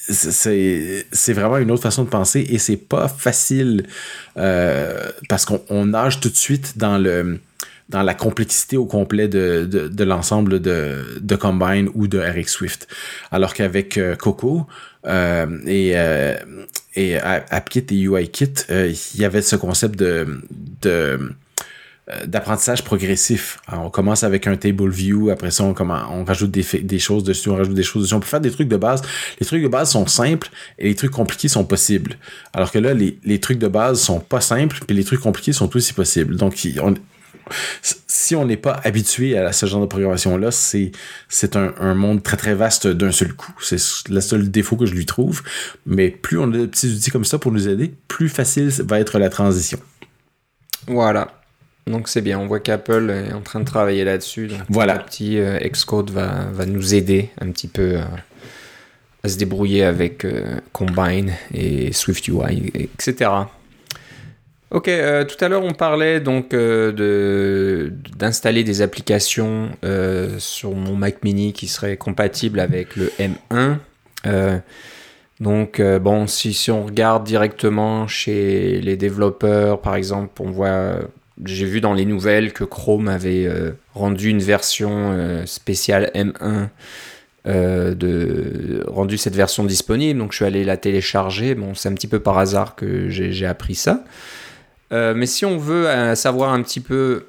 C'est 0.09 1.33
vraiment 1.33 1.57
une 1.57 1.71
autre 1.71 1.83
façon 1.83 2.03
de 2.03 2.09
penser 2.09 2.45
et 2.49 2.59
c'est 2.59 2.77
pas 2.77 3.07
facile 3.07 3.85
euh, 4.37 5.09
parce 5.27 5.45
qu'on 5.45 5.85
nage 5.85 6.19
tout 6.19 6.29
de 6.29 6.35
suite 6.35 6.77
dans 6.77 6.97
le 6.97 7.39
dans 7.89 8.03
la 8.03 8.13
complexité 8.13 8.77
au 8.77 8.85
complet 8.85 9.27
de, 9.27 9.65
de, 9.65 10.03
l'ensemble 10.03 10.59
de, 10.59 11.19
de 11.21 11.35
Combine 11.35 11.89
ou 11.93 12.07
de 12.07 12.19
RX 12.19 12.47
Swift. 12.47 12.87
Alors 13.31 13.53
qu'avec 13.53 13.97
euh, 13.97 14.15
Coco 14.15 14.67
euh, 15.05 15.45
et, 15.65 15.93
euh, 15.95 16.35
et 16.95 17.17
AppKit 17.17 17.85
et 17.91 17.95
UIKit, 17.95 18.53
il 18.69 19.21
y 19.21 19.25
avait 19.25 19.41
ce 19.41 19.55
concept 19.55 19.97
de, 19.97 20.41
de 20.81 21.31
d'apprentissage 22.25 22.83
progressif. 22.83 23.59
on 23.71 23.89
commence 23.89 24.23
avec 24.23 24.47
un 24.47 24.55
table 24.55 24.89
view, 24.89 25.29
après 25.29 25.51
ça 25.51 25.63
on, 25.63 25.73
comment, 25.73 26.01
on 26.11 26.23
rajoute 26.23 26.51
des, 26.51 26.99
choses 26.99 27.23
dessus, 27.23 27.49
on 27.49 27.55
rajoute 27.55 27.73
des 27.73 27.83
choses 27.83 28.03
dessus. 28.03 28.13
On 28.13 28.19
peut 28.19 28.27
faire 28.27 28.41
des 28.41 28.51
trucs 28.51 28.69
de 28.69 28.77
base. 28.77 29.01
Les 29.39 29.45
trucs 29.45 29.61
de 29.61 29.67
base 29.67 29.91
sont 29.91 30.07
simples 30.07 30.49
et 30.79 30.87
les 30.87 30.95
trucs 30.95 31.11
compliqués 31.11 31.47
sont 31.47 31.65
possibles. 31.65 32.15
Alors 32.53 32.71
que 32.71 32.79
là, 32.79 32.93
les, 32.93 33.19
les 33.23 33.39
trucs 33.39 33.59
de 33.59 33.67
base 33.67 33.99
sont 33.99 34.19
pas 34.19 34.41
simples, 34.41 34.79
puis 34.87 34.95
les 34.95 35.03
trucs 35.03 35.19
compliqués 35.19 35.53
sont 35.53 35.75
aussi 35.75 35.93
possibles. 35.93 36.37
Donc, 36.37 36.55
on, 36.81 36.95
si 38.07 38.35
on 38.35 38.45
n'est 38.45 38.57
pas 38.57 38.79
habitué 38.83 39.37
à 39.37 39.51
ce 39.51 39.65
genre 39.65 39.81
de 39.81 39.85
programmation-là, 39.85 40.51
c'est, 40.51 40.91
c'est 41.29 41.55
un, 41.55 41.93
monde 41.93 42.23
très 42.23 42.37
très 42.37 42.55
vaste 42.55 42.87
d'un 42.87 43.11
seul 43.11 43.33
coup. 43.33 43.53
C'est 43.61 43.81
le 44.09 44.21
seul 44.21 44.49
défaut 44.49 44.75
que 44.75 44.85
je 44.85 44.93
lui 44.93 45.05
trouve. 45.05 45.43
Mais 45.85 46.09
plus 46.09 46.37
on 46.37 46.51
a 46.53 46.57
de 46.57 46.65
petits 46.65 46.93
outils 46.93 47.11
comme 47.11 47.25
ça 47.25 47.39
pour 47.39 47.51
nous 47.51 47.67
aider, 47.67 47.93
plus 48.07 48.29
facile 48.29 48.69
va 48.83 48.99
être 48.99 49.19
la 49.19 49.29
transition. 49.29 49.79
Voilà. 50.87 51.36
Donc 51.87 52.07
c'est 52.07 52.21
bien, 52.21 52.39
on 52.39 52.47
voit 52.47 52.59
qu'Apple 52.59 53.09
est 53.09 53.33
en 53.33 53.41
train 53.41 53.59
de 53.59 53.65
travailler 53.65 54.03
là-dessus. 54.03 54.47
Donc 54.47 54.59
voilà. 54.69 54.99
Petit 54.99 55.39
euh, 55.39 55.59
Xcode 55.59 56.11
va, 56.11 56.45
va 56.51 56.65
nous 56.65 56.93
aider 56.93 57.29
un 57.41 57.51
petit 57.51 57.67
peu 57.67 57.97
euh, 57.97 58.03
à 59.23 59.29
se 59.29 59.37
débrouiller 59.37 59.83
avec 59.83 60.25
euh, 60.25 60.59
Combine 60.73 61.33
et 61.53 61.91
SwiftUI, 61.93 62.89
etc. 62.99 63.29
Ok, 64.69 64.89
euh, 64.89 65.23
tout 65.23 65.43
à 65.43 65.47
l'heure 65.47 65.63
on 65.63 65.71
parlait 65.71 66.19
donc 66.19 66.53
euh, 66.53 66.91
de 66.91 67.93
d'installer 68.17 68.65
des 68.65 68.81
applications 68.81 69.69
euh, 69.85 70.39
sur 70.39 70.75
mon 70.75 70.93
Mac 70.93 71.23
Mini 71.23 71.53
qui 71.53 71.67
seraient 71.67 71.95
compatibles 71.95 72.59
avec 72.59 72.97
le 72.97 73.09
M1. 73.17 73.77
donc 75.39 75.81
bon, 75.81 76.27
si, 76.27 76.53
si 76.53 76.69
on 76.69 76.83
regarde 76.83 77.23
directement 77.23 78.07
chez 78.07 78.81
les 78.81 78.97
développeurs, 78.97 79.79
par 79.79 79.95
exemple, 79.95 80.41
on 80.41 80.51
voit, 80.51 80.99
j'ai 81.45 81.65
vu 81.65 81.81
dans 81.81 81.93
les 81.93 82.05
nouvelles 82.05 82.53
que 82.53 82.63
Chrome 82.63 83.07
avait 83.07 83.47
rendu 83.93 84.29
une 84.29 84.41
version 84.41 85.43
spéciale 85.45 86.11
M1. 86.15 86.69
de 87.45 88.83
rendu 88.87 89.17
cette 89.17 89.35
version 89.35 89.63
disponible 89.63 90.19
donc 90.19 90.31
je 90.31 90.37
suis 90.37 90.45
allé 90.45 90.63
la 90.63 90.77
télécharger 90.77 91.55
bon 91.55 91.75
c'est 91.75 91.89
un 91.89 91.93
petit 91.93 92.07
peu 92.07 92.19
par 92.19 92.37
hasard 92.37 92.75
que 92.75 93.09
j'ai 93.09 93.45
appris 93.45 93.75
ça 93.75 94.03
euh, 94.93 95.13
mais 95.15 95.25
si 95.25 95.45
on 95.45 95.57
veut 95.57 95.87
euh, 95.87 96.15
savoir 96.15 96.53
un 96.53 96.61
petit 96.61 96.79
peu 96.79 97.25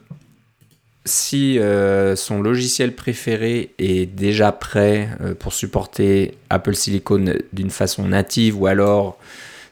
si 1.04 1.58
euh, 1.58 2.14
son 2.16 2.40
logiciel 2.40 2.94
préféré 2.94 3.74
est 3.78 4.06
déjà 4.06 4.52
prêt 4.52 5.08
pour 5.38 5.52
supporter 5.52 6.36
Apple 6.50 6.74
Silicon 6.74 7.34
d'une 7.52 7.70
façon 7.70 8.06
native 8.06 8.60
ou 8.60 8.66
alors 8.66 9.18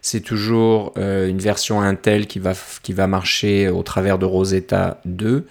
c'est 0.06 0.20
toujours 0.20 0.92
une 0.96 1.38
version 1.38 1.80
Intel 1.80 2.26
qui 2.26 2.38
va, 2.38 2.52
qui 2.82 2.92
va 2.92 3.06
marcher 3.06 3.68
au 3.68 3.82
travers 3.82 4.18
de 4.18 4.24
Rosetta 4.24 5.00
2. 5.04 5.46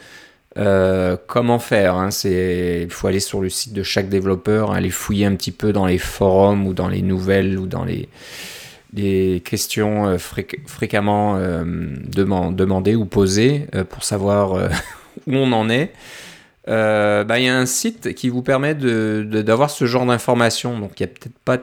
comment 1.27 1.59
faire 1.59 1.95
hein, 1.95 2.09
Il 2.23 2.87
faut 2.89 3.07
aller 3.07 3.19
sur 3.19 3.41
le 3.41 3.49
site 3.49 3.73
de 3.73 3.83
chaque 3.83 4.09
développeur, 4.09 4.71
aller 4.71 4.89
fouiller 4.89 5.25
un 5.25 5.35
petit 5.35 5.51
peu 5.51 5.73
dans 5.73 5.85
les 5.85 5.97
forums 5.97 6.67
ou 6.67 6.73
dans 6.73 6.87
les 6.87 7.01
nouvelles 7.01 7.57
ou 7.59 7.67
dans 7.67 7.83
les, 7.83 8.07
des 8.95 9.41
questions 9.45 10.07
euh, 10.07 10.17
fréquemment 10.17 11.35
euh, 11.37 11.63
demandées 12.07 12.95
ou 12.95 13.05
posées 13.05 13.67
euh, 13.75 13.83
pour 13.83 14.03
savoir 14.03 14.69
où 15.27 15.35
on 15.35 15.51
en 15.51 15.69
est. 15.69 15.91
Bah, 16.65 17.37
il 17.37 17.43
y 17.43 17.49
a 17.49 17.57
un 17.57 17.67
site 17.67 18.15
qui 18.15 18.29
vous 18.29 18.41
permet 18.41 18.73
d'avoir 18.73 19.67
de, 19.69 19.73
ce 19.73 19.85
genre 19.85 20.05
d'informations. 20.05 20.79
Donc 20.79 20.99
il 20.99 21.03
n'y 21.03 21.11
a 21.11 21.13
peut-être 21.13 21.37
pas 21.43 21.59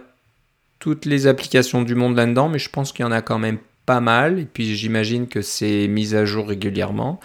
toutes 0.82 1.04
les 1.04 1.28
applications 1.28 1.82
du 1.82 1.94
monde 1.94 2.16
là-dedans, 2.16 2.48
mais 2.48 2.58
je 2.58 2.68
pense 2.68 2.90
qu'il 2.90 3.04
y 3.04 3.08
en 3.08 3.12
a 3.12 3.22
quand 3.22 3.38
même 3.38 3.58
pas 3.86 4.00
mal. 4.00 4.40
Et 4.40 4.44
puis 4.44 4.74
j'imagine 4.74 5.28
que 5.28 5.40
c'est 5.40 5.86
mis 5.86 6.16
à 6.16 6.24
jour 6.24 6.48
régulièrement. 6.48 7.20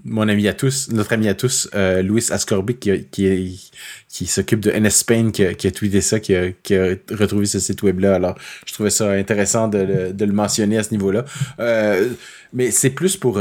mon 0.05 0.27
ami 0.27 0.47
à 0.47 0.53
tous, 0.53 0.89
notre 0.91 1.13
ami 1.13 1.27
à 1.27 1.33
tous, 1.33 1.69
Louis 1.73 2.25
Ascorbic, 2.29 2.79
qui, 2.79 3.05
qui, 3.11 3.71
qui 4.09 4.25
s'occupe 4.25 4.59
de 4.61 4.71
NS 4.71 5.31
qui 5.31 5.45
a, 5.45 5.71
tweeté 5.71 6.01
ça, 6.01 6.19
qui 6.19 6.35
a, 6.35 6.51
retrouvé 7.11 7.45
ce 7.45 7.59
site 7.59 7.83
web-là. 7.83 8.15
Alors, 8.15 8.35
je 8.65 8.73
trouvais 8.73 8.89
ça 8.89 9.11
intéressant 9.11 9.67
de, 9.67 9.79
le, 9.79 10.13
de 10.13 10.25
le 10.25 10.33
mentionner 10.33 10.77
à 10.77 10.83
ce 10.83 10.91
niveau-là. 10.91 11.25
mais 12.53 12.71
c'est 12.71 12.91
plus 12.91 13.17
pour 13.17 13.39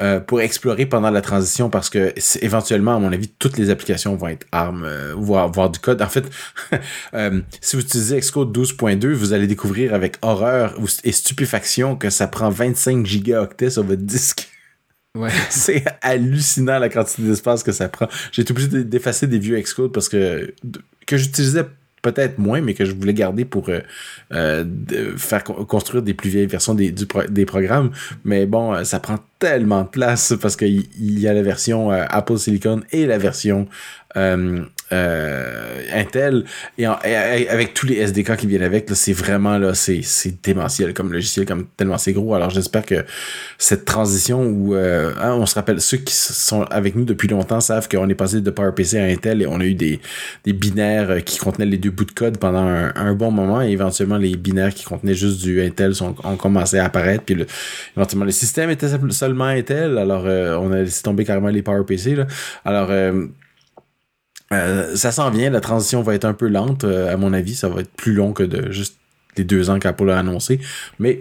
euh, 0.00 0.18
pour 0.18 0.40
explorer 0.40 0.86
pendant 0.86 1.10
la 1.10 1.20
transition 1.20 1.70
parce 1.70 1.88
que 1.88 2.12
éventuellement, 2.44 2.96
à 2.96 2.98
mon 2.98 3.12
avis, 3.12 3.28
toutes 3.28 3.56
les 3.56 3.70
applications 3.70 4.16
vont 4.16 4.26
être 4.26 4.44
ARM, 4.50 4.82
euh, 4.82 5.14
voire, 5.16 5.48
voir 5.52 5.70
du 5.70 5.78
code. 5.78 6.02
En 6.02 6.08
fait, 6.08 6.24
euh, 7.14 7.40
si 7.60 7.76
vous 7.76 7.82
utilisez 7.82 8.18
Xcode 8.18 8.56
12.2, 8.56 9.12
vous 9.12 9.32
allez 9.32 9.46
découvrir 9.46 9.94
avec 9.94 10.16
horreur 10.20 10.74
et 11.04 11.12
stupéfaction 11.12 11.94
que 11.94 12.10
ça 12.10 12.26
prend 12.26 12.50
25 12.50 13.06
gigaoctets 13.06 13.70
sur 13.70 13.84
votre 13.84 14.02
disque. 14.02 14.48
Ouais. 15.16 15.30
c'est 15.50 15.84
hallucinant 16.02 16.78
la 16.78 16.88
quantité 16.88 17.22
d'espace 17.22 17.62
que 17.62 17.72
ça 17.72 17.88
prend. 17.88 18.08
J'ai 18.32 18.42
été 18.42 18.52
obligé 18.52 18.84
d'effacer 18.84 19.26
des 19.26 19.38
vieux 19.38 19.60
Xcode 19.60 19.92
parce 19.92 20.08
que 20.08 20.52
que 21.06 21.16
j'utilisais 21.16 21.64
peut-être 22.04 22.38
moins, 22.38 22.60
mais 22.60 22.74
que 22.74 22.84
je 22.84 22.92
voulais 22.92 23.14
garder 23.14 23.44
pour 23.44 23.70
euh, 23.70 23.80
euh 24.32 25.16
faire 25.16 25.42
construire 25.42 26.02
des 26.02 26.14
plus 26.14 26.30
vieilles 26.30 26.46
versions 26.46 26.74
des, 26.74 26.92
des 26.92 27.46
programmes. 27.46 27.90
Mais 28.24 28.46
bon, 28.46 28.74
euh, 28.74 28.84
ça 28.84 29.00
prend 29.00 29.18
tellement 29.38 29.82
de 29.82 29.88
place 29.88 30.34
parce 30.40 30.54
qu'il 30.56 30.86
y 30.98 31.26
a 31.26 31.32
la 31.32 31.42
version 31.42 31.90
euh, 31.90 32.04
Apple 32.08 32.38
Silicon 32.38 32.82
et 32.92 33.06
la 33.06 33.18
version 33.18 33.66
Intel 35.92 36.44
et, 36.78 36.86
avec 36.86 37.74
tous 37.74 37.86
les 37.86 37.96
SDK 37.96 38.36
qui 38.36 38.46
viennent 38.46 38.62
avec, 38.62 38.88
c'est 38.94 39.12
vraiment 39.12 39.58
là, 39.58 39.74
c'est 39.74 40.02
démentiel 40.42 40.94
comme 40.94 41.12
logiciel, 41.12 41.46
comme 41.46 41.66
tellement 41.76 41.98
c'est 41.98 42.12
gros. 42.12 42.34
Alors 42.34 42.50
j'espère 42.50 42.84
que 42.84 43.04
cette 43.58 43.84
transition 43.84 44.42
où 44.44 44.74
euh, 44.74 45.12
hein, 45.20 45.32
on 45.32 45.46
se 45.46 45.54
rappelle 45.54 45.80
ceux 45.80 45.98
qui 45.98 46.14
sont 46.14 46.62
avec 46.64 46.96
nous 46.96 47.04
depuis 47.04 47.28
longtemps 47.28 47.60
savent 47.60 47.88
qu'on 47.88 48.08
est 48.08 48.14
passé 48.14 48.40
de 48.40 48.50
PowerPC 48.50 48.98
à 48.98 49.04
Intel 49.04 49.42
et 49.42 49.46
on 49.46 49.60
a 49.60 49.64
eu 49.64 49.74
des, 49.74 50.00
binaires 50.46 51.22
qui 51.24 51.38
contenaient 51.38 51.66
les 51.66 51.78
deux 51.78 51.90
bouts 51.90 52.04
de 52.04 52.12
code 52.12 52.38
pendant 52.38 52.66
un, 52.66 53.14
bon 53.14 53.30
moment 53.30 53.62
et 53.62 53.70
éventuellement 53.70 54.16
les 54.16 54.36
binaires 54.36 54.74
qui 54.74 54.84
contenaient 54.84 55.14
juste 55.14 55.42
du 55.42 55.62
Intel 55.62 55.92
ont 56.02 56.36
commencé 56.36 56.78
à 56.78 56.84
apparaître 56.84 57.24
puis 57.24 57.34
le, 57.34 57.46
éventuellement 57.96 58.24
le 58.24 58.32
système 58.32 58.70
était 58.70 58.88
seulement 59.10 59.44
Intel 59.44 59.98
alors 59.98 60.24
euh, 60.26 60.56
on 60.56 60.72
a 60.72 60.82
laissé 60.82 61.02
tomber 61.02 61.24
carrément 61.24 61.48
les 61.48 61.62
PowerPC 61.62 62.16
là. 62.16 62.26
Alors 62.64 62.88
euh, 62.90 63.26
euh, 64.52 64.94
ça 64.96 65.12
s'en 65.12 65.30
vient, 65.30 65.50
la 65.50 65.60
transition 65.60 66.02
va 66.02 66.14
être 66.14 66.24
un 66.24 66.34
peu 66.34 66.48
lente, 66.48 66.84
euh, 66.84 67.12
à 67.12 67.16
mon 67.16 67.32
avis. 67.32 67.54
Ça 67.54 67.68
va 67.68 67.80
être 67.80 67.92
plus 67.92 68.12
long 68.12 68.32
que 68.32 68.42
de 68.42 68.70
juste 68.70 68.96
les 69.36 69.44
deux 69.44 69.70
ans 69.70 69.78
qu'Apple 69.78 70.10
a 70.10 70.18
annoncé. 70.18 70.60
Mais 70.98 71.20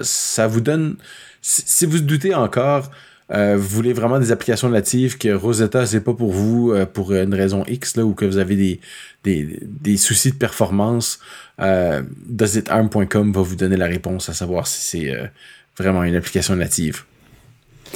ça 0.00 0.46
vous 0.46 0.60
donne, 0.60 0.96
si 1.42 1.84
vous 1.86 1.98
doutez 1.98 2.34
encore, 2.34 2.90
vous 3.28 3.58
voulez 3.58 3.92
vraiment 3.92 4.18
des 4.18 4.30
applications 4.30 4.70
natives 4.70 5.18
que 5.18 5.28
Rosetta 5.34 5.84
c'est 5.84 6.00
pas 6.00 6.14
pour 6.14 6.32
vous 6.32 6.72
pour 6.94 7.12
une 7.12 7.34
raison 7.34 7.64
X 7.66 7.96
là 7.96 8.04
ou 8.04 8.14
que 8.14 8.24
vous 8.24 8.38
avez 8.38 8.54
des 8.54 8.80
des, 9.24 9.58
des 9.62 9.96
soucis 9.96 10.30
de 10.30 10.36
performance 10.36 11.18
euh, 11.60 12.02
doesitarm.com 12.26 13.32
va 13.32 13.42
vous 13.42 13.56
donner 13.56 13.76
la 13.76 13.86
réponse 13.86 14.28
à 14.28 14.34
savoir 14.34 14.68
si 14.68 14.82
c'est 14.82 15.30
vraiment 15.76 16.04
une 16.04 16.14
application 16.14 16.54
native 16.54 17.04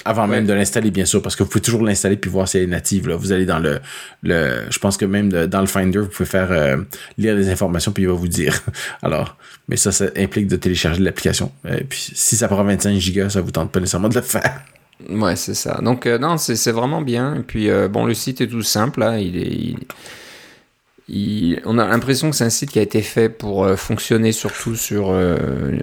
avant 0.04 0.26
même 0.26 0.46
de 0.46 0.52
l'installer, 0.52 0.90
bien 0.90 1.04
sûr, 1.04 1.22
parce 1.22 1.36
que 1.36 1.42
vous 1.42 1.48
pouvez 1.48 1.62
toujours 1.62 1.82
l'installer 1.82 2.16
puis 2.16 2.30
voir 2.30 2.48
si 2.48 2.58
elle 2.58 2.64
est 2.64 2.68
native. 2.68 3.08
Là. 3.08 3.16
Vous 3.16 3.32
allez 3.32 3.46
dans 3.46 3.58
le, 3.58 3.80
le 4.22 4.62
je 4.70 4.78
pense 4.78 4.96
que 4.96 5.04
même 5.04 5.30
dans 5.30 5.60
le 5.60 5.66
Finder, 5.66 6.00
vous 6.00 6.08
pouvez 6.08 6.28
faire 6.28 6.50
euh, 6.52 6.76
lire 7.18 7.36
des 7.36 7.48
informations 7.50 7.92
puis 7.92 8.04
il 8.04 8.08
va 8.08 8.14
vous 8.14 8.28
dire. 8.28 8.60
Alors, 9.02 9.36
mais 9.68 9.76
ça, 9.76 9.92
ça 9.92 10.06
implique 10.16 10.46
de 10.48 10.56
télécharger 10.56 11.00
l'application. 11.00 11.52
Et 11.64 11.72
euh, 11.72 11.80
puis 11.88 12.12
si 12.14 12.36
ça 12.36 12.48
prend 12.48 12.64
25 12.64 12.98
gigas, 12.98 13.30
ça 13.30 13.40
vous 13.40 13.50
tente 13.50 13.72
pas 13.72 13.80
nécessairement 13.80 14.08
de 14.08 14.16
le 14.16 14.22
faire. 14.22 14.60
Ouais, 15.08 15.36
c'est 15.36 15.54
ça. 15.54 15.80
Donc 15.82 16.06
euh, 16.06 16.18
non, 16.18 16.36
c'est 16.36 16.72
vraiment 16.72 17.02
bien. 17.02 17.34
Et 17.36 17.42
puis 17.42 17.68
bon, 17.90 18.06
le 18.06 18.14
site 18.14 18.40
est 18.40 18.48
tout 18.48 18.62
simple. 18.62 19.00
Là. 19.00 19.18
Il 19.18 19.36
est, 19.36 19.76
on 21.64 21.78
a 21.78 21.86
l'impression 21.86 22.30
que 22.30 22.36
c'est 22.36 22.44
un 22.44 22.50
site 22.50 22.70
qui 22.70 22.78
a 22.78 22.82
été 22.82 23.02
fait 23.02 23.28
pour 23.28 23.64
euh, 23.64 23.76
fonctionner 23.76 24.32
surtout 24.32 24.76
sur, 24.76 25.10
euh, 25.10 25.78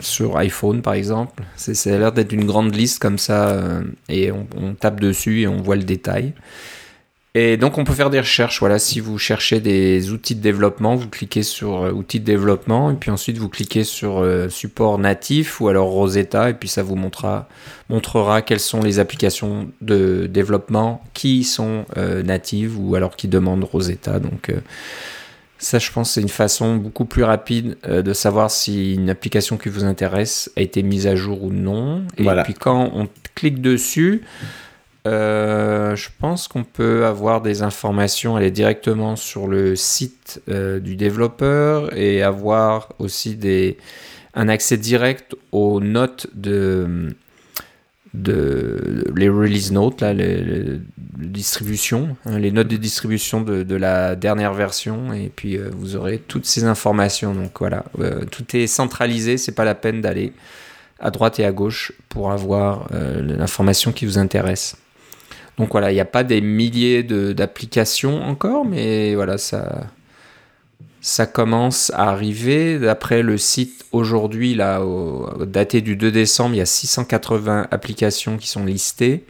sur 0.00 0.36
iPhone, 0.36 0.82
par 0.82 0.94
exemple. 0.94 1.42
Ça 1.56 1.94
a 1.94 1.98
l'air 1.98 2.12
d'être 2.12 2.32
une 2.32 2.44
grande 2.44 2.74
liste 2.74 2.98
comme 3.00 3.18
ça, 3.18 3.48
euh, 3.48 3.82
et 4.08 4.30
on, 4.30 4.74
tape 4.74 5.00
dessus 5.00 5.42
et 5.42 5.48
on 5.48 5.62
voit 5.62 5.76
le 5.76 5.84
détail. 5.84 6.32
Et 7.40 7.56
donc 7.56 7.78
on 7.78 7.84
peut 7.84 7.94
faire 7.94 8.10
des 8.10 8.18
recherches. 8.18 8.58
Voilà, 8.58 8.80
si 8.80 8.98
vous 8.98 9.16
cherchez 9.16 9.60
des 9.60 10.10
outils 10.10 10.34
de 10.34 10.40
développement, 10.40 10.96
vous 10.96 11.08
cliquez 11.08 11.44
sur 11.44 11.84
euh, 11.84 11.92
outils 11.92 12.18
de 12.18 12.24
développement 12.24 12.90
et 12.90 12.94
puis 12.94 13.12
ensuite 13.12 13.38
vous 13.38 13.48
cliquez 13.48 13.84
sur 13.84 14.18
euh, 14.18 14.48
support 14.48 14.98
natif 14.98 15.60
ou 15.60 15.68
alors 15.68 15.86
Rosetta 15.86 16.50
et 16.50 16.54
puis 16.54 16.68
ça 16.68 16.82
vous 16.82 16.96
montrera, 16.96 17.48
montrera 17.90 18.42
quelles 18.42 18.58
sont 18.58 18.82
les 18.82 18.98
applications 18.98 19.70
de 19.80 20.26
développement 20.26 21.00
qui 21.14 21.44
sont 21.44 21.84
euh, 21.96 22.24
natives 22.24 22.76
ou 22.76 22.96
alors 22.96 23.14
qui 23.14 23.28
demandent 23.28 23.62
Rosetta. 23.62 24.18
Donc 24.18 24.52
ça, 25.58 25.78
je 25.78 25.92
pense, 25.92 26.14
c'est 26.14 26.20
une 26.20 26.28
façon 26.28 26.74
beaucoup 26.74 27.04
plus 27.04 27.22
rapide 27.22 27.76
de 27.88 28.12
savoir 28.12 28.50
si 28.50 28.94
une 28.94 29.10
application 29.10 29.58
qui 29.58 29.68
vous 29.68 29.84
intéresse 29.84 30.50
a 30.56 30.60
été 30.60 30.82
mise 30.82 31.06
à 31.06 31.14
jour 31.14 31.44
ou 31.44 31.52
non. 31.52 32.02
Et 32.16 32.24
puis 32.44 32.54
quand 32.54 32.90
on 32.94 33.08
clique 33.36 33.62
dessus. 33.62 34.22
Euh, 35.06 35.94
je 35.96 36.08
pense 36.18 36.48
qu'on 36.48 36.64
peut 36.64 37.06
avoir 37.06 37.40
des 37.40 37.62
informations, 37.62 38.36
aller 38.36 38.50
directement 38.50 39.16
sur 39.16 39.46
le 39.46 39.76
site 39.76 40.42
euh, 40.48 40.80
du 40.80 40.96
développeur 40.96 41.96
et 41.96 42.22
avoir 42.22 42.92
aussi 42.98 43.36
des, 43.36 43.78
un 44.34 44.48
accès 44.48 44.76
direct 44.76 45.36
aux 45.52 45.80
notes 45.80 46.26
de, 46.34 47.14
de 48.12 49.04
les 49.16 49.28
release 49.28 49.70
notes, 49.70 50.00
là, 50.00 50.12
les, 50.12 50.80
distributions, 51.16 52.16
hein, 52.26 52.38
les 52.38 52.50
notes 52.50 52.68
de 52.68 52.76
distribution 52.76 53.40
de, 53.40 53.62
de, 53.62 53.76
la 53.76 54.16
dernière 54.16 54.52
version, 54.52 55.12
et 55.12 55.30
puis 55.34 55.56
euh, 55.56 55.70
vous 55.76 55.94
aurez 55.94 56.18
toutes 56.18 56.46
ces 56.46 56.64
informations. 56.64 57.34
Donc 57.34 57.52
voilà, 57.60 57.84
tout 58.30 58.56
est 58.56 58.66
centralisé, 58.66 59.38
c'est 59.38 59.52
pas 59.52 59.64
la 59.64 59.76
peine 59.76 60.00
d'aller 60.00 60.32
à 60.98 61.12
droite 61.12 61.38
et 61.38 61.44
à 61.44 61.52
gauche 61.52 61.92
pour 62.08 62.32
avoir 62.32 62.88
l'information 62.90 63.92
qui 63.92 64.04
vous 64.04 64.18
intéresse. 64.18 64.76
Donc 65.58 65.72
voilà, 65.72 65.90
il 65.90 65.94
n'y 65.94 66.00
a 66.00 66.04
pas 66.04 66.24
des 66.24 66.40
milliers 66.40 67.02
d'applications 67.02 68.22
encore, 68.22 68.64
mais 68.64 69.14
voilà, 69.14 69.38
ça, 69.38 69.86
ça 71.00 71.26
commence 71.26 71.90
à 71.94 72.10
arriver. 72.10 72.78
D'après 72.78 73.22
le 73.22 73.38
site 73.38 73.84
aujourd'hui, 73.92 74.54
là, 74.54 74.80
daté 75.40 75.80
du 75.80 75.96
2 75.96 76.12
décembre, 76.12 76.54
il 76.54 76.58
y 76.58 76.62
a 76.62 76.66
680 76.66 77.66
applications 77.70 78.36
qui 78.36 78.48
sont 78.48 78.64
listées. 78.64 79.24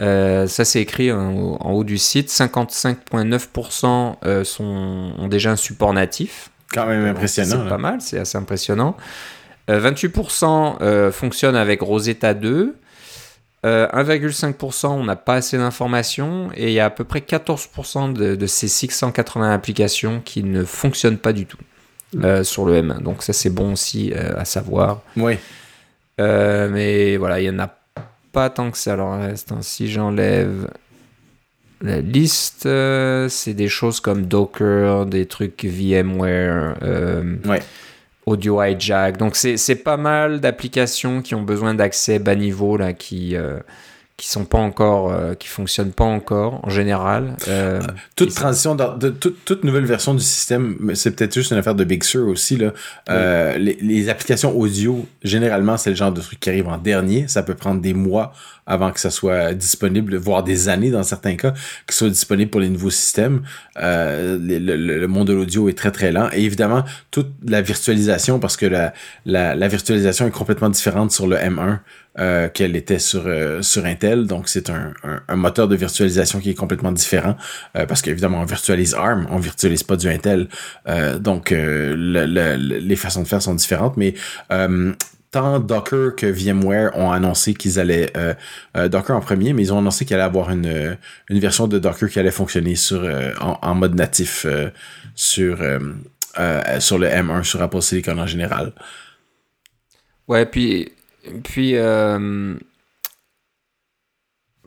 Euh, 0.00 0.46
ça, 0.46 0.64
c'est 0.64 0.80
écrit 0.80 1.12
en, 1.12 1.58
haut 1.58 1.84
du 1.84 1.98
site. 1.98 2.28
55,9% 2.28 4.14
euh, 4.24 4.44
sont, 4.44 5.12
ont 5.18 5.28
déjà 5.28 5.50
un 5.52 5.56
support 5.56 5.92
natif. 5.92 6.50
Quand 6.72 6.86
même 6.86 7.04
impressionnant. 7.04 7.62
C'est 7.64 7.68
pas 7.68 7.78
mal, 7.78 8.00
c'est 8.00 8.18
assez 8.18 8.38
impressionnant. 8.38 8.96
28% 9.68 10.76
euh, 10.80 11.12
fonctionnent 11.12 11.56
avec 11.56 11.80
Rosetta 11.80 12.34
2. 12.34 12.76
1,5%, 13.64 14.86
euh, 14.86 14.88
on 14.88 15.04
n'a 15.04 15.16
pas 15.16 15.34
assez 15.34 15.58
d'informations 15.58 16.50
et 16.54 16.68
il 16.68 16.72
y 16.72 16.80
a 16.80 16.86
à 16.86 16.90
peu 16.90 17.04
près 17.04 17.20
14% 17.20 18.12
de, 18.12 18.46
ces 18.46 18.68
680 18.68 19.52
applications 19.52 20.22
qui 20.24 20.42
ne 20.42 20.64
fonctionnent 20.64 21.18
pas 21.18 21.32
du 21.32 21.46
tout 21.46 21.58
euh, 22.22 22.42
sur 22.42 22.64
le 22.64 22.80
M1. 22.80 23.02
Donc 23.02 23.22
ça 23.22 23.32
c'est 23.32 23.50
bon 23.50 23.72
aussi 23.74 24.12
euh, 24.14 24.38
à 24.38 24.44
savoir. 24.44 25.02
Oui. 25.16 25.36
mais 26.18 27.16
voilà, 27.16 27.40
il 27.40 27.50
n'y 27.50 27.56
en 27.56 27.64
a 27.64 27.74
pas 28.32 28.48
tant 28.48 28.70
que 28.70 28.78
ça. 28.78 28.94
Alors 28.94 29.18
si 29.60 29.90
j'enlève 29.90 30.70
la 31.82 32.00
liste, 32.00 32.68
c'est 33.28 33.54
des 33.54 33.68
choses 33.68 34.00
comme 34.00 34.26
Docker, 34.26 35.04
des 35.04 35.26
trucs 35.26 35.64
VMware. 35.64 36.76
ouais 37.44 37.62
audio 38.26 38.62
hijack. 38.62 39.16
Donc 39.16 39.36
c'est 39.36 39.82
pas 39.82 39.96
mal 39.96 40.40
d'applications 40.40 41.22
qui 41.22 41.34
ont 41.34 41.42
besoin 41.42 41.74
d'accès 41.74 42.18
bas 42.18 42.34
niveau 42.34 42.76
là, 42.76 42.92
qui 42.92 43.36
euh, 43.36 43.58
qui 44.20 44.28
sont 44.28 44.44
pas 44.44 44.58
encore, 44.58 45.10
euh, 45.10 45.32
qui 45.32 45.48
fonctionnent 45.48 45.92
pas 45.92 46.04
encore 46.04 46.60
en 46.62 46.68
général. 46.68 47.36
Euh, 47.48 47.80
toute 48.16 48.34
transition, 48.34 48.74
de, 48.74 49.08
toute, 49.08 49.46
toute, 49.46 49.64
nouvelle 49.64 49.86
version 49.86 50.12
du 50.12 50.22
système, 50.22 50.92
c'est 50.94 51.16
peut-être 51.16 51.32
juste 51.32 51.52
une 51.52 51.56
affaire 51.56 51.74
de 51.74 51.84
Big 51.84 52.04
Sur 52.04 52.28
aussi 52.28 52.58
là. 52.58 52.74
Les, 53.56 53.78
les, 53.80 54.08
applications 54.10 54.54
audio, 54.54 55.06
généralement, 55.22 55.78
c'est 55.78 55.88
le 55.88 55.96
genre 55.96 56.12
de 56.12 56.20
truc 56.20 56.38
qui 56.38 56.50
arrive 56.50 56.68
en 56.68 56.76
dernier. 56.76 57.28
Ça 57.28 57.42
peut 57.42 57.54
prendre 57.54 57.80
des 57.80 57.94
mois 57.94 58.34
avant 58.66 58.92
que 58.92 59.00
ça 59.00 59.10
soit 59.10 59.54
disponible, 59.54 60.16
voire 60.16 60.44
des 60.44 60.68
années 60.68 60.90
dans 60.90 61.02
certains 61.02 61.36
cas, 61.36 61.54
que 61.86 61.94
soit 61.94 62.08
disponible 62.08 62.50
pour 62.50 62.60
les 62.60 62.68
nouveaux 62.68 62.90
systèmes. 62.90 63.42
Euh, 63.82 64.38
le, 64.38 65.06
monde 65.06 65.28
de 65.28 65.32
l'audio 65.32 65.68
est 65.68 65.76
très 65.76 65.90
très 65.90 66.12
lent. 66.12 66.28
Et 66.32 66.44
évidemment, 66.44 66.84
toute 67.10 67.32
la 67.46 67.62
virtualisation, 67.62 68.38
parce 68.38 68.56
que 68.56 68.66
la, 68.66 68.92
la, 69.24 69.54
la 69.54 69.68
virtualisation 69.68 70.26
est 70.26 70.30
complètement 70.30 70.68
différente 70.68 71.10
sur 71.10 71.26
le 71.26 71.36
M1 71.36 71.80
euh, 72.18 72.48
qu'elle 72.48 72.76
était 72.76 72.98
sur, 72.98 73.22
euh, 73.26 73.62
sur 73.62 73.84
Intel. 73.84 74.26
Donc 74.26 74.48
c'est 74.48 74.70
un, 74.70 74.92
un, 75.28 75.36
moteur 75.36 75.68
de 75.68 75.76
virtualisation 75.76 76.40
qui 76.40 76.50
est 76.50 76.54
complètement 76.54 76.92
différent, 76.92 77.36
euh, 77.76 77.86
parce 77.86 78.02
qu'évidemment 78.02 78.40
on 78.40 78.44
virtualise 78.44 78.94
ARM, 78.94 79.26
on 79.30 79.38
virtualise 79.38 79.82
pas 79.82 79.96
du 79.96 80.08
Intel. 80.08 80.48
donc 81.20 81.50
les 81.50 82.96
façons 82.96 83.22
de 83.22 83.28
faire 83.28 83.42
sont 83.42 83.54
différentes, 83.54 83.96
mais 83.96 84.14
tant 85.30 85.60
Docker 85.60 86.14
que 86.16 86.26
VMware 86.26 86.96
ont 86.96 87.12
annoncé 87.12 87.54
qu'ils 87.54 87.78
allaient 87.78 88.10
euh, 88.16 88.34
euh, 88.76 88.88
Docker 88.88 89.16
en 89.16 89.20
premier, 89.20 89.52
mais 89.52 89.62
ils 89.62 89.72
ont 89.72 89.78
annoncé 89.78 90.04
qu'il 90.04 90.14
allait 90.14 90.24
avoir 90.24 90.50
une, 90.50 90.96
une 91.28 91.38
version 91.38 91.68
de 91.68 91.78
Docker 91.78 92.08
qui 92.08 92.18
allait 92.18 92.30
fonctionner 92.30 92.74
sur 92.74 93.02
euh, 93.04 93.32
en, 93.40 93.74
mode 93.74 93.94
natif 93.94 94.46
sur 95.14 95.58
sur 96.78 96.98
le 96.98 97.06
M1 97.06 97.42
sur 97.44 97.62
Apple 97.62 97.82
Silicon 97.82 98.18
en 98.18 98.26
général. 98.26 98.72
Ouais, 100.28 100.46
puis 100.46 100.92
puis 101.44 101.74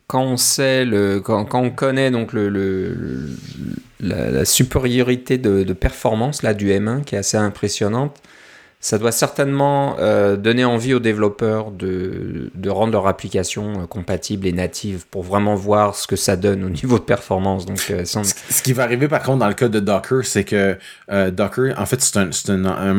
quand 0.07 0.23
on 0.23 0.37
sait 0.37 0.87
quand, 1.23 1.53
on 1.53 1.69
connaît 1.71 2.11
donc 2.11 2.33
le, 2.33 3.29
la, 3.99 4.45
supériorité 4.45 5.37
de, 5.37 5.63
de, 5.63 5.73
performance 5.73 6.43
là 6.43 6.53
du 6.53 6.69
M1 6.69 7.03
qui 7.03 7.15
est 7.15 7.19
assez 7.19 7.37
impressionnante 7.37 8.21
ça 8.83 8.97
doit 8.97 9.13
certainement 9.13 9.95
euh, 9.99 10.35
donner 10.35 10.65
envie 10.65 10.93
aux 10.93 10.99
développeurs 10.99 11.71
de, 11.71 12.51
de 12.53 12.69
rendre 12.69 12.91
leur 12.91 13.07
application 13.07 13.83
euh, 13.83 13.85
compatible 13.87 14.45
et 14.45 14.51
native 14.51 15.05
pour 15.09 15.23
vraiment 15.23 15.55
voir 15.55 15.95
ce 15.95 16.05
que 16.05 16.17
ça 16.17 16.35
donne 16.35 16.65
au 16.65 16.69
niveau 16.81 16.99
de 16.99 17.03
performance. 17.03 17.65
Donc, 17.65 17.79
euh, 17.91 18.03
ce, 18.03 18.61
qui 18.61 18.73
va 18.73 18.83
arriver 18.83 19.07
par 19.07 19.23
contre 19.23 19.39
dans 19.39 19.47
le 19.47 19.53
cas 19.53 19.69
de 19.69 19.79
Docker, 19.79 20.25
c'est 20.25 20.43
que 20.43 20.77
Docker, 21.29 21.79
en 21.79 21.85
fait, 21.85 22.01
c'est 22.01 22.17
un, 22.17 22.31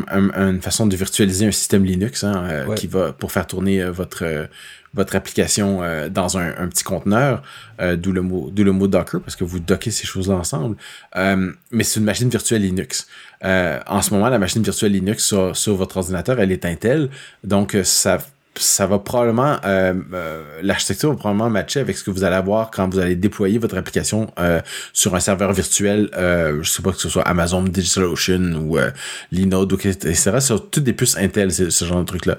un, 0.09 0.49
une 0.49 0.63
façon 0.63 0.87
de 0.87 0.97
virtualiser 0.97 1.47
un 1.47 1.53
système 1.53 1.85
Linux 1.85 2.25
hein, 2.25 2.65
qui 2.77 2.87
va 2.87 3.13
pour 3.13 3.31
faire 3.31 3.47
tourner 3.47 3.85
votre 3.85 4.49
votre 4.95 5.17
application 5.17 5.83
euh, 5.83 6.09
dans 6.09 6.39
un, 6.39 6.55
un, 6.57 6.69
petit 6.69 6.85
conteneur, 6.85 7.43
euh, 7.81 7.97
d'où 7.97 8.13
le 8.13 8.23
mot 8.23 8.51
d'où 8.51 8.63
le 8.63 8.73
mot 8.73 8.87
Docker 8.87 9.21
parce 9.21 9.37
que 9.37 9.45
vous 9.45 9.59
dockez 9.59 9.91
ces 9.91 10.07
choses-là 10.07 10.37
ensemble. 10.37 10.77
Euh, 11.17 11.53
mais 11.71 11.85
c'est 11.85 11.99
une 11.99 12.07
machine 12.07 12.29
virtuelle 12.29 12.63
Linux. 12.63 13.09
En 13.45 14.03
ce 14.03 14.13
moment, 14.13 14.29
la 14.29 14.39
machine 14.39 14.63
virtuelle 14.63 14.93
Linux 14.93 15.35
sur, 15.53 15.75
votre 15.75 15.99
ordinateur, 15.99 16.41
elle 16.41 16.53
est 16.53 16.65
Intel, 16.65 17.11
donc 17.43 17.77
ça 17.85 18.19
ça 18.57 18.87
va 18.87 18.99
probablement 18.99 19.57
euh, 19.65 19.95
euh, 20.13 20.43
l'architecture 20.63 21.11
va 21.11 21.17
probablement 21.17 21.51
matcher 21.51 21.81
avec 21.81 21.97
ce 21.97 22.05
que 22.05 22.11
vous 22.11 22.25
allez 22.25 22.37
avoir 22.37 22.71
quand 22.71 22.89
vous 22.89 22.99
allez 22.99 23.17
déployer 23.17 23.59
votre 23.59 23.77
application 23.77 24.33
euh, 24.39 24.61
sur 24.93 25.15
un 25.15 25.21
serveur 25.21 25.53
virtuel 25.53 26.09
euh, 26.17 26.63
je 26.63 26.71
sais 26.71 26.83
pas 26.83 26.93
que 26.93 26.99
ce 26.99 27.09
soit 27.09 27.23
Amazon 27.23 27.63
DigitalOcean 27.63 28.55
ou 28.55 28.79
euh, 28.79 28.91
Linode 29.33 29.73
ou 29.73 29.77
etc 29.77 30.39
sur 30.41 30.71
toutes 30.71 30.85
des 30.85 30.93
puces 30.93 31.17
Intel 31.17 31.53
ce 31.53 31.85
genre 31.85 32.01
de 32.01 32.05
truc 32.05 32.27
là 32.27 32.39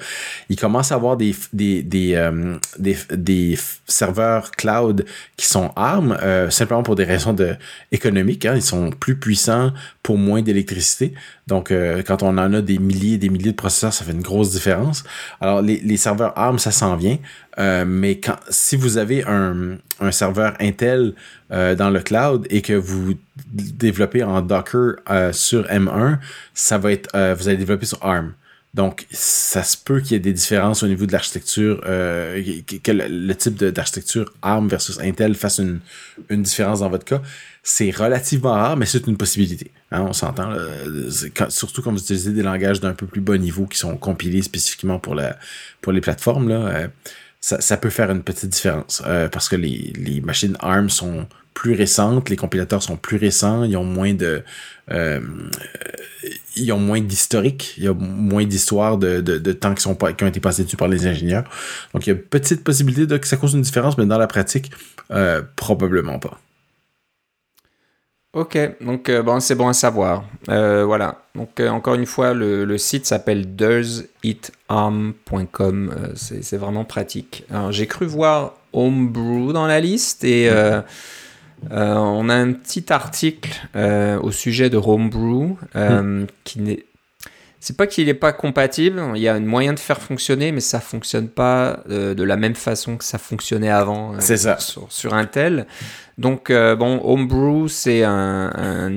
il 0.49 0.55
commence 0.55 0.91
à 0.91 0.95
avoir 0.95 1.17
des 1.17 1.35
des 1.51 1.83
des, 1.83 2.31
des, 2.79 2.97
des 3.11 3.57
serveurs 3.87 4.51
cloud 4.51 5.05
qui 5.35 5.47
sont 5.47 5.71
ARM 5.75 6.17
simplement 6.49 6.83
pour 6.83 6.95
des 6.95 7.03
raisons 7.03 7.33
de 7.33 7.55
économiques 7.91 8.45
hein, 8.45 8.53
ils 8.55 8.61
sont 8.61 8.89
plus 8.89 9.17
puissants 9.17 9.73
pour 10.05 10.19
moins 10.19 10.43
d'électricité. 10.43 11.15
Donc, 11.47 11.69
euh, 11.71 12.01
quand 12.01 12.23
on 12.23 12.37
en 12.37 12.53
a 12.53 12.61
des 12.61 12.79
milliers 12.79 13.13
et 13.13 13.17
des 13.17 13.29
milliers 13.29 13.51
de 13.51 13.55
processeurs, 13.55 13.93
ça 13.93 14.03
fait 14.03 14.13
une 14.13 14.23
grosse 14.23 14.51
différence. 14.51 15.03
Alors, 15.39 15.61
les, 15.61 15.97
serveurs 15.97 16.37
ARM, 16.37 16.57
ça 16.57 16.71
s'en 16.71 16.95
vient. 16.95 17.17
Euh, 17.59 17.85
mais 17.87 18.19
quand, 18.19 18.37
si 18.49 18.75
vous 18.75 18.97
avez 18.97 19.23
un, 19.23 19.77
un 19.99 20.11
serveur 20.11 20.55
Intel 20.59 21.13
euh, 21.51 21.75
dans 21.75 21.91
le 21.91 21.99
cloud 21.99 22.47
et 22.49 22.61
que 22.61 22.73
vous 22.73 23.13
développez 23.53 24.23
en 24.23 24.41
Docker 24.41 24.95
sur 25.33 25.63
M1, 25.65 26.17
ça 26.53 26.77
va 26.77 26.91
être, 26.91 27.09
vous 27.35 27.47
allez 27.47 27.57
développer 27.57 27.85
sur 27.85 28.03
ARM. 28.03 28.33
Donc, 28.75 29.07
ça 29.09 29.63
se 29.63 29.77
peut 29.77 30.01
qu'il 30.01 30.11
y 30.11 30.15
ait 30.15 30.19
des 30.19 30.33
différences 30.33 30.83
au 30.83 30.87
niveau 30.87 31.05
de 31.05 31.13
l'architecture, 31.13 31.79
euh, 31.85 32.43
que 32.83 32.91
le, 32.91 33.33
type 33.33 33.55
d'architecture 33.55 34.33
ARM 34.41 34.67
versus 34.67 34.99
Intel 34.99 35.33
fasse 35.33 35.59
une, 35.59 35.79
une 36.27 36.43
différence 36.43 36.81
dans 36.81 36.89
votre 36.89 37.05
cas. 37.05 37.21
C'est 37.67 37.89
relativement 37.89 38.53
rare, 38.53 38.77
mais 38.77 38.85
c'est 38.85 39.07
une 39.07 39.17
possibilité. 39.17 39.71
Hein, 39.91 40.05
on 40.07 40.13
s'entend. 40.13 40.51
Surtout 41.49 41.81
quand 41.81 41.91
vous 41.91 41.99
utilisez 41.99 42.31
des 42.31 42.43
langages 42.43 42.79
d'un 42.79 42.93
peu 42.93 43.07
plus 43.07 43.21
bas 43.21 43.39
niveau 43.39 43.65
qui 43.65 43.79
sont 43.79 43.97
compilés 43.97 44.43
spécifiquement 44.43 44.99
pour, 44.99 45.15
les 45.15 46.01
plateformes, 46.01 46.51
euh, 46.51 46.87
ça, 47.41 47.77
peut 47.77 47.89
faire 47.89 48.11
une 48.11 48.21
petite 48.21 48.51
différence. 48.51 49.01
Euh, 49.07 49.29
parce 49.29 49.49
que 49.49 49.55
les, 49.55 50.21
machines 50.23 50.55
ARM 50.59 50.91
sont 50.91 51.25
plus 51.55 51.73
récentes, 51.73 52.29
les 52.29 52.35
compilateurs 52.35 52.83
sont 52.83 52.97
plus 52.97 53.17
récents, 53.17 53.63
ils 53.63 53.75
ont 53.77 53.83
moins 53.83 54.13
de 54.13 54.43
euh, 54.91 55.19
ils 56.55 56.71
ont 56.71 56.77
moins 56.77 57.01
d'historique, 57.01 57.73
il 57.77 57.85
y 57.85 57.87
a 57.87 57.95
moins 57.95 58.45
d'histoires 58.45 58.99
de, 58.99 59.21
temps 59.53 59.73
qui, 59.73 59.87
ont 59.87 59.95
été 59.95 60.39
passés 60.39 60.65
dessus 60.65 60.77
par 60.77 60.87
les 60.87 61.07
ingénieurs. 61.07 61.45
Donc 61.95 62.05
il 62.05 62.11
y 62.11 62.13
a 62.13 62.15
une 62.15 62.21
petite 62.21 62.63
possibilité 62.63 63.19
que 63.19 63.27
ça 63.27 63.37
cause 63.37 63.55
une 63.55 63.63
différence, 63.63 63.97
mais 63.97 64.05
dans 64.05 64.19
la 64.19 64.27
pratique, 64.27 64.69
probablement 65.55 66.19
pas. 66.19 66.39
Ok, 68.35 68.59
donc 68.81 69.07
euh, 69.07 69.23
bon, 69.23 69.39
c'est 69.39 69.55
bon 69.55 69.69
à 69.69 69.73
savoir. 69.73 70.25
Euh, 70.49 70.83
voilà, 70.83 71.21
donc 71.35 71.61
euh, 71.61 71.69
encore 71.69 71.95
une 71.95 72.05
fois, 72.05 72.33
le, 72.33 72.65
le 72.65 72.77
site 72.77 73.05
s'appelle 73.05 73.55
doesItArm.com, 73.55 75.95
c'est 76.15 76.57
vraiment 76.57 76.83
pratique. 76.83 77.45
J'ai 77.69 77.87
cru 77.87 78.05
voir 78.05 78.55
Homebrew 78.73 79.53
dans 79.53 79.67
la 79.67 79.79
liste 79.79 80.25
et 80.25 80.51
on 81.71 82.29
a 82.29 82.35
un 82.35 82.51
petit 82.51 82.91
article 82.91 83.69
au 84.21 84.31
sujet 84.31 84.69
de 84.69 84.75
Homebrew 84.75 85.57
hmm. 85.73 86.25
qui 86.43 86.59
n'est 86.59 86.83
c'est 87.61 87.77
pas 87.77 87.87
qu'il 87.87 88.05
n'est 88.05 88.13
pas 88.13 88.31
compatible, 88.31 89.01
il 89.15 89.23
y 89.23 89.27
a 89.27 89.33
un 89.33 89.39
moyen 89.39 89.73
de 89.73 89.79
faire 89.79 89.99
fonctionner, 89.99 90.51
mais 90.51 90.59
ça 90.59 90.79
fonctionne 90.79 91.29
pas 91.29 91.79
de 91.87 92.23
la 92.23 92.37
même 92.37 92.53
façon 92.53 92.97
que 92.97 93.03
ça 93.03 93.17
fonctionnait 93.17 93.71
avant 93.71 94.19
ça. 94.19 94.59
Sur, 94.59 94.85
sur, 94.91 95.15
Intel. 95.15 95.65
Donc, 96.17 96.49
bon, 96.49 97.01
Homebrew, 97.03 97.67
c'est 97.67 98.03
un, 98.03 98.89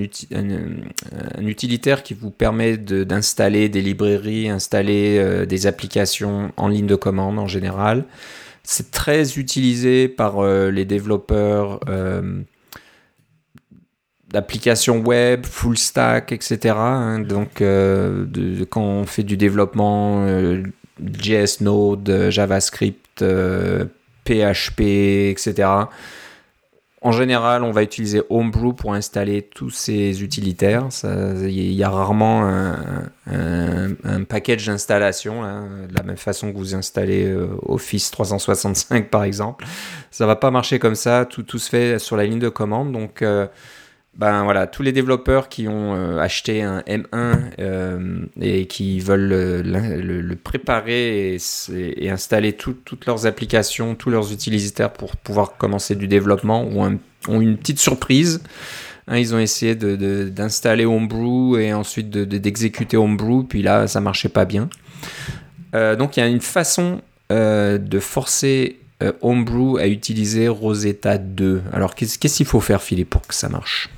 utilitaire 1.41 2.03
qui 2.05 2.15
vous 2.15 2.31
permet 2.31 2.77
d'installer 2.77 3.69
des 3.69 3.81
librairies, 3.81 4.49
installer 4.49 5.45
des 5.47 5.67
applications 5.67 6.53
en 6.57 6.69
ligne 6.69 6.87
de 6.87 6.95
commande 6.95 7.39
en 7.41 7.49
général. 7.49 8.05
C'est 8.63 8.93
très 8.93 9.39
utilisé 9.39 10.07
par 10.07 10.47
les 10.47 10.85
développeurs 10.85 11.81
d'applications 14.31 14.99
web, 14.99 15.47
full 15.47 15.79
stack, 15.79 16.33
etc. 16.33 16.75
Hein. 16.77 17.21
donc, 17.21 17.61
euh, 17.61 18.27
quand 18.69 18.83
on 18.83 19.05
fait 19.07 19.23
du 19.23 19.37
développement 19.37 20.25
euh, 20.27 20.63
JS 21.01 21.63
Node, 21.63 22.29
JavaScript, 22.31 23.25
PHP, 24.25 24.81
euh, 24.81 25.31
etc. 25.31 25.69
En 27.01 27.13
général, 27.13 27.63
on 27.63 27.71
va 27.71 27.85
utiliser 27.85 28.23
Homebrew 28.29 28.73
pour 28.73 28.95
installer 28.95 29.43
tous 29.43 29.71
ces 29.71 30.23
utilitaires. 30.23 30.89
Il 31.05 31.73
y 31.73 31.85
a 31.85 31.91
rarement 31.91 32.45
un, 33.27 34.25
package 34.29 34.67
d'installation, 34.67 35.45
hein, 35.45 35.69
de 35.89 35.95
la 35.95 36.03
même 36.03 36.17
façon 36.17 36.53
que 36.53 36.59
vous 36.59 36.75
installez 36.75 37.33
Office 37.63 38.11
365 38.11 39.11
par 39.11 39.23
exemple. 39.23 39.65
Ça 40.11 40.27
va 40.27 40.35
pas 40.35 40.51
marcher 40.51 40.81
comme 40.81 40.97
ça. 40.97 41.25
Tout, 41.25 41.45
tout 41.45 41.59
se 41.59 41.71
fait 41.71 41.99
sur 42.01 42.17
la 42.17 42.25
ligne 42.25 42.41
de 42.41 42.49
commande. 42.49 42.93
Donc, 42.93 43.23
ben 44.19 44.43
voilà, 44.43 44.67
tous 44.67 44.83
les 44.83 44.91
développeurs 44.91 45.49
qui 45.49 45.69
ont 45.69 45.95
euh, 45.95 46.19
acheté 46.19 46.63
un 46.63 46.81
M1 46.81 47.39
euh, 47.61 48.19
et 48.41 48.67
qui 48.67 48.99
veulent 48.99 49.29
le, 49.29 50.35
préparer 50.35 51.37
et, 51.37 52.11
installer 52.11 52.53
toutes 52.55 53.07
leurs 53.07 53.27
applications, 53.27 53.95
tous 53.95 54.11
leurs 54.11 54.33
utilisateurs 54.33 54.93
pour 54.93 55.17
pouvoir 55.17 55.57
commencer 55.57 55.95
du 55.95 56.09
développement 56.09 56.67
ont, 56.67 56.99
une 57.41 57.57
petite 57.57 57.79
surprise. 57.79 58.43
Hein, 59.07 59.19
ils 59.19 59.37
ont 59.37 59.39
essayé 59.39 59.77
d'installer 59.77 60.85
Homebrew 60.85 61.57
et 61.57 61.73
ensuite 61.73 62.11
d'exécuter 62.11 62.97
Homebrew, 62.97 63.45
puis 63.45 63.63
là, 63.63 63.87
ça 63.87 64.01
marchait 64.01 64.29
pas 64.29 64.45
bien. 64.45 64.69
Euh, 65.77 65.95
donc 65.95 66.17
il 66.17 66.21
y 66.21 66.23
a 66.25 66.27
une 66.27 66.41
façon 66.41 67.03
de 67.31 68.01
forcer 68.01 68.81
Homebrew 69.21 69.77
à 69.79 69.87
utiliser 69.87 70.49
Rosetta 70.49 71.19
2. 71.19 71.63
Alors 71.73 71.95
qu'est-ce 71.95 72.19
qu'il 72.19 72.47
faut 72.47 72.61
faire, 72.61 72.83
Philippe, 72.83 73.11
pour 73.11 73.25
que 73.25 73.35
ça 73.35 73.49
marche? 73.49 73.91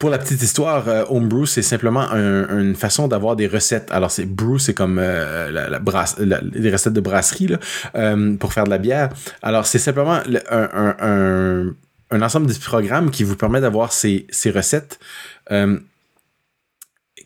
Pour 0.00 0.08
la 0.08 0.16
petite 0.16 0.42
histoire, 0.42 0.88
euh, 0.88 1.04
homebrew, 1.10 1.44
c'est 1.44 1.62
simplement 1.62 2.10
une 2.10 2.74
façon 2.74 3.06
d'avoir 3.06 3.36
des 3.36 3.46
recettes. 3.46 3.92
Alors, 3.92 4.10
c'est 4.10 4.24
brew, 4.24 4.58
c'est 4.58 4.72
comme 4.72 4.98
euh, 4.98 5.50
la, 5.50 6.42
les 6.54 6.72
recettes 6.72 6.94
de 6.94 7.02
brasserie 7.02 7.48
là, 7.48 7.58
euh, 7.94 8.34
pour 8.36 8.54
faire 8.54 8.64
de 8.64 8.70
la 8.70 8.78
bière. 8.78 9.10
Alors, 9.42 9.66
c'est 9.66 9.78
simplement 9.78 10.18
un, 10.50 11.74
ensemble 12.10 12.46
de 12.46 12.54
programmes 12.54 13.10
qui 13.10 13.24
vous 13.24 13.36
permet 13.36 13.60
d'avoir 13.60 13.92
ces, 13.92 14.26
ces 14.30 14.50
recettes 14.50 14.98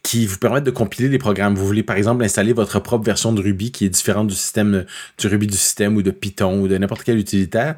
qui 0.03 0.27
vous 0.27 0.37
permettent 0.37 0.65
de 0.65 0.73
compiler 0.73 1.09
les 1.09 1.19
programmes. 1.19 1.55
Vous 1.55 1.65
voulez 1.65 1.85
par 1.85 1.97
exemple 1.97 2.25
installer 2.25 2.53
votre 2.53 2.81
propre 2.81 3.05
version 3.05 3.33
de 3.33 3.41
Ruby 3.41 3.71
qui 3.71 3.87
est 3.87 3.89
différente 3.89 4.27
du 4.27 4.35
système 4.35 4.85
du 5.17 5.27
Ruby 5.29 5.47
du 5.47 5.57
système 5.57 5.97
ou 5.97 6.03
de 6.03 6.11
Python 6.11 6.61
ou 6.61 6.69
de 6.69 6.77
n'importe 6.77 7.05
quel 7.05 7.19
utilitaire. 7.19 7.77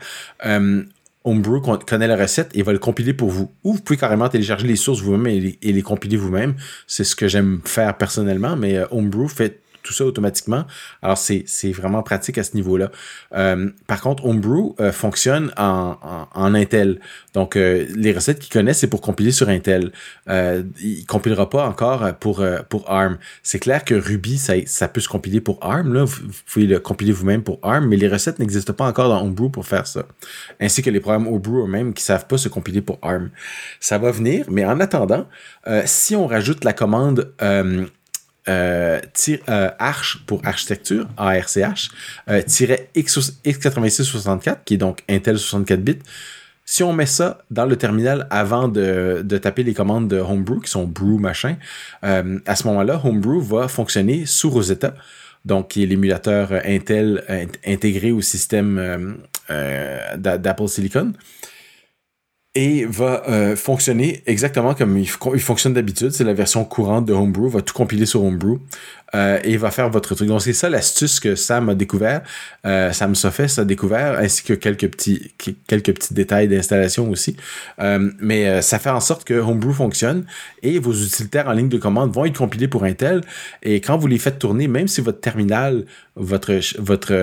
Homebrew 1.26 1.60
connaît 1.60 2.06
la 2.06 2.16
recette 2.16 2.50
et 2.54 2.62
va 2.62 2.72
le 2.72 2.78
compiler 2.78 3.12
pour 3.12 3.30
vous. 3.30 3.50
Ou 3.64 3.74
vous 3.74 3.80
pouvez 3.80 3.98
carrément 3.98 4.28
télécharger 4.28 4.66
les 4.66 4.76
sources 4.76 5.00
vous-même 5.00 5.26
et, 5.26 5.58
les 5.60 5.82
compiler 5.82 6.16
vous-même. 6.16 6.54
C'est 6.86 7.04
ce 7.04 7.16
que 7.16 7.26
j'aime 7.26 7.60
faire 7.64 7.98
personnellement, 7.98 8.56
mais 8.56 8.76
euh, 8.76 8.86
Homebrew 8.92 9.28
fait 9.28 9.60
tout 9.86 9.92
ça 9.92 10.04
automatiquement. 10.04 10.64
Alors, 11.02 11.16
c'est, 11.16 11.44
vraiment 11.72 12.02
pratique 12.02 12.38
à 12.38 12.42
ce 12.42 12.54
niveau-là. 12.54 12.90
Euh, 13.34 13.70
par 13.86 14.00
contre, 14.00 14.24
Homebrew 14.26 14.74
euh, 14.80 14.92
fonctionne 14.92 15.52
en, 15.56 15.96
en, 16.34 16.54
Intel. 16.54 17.00
Donc, 17.34 17.56
euh, 17.56 17.86
les 17.94 18.12
recettes 18.12 18.38
qu'il 18.38 18.52
connaît, 18.52 18.72
c'est 18.72 18.86
pour 18.88 19.00
compiler 19.00 19.30
sur 19.30 19.48
Intel. 19.48 19.92
Il 20.28 21.04
compilera 21.06 21.48
pas 21.48 21.66
encore 21.66 22.14
pour, 22.14 22.44
pour 22.68 22.90
ARM. 22.90 23.18
C'est 23.42 23.58
clair 23.58 23.84
que 23.84 23.94
Ruby, 23.94 24.38
ça, 24.38 24.54
ça 24.66 24.88
peut 24.88 25.00
se 25.00 25.08
compiler 25.08 25.40
pour 25.40 25.58
ARM. 25.62 25.92
Là. 25.92 26.04
Vous, 26.04 26.22
pouvez 26.46 26.66
le 26.66 26.80
compiler 26.80 27.12
vous-même 27.12 27.42
pour 27.42 27.58
ARM, 27.62 27.86
mais 27.86 27.96
les 27.96 28.08
recettes 28.08 28.38
n'existent 28.38 28.72
pas 28.72 28.86
encore 28.86 29.08
dans 29.08 29.22
Homebrew 29.22 29.50
pour 29.50 29.66
faire 29.66 29.86
ça. 29.86 30.04
Ainsi 30.60 30.82
que 30.82 30.90
les 30.90 31.00
programmes 31.00 31.28
Homebrew 31.28 31.64
eux-mêmes 31.64 31.94
qui 31.94 32.02
savent 32.02 32.26
pas 32.26 32.38
se 32.38 32.48
compiler 32.48 32.80
pour 32.80 32.98
ARM. 33.02 33.30
Ça 33.80 33.98
va 33.98 34.10
venir, 34.10 34.46
mais 34.48 34.64
en 34.64 34.80
attendant, 34.80 35.26
si 35.84 36.16
on 36.16 36.26
rajoute 36.26 36.64
la 36.64 36.72
commande 36.72 37.32
euh, 38.48 39.00
euh, 39.48 39.70
Arch 39.78 40.18
pour 40.26 40.40
architecture, 40.44 41.06
ARCH, 41.16 41.90
euh, 42.28 42.42
x8664, 42.42 44.58
qui 44.64 44.74
est 44.74 44.78
donc 44.78 45.02
Intel 45.08 45.38
64 45.38 45.80
bits. 45.80 45.98
Si 46.64 46.82
on 46.82 46.92
met 46.92 47.06
ça 47.06 47.38
dans 47.50 47.66
le 47.66 47.76
terminal 47.76 48.26
avant 48.30 48.66
de, 48.68 49.22
de 49.24 49.38
taper 49.38 49.62
les 49.62 49.74
commandes 49.74 50.08
de 50.08 50.18
Homebrew, 50.18 50.60
qui 50.60 50.70
sont 50.70 50.84
brew 50.84 51.18
machin, 51.18 51.56
euh, 52.04 52.40
à 52.44 52.56
ce 52.56 52.66
moment-là, 52.68 53.00
Homebrew 53.04 53.40
va 53.40 53.68
fonctionner 53.68 54.26
sous 54.26 54.50
Rosetta, 54.50 54.94
donc 55.44 55.68
qui 55.68 55.84
est 55.84 55.86
l'émulateur 55.86 56.52
Intel 56.64 57.22
intégré 57.64 58.10
au 58.10 58.20
système 58.20 59.16
d'Apple 59.48 60.68
Silicon 60.68 61.12
et 62.56 62.86
va 62.86 63.22
euh, 63.28 63.54
fonctionner 63.54 64.22
exactement 64.24 64.74
comme 64.74 64.96
il, 64.96 65.06
fonctionne 65.06 65.74
d'habitude. 65.74 66.10
C'est 66.10 66.24
la 66.24 66.32
version 66.32 66.64
courante 66.64 67.04
de 67.04 67.12
Homebrew, 67.12 67.50
va 67.50 67.60
tout 67.60 67.74
compiler 67.74 68.06
sur 68.06 68.24
Homebrew 68.24 68.58
euh, 69.14 69.38
et 69.44 69.56
va 69.56 69.70
faire 69.70 69.88
votre 69.88 70.16
truc. 70.16 70.26
Donc 70.26 70.42
c'est 70.42 70.52
ça 70.52 70.68
l'astuce 70.68 71.20
que 71.20 71.36
Sam 71.36 71.68
a 71.68 71.74
découvert, 71.76 72.22
euh, 72.66 72.92
Sam 72.92 73.14
Sofes 73.14 73.58
a 73.58 73.64
découvert, 73.64 74.18
ainsi 74.18 74.42
que 74.42 74.52
quelques 74.52 74.88
petits 74.88 75.32
quelques 75.68 75.94
petits 75.94 76.12
détails 76.12 76.48
d'installation 76.48 77.08
aussi. 77.08 77.36
Euh, 77.80 78.10
mais 78.18 78.60
ça 78.62 78.80
fait 78.80 78.90
en 78.90 78.98
sorte 78.98 79.22
que 79.22 79.34
Homebrew 79.34 79.72
fonctionne 79.72 80.24
et 80.62 80.80
vos 80.80 80.92
utilitaires 80.92 81.48
en 81.48 81.52
ligne 81.52 81.68
de 81.68 81.78
commande 81.78 82.12
vont 82.12 82.24
être 82.24 82.36
compilés 82.36 82.66
pour 82.66 82.82
Intel. 82.82 83.20
Et 83.62 83.80
quand 83.80 83.96
vous 83.96 84.08
les 84.08 84.18
faites 84.18 84.40
tourner, 84.40 84.66
même 84.66 84.88
si 84.88 85.00
votre 85.00 85.20
terminal, 85.20 85.84
votre 86.16 86.58
votre 86.80 87.14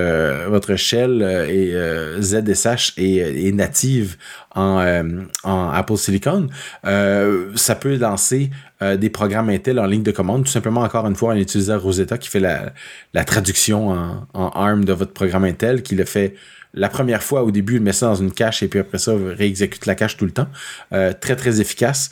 votre 0.49 0.75
shell 0.77 1.21
et 1.49 1.73
ZSH 2.21 2.93
est, 2.97 3.53
native 3.53 4.15
en 4.55 5.25
Apple 5.43 5.97
Silicon, 5.97 6.47
ça 6.83 7.75
peut 7.75 7.97
lancer 7.97 8.51
euh, 8.81 8.97
des 8.97 9.09
programmes 9.09 9.49
Intel 9.49 9.79
en 9.79 9.85
ligne 9.85 10.03
de 10.03 10.11
commande, 10.11 10.45
tout 10.45 10.51
simplement 10.51 10.81
encore 10.81 11.05
une 11.07 11.15
fois 11.15 11.33
en 11.33 11.37
utilisant 11.37 11.77
Rosetta 11.77 12.17
qui 12.17 12.29
fait 12.29 12.39
la, 12.39 13.25
traduction 13.25 13.89
en, 13.89 14.27
en, 14.33 14.49
ARM 14.49 14.85
de 14.85 14.93
votre 14.93 15.13
programme 15.13 15.43
Intel, 15.45 15.83
qui 15.83 15.95
le 15.95 16.05
fait 16.05 16.35
la 16.73 16.89
première 16.89 17.21
fois 17.21 17.43
au 17.43 17.51
début, 17.51 17.75
il 17.75 17.81
met 17.81 17.93
ça 17.93 18.07
dans 18.07 18.15
une 18.15 18.31
cache 18.31 18.63
et 18.63 18.67
puis 18.67 18.79
après 18.79 18.97
ça, 18.97 19.13
réexécute 19.15 19.85
la 19.85 19.95
cache 19.95 20.17
tout 20.17 20.25
le 20.25 20.31
temps. 20.31 20.47
Euh, 20.91 21.13
très 21.13 21.35
très 21.35 21.61
efficace. 21.61 22.09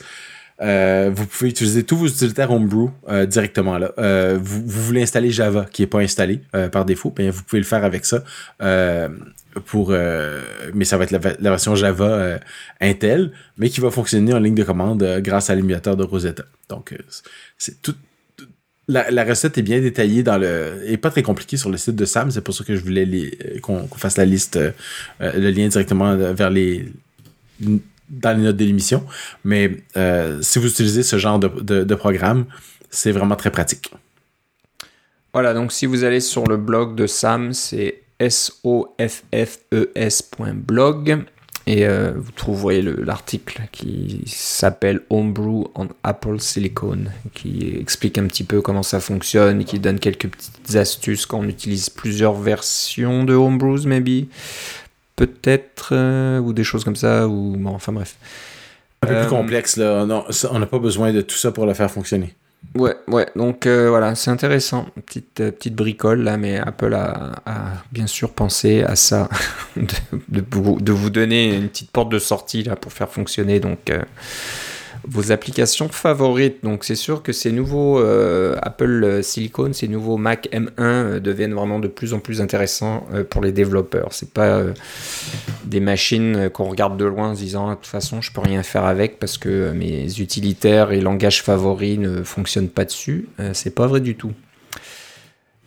Euh, 0.62 1.10
vous 1.12 1.26
pouvez 1.26 1.50
utiliser 1.50 1.82
tous 1.82 1.96
vos 1.96 2.06
utilitaires 2.06 2.50
Homebrew 2.52 2.90
euh, 3.08 3.26
directement 3.26 3.78
là. 3.78 3.92
Euh, 3.98 4.38
vous, 4.40 4.62
voulez 4.66 5.02
installer 5.02 5.30
Java 5.30 5.66
qui 5.70 5.82
est 5.82 5.88
pas 5.88 6.00
installé 6.00 6.40
par 6.70 6.84
défaut, 6.84 7.10
bien 7.10 7.30
vous 7.30 7.42
pouvez 7.42 7.60
le 7.60 7.66
faire 7.66 7.84
avec 7.84 8.04
ça. 8.04 8.24
pour 9.66 9.90
mais 10.74 10.84
ça 10.84 10.96
va 10.96 11.04
être 11.04 11.10
la, 11.10 11.50
version 11.50 11.74
Java 11.74 12.38
Intel, 12.80 13.32
mais 13.58 13.68
qui 13.68 13.80
va 13.80 13.90
fonctionner 13.90 14.32
en 14.34 14.38
ligne 14.38 14.54
de 14.54 14.64
commande 14.64 15.02
grâce 15.20 15.50
à 15.50 15.54
l'émulateur 15.54 15.96
de 15.96 16.04
Rosetta. 16.04 16.44
Donc 16.68 16.94
la, 18.88 19.24
recette 19.24 19.58
est 19.58 19.62
bien 19.62 19.80
détaillée 19.80 20.22
dans 20.22 20.38
le 20.38 20.82
et 20.86 20.96
pas 20.96 21.10
très 21.10 21.22
compliquée 21.22 21.56
sur 21.56 21.70
le 21.70 21.76
site 21.76 21.96
de 21.96 22.04
Sam. 22.04 22.30
C'est 22.30 22.40
pour 22.40 22.54
ça 22.54 22.64
que 22.64 22.76
je 22.76 22.82
voulais 22.82 23.36
qu'on 23.62 23.88
fasse 23.88 24.16
la 24.16 24.24
liste, 24.24 24.58
le 25.20 25.50
lien 25.50 25.68
directement 25.68 26.16
vers 26.16 26.50
les 26.50 26.86
dans 28.12 28.36
les 28.36 28.44
notes 28.44 28.56
de 28.56 28.64
l'émission. 28.64 29.04
Mais 29.44 29.78
euh, 29.96 30.38
si 30.42 30.60
vous 30.60 30.68
utilisez 30.68 31.02
ce 31.02 31.16
genre 31.18 31.40
de, 31.40 31.94
programme, 31.94 32.44
c'est 32.90 33.10
vraiment 33.10 33.36
très 33.36 33.50
pratique. 33.50 33.92
Voilà, 35.32 35.54
donc 35.54 35.72
si 35.72 35.86
vous 35.86 36.04
allez 36.04 36.20
sur 36.20 36.46
le 36.46 36.58
blog 36.58 36.94
de 36.94 37.08
Sam, 37.08 37.52
c'est 37.54 38.02
soffes.blog 38.28 38.84
et 41.66 41.86
euh, 41.86 42.12
vous 42.16 42.32
trouverez 42.32 42.82
l'article 42.82 43.62
qui 43.70 44.24
s'appelle 44.26 45.02
Homebrew 45.10 45.68
on 45.76 45.88
Apple 46.02 46.40
Silicon, 46.40 47.04
qui 47.34 47.76
explique 47.78 48.18
un 48.18 48.26
petit 48.26 48.42
peu 48.44 48.60
comment 48.60 48.82
ça 48.82 48.98
fonctionne, 49.00 49.64
qui 49.64 49.78
donne 49.78 50.00
quelques 50.00 50.28
petites 50.28 50.74
astuces 50.74 51.24
quand 51.24 51.38
on 51.38 51.48
utilise 51.48 51.88
plusieurs 51.88 52.34
versions 52.34 53.24
de 53.24 53.34
Homebrews, 53.34 53.86
maybe 53.86 54.26
peut-être, 55.16 55.90
euh, 55.92 56.38
ou 56.38 56.52
des 56.52 56.64
choses 56.64 56.84
comme 56.84 56.96
ça, 56.96 57.28
ou 57.28 57.56
bon, 57.56 57.70
enfin 57.70 57.92
bref. 57.92 58.16
Un 59.02 59.08
peu 59.08 59.14
plus 59.14 59.22
euh, 59.24 59.28
complexe, 59.28 59.76
là. 59.76 60.06
on 60.50 60.58
n'a 60.58 60.66
pas 60.66 60.78
besoin 60.78 61.12
de 61.12 61.20
tout 61.20 61.36
ça 61.36 61.50
pour 61.52 61.66
le 61.66 61.74
faire 61.74 61.90
fonctionner. 61.90 62.34
Ouais, 62.76 62.94
ouais, 63.08 63.26
donc 63.34 63.66
euh, 63.66 63.88
voilà, 63.90 64.14
c'est 64.14 64.30
intéressant. 64.30 64.86
Petite, 65.04 65.34
petite 65.34 65.74
bricole 65.74 66.22
là, 66.22 66.36
mais 66.36 66.58
Apple 66.58 66.94
a, 66.94 67.32
bien 67.90 68.06
sûr 68.06 68.30
pensé 68.32 68.82
à 68.82 68.94
ça, 68.94 69.28
de, 69.76 69.90
de, 70.28 70.92
vous 70.92 71.10
donner 71.10 71.56
une 71.56 71.68
petite 71.68 71.90
porte 71.90 72.08
de 72.10 72.20
sortie 72.20 72.62
là 72.62 72.76
pour 72.76 72.92
faire 72.92 73.08
fonctionner. 73.08 73.58
Donc 73.58 73.90
vos 75.08 75.32
applications 75.32 75.88
favorites. 75.88 76.62
Donc 76.62 76.84
c'est 76.84 76.94
sûr 76.94 77.22
que 77.22 77.32
ces 77.32 77.52
nouveaux 77.52 77.98
euh, 77.98 78.56
Apple 78.62 79.20
Silicon, 79.22 79.72
ces 79.72 79.88
nouveaux 79.88 80.16
Mac 80.16 80.48
M1 80.52 80.70
euh, 80.78 81.20
deviennent 81.20 81.54
vraiment 81.54 81.78
de 81.78 81.88
plus 81.88 82.14
en 82.14 82.20
plus 82.20 82.40
intéressants 82.40 83.06
euh, 83.12 83.24
pour 83.24 83.42
les 83.42 83.52
développeurs. 83.52 84.08
C'est 84.12 84.32
pas 84.32 84.62
des 85.64 85.80
machines 85.80 86.50
qu'on 86.50 86.64
regarde 86.64 86.96
de 86.96 87.04
loin 87.04 87.30
en 87.30 87.34
se 87.34 87.40
disant 87.40 87.68
ah, 87.68 87.74
de 87.74 87.76
toute 87.76 87.86
façon 87.86 88.20
je 88.20 88.32
peux 88.32 88.40
rien 88.40 88.62
faire 88.62 88.84
avec 88.84 89.18
parce 89.18 89.38
que 89.38 89.72
mes 89.72 90.20
utilitaires 90.20 90.92
et 90.92 91.00
langages 91.00 91.42
favoris 91.42 91.98
ne 91.98 92.22
fonctionnent 92.22 92.68
pas 92.68 92.84
dessus. 92.84 93.28
c'est 93.52 93.74
pas 93.74 93.86
vrai 93.86 94.00
du 94.00 94.14
tout. 94.14 94.32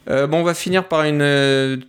bon, 0.07 0.29
on 0.31 0.43
va 0.43 0.53
finir 0.53 0.87
par 0.87 1.03
une 1.03 1.85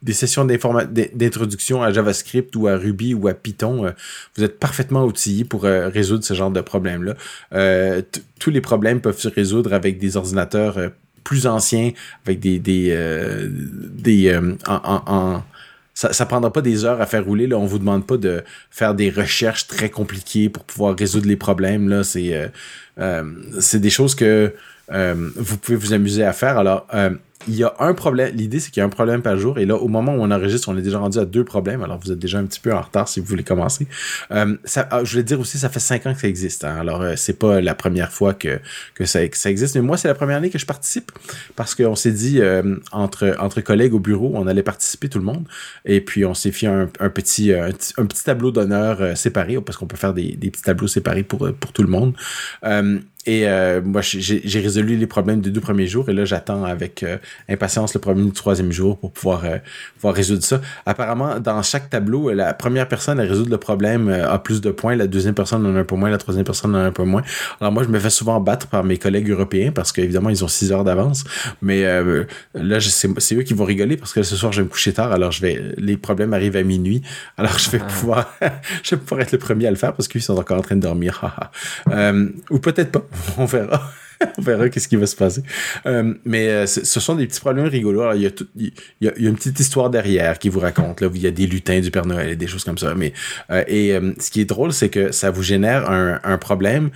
des 0.03 0.12
sessions 0.12 0.45
d'introduction 0.45 1.82
à 1.82 1.93
JavaScript 1.93 2.55
ou 2.57 2.69
à 2.69 2.77
Ruby 2.77 3.15
ou 3.15 3.28
à 3.28 3.35
Python, 3.35 3.86
euh, 3.86 3.90
vous 4.36 4.45
êtes 4.45 4.59
parfaitement 4.59 5.05
outillé 5.05 5.45
pour 5.45 5.65
euh, 5.65 5.89
résoudre 5.89 6.24
ce 6.24 6.35
genre 6.35 6.51
de 6.51 6.61
problème-là. 6.61 7.15
Euh, 7.53 8.03
tous 8.39 8.51
les 8.51 8.61
problèmes 8.61 9.01
peuvent 9.01 9.19
se 9.19 9.28
résoudre 9.28 9.73
avec 9.73 9.99
des 9.99 10.16
ordinateurs 10.16 10.78
plus 11.28 11.46
anciens, 11.46 11.92
avec 12.24 12.40
des 12.40 12.59
des 12.59 14.40
en, 14.66 15.42
ça, 15.92 16.12
ça 16.12 16.26
prendra 16.26 16.52
pas 16.52 16.62
des 16.62 16.84
heures 16.84 17.00
à 17.00 17.06
faire 17.06 17.24
rouler. 17.24 17.46
Là, 17.46 17.59
on 17.59 17.66
vous 17.66 17.80
demande 17.80 18.06
pas 18.06 18.16
de 18.16 18.44
faire 18.70 18.94
des 18.94 19.10
recherches 19.10 19.66
très 19.66 19.90
compliquées 19.90 20.48
pour 20.48 20.64
pouvoir 20.64 20.96
résoudre 20.96 21.26
les 21.26 21.36
problèmes. 21.36 22.02
C'est 22.02 22.50
c'est 23.59 23.80
des 23.80 23.90
choses 23.90 24.14
que 24.14 24.55
vous 24.88 25.56
pouvez 25.59 25.76
vous 25.76 25.92
amuser 25.92 26.24
à 26.24 26.32
faire. 26.32 26.56
Alors 26.56 26.86
il 27.47 27.55
y 27.55 27.62
a 27.62 27.74
un 27.78 27.94
problème. 27.94 28.35
L'idée, 28.35 28.59
c'est 28.59 28.70
qu'il 28.70 28.81
y 28.81 28.82
a 28.82 28.86
un 28.86 28.90
problème 28.90 29.23
par 29.23 29.36
jour. 29.39 29.59
Et 29.59 29.66
là, 29.66 29.77
au 29.77 29.89
moment 29.89 30.15
où 30.15 30.20
on 30.20 30.31
enregistre, 30.31 30.69
on 30.69 30.77
est 30.77 30.82
déjà 30.82 30.98
rendu 30.98 31.19
à 31.19 31.24
deux 31.24 31.44
problèmes. 31.44 31.82
Alors, 31.82 31.98
vous 32.02 32.10
êtes 32.10 32.19
déjà 32.19 32.39
un 32.39 32.44
petit 32.44 32.60
peu 32.60 32.74
en 32.74 32.81
retard 32.81 33.09
si 33.09 33.20
vous 33.20 33.27
voulez 33.27 33.44
commencer. 33.44 33.86
Euh, 34.32 34.56
ça, 34.65 34.89
ah, 34.90 35.05
je 35.05 35.12
voulais 35.12 35.23
dire 35.23 35.39
aussi, 35.39 35.59
ça 35.59 35.69
fait 35.69 35.81
cinq 35.81 36.06
ans 36.06 36.15
que 36.15 36.20
ça 36.20 36.28
existe. 36.28 36.65
Hein. 36.65 36.77
Alors, 36.81 37.01
euh, 37.02 37.15
c'est 37.16 37.39
pas 37.39 37.60
la 37.60 37.74
première 37.74 38.12
fois 38.12 38.35
que, 38.35 38.59
que, 38.94 39.05
ça, 39.05 39.20
ça 39.32 39.51
existe. 39.51 39.77
Mais 39.77 39.82
moi, 39.82 39.97
c'est 39.97 40.09
la 40.09 40.15
première 40.15 40.39
année 40.39 40.51
que 40.51 40.59
je 40.59 40.66
participe 40.66 41.12
parce 41.55 41.74
qu'on 41.74 41.94
s'est 41.94 42.12
dit, 42.12 42.40
euh, 42.40 42.77
entre, 42.93 43.36
entre 43.39 43.60
collègues 43.60 43.94
au 43.94 44.01
bureau, 44.01 44.32
on 44.35 44.47
allait 44.47 44.62
participer 44.62 45.09
tout 45.09 45.19
le 45.19 45.24
monde. 45.24 45.47
Et 45.85 46.01
puis, 46.01 46.24
on 46.24 46.35
s'est 46.35 46.52
fait 46.52 46.66
un, 46.66 46.86
petit, 46.86 47.52
un, 47.52 47.73
petit 48.06 48.24
tableau 48.24 48.51
d'honneur 48.51 49.16
séparé 49.16 49.60
parce 49.60 49.78
qu'on 49.78 49.86
peut 49.86 49.97
faire 49.97 50.12
des, 50.12 50.36
des 50.36 50.51
petits 50.51 50.62
tableaux 50.62 50.89
séparés 50.89 51.23
pour, 51.23 51.48
pour 51.59 51.73
tout 51.73 51.82
le 51.82 51.89
monde. 51.89 52.15
Et 53.28 53.47
euh, 53.47 53.82
moi, 53.82 54.01
j'ai 54.01 54.60
résolu 54.60 54.97
les 54.97 55.06
problèmes 55.06 55.43
des 55.43 55.51
deux 55.51 55.60
premiers 55.60 55.86
jours 55.86 56.09
et 56.09 56.15
là, 56.15 56.24
j'attends 56.24 56.65
avec 56.65 57.02
euh, 57.02 57.19
impatience 57.48 57.94
le 57.94 58.00
premier 58.00 58.22
le 58.24 58.32
troisième 58.32 58.72
jour 58.72 58.98
pour 58.98 59.12
pouvoir, 59.12 59.44
euh, 59.44 59.59
pouvoir 59.94 60.14
résoudre 60.14 60.42
ça. 60.42 60.60
Apparemment, 60.86 61.40
dans 61.40 61.62
chaque 61.62 61.90
tableau, 61.90 62.30
la 62.30 62.55
première 62.55 62.88
personne 62.88 63.20
à 63.20 63.22
résoudre 63.22 63.50
le 63.50 63.59
problème 63.59 64.09
a 64.09 64.38
plus 64.38 64.60
de 64.60 64.70
points, 64.70 64.96
la 64.96 65.06
deuxième 65.06 65.34
personne 65.34 65.64
en 65.66 65.74
a 65.74 65.80
un 65.80 65.84
peu 65.84 65.96
moins, 65.96 66.10
la 66.10 66.18
troisième 66.18 66.44
personne 66.44 66.74
en 66.74 66.78
a 66.78 66.82
un 66.82 66.92
peu 66.92 67.05
moins. 67.05 67.22
Alors 67.60 67.72
moi, 67.72 67.82
je 67.82 67.88
me 67.88 67.98
fais 67.98 68.10
souvent 68.10 68.40
battre 68.40 68.66
par 68.66 68.84
mes 68.84 68.98
collègues 68.98 69.30
européens 69.30 69.72
parce 69.72 69.92
qu'évidemment, 69.92 70.30
ils 70.30 70.44
ont 70.44 70.48
six 70.48 70.72
heures 70.72 70.84
d'avance. 70.84 71.24
Mais 71.62 71.84
là, 72.55 72.78
c'est 72.80 73.34
eux 73.34 73.42
qui 73.42 73.55
vont 73.55 73.64
rigoler 73.64 73.96
parce 73.96 74.12
que 74.12 74.22
ce 74.22 74.36
soir, 74.36 74.52
je 74.52 74.60
vais 74.60 74.64
me 74.64 74.70
coucher 74.70 74.92
tard. 74.92 75.12
Alors, 75.12 75.32
je 75.32 75.40
vais 75.40 75.60
les 75.76 75.96
problèmes 75.96 76.32
arrivent 76.32 76.56
à 76.56 76.62
minuit. 76.62 77.02
Alors, 77.36 77.59
je 77.59 77.70
vais 77.70 77.80
ah. 77.82 77.86
pouvoir 77.86 78.34
je 78.82 78.94
vais 78.94 79.00
pouvoir 79.00 79.20
être 79.22 79.32
le 79.32 79.38
premier 79.38 79.66
à 79.66 79.70
le 79.70 79.76
faire 79.76 79.94
parce 79.94 80.09
qu'ils 80.09 80.22
sont 80.22 80.36
encore 80.36 80.59
en 80.59 80.62
train 80.62 80.76
de 80.76 80.82
dormir. 80.82 81.24
ou 82.50 82.59
peut-être 82.59 82.92
pas. 82.92 83.02
on 83.38 83.44
verra. 83.44 83.90
on 84.39 84.43
verra 84.43 84.69
qu'est-ce 84.69 84.89
qui 84.89 84.97
va 84.97 85.07
se 85.07 85.16
passer. 85.16 85.43
Euh, 85.86 86.15
mais 86.24 86.49
euh, 86.49 86.66
ce 86.66 87.01
sont 87.01 87.15
des 87.15 87.27
petits 87.27 87.40
problèmes 87.40 87.66
rigolos. 87.66 88.12
il, 88.15 88.23
y 88.23 88.27
a 88.27 88.31
il, 88.57 88.73
y 89.01 89.09
a, 89.09 89.12
une 89.19 89.36
petite 89.36 89.59
histoire 89.61 89.90
derrière 89.90 90.39
qui 90.39 90.49
vous 90.49 90.61
raconte. 90.61 91.01
Là, 91.01 91.09
où 91.09 91.15
il 91.15 91.23
y 91.23 91.27
a 91.27 91.31
des 91.31 91.47
lutins 91.47 91.81
du 91.81 91.90
Père 91.90 92.07
Noël 92.07 92.31
et 92.31 92.36
des 92.36 92.47
choses 92.47 92.65
comme 92.65 92.78
ça. 92.78 92.95
Mais, 92.95 93.12
euh, 93.51 93.65
et 93.66 93.99
ce 94.19 94.31
qui 94.31 94.40
est 94.40 94.45
drôle, 94.45 94.73
c'est 94.73 94.89
que 94.89 95.12
ça 95.12 95.31
vous 95.31 95.43
génère 95.43 95.90
un, 95.90 96.20
un 96.24 96.39
problème 96.39 96.90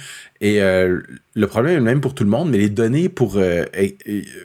Et 0.45 0.61
le 0.61 1.47
problème 1.47 1.75
est 1.75 1.77
le 1.77 1.83
même 1.83 2.01
pour 2.01 2.15
tout 2.15 2.25
le 2.25 2.31
monde, 2.31 2.51
mais 2.51 2.59
les 2.59 2.69
données 2.69 3.09
pour 3.09 3.39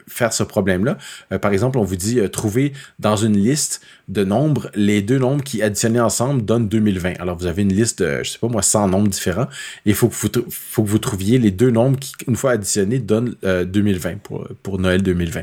faire 0.08 0.32
ce 0.32 0.44
problème-là, 0.44 0.98
par 1.40 1.52
exemple, 1.52 1.80
on 1.80 1.84
vous 1.84 1.96
dit 1.96 2.20
trouver 2.30 2.74
dans 3.00 3.16
une 3.16 3.36
liste 3.36 3.82
de 4.08 4.24
nombres 4.24 4.70
les 4.76 5.02
deux 5.02 5.18
nombres 5.18 5.44
qui 5.44 5.62
additionnés 5.62 6.00
ensemble 6.00 6.46
donnent 6.46 6.68
2020. 6.68 7.20
Alors 7.20 7.38
vous 7.38 7.46
avez 7.48 7.64
une 7.64 7.74
liste 7.74 8.02
de, 8.02 8.24
je 8.24 8.32
sais 8.32 8.40
pas 8.40 8.48
moi, 8.48 8.62
100 8.62 8.90
nombres 8.90 9.10
différents. 9.10 9.48
Et 9.86 9.90
il 9.90 9.96
faut 9.96 10.08
que 10.08 10.40
vous, 10.78 11.00
trouviez 11.00 11.40
les 11.40 11.52
deux 11.52 11.72
nombres 11.72 12.00
qui, 12.00 12.14
une 12.28 12.36
fois 12.36 12.52
additionnés, 12.52 13.00
donnent 13.00 13.36
2020 13.44 14.22
pour, 14.22 14.48
pour 14.64 14.80
Noël 14.80 15.02
2020. 15.02 15.42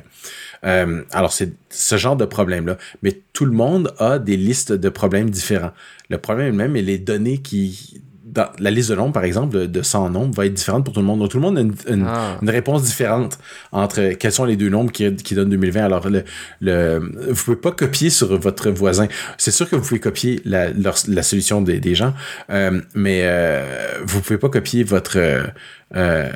Euh, 0.64 1.02
alors, 1.12 1.32
c'est 1.32 1.52
ce 1.70 1.96
genre 1.96 2.16
de 2.16 2.24
problème-là. 2.24 2.78
Mais 3.02 3.20
tout 3.32 3.44
le 3.44 3.52
monde 3.52 3.92
a 3.98 4.18
des 4.18 4.36
listes 4.36 4.72
de 4.72 4.88
problèmes 4.88 5.30
différents. 5.30 5.72
Le 6.08 6.18
problème 6.18 6.56
même 6.56 6.76
est 6.76 6.82
les 6.82 6.98
données 6.98 7.38
qui... 7.38 8.02
Dans 8.34 8.48
la 8.58 8.70
liste 8.70 8.90
de 8.90 8.96
nombres, 8.96 9.12
par 9.12 9.24
exemple, 9.24 9.68
de, 9.68 9.82
100 9.82 10.10
nombres, 10.10 10.34
va 10.34 10.46
être 10.46 10.54
différente 10.54 10.84
pour 10.84 10.92
tout 10.92 11.00
le 11.00 11.06
monde. 11.06 11.20
Donc, 11.20 11.30
tout 11.30 11.36
le 11.38 11.42
monde 11.42 11.58
a 11.58 11.60
une, 11.92 12.06
ah. 12.06 12.38
réponse 12.42 12.82
différente 12.82 13.38
entre 13.72 14.14
quels 14.14 14.32
sont 14.32 14.44
les 14.44 14.56
deux 14.56 14.68
nombres 14.68 14.90
qui, 14.90 15.14
qui 15.16 15.34
donnent 15.34 15.50
2020. 15.50 15.84
Alors, 15.84 16.08
le, 16.08 16.24
le, 16.60 16.98
vous 17.30 17.44
pouvez 17.44 17.56
pas 17.56 17.72
copier 17.72 18.10
sur 18.10 18.38
votre 18.38 18.70
voisin. 18.70 19.06
C'est 19.38 19.50
sûr 19.50 19.68
que 19.68 19.76
vous 19.76 19.82
pouvez 19.82 20.00
copier 20.00 20.40
la, 20.44 20.68
la 20.72 21.22
solution 21.22 21.62
des, 21.62 21.78
des 21.78 21.94
gens, 21.94 22.12
euh, 22.50 22.80
mais 22.94 23.20
euh, 23.24 24.00
vous 24.04 24.20
pouvez 24.20 24.38
pas 24.38 24.48
copier 24.48 24.84
votre... 24.84 25.18
Euh, 25.94 26.32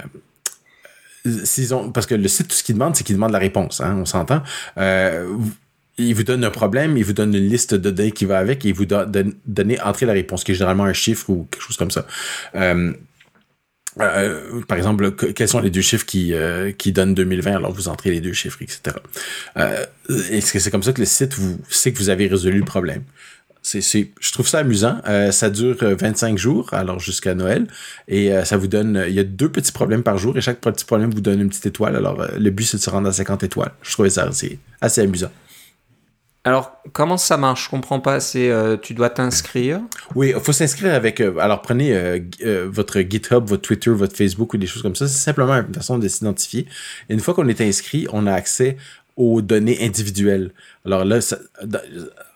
ont, 1.73 1.91
parce 1.91 2.07
que 2.07 2.15
le 2.15 2.29
site, 2.29 2.49
tout 2.49 2.57
ce 2.57 2.63
qu'il 2.63 2.77
demande, 2.77 2.97
c'est 2.97 3.05
qu'il 3.05 3.17
demande 3.17 3.33
la 3.33 3.39
réponse, 3.39 3.81
hein, 3.81 3.97
on 4.01 4.05
s'entend. 4.07 4.43
Il 5.99 6.15
vous 6.15 6.25
donne 6.25 6.45
un 6.45 6.51
problème, 6.51 6.97
il 6.97 7.05
vous 7.05 7.13
donne 7.13 7.35
une 7.35 7.49
liste 7.49 7.75
de 7.75 7.91
données 7.91 8.13
qui 8.13 8.25
va 8.25 8.39
avec 8.39 8.65
et 8.65 8.69
il 8.69 8.75
vous 8.75 8.87
donne, 8.87 9.35
donner, 9.47 9.81
entrer 9.81 10.07
la 10.07 10.13
réponse, 10.13 10.45
qui 10.45 10.53
est 10.53 10.55
généralement 10.55 10.85
un 10.85 10.93
chiffre 10.93 11.29
ou 11.31 11.47
quelque 11.51 11.63
chose 11.63 11.77
comme 11.77 11.91
ça. 11.91 12.07
Euh, 12.55 12.93
euh, 14.01 14.61
par 14.69 14.79
exemple, 14.79 15.13
quels 15.13 15.49
sont 15.49 15.61
les 15.61 15.71
deux 15.71 15.81
chiffres 15.81 16.07
qui, 16.07 16.33
qui 16.79 16.93
donnent 16.93 17.15
2020, 17.15 17.57
alors 17.57 17.73
vous 17.73 17.89
entrez 17.89 18.11
les 18.11 18.21
deux 18.21 18.33
chiffres, 18.33 18.63
etc. 18.63 18.97
Est-ce 20.31 20.53
que 20.53 20.59
c'est 20.59 20.71
comme 20.71 20.83
ça 20.85 20.93
que 20.93 21.01
le 21.01 21.07
site 21.07 21.35
vous 21.35 21.59
sait 21.69 21.93
que 21.93 21.99
vous 21.99 22.11
avez 22.11 22.29
résolu 22.29 22.59
le 22.59 22.65
problème? 22.65 23.03
je 23.75 24.33
trouve 24.33 24.49
ça 24.49 24.59
amusant. 24.59 24.99
Euh, 25.07 25.31
ça 25.33 25.51
dure 25.51 25.77
25 25.81 26.35
euh, 26.35 26.37
jours, 26.37 26.69
alors 26.73 26.99
jusqu'à 26.99 27.35
Noël. 27.35 27.67
Et 28.07 28.33
euh, 28.33 28.45
ça 28.45 28.57
vous 28.57 28.69
donne, 28.69 29.05
il 29.09 29.15
y 29.15 29.21
a 29.21 29.25
deux 29.25 29.51
petits 29.51 29.73
problèmes 29.73 30.03
par 30.03 30.19
jour 30.19 30.37
et 30.37 30.41
chaque 30.41 30.61
petit 30.61 30.85
problème 30.85 31.11
vous 31.11 31.21
donne 31.21 31.41
une 31.41 31.49
petite 31.49 31.67
étoile. 31.67 31.97
Alors 31.97 32.27
le 32.39 32.51
but, 32.51 32.65
c'est 32.65 32.77
de 32.77 32.83
se 32.83 32.91
rendre 32.91 33.09
à 33.09 33.13
50 33.13 33.43
étoiles. 33.45 33.73
Je 33.83 33.93
trouvais 33.93 34.11
ça 34.11 34.29
assez 34.81 35.01
amusant. 35.01 35.31
Alors, 36.49 36.73
comment 36.93 37.17
ça 37.17 37.37
marche? 37.37 37.67
Je 37.67 37.71
comprends 37.71 38.01
pas. 38.01 38.21
C'est 38.21 38.51
tu 38.83 38.95
dois 38.95 39.11
t'inscrire? 39.11 39.81
Oui, 40.15 40.33
il 40.35 40.41
faut 40.41 40.53
s'inscrire 40.53 40.95
avec. 40.95 41.21
alors, 41.21 41.63
prenez 41.63 42.21
votre 42.67 43.01
GitHub, 43.01 43.45
votre 43.45 43.63
Twitter, 43.63 43.91
votre 43.91 44.17
Facebook 44.17 44.55
ou 44.55 44.57
des 44.57 44.67
choses 44.67 44.83
comme 44.83 44.97
ça. 44.97 45.07
C'est 45.07 45.19
simplement 45.19 45.55
une 45.55 45.75
façon 45.75 45.99
de 45.99 46.09
s'identifier. 46.09 46.67
Une 47.09 47.21
fois 47.21 47.35
qu'on 47.35 47.49
est 47.49 47.61
inscrit, 47.61 48.07
on 48.13 48.27
a 48.27 48.33
accès 48.33 48.77
aux 49.19 49.43
données 49.43 49.85
individuelles. 49.85 50.53
Alors 50.87 51.05
là, 51.05 51.19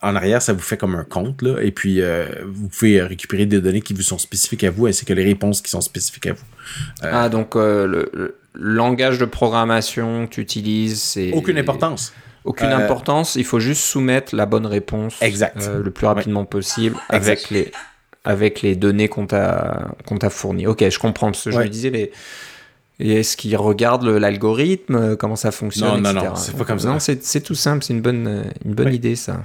en 0.01 0.15
arrière, 0.15 0.41
ça 0.41 0.51
vous 0.51 0.59
fait 0.59 0.75
comme 0.75 0.95
un 0.95 1.05
compte, 1.05 1.41
là, 1.41 1.61
et 1.61 1.71
puis 1.71 2.01
euh, 2.01 2.25
vous 2.45 2.67
pouvez 2.67 3.01
récupérer 3.01 3.45
des 3.45 3.61
données 3.61 3.81
qui 3.81 3.93
vous 3.93 4.01
sont 4.01 4.17
spécifiques 4.17 4.65
à 4.65 4.69
vous, 4.69 4.85
ainsi 4.85 5.05
que 5.05 5.13
les 5.13 5.23
réponses 5.23 5.61
qui 5.61 5.71
sont 5.71 5.79
spécifiques 5.79 6.27
à 6.27 6.33
vous. 6.33 6.43
Euh, 7.03 7.11
ah, 7.13 7.29
donc 7.29 7.55
euh, 7.55 7.87
le, 7.87 8.35
langage 8.53 9.17
de 9.17 9.25
programmation 9.25 10.27
que 10.27 10.33
tu 10.33 10.41
utilises, 10.41 11.01
c'est... 11.01 11.31
Aucune 11.31 11.57
importance. 11.57 12.13
Aucune 12.45 12.71
importance, 12.71 13.35
il 13.35 13.45
faut 13.45 13.59
juste 13.59 13.81
soumettre 13.81 14.35
la 14.35 14.45
bonne 14.45 14.65
réponse 14.65 15.21
exact. 15.21 15.69
le 15.83 15.91
plus 15.91 16.07
rapidement 16.07 16.45
possible 16.45 16.97
avec 17.09 17.49
les, 17.49 17.71
avec 18.23 18.61
les 18.61 18.75
données 18.75 19.07
qu'on 19.07 19.27
t'a 19.27 19.91
t'a 20.19 20.29
fournies. 20.29 20.67
Ok, 20.67 20.87
je 20.87 20.99
comprends 20.99 21.31
ce 21.33 21.49
que 21.49 21.55
je 21.55 21.59
me 21.59 21.69
disais, 21.69 21.91
mais 21.91 22.11
est-ce 22.99 23.35
qu'ils 23.37 23.57
regardent 23.57 24.07
l'algorithme, 24.07 24.95
euh, 24.95 25.15
comment 25.15 25.35
ça 25.35 25.51
fonctionne, 25.51 26.01
Non, 26.01 26.13
non, 26.13 26.23
non, 26.23 26.35
c'est 26.35 26.55
pas 26.55 26.65
comme 26.65 26.79
ça. 26.79 26.89
Non, 26.89 26.99
c'est 26.99 27.41
tout 27.41 27.55
simple, 27.55 27.83
c'est 27.83 27.93
une 27.93 28.01
bonne, 28.01 28.27
euh, 28.27 28.43
une 28.65 28.73
bonne 28.73 28.93
idée, 28.93 29.15
ça. 29.15 29.43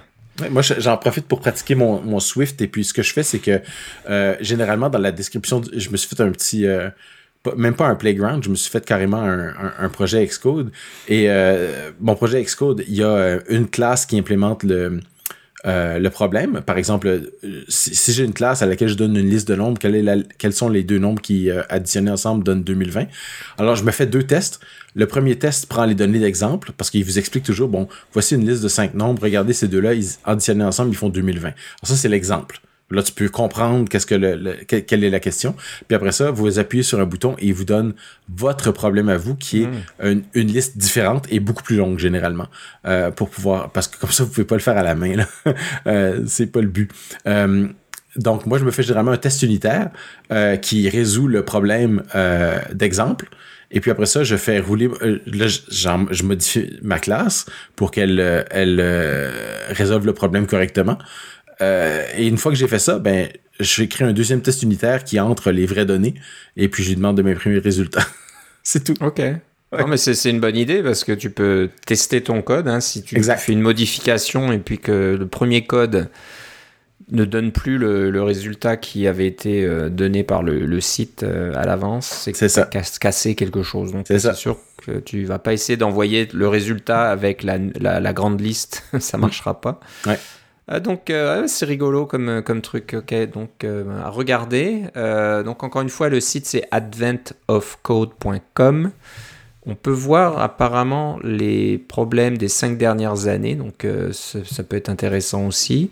moi, 0.50 0.62
j'en 0.62 0.96
profite 0.96 1.26
pour 1.26 1.40
pratiquer 1.40 1.74
mon, 1.74 2.00
mon, 2.02 2.20
Swift. 2.20 2.60
Et 2.60 2.68
puis, 2.68 2.84
ce 2.84 2.92
que 2.92 3.02
je 3.02 3.12
fais, 3.12 3.22
c'est 3.22 3.38
que 3.38 3.60
euh, 4.08 4.36
généralement, 4.40 4.90
dans 4.90 4.98
la 4.98 5.12
description, 5.12 5.62
je 5.74 5.90
me 5.90 5.96
suis 5.96 6.08
fait 6.08 6.22
un 6.22 6.30
petit. 6.30 6.66
Même 7.56 7.74
pas 7.74 7.86
un 7.86 7.94
playground, 7.94 8.42
je 8.44 8.50
me 8.50 8.54
suis 8.54 8.70
fait 8.70 8.84
carrément 8.84 9.22
un, 9.22 9.88
projet 9.88 10.24
Xcode. 10.26 10.70
Et 11.08 11.28
mon 12.00 12.14
projet 12.14 12.42
Xcode, 12.42 12.84
il 12.88 12.96
y 12.96 13.02
a 13.02 13.38
une 13.48 13.68
classe 13.68 14.06
qui 14.06 14.18
implémente 14.18 14.62
le, 14.62 15.00
euh, 15.66 16.10
problème. 16.10 16.62
Par 16.64 16.78
exemple, 16.78 17.08
euh, 17.08 17.64
si, 17.68 18.12
j'ai 18.12 18.24
une 18.24 18.32
classe 18.32 18.62
à 18.62 18.66
laquelle 18.66 18.88
je 18.88 18.94
donne 18.94 19.16
une 19.16 19.28
liste 19.28 19.48
de 19.48 19.56
nombres, 19.56 19.80
quels 19.80 20.52
sont 20.52 20.68
les 20.68 20.84
deux 20.84 20.98
nombres 20.98 21.20
qui 21.20 21.50
euh, 21.50 21.62
additionnés 21.68 22.10
ensemble 22.10 22.44
donnent 22.44 22.62
2020? 22.62 23.06
Alors, 23.58 23.74
je 23.74 23.82
me 23.82 23.90
fais 23.90 24.06
deux 24.06 24.22
tests. 24.22 24.60
Le 24.94 25.06
premier 25.06 25.36
test 25.36 25.66
prend 25.66 25.84
les 25.84 25.94
données 25.94 26.20
d'exemple 26.20 26.72
parce 26.76 26.90
qu'il 26.90 27.04
vous 27.04 27.18
explique 27.18 27.44
toujours, 27.44 27.68
bon, 27.68 27.88
voici 28.12 28.34
une 28.34 28.48
liste 28.48 28.62
de 28.62 28.68
cinq 28.68 28.94
nombres, 28.94 29.22
regardez 29.22 29.52
ces 29.52 29.68
deux-là, 29.68 29.94
ils 29.94 30.06
additionnés 30.24 30.64
ensemble, 30.64 30.90
ils 30.90 30.96
font 30.96 31.08
2020. 31.08 31.48
Alors 31.48 31.54
ça, 31.82 31.96
c'est 31.96 32.08
l'exemple. 32.08 32.60
Là, 32.90 33.02
tu 33.02 33.12
peux 33.12 33.28
comprendre 33.28 33.88
qu'est-ce 33.88 34.06
que 34.06 34.14
le, 34.14 34.54
quelle 34.64 35.04
est 35.04 35.10
la 35.10 35.20
question. 35.20 35.54
Puis 35.86 35.94
après 35.94 36.12
ça, 36.12 36.30
vous 36.30 36.58
appuyez 36.58 36.82
sur 36.82 37.00
un 37.00 37.04
bouton 37.04 37.36
et 37.38 37.48
il 37.48 37.54
vous 37.54 37.64
donne 37.64 37.94
votre 38.34 38.72
problème 38.72 39.08
à 39.08 39.16
vous, 39.16 39.34
qui 39.34 39.62
est 39.62 39.66
hmm. 39.66 40.22
une, 40.34 40.46
liste 40.46 40.78
différente 40.78 41.26
et 41.30 41.38
beaucoup 41.40 41.62
plus 41.62 41.76
longue 41.76 41.98
généralement, 41.98 42.46
euh, 42.86 43.10
pour 43.10 43.28
pouvoir, 43.28 43.70
parce 43.70 43.88
que 43.88 43.98
comme 43.98 44.10
ça, 44.10 44.24
vous 44.24 44.30
pouvez 44.30 44.46
pas 44.46 44.56
le 44.56 44.62
faire 44.62 44.78
à 44.78 44.82
la 44.82 44.94
main. 44.94 45.16
Là. 45.16 45.26
euh, 45.86 46.22
c'est 46.26 46.46
pas 46.46 46.60
le 46.60 46.68
but. 46.68 46.90
Euh, 47.26 47.68
donc, 48.18 48.46
moi, 48.46 48.58
je 48.58 48.64
me 48.64 48.70
fais 48.70 48.82
généralement 48.82 49.12
un 49.12 49.16
test 49.16 49.42
unitaire 49.42 49.90
euh, 50.32 50.56
qui 50.56 50.88
résout 50.88 51.28
le 51.28 51.44
problème 51.44 52.02
euh, 52.14 52.58
d'exemple. 52.72 53.28
Et 53.70 53.80
puis 53.80 53.90
après 53.90 54.06
ça, 54.06 54.24
je 54.24 54.36
fais 54.36 54.58
rouler, 54.60 54.88
euh, 55.02 55.20
là, 55.26 55.46
je 55.46 56.22
modifie 56.22 56.78
ma 56.82 56.98
classe 56.98 57.46
pour 57.76 57.90
qu'elle 57.90 58.18
elle, 58.50 59.30
résolve 59.68 60.06
le 60.06 60.14
problème 60.14 60.46
correctement. 60.46 60.98
Euh, 61.60 62.04
et 62.16 62.26
une 62.26 62.38
fois 62.38 62.52
que 62.52 62.58
j'ai 62.58 62.68
fait 62.68 62.78
ça, 62.78 62.98
ben, 62.98 63.28
créer 63.58 64.08
un 64.08 64.12
deuxième 64.12 64.42
test 64.42 64.62
unitaire 64.62 65.04
qui 65.04 65.18
entre 65.18 65.50
les 65.50 65.66
vraies 65.66 65.86
données 65.86 66.14
et 66.56 66.68
puis 66.68 66.82
je 66.82 66.90
lui 66.90 66.96
demande 66.96 67.16
de 67.16 67.22
m'imprimer 67.22 67.56
le 67.56 67.62
résultat. 67.62 68.06
c'est 68.62 68.84
tout. 68.84 68.94
OK. 69.04 69.20
Non, 69.70 69.86
mais 69.86 69.98
c'est 69.98 70.30
une 70.30 70.40
bonne 70.40 70.56
idée 70.56 70.82
parce 70.82 71.04
que 71.04 71.12
tu 71.12 71.30
peux 71.30 71.68
tester 71.84 72.22
ton 72.22 72.40
code. 72.40 72.68
Hein, 72.68 72.80
si 72.80 73.02
tu 73.02 73.22
fais 73.22 73.52
une 73.52 73.60
modification 73.60 74.50
et 74.50 74.58
puis 74.58 74.78
que 74.78 75.16
le 75.18 75.26
premier 75.26 75.66
code 75.66 76.08
ne 77.10 77.24
donne 77.24 77.52
plus 77.52 77.76
le, 77.76 78.22
résultat 78.22 78.78
qui 78.78 79.06
avait 79.06 79.26
été 79.26 79.64
euh, 79.64 79.90
donné 79.90 80.24
par 80.24 80.42
le, 80.42 80.80
site 80.80 81.22
euh, 81.22 81.52
à 81.54 81.66
l'avance, 81.66 82.06
c'est 82.06 82.32
que 82.32 82.48
ça 82.48 82.64
cassé 82.64 83.34
quelque 83.34 83.62
chose. 83.62 83.92
Donc 83.92 84.06
c'est 84.08 84.34
sûr 84.34 84.58
que 84.86 85.00
tu 85.00 85.24
vas 85.24 85.38
pas 85.38 85.52
essayer 85.52 85.76
d'envoyer 85.76 86.28
le 86.32 86.48
résultat 86.48 87.10
avec 87.10 87.42
la, 87.42 87.58
la 87.78 88.12
grande 88.14 88.40
liste, 88.40 88.84
ça 89.00 89.18
marchera 89.18 89.60
pas. 89.60 89.80
Ouais. 90.06 90.18
Euh, 90.70 90.80
donc 90.80 91.10
euh, 91.10 91.44
c'est 91.46 91.66
rigolo 91.66 92.06
comme, 92.06 92.28
euh, 92.28 92.42
comme 92.42 92.60
truc, 92.60 92.96
ok. 92.98 93.14
Donc 93.32 93.64
à 93.64 94.10
regarder. 94.10 94.82
donc 95.44 95.62
encore 95.62 95.82
une 95.82 95.88
fois, 95.88 96.08
le 96.08 96.18
site 96.20 96.46
c'est 96.46 96.66
adventofcode.com. 96.70 98.90
On 99.66 99.74
peut 99.74 99.90
voir 99.90 100.38
apparemment 100.38 101.18
les 101.22 101.76
problèmes 101.76 102.38
des 102.38 102.48
cinq 102.48 102.78
dernières 102.78 103.26
années, 103.26 103.54
donc 103.54 103.86
ça, 104.12 104.62
peut 104.62 104.76
être 104.76 104.88
intéressant 104.88 105.46
aussi. 105.46 105.90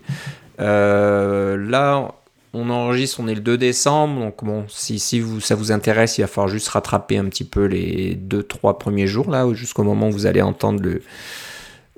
là, 0.57 2.11
on 2.53 2.69
enregistre, 2.71 3.19
on 3.19 3.27
est 3.27 3.35
le 3.35 3.41
2 3.41 3.55
décembre, 3.57 4.19
donc 4.19 4.43
bon, 4.43 4.65
si, 4.67 4.97
ça 5.41 5.53
vous 5.53 5.71
intéresse, 5.71 6.17
il 6.17 6.21
va 6.21 6.27
falloir 6.27 6.47
juste 6.47 6.69
rattraper 6.69 7.19
un 7.19 7.25
petit 7.25 7.43
peu 7.43 7.65
les 7.65 8.15
2-3 8.15 8.79
premiers 8.79 9.05
jours, 9.05 9.29
là, 9.29 9.45
jusqu'au 9.53 9.83
moment 9.83 10.07
où 10.07 10.11
vous 10.11 10.25
allez 10.25 10.41
entendre 10.41 10.81
le, 10.81 11.03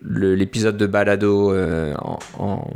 l'épisode 0.02 0.78
de 0.78 0.86
Balado 0.86 1.52
euh, 1.52 1.94
en, 2.38 2.68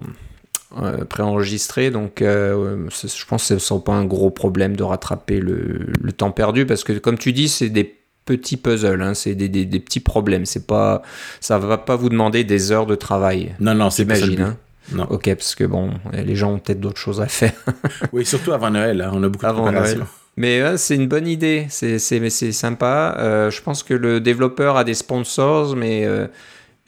euh, 0.81 1.05
préenregistré. 1.05 1.91
Donc, 1.91 2.21
euh, 2.21 2.87
je 2.89 3.25
pense 3.25 3.43
que 3.43 3.47
ce 3.47 3.53
ne 3.55 3.59
sont 3.59 3.79
pas 3.79 3.93
un 3.93 4.05
gros 4.05 4.29
problème 4.29 4.75
de 4.75 4.83
rattraper 4.83 5.39
le, 5.39 6.11
temps 6.15 6.31
perdu 6.31 6.65
parce 6.65 6.83
que, 6.83 6.93
comme 6.93 7.17
tu 7.17 7.33
dis, 7.33 7.49
c'est 7.49 7.69
des 7.69 7.95
petits 8.25 8.57
puzzles, 8.57 9.01
hein, 9.01 9.13
c'est 9.13 9.35
des, 9.35 9.49
des, 9.49 9.79
petits 9.79 9.99
problèmes. 9.99 10.45
C'est 10.45 10.65
pas, 10.65 11.01
ça 11.41 11.57
va 11.57 11.77
pas 11.77 11.95
vous 11.95 12.09
demander 12.09 12.43
des 12.43 12.71
heures 12.71 12.85
de 12.85 12.95
travail. 12.95 13.55
Non, 13.59 13.75
non, 13.75 13.89
c'est 13.89 14.05
pas 14.05 14.15
ça. 14.15 14.25
Hein. 14.25 14.57
Non. 14.91 15.05
Ok, 15.09 15.33
parce 15.33 15.55
que 15.55 15.63
bon, 15.63 15.91
les 16.11 16.35
gens 16.35 16.53
ont 16.53 16.59
peut-être 16.59 16.81
d'autres 16.81 16.99
choses 16.99 17.21
à 17.21 17.27
faire. 17.27 17.53
oui, 18.11 18.25
surtout 18.25 18.51
avant 18.51 18.69
Noël, 18.69 19.01
hein, 19.01 19.11
on 19.13 19.23
a 19.23 19.29
beaucoup 19.29 19.45
avant 19.45 19.65
de 19.65 19.69
préparation. 19.69 20.07
Mais 20.35 20.77
c'est 20.77 20.95
une 20.95 21.07
bonne 21.07 21.27
idée, 21.27 21.67
c'est 21.69 21.99
sympa. 21.99 23.15
je 23.49 23.61
pense 23.61 23.83
que 23.83 23.93
le 23.93 24.19
développeur 24.19 24.77
a 24.77 24.83
des 24.83 24.95
sponsors, 24.95 25.75
mais 25.75 26.07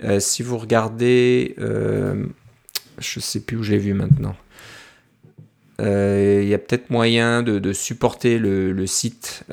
euh, 0.03 0.19
si 0.19 0.43
vous 0.43 0.57
regardez, 0.57 1.55
euh, 1.59 2.25
je 2.99 3.19
ne 3.19 3.21
sais 3.21 3.39
plus 3.39 3.57
où 3.57 3.63
j'ai 3.63 3.77
vu 3.77 3.93
maintenant. 3.93 4.35
Euh, 5.81 6.39
il 6.41 6.47
y 6.47 6.53
a 6.53 6.57
peut-être 6.57 6.89
moyen 6.89 7.43
de, 7.43 7.73
supporter 7.73 8.39
le, 8.39 8.87
site 8.87 9.43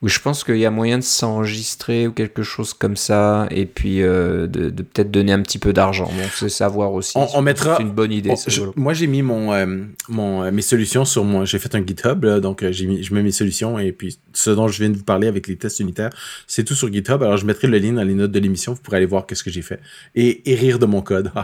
où 0.00 0.08
je 0.08 0.20
pense 0.20 0.44
qu'il 0.44 0.58
y 0.58 0.64
a 0.64 0.70
moyen 0.70 0.98
de 0.98 1.02
s'enregistrer 1.02 2.06
ou 2.06 2.12
quelque 2.12 2.44
chose 2.44 2.72
comme 2.72 2.96
ça, 2.96 3.48
et 3.50 3.66
puis 3.66 4.00
euh, 4.02 4.46
de, 4.46 4.70
de 4.70 4.82
peut-être 4.84 5.10
donner 5.10 5.32
un 5.32 5.42
petit 5.42 5.58
peu 5.58 5.72
d'argent. 5.72 6.06
Bon, 6.06 6.22
c'est 6.34 6.48
savoir 6.48 6.92
aussi. 6.92 7.12
On, 7.16 7.26
on 7.34 7.42
mettra. 7.42 7.76
C'est 7.76 7.82
une 7.82 7.90
bonne 7.90 8.12
idée. 8.12 8.30
on- 8.30 8.36
je- 8.50 8.62
moi, 8.76 8.94
j'ai 8.94 9.08
mis 9.08 9.22
mon, 9.22 9.52
euh, 9.52 9.66
mon, 10.08 10.44
euh, 10.44 10.50
mes 10.52 10.62
solutions 10.62 11.04
sur 11.04 11.24
moi. 11.24 11.44
J'ai 11.44 11.58
fait 11.58 11.74
un 11.74 11.84
GitHub, 11.84 12.22
là, 12.22 12.38
donc 12.38 12.62
euh, 12.62 12.70
j'ai 12.70 12.86
mis, 12.86 13.02
je 13.02 13.12
mets 13.12 13.22
mes 13.24 13.32
solutions 13.32 13.78
et 13.78 13.90
puis 13.90 14.18
ce 14.32 14.50
dont 14.50 14.68
je 14.68 14.78
viens 14.80 14.90
de 14.90 14.96
vous 14.96 15.04
parler 15.04 15.26
avec 15.26 15.48
les 15.48 15.56
tests 15.56 15.80
unitaires, 15.80 16.10
c'est 16.46 16.62
tout 16.62 16.74
sur 16.76 16.92
GitHub. 16.92 17.20
Alors, 17.22 17.36
je 17.36 17.44
mettrai 17.46 17.66
le 17.66 17.78
lien 17.78 17.92
dans 17.94 18.04
les 18.04 18.14
notes 18.14 18.30
de 18.32 18.38
l'émission. 18.38 18.74
Vous 18.74 18.80
pourrez 18.80 18.98
aller 18.98 19.06
voir 19.06 19.26
qu'est-ce 19.26 19.42
que 19.42 19.50
j'ai 19.50 19.62
fait 19.62 19.80
et, 20.14 20.50
et 20.50 20.54
rire 20.54 20.78
de 20.78 20.86
mon 20.86 21.02
code. 21.02 21.32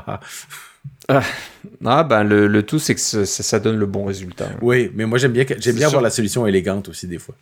Ah, 1.08 2.02
ben 2.04 2.24
le, 2.24 2.46
le 2.46 2.62
tout, 2.62 2.78
c'est 2.78 2.94
que 2.94 3.00
ça, 3.00 3.58
donne 3.60 3.76
le 3.78 3.86
bon 3.86 4.04
résultat. 4.04 4.48
oui, 4.62 4.90
mais 4.94 5.04
moi, 5.04 5.18
j'aime 5.18 5.32
bien, 5.32 5.44
j'aime 5.46 5.74
bien 5.74 5.80
sûr. 5.82 5.86
avoir 5.88 6.02
la 6.02 6.10
solution 6.10 6.46
élégante 6.46 6.88
aussi 6.88 7.06
des 7.06 7.18
fois. 7.18 7.34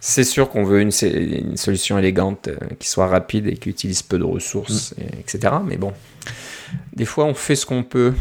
C'est 0.00 0.24
sûr 0.24 0.48
qu'on 0.48 0.64
veut 0.64 0.80
une, 0.80 0.90
solution 0.90 1.98
élégante 1.98 2.48
euh, 2.48 2.56
qui 2.78 2.88
soit 2.88 3.06
rapide 3.06 3.46
et 3.48 3.56
qui 3.56 3.68
utilise 3.68 4.02
peu 4.02 4.18
de 4.18 4.24
ressources, 4.24 4.94
et- 4.98 5.18
etc. 5.20 5.54
Mais 5.66 5.76
bon, 5.76 5.92
des 6.94 7.04
fois, 7.04 7.24
on 7.26 7.34
fait 7.34 7.56
ce 7.56 7.66
qu'on 7.66 7.82
peut. 7.82 8.14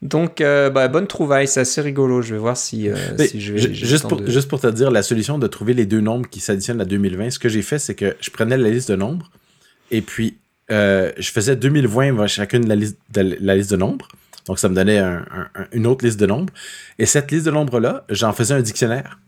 Donc, 0.00 0.40
euh, 0.40 0.70
bah, 0.70 0.86
bonne 0.88 1.08
trouvaille, 1.08 1.48
c'est 1.48 1.60
assez 1.60 1.80
rigolo. 1.80 2.22
Je 2.22 2.32
vais 2.34 2.40
voir 2.40 2.56
si, 2.56 2.88
euh, 2.88 2.96
si 3.18 3.40
je 3.40 3.52
vais. 3.52 3.74
juste, 3.74 4.08
pour, 4.08 4.20
de- 4.20 4.30
juste 4.30 4.48
pour 4.48 4.60
te 4.60 4.68
dire, 4.68 4.90
la 4.90 5.02
solution 5.02 5.38
de 5.38 5.46
trouver 5.48 5.74
les 5.74 5.86
deux 5.86 6.00
nombres 6.00 6.28
qui 6.30 6.40
s'additionnent 6.40 6.80
à 6.80 6.84
2020, 6.84 7.30
ce 7.30 7.38
que 7.38 7.48
j'ai 7.48 7.62
fait, 7.62 7.78
c'est 7.78 7.94
que 7.96 8.16
je 8.20 8.30
prenais 8.30 8.56
la 8.56 8.70
liste 8.70 8.90
de 8.90 8.96
nombres 8.96 9.30
et 9.90 10.00
puis 10.00 10.36
euh, 10.70 11.12
je 11.18 11.30
faisais 11.30 11.56
2020 11.56 12.12
vers 12.16 12.28
chacune 12.28 12.62
de 12.62 12.68
la 12.68 12.76
liste 12.76 12.96
de, 13.12 13.36
la 13.40 13.56
liste 13.56 13.70
de 13.70 13.76
nombres. 13.76 14.08
Donc, 14.46 14.58
ça 14.58 14.68
me 14.68 14.74
donnait 14.74 14.98
un- 14.98 15.24
un- 15.30 15.48
un- 15.62 15.66
une 15.72 15.86
autre 15.86 16.04
liste 16.04 16.18
de 16.18 16.26
nombres. 16.26 16.52
Et 16.98 17.06
cette 17.06 17.30
liste 17.30 17.46
de 17.46 17.50
nombres-là, 17.50 18.04
j'en 18.08 18.32
faisais 18.32 18.54
un 18.54 18.60
dictionnaire. 18.62 19.18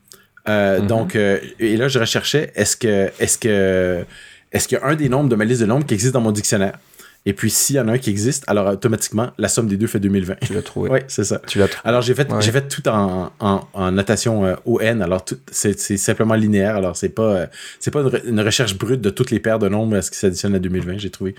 Euh, 0.49 0.81
Mhm. 0.81 0.87
Donc, 0.87 1.17
euh, 1.17 1.39
et 1.59 1.77
là, 1.77 1.89
je 1.89 1.99
recherchais 1.99 2.51
est-ce 2.55 2.77
que 2.77 3.11
est-ce 3.19 3.37
que 3.39 4.05
est-ce 4.53 4.67
qu'il 4.67 4.79
y 4.79 4.81
a 4.81 4.87
un 4.87 4.95
des 4.97 5.09
nombres 5.09 5.29
de 5.29 5.37
ma 5.37 5.45
liste 5.45 5.61
de 5.61 5.67
nombres 5.67 5.85
qui 5.87 5.95
existe 5.95 6.15
dans 6.15 6.21
mon 6.23 6.33
dictionnaire? 6.33 6.79
Et 7.27 7.35
puis, 7.35 7.51
s'il 7.51 7.77
y 7.77 7.81
en 7.81 7.87
a 7.89 7.93
un 7.93 7.99
qui 7.99 8.09
existe, 8.09 8.45
alors 8.47 8.67
automatiquement, 8.67 9.31
la 9.37 9.49
somme 9.49 9.67
des 9.67 9.77
deux 9.77 9.87
fait 9.87 10.01
2020. 10.01 10.37
Tu 10.41 10.55
l'as 10.55 10.63
trouvé. 10.63 10.91
Oui, 10.93 11.01
c'est 11.07 11.25
ça. 11.25 11.41
Tu 11.47 11.59
l'as 11.59 11.69
trouvé. 11.69 11.83
Alors, 11.87 12.01
j'ai 12.01 12.15
fait, 12.15 12.33
Ouais. 12.33 12.41
j'ai 12.41 12.51
fait 12.51 12.67
tout 12.67 12.89
en, 12.89 13.31
en, 13.41 13.61
en 13.75 13.93
notation 13.93 14.47
euh, 14.47 14.55
ON. 14.65 15.01
Alors, 15.03 15.25
c'est 15.51 15.75
simplement 15.99 16.35
linéaire. 16.35 16.77
Alors, 16.77 16.97
c'est 16.97 17.11
pas, 17.11 17.23
euh, 17.35 17.47
c'est 17.79 17.91
pas 17.91 18.01
une, 18.01 18.09
re- 18.09 18.27
une 18.27 18.41
recherche 18.41 18.77
brute 18.79 19.03
de 19.03 19.11
toutes 19.11 19.31
les 19.31 19.39
paires 19.39 19.59
de 19.59 19.69
nombres 19.69 19.97
à 19.97 20.03
ce 20.03 20.11
qui 20.11 20.17
s'additionne 20.19 20.55
à 20.55 20.59
2020. 20.59 20.97
J'ai 20.97 21.11
trouvé 21.11 21.33
une 21.33 21.37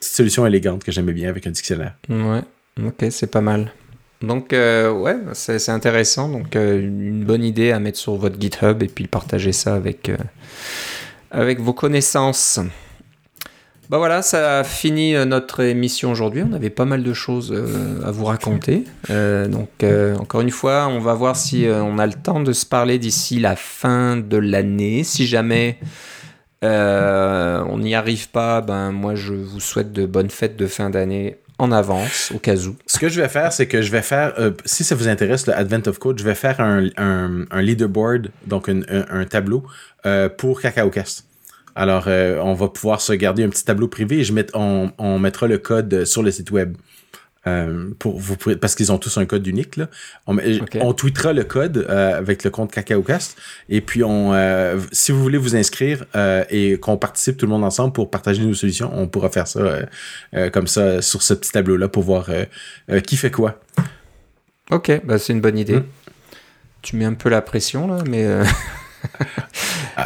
petite 0.00 0.14
solution 0.14 0.44
élégante 0.46 0.82
que 0.82 0.90
j'aimais 0.90 1.12
bien 1.12 1.28
avec 1.28 1.46
un 1.46 1.50
dictionnaire. 1.52 1.94
Ouais, 2.08 2.42
ok, 2.84 3.06
c'est 3.10 3.30
pas 3.30 3.40
mal. 3.40 3.70
Donc, 4.22 4.52
euh, 4.52 4.90
ouais, 4.90 5.16
c'est 5.34 5.58
c'est 5.60 5.70
intéressant. 5.72 6.28
Donc, 6.28 6.56
euh, 6.56 6.80
une 6.80 7.24
bonne 7.24 7.44
idée 7.44 7.70
à 7.70 7.78
mettre 7.78 7.98
sur 7.98 8.16
votre 8.16 8.38
GitHub 8.40 8.82
et 8.82 8.88
puis 8.88 9.06
partager 9.06 9.52
ça 9.52 9.76
avec, 9.76 10.10
avec 11.30 11.60
vos 11.60 11.72
connaissances. 11.72 12.58
Bah 13.90 13.98
voilà, 13.98 14.22
ça 14.22 14.60
a 14.60 14.62
fini 14.64 15.16
euh, 15.16 15.24
notre 15.24 15.64
émission 15.64 16.12
aujourd'hui. 16.12 16.44
On 16.48 16.52
avait 16.52 16.70
pas 16.70 16.84
mal 16.84 17.02
de 17.02 17.12
choses 17.12 17.50
euh, 17.52 18.00
à 18.06 18.12
vous 18.12 18.24
raconter. 18.24 18.84
Euh, 19.10 19.48
donc, 19.48 19.68
encore 20.20 20.42
une 20.42 20.52
fois, 20.52 20.86
on 20.86 21.00
va 21.00 21.12
voir 21.14 21.34
si 21.34 21.66
on 21.68 21.98
a 21.98 22.06
le 22.06 22.12
temps 22.12 22.38
de 22.38 22.52
se 22.52 22.64
parler 22.64 23.00
d'ici 23.00 23.40
la 23.40 23.56
fin 23.56 24.16
de 24.16 24.36
l'année. 24.36 25.02
Si 25.02 25.26
jamais 25.26 25.78
on 26.62 27.78
n'y 27.78 27.96
arrive 27.96 28.30
pas, 28.30 28.60
ben 28.60 28.92
moi 28.92 29.16
je 29.16 29.34
vous 29.34 29.58
souhaite 29.58 29.92
de 29.92 30.06
bonnes 30.06 30.30
fêtes 30.30 30.56
de 30.56 30.66
fin 30.66 30.88
d'année 30.88 31.38
en 31.58 31.72
avance, 31.72 32.30
au 32.32 32.38
cas 32.38 32.54
où. 32.56 32.76
Ce 32.86 32.98
que 32.98 33.08
je 33.08 33.20
vais 33.20 33.28
faire, 33.28 33.52
c'est 33.52 33.66
que 33.66 33.82
je 33.82 33.90
vais 33.90 34.02
faire, 34.02 34.34
si 34.66 34.84
ça 34.84 34.94
vous 34.94 35.08
intéresse, 35.08 35.48
le 35.48 35.54
Advent 35.54 35.82
of 35.88 35.98
Code, 35.98 36.18
je 36.20 36.24
vais 36.24 36.36
faire 36.36 36.60
un, 36.60 37.60
leaderboard, 37.60 38.30
donc 38.46 38.68
un 38.68 39.24
tableau 39.24 39.64
euh, 40.06 40.28
pour 40.28 40.60
CacaoCast. 40.60 41.26
Alors, 41.74 42.04
euh, 42.06 42.38
on 42.42 42.54
va 42.54 42.68
pouvoir 42.68 43.00
se 43.00 43.12
garder 43.12 43.44
un 43.44 43.48
petit 43.48 43.64
tableau 43.64 43.88
privé 43.88 44.18
et 44.18 44.24
je 44.24 44.32
met, 44.32 44.46
on, 44.54 44.90
on 44.98 45.18
mettra 45.18 45.46
le 45.46 45.58
code 45.58 46.04
sur 46.04 46.22
le 46.22 46.30
site 46.30 46.50
web. 46.50 46.76
Euh, 47.46 47.88
pour 47.98 48.18
vous 48.20 48.36
pourrez- 48.36 48.56
parce 48.56 48.74
qu'ils 48.74 48.92
ont 48.92 48.98
tous 48.98 49.16
un 49.16 49.24
code 49.24 49.46
unique 49.46 49.78
là. 49.78 49.88
On, 50.26 50.92
tweetera 50.92 51.32
le 51.32 51.42
code 51.44 51.86
euh, 51.88 52.18
avec 52.18 52.44
le 52.44 52.50
compte 52.50 52.70
CacaoCast 52.70 53.38
et 53.70 53.80
puis 53.80 54.04
on 54.04 54.34
euh, 54.34 54.78
si 54.92 55.10
vous 55.10 55.22
voulez 55.22 55.38
vous 55.38 55.56
inscrire 55.56 56.04
euh, 56.16 56.44
et 56.50 56.76
qu'on 56.78 56.98
participe 56.98 57.38
tout 57.38 57.46
le 57.46 57.50
monde 57.52 57.64
ensemble 57.64 57.94
pour 57.94 58.10
partager 58.10 58.44
nos 58.44 58.52
solutions, 58.52 58.90
on 58.94 59.08
pourra 59.08 59.30
faire 59.30 59.48
ça 59.48 59.60
euh, 59.60 59.82
euh, 60.34 60.50
comme 60.50 60.66
ça 60.66 61.00
sur 61.00 61.22
ce 61.22 61.32
petit 61.32 61.50
tableau 61.50 61.78
là 61.78 61.88
pour 61.88 62.02
voir 62.02 62.26
euh, 62.28 62.44
euh, 62.90 63.00
qui 63.00 63.16
fait 63.16 63.30
quoi. 63.30 63.58
Ok, 64.70 65.00
bah 65.04 65.18
c'est 65.18 65.32
une 65.32 65.40
bonne 65.40 65.56
idée. 65.56 65.76
Mm. 65.76 65.84
Tu 66.82 66.96
mets 66.96 67.06
un 67.06 67.14
peu 67.14 67.30
la 67.30 67.40
pression 67.40 67.86
là, 67.88 68.04
mais 68.06 68.26
euh, 68.26 68.44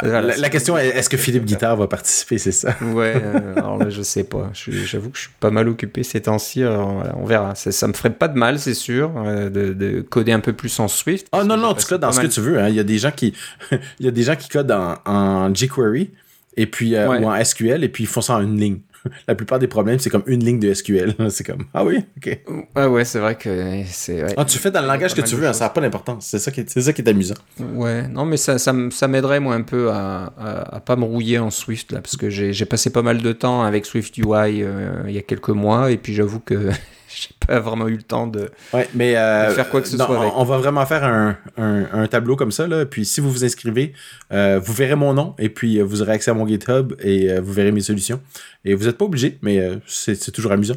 la, 0.03 0.33
c'est- 0.33 0.41
la 0.41 0.49
question 0.49 0.77
est 0.77 0.87
est-ce 0.87 1.09
que 1.09 1.17
Philippe 1.17 1.45
Guitard 1.45 1.75
va 1.77 1.87
participer, 1.87 2.37
c'est 2.37 2.51
ça? 2.51 2.75
Ouais, 2.93 3.13
euh, 3.15 3.53
alors 3.57 3.77
là 3.77 3.89
je 3.89 4.01
sais 4.01 4.23
pas. 4.23 4.49
J'avoue 4.53 5.09
que 5.09 5.17
je 5.17 5.21
suis 5.23 5.31
pas 5.39 5.51
mal 5.51 5.67
occupé 5.69 6.03
ces 6.03 6.21
temps-ci. 6.21 6.63
voilà, 6.63 7.15
on 7.17 7.25
verra. 7.25 7.55
Ça, 7.55 7.71
ça 7.71 7.87
me 7.87 7.93
ferait 7.93 8.09
pas 8.13 8.27
de 8.27 8.37
mal, 8.37 8.59
c'est 8.59 8.73
sûr, 8.73 9.11
euh, 9.17 9.49
de, 9.49 9.73
de 9.73 10.01
coder 10.01 10.31
un 10.31 10.39
peu 10.39 10.53
plus 10.53 10.79
en 10.79 10.87
Swift. 10.87 11.27
Oh 11.27 11.37
parce 11.37 11.45
non 11.47 11.57
non, 11.57 11.73
tu 11.73 11.85
codes 11.85 12.01
dans 12.01 12.11
ce 12.11 12.19
que 12.19 12.27
tu 12.27 12.41
veux. 12.41 12.59
hein. 12.59 12.69
Il 12.69 12.75
y 12.75 12.79
a 12.79 12.83
des 12.83 12.97
gens 12.97 13.11
qui 13.11 13.33
il 13.99 14.05
y 14.05 14.07
a 14.07 14.11
des 14.11 14.23
gens 14.23 14.35
qui 14.35 14.49
codent 14.49 14.71
en, 14.71 14.95
en 15.05 15.53
jQuery 15.53 16.11
et 16.57 16.65
puis 16.67 16.95
euh, 16.95 17.07
Ouais. 17.09 17.19
ou 17.19 17.27
en 17.29 17.43
SQL 17.43 17.83
et 17.83 17.89
puis 17.89 18.03
ils 18.05 18.07
font 18.07 18.21
ça 18.21 18.35
en 18.35 18.41
une 18.41 18.59
ligne. 18.59 18.79
La 19.27 19.35
plupart 19.35 19.59
des 19.59 19.67
problèmes, 19.67 19.99
c'est 19.99 20.09
comme 20.09 20.23
une 20.27 20.43
ligne 20.43 20.59
de 20.59 20.73
SQL. 20.73 21.15
C'est 21.29 21.43
comme 21.43 21.65
ah 21.73 21.83
oui, 21.83 22.03
ok. 22.17 22.39
Ouais, 22.75 22.85
ouais, 22.85 23.05
c'est 23.05 23.19
vrai 23.19 23.35
que 23.35 23.83
c'est. 23.87 24.23
ouais. 24.23 24.33
Ah, 24.37 24.45
tu 24.45 24.57
fais 24.57 24.71
dans 24.71 24.81
le 24.81 24.87
langage 24.87 25.13
que 25.13 25.21
tu 25.21 25.35
veux, 25.35 25.47
hein, 25.47 25.53
ça 25.53 25.65
n'a 25.65 25.69
pas 25.69 25.81
d'importance. 25.81 26.25
C'est 26.25 26.39
ça 26.39 26.51
qui 26.51 26.61
est, 26.61 26.69
c'est 26.69 26.81
ça 26.81 26.93
qui 26.93 27.01
est 27.01 27.09
amusant. 27.09 27.35
Ouais, 27.73 28.07
non, 28.07 28.25
mais 28.25 28.37
ça, 28.37 28.57
ça, 28.57 28.73
ça 28.91 29.07
m'aiderait, 29.07 29.39
moi, 29.39 29.55
un 29.55 29.61
peu 29.61 29.91
à, 29.91 30.33
à, 30.37 30.75
à 30.75 30.79
pas 30.79 30.95
me 30.95 31.03
rouiller 31.03 31.39
en 31.39 31.49
Swift, 31.51 31.91
là, 31.91 32.01
parce 32.01 32.17
que 32.17 32.29
j'ai 32.29 32.53
j'ai 32.53 32.65
passé 32.65 32.89
pas 32.89 33.01
mal 33.01 33.21
de 33.21 33.31
temps 33.31 33.63
avec 33.63 33.85
Swift 33.85 34.17
UI 34.17 34.25
euh, 34.63 35.03
il 35.07 35.13
y 35.13 35.17
a 35.17 35.21
quelques 35.21 35.49
mois, 35.49 35.91
et 35.91 35.97
puis 35.97 36.13
j'avoue 36.13 36.39
que 36.39 36.69
j'ai 37.21 37.29
pas 37.45 37.59
vraiment 37.59 37.87
eu 37.87 37.95
le 37.95 38.03
temps 38.03 38.27
de. 38.27 38.49
Ouais, 38.73 38.87
mais 38.93 39.15
euh, 39.15 39.49
De 39.49 39.53
faire 39.53 39.69
quoi 39.69 39.81
que 39.81 39.87
ce 39.87 39.95
non, 39.95 40.05
soit 40.05 40.19
avec. 40.19 40.33
On, 40.35 40.43
va 40.43 40.57
vraiment 40.57 40.85
faire 40.85 41.03
un, 41.03 41.37
un, 41.57 41.87
un 41.93 42.07
tableau 42.07 42.35
comme 42.35 42.51
ça 42.51 42.67
là. 42.67 42.85
Puis 42.85 43.05
si 43.05 43.21
vous 43.21 43.31
vous 43.31 43.45
inscrivez, 43.45 43.93
euh, 44.31 44.59
vous 44.63 44.73
verrez 44.73 44.95
mon 44.95 45.13
nom 45.13 45.35
et 45.39 45.49
puis 45.49 45.79
euh, 45.79 45.83
vous 45.83 46.01
aurez 46.01 46.13
accès 46.13 46.31
à 46.31 46.33
mon 46.33 46.47
GitHub 46.47 46.93
et 46.99 47.31
euh, 47.31 47.41
vous 47.41 47.53
verrez 47.53 47.71
mes 47.71 47.81
solutions. 47.81 48.21
Et 48.65 48.73
vous 48.73 48.85
n'êtes 48.85 48.97
pas 48.97 49.05
obligé, 49.05 49.37
mais 49.41 49.61
c'est 49.85 50.31
toujours 50.31 50.51
amusant. 50.51 50.75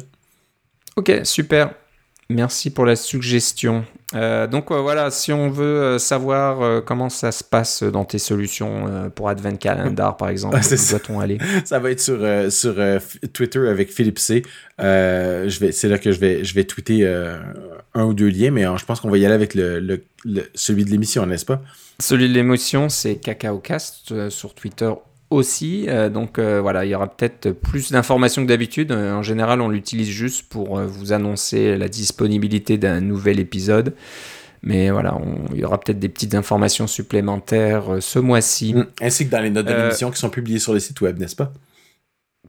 Ok, 0.95 1.11
super. 1.23 1.73
Merci 2.31 2.69
pour 2.69 2.85
la 2.85 2.95
suggestion. 2.95 3.85
Euh, 4.13 4.45
donc 4.45 4.69
euh, 4.71 4.79
voilà, 4.81 5.09
si 5.09 5.33
on 5.33 5.49
veut 5.49 5.63
euh, 5.81 5.97
savoir 5.99 6.61
euh, 6.61 6.79
comment 6.79 7.09
ça 7.09 7.31
se 7.31 7.43
passe 7.43 7.81
dans 7.81 8.05
tes 8.05 8.19
solutions 8.19 9.09
pour 9.15 9.29
Advent 9.29 9.55
Calendar, 9.57 10.15
par 10.15 10.29
exemple, 10.29 10.57
Ah, 10.61 10.65
où 10.73 10.89
doit-on 10.91 11.19
aller? 11.19 11.39
Ça 11.65 11.79
va 11.79 11.89
être 11.89 11.99
sur, 11.99 12.19
sur 12.51 12.75
Twitter 13.33 13.67
avec 13.67 13.91
Philippe 13.91 14.19
C. 14.19 14.43
Je 14.77 15.59
vais, 15.59 15.71
c'est 15.71 15.87
là 15.89 15.97
que 15.97 16.11
je 16.11 16.19
vais, 16.19 16.43
je 16.43 16.53
vais 16.53 16.65
tweeter 16.65 17.07
un 17.95 18.03
ou 18.05 18.13
deux 18.13 18.29
liens, 18.29 18.51
mais 18.51 18.63
je 18.77 18.85
pense 18.85 18.99
qu'on 18.99 19.09
va 19.09 19.17
y 19.17 19.25
aller 19.25 19.33
avec 19.35 19.55
le, 19.55 19.79
le, 19.79 20.03
le- 20.23 20.49
celui 20.53 20.85
de 20.85 20.91
l'émission, 20.91 21.25
n'est-ce 21.25 21.45
pas? 21.45 21.61
Celui 21.99 22.29
de 22.29 22.33
l'émotion, 22.33 22.89
c'est 22.89 23.15
CacaoCast 23.15 24.29
sur 24.29 24.53
Twitter 24.53 24.91
aussi. 25.29 25.85
Euh, 25.87 26.09
donc 26.09 26.39
euh, 26.39 26.59
voilà, 26.61 26.85
il 26.85 26.89
y 26.89 26.95
aura 26.95 27.07
peut-être 27.07 27.51
plus 27.51 27.91
d'informations 27.91 28.41
que 28.43 28.47
d'habitude. 28.47 28.91
Euh, 28.91 29.13
en 29.13 29.23
général, 29.23 29.61
on 29.61 29.69
l'utilise 29.69 30.09
juste 30.09 30.49
pour 30.49 30.79
vous 30.81 31.13
annoncer 31.13 31.77
la 31.77 31.87
disponibilité 31.87 32.77
d'un 32.77 33.01
nouvel 33.01 33.39
épisode. 33.39 33.93
Mais 34.61 34.89
voilà, 34.89 35.15
on- 35.15 35.45
il 35.53 35.59
y 35.59 35.63
aura 35.63 35.79
peut-être 35.79 35.99
des 35.99 36.09
petites 36.09 36.35
informations 36.35 36.87
supplémentaires 36.87 37.97
ce 38.01 38.19
mois-ci. 38.19 38.73
Mm. 38.73 38.87
Ainsi 39.01 39.25
que 39.25 39.31
dans 39.31 39.39
les 39.41 39.49
notes 39.49 39.67
de 39.67 39.73
l'émission 39.73 40.11
qui 40.11 40.19
sont 40.19 40.29
publiées 40.29 40.59
sur 40.59 40.73
le 40.73 40.79
site 40.79 40.99
web, 41.01 41.17
n'est-ce 41.19 41.35
pas? 41.35 41.53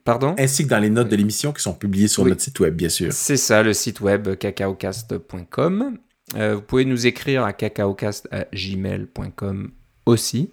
Pardon? 0.02 0.34
Ainsi 0.38 0.64
que 0.64 0.68
dans 0.70 0.78
les 0.78 0.88
notes 0.90 1.08
de 1.08 1.16
l'émission 1.16 1.52
qui 1.52 1.62
sont 1.62 1.74
publiées 1.74 2.08
sur 2.08 2.22
Oui. 2.24 2.30
notre 2.30 2.40
site 2.40 2.58
web, 2.60 2.74
bien 2.74 2.88
sûr. 2.88 3.12
C'est 3.12 3.36
ça, 3.36 3.62
le 3.62 3.74
site 3.74 4.00
web 4.00 4.34
cacaocast.com. 4.36 5.98
Vous 6.34 6.60
pouvez 6.62 6.84
nous 6.84 7.06
écrire 7.06 7.44
à 7.44 7.52
cacaocast.gmail.com 7.52 9.70
aussi. 10.06 10.50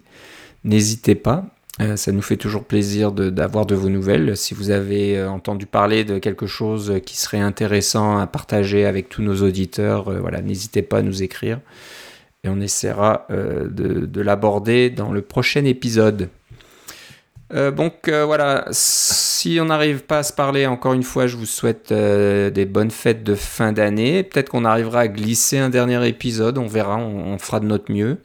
N'hésitez 0.64 1.14
pas. 1.14 1.46
Euh, 1.80 1.96
ça 1.96 2.10
nous 2.10 2.22
fait 2.22 2.36
toujours 2.36 2.64
plaisir 2.64 3.12
d'avoir 3.12 3.64
de, 3.66 3.74
vos 3.74 3.88
nouvelles. 3.88 4.36
Si 4.36 4.54
vous 4.54 4.70
avez 4.70 5.16
euh, 5.16 5.30
entendu 5.30 5.66
parler 5.66 6.04
de 6.04 6.18
quelque 6.18 6.46
chose 6.46 7.00
qui 7.06 7.16
serait 7.16 7.38
intéressant 7.38 8.18
à 8.18 8.26
partager 8.26 8.84
avec 8.84 9.08
tous 9.08 9.22
nos 9.22 9.42
auditeurs, 9.42 10.08
euh, 10.08 10.18
voilà, 10.18 10.40
n'hésitez 10.40 10.82
pas 10.82 10.98
à 10.98 11.02
nous 11.02 11.22
écrire. 11.22 11.60
Et 12.44 12.48
on 12.48 12.60
essaiera 12.60 13.26
de, 13.30 14.06
de 14.06 14.20
l'aborder 14.20 14.90
dans 14.90 15.10
le 15.10 15.22
prochain 15.22 15.64
épisode. 15.64 16.28
Donc 17.52 18.08
voilà, 18.08 18.68
si 18.70 19.58
on 19.60 19.64
n'arrive 19.64 20.04
pas 20.04 20.18
à 20.18 20.22
se 20.22 20.32
parler, 20.32 20.64
encore 20.64 20.92
une 20.92 21.02
fois, 21.02 21.26
je 21.26 21.36
vous 21.36 21.46
souhaite 21.46 21.92
des 21.92 22.64
bonnes 22.64 22.92
fêtes 22.92 23.24
de 23.24 23.34
fin 23.34 23.72
d'année. 23.72 24.22
Peut-être 24.22 24.50
qu'on 24.50 24.64
arrivera 24.64 25.00
à 25.00 25.08
glisser 25.08 25.58
un 25.58 25.68
dernier 25.68 26.06
épisode, 26.06 26.58
on 26.58 26.68
verra, 26.68 26.96
on 26.96 27.38
fera 27.38 27.58
de 27.58 27.66
notre 27.66 27.90
mieux. 27.90 28.18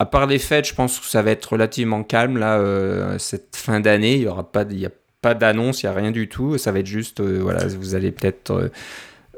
À 0.00 0.06
part 0.06 0.26
les 0.26 0.38
fêtes, 0.38 0.66
je 0.66 0.74
pense 0.74 0.98
que 0.98 1.04
ça 1.04 1.20
va 1.20 1.30
être 1.30 1.44
relativement 1.44 2.02
calme 2.02 2.38
là, 2.38 2.56
euh, 2.56 3.18
cette 3.18 3.54
fin 3.54 3.80
d'année. 3.80 4.14
Il 4.14 4.22
y 4.22 4.26
aura 4.28 4.50
pas, 4.50 4.64
il 4.70 4.80
y 4.80 4.86
a 4.86 4.90
pas 5.20 5.34
d'annonce, 5.34 5.82
il 5.82 5.86
y 5.86 5.88
a 5.90 5.92
rien 5.92 6.10
du 6.10 6.26
tout. 6.26 6.56
Ça 6.56 6.72
va 6.72 6.78
être 6.78 6.86
juste, 6.86 7.20
euh, 7.20 7.40
voilà, 7.42 7.66
vous 7.66 7.94
allez 7.94 8.10
peut-être 8.10 8.70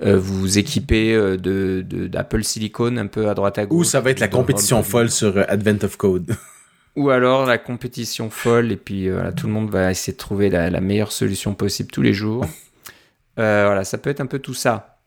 euh, 0.05 0.17
vous 0.17 0.59
équipez 0.59 1.15
de, 1.17 1.85
d'Apple 2.07 2.45
Silicon 2.45 2.97
un 2.97 3.09
peu 3.09 3.29
à 3.29 3.35
droite 3.35 3.59
à 3.59 3.67
gauche. 3.67 3.81
Ou 3.81 3.85
ça 3.85 4.01
va 4.01 4.11
être 4.11 4.21
la 4.21 4.29
compétition 4.29 4.85
folle 4.85 5.11
sur 5.11 5.37
Advent 5.49 5.83
of 5.83 5.97
Code. 5.97 6.37
Ou 6.97 7.11
alors 7.11 7.45
la 7.45 7.59
compétition 7.59 8.31
folle, 8.31 8.71
et 8.71 8.77
puis 8.77 9.09
tout 9.37 9.49
le 9.49 9.53
monde 9.53 9.69
va 9.69 9.91
essayer 9.91 10.13
de 10.13 10.19
trouver 10.19 10.49
la, 10.49 10.81
meilleure 10.81 11.11
solution 11.11 11.55
possible 11.55 11.91
tous 11.91 12.03
les 12.03 12.13
jours. 12.13 12.47
voilà, 13.37 13.83
ça 13.83 13.99
peut 13.99 14.11
être 14.11 14.21
un 14.21 14.27
peu 14.27 14.39
tout 14.39 14.55
ça. 14.55 14.99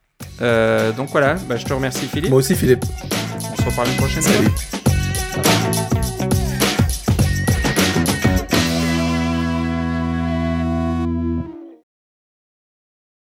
donc 0.42 1.12
voilà, 1.12 1.36
bah, 1.48 1.56
je 1.56 1.64
te 1.64 1.72
remercie 1.72 2.08
Philippe. 2.08 2.30
Moi 2.30 2.40
aussi 2.40 2.56
Philippe. 2.56 2.84
On 3.54 3.56
se 3.56 3.70
reparle 3.70 3.88
une 3.88 3.96
prochaine 3.96 4.24
fois. 4.24 4.75
Salut. 5.44 5.85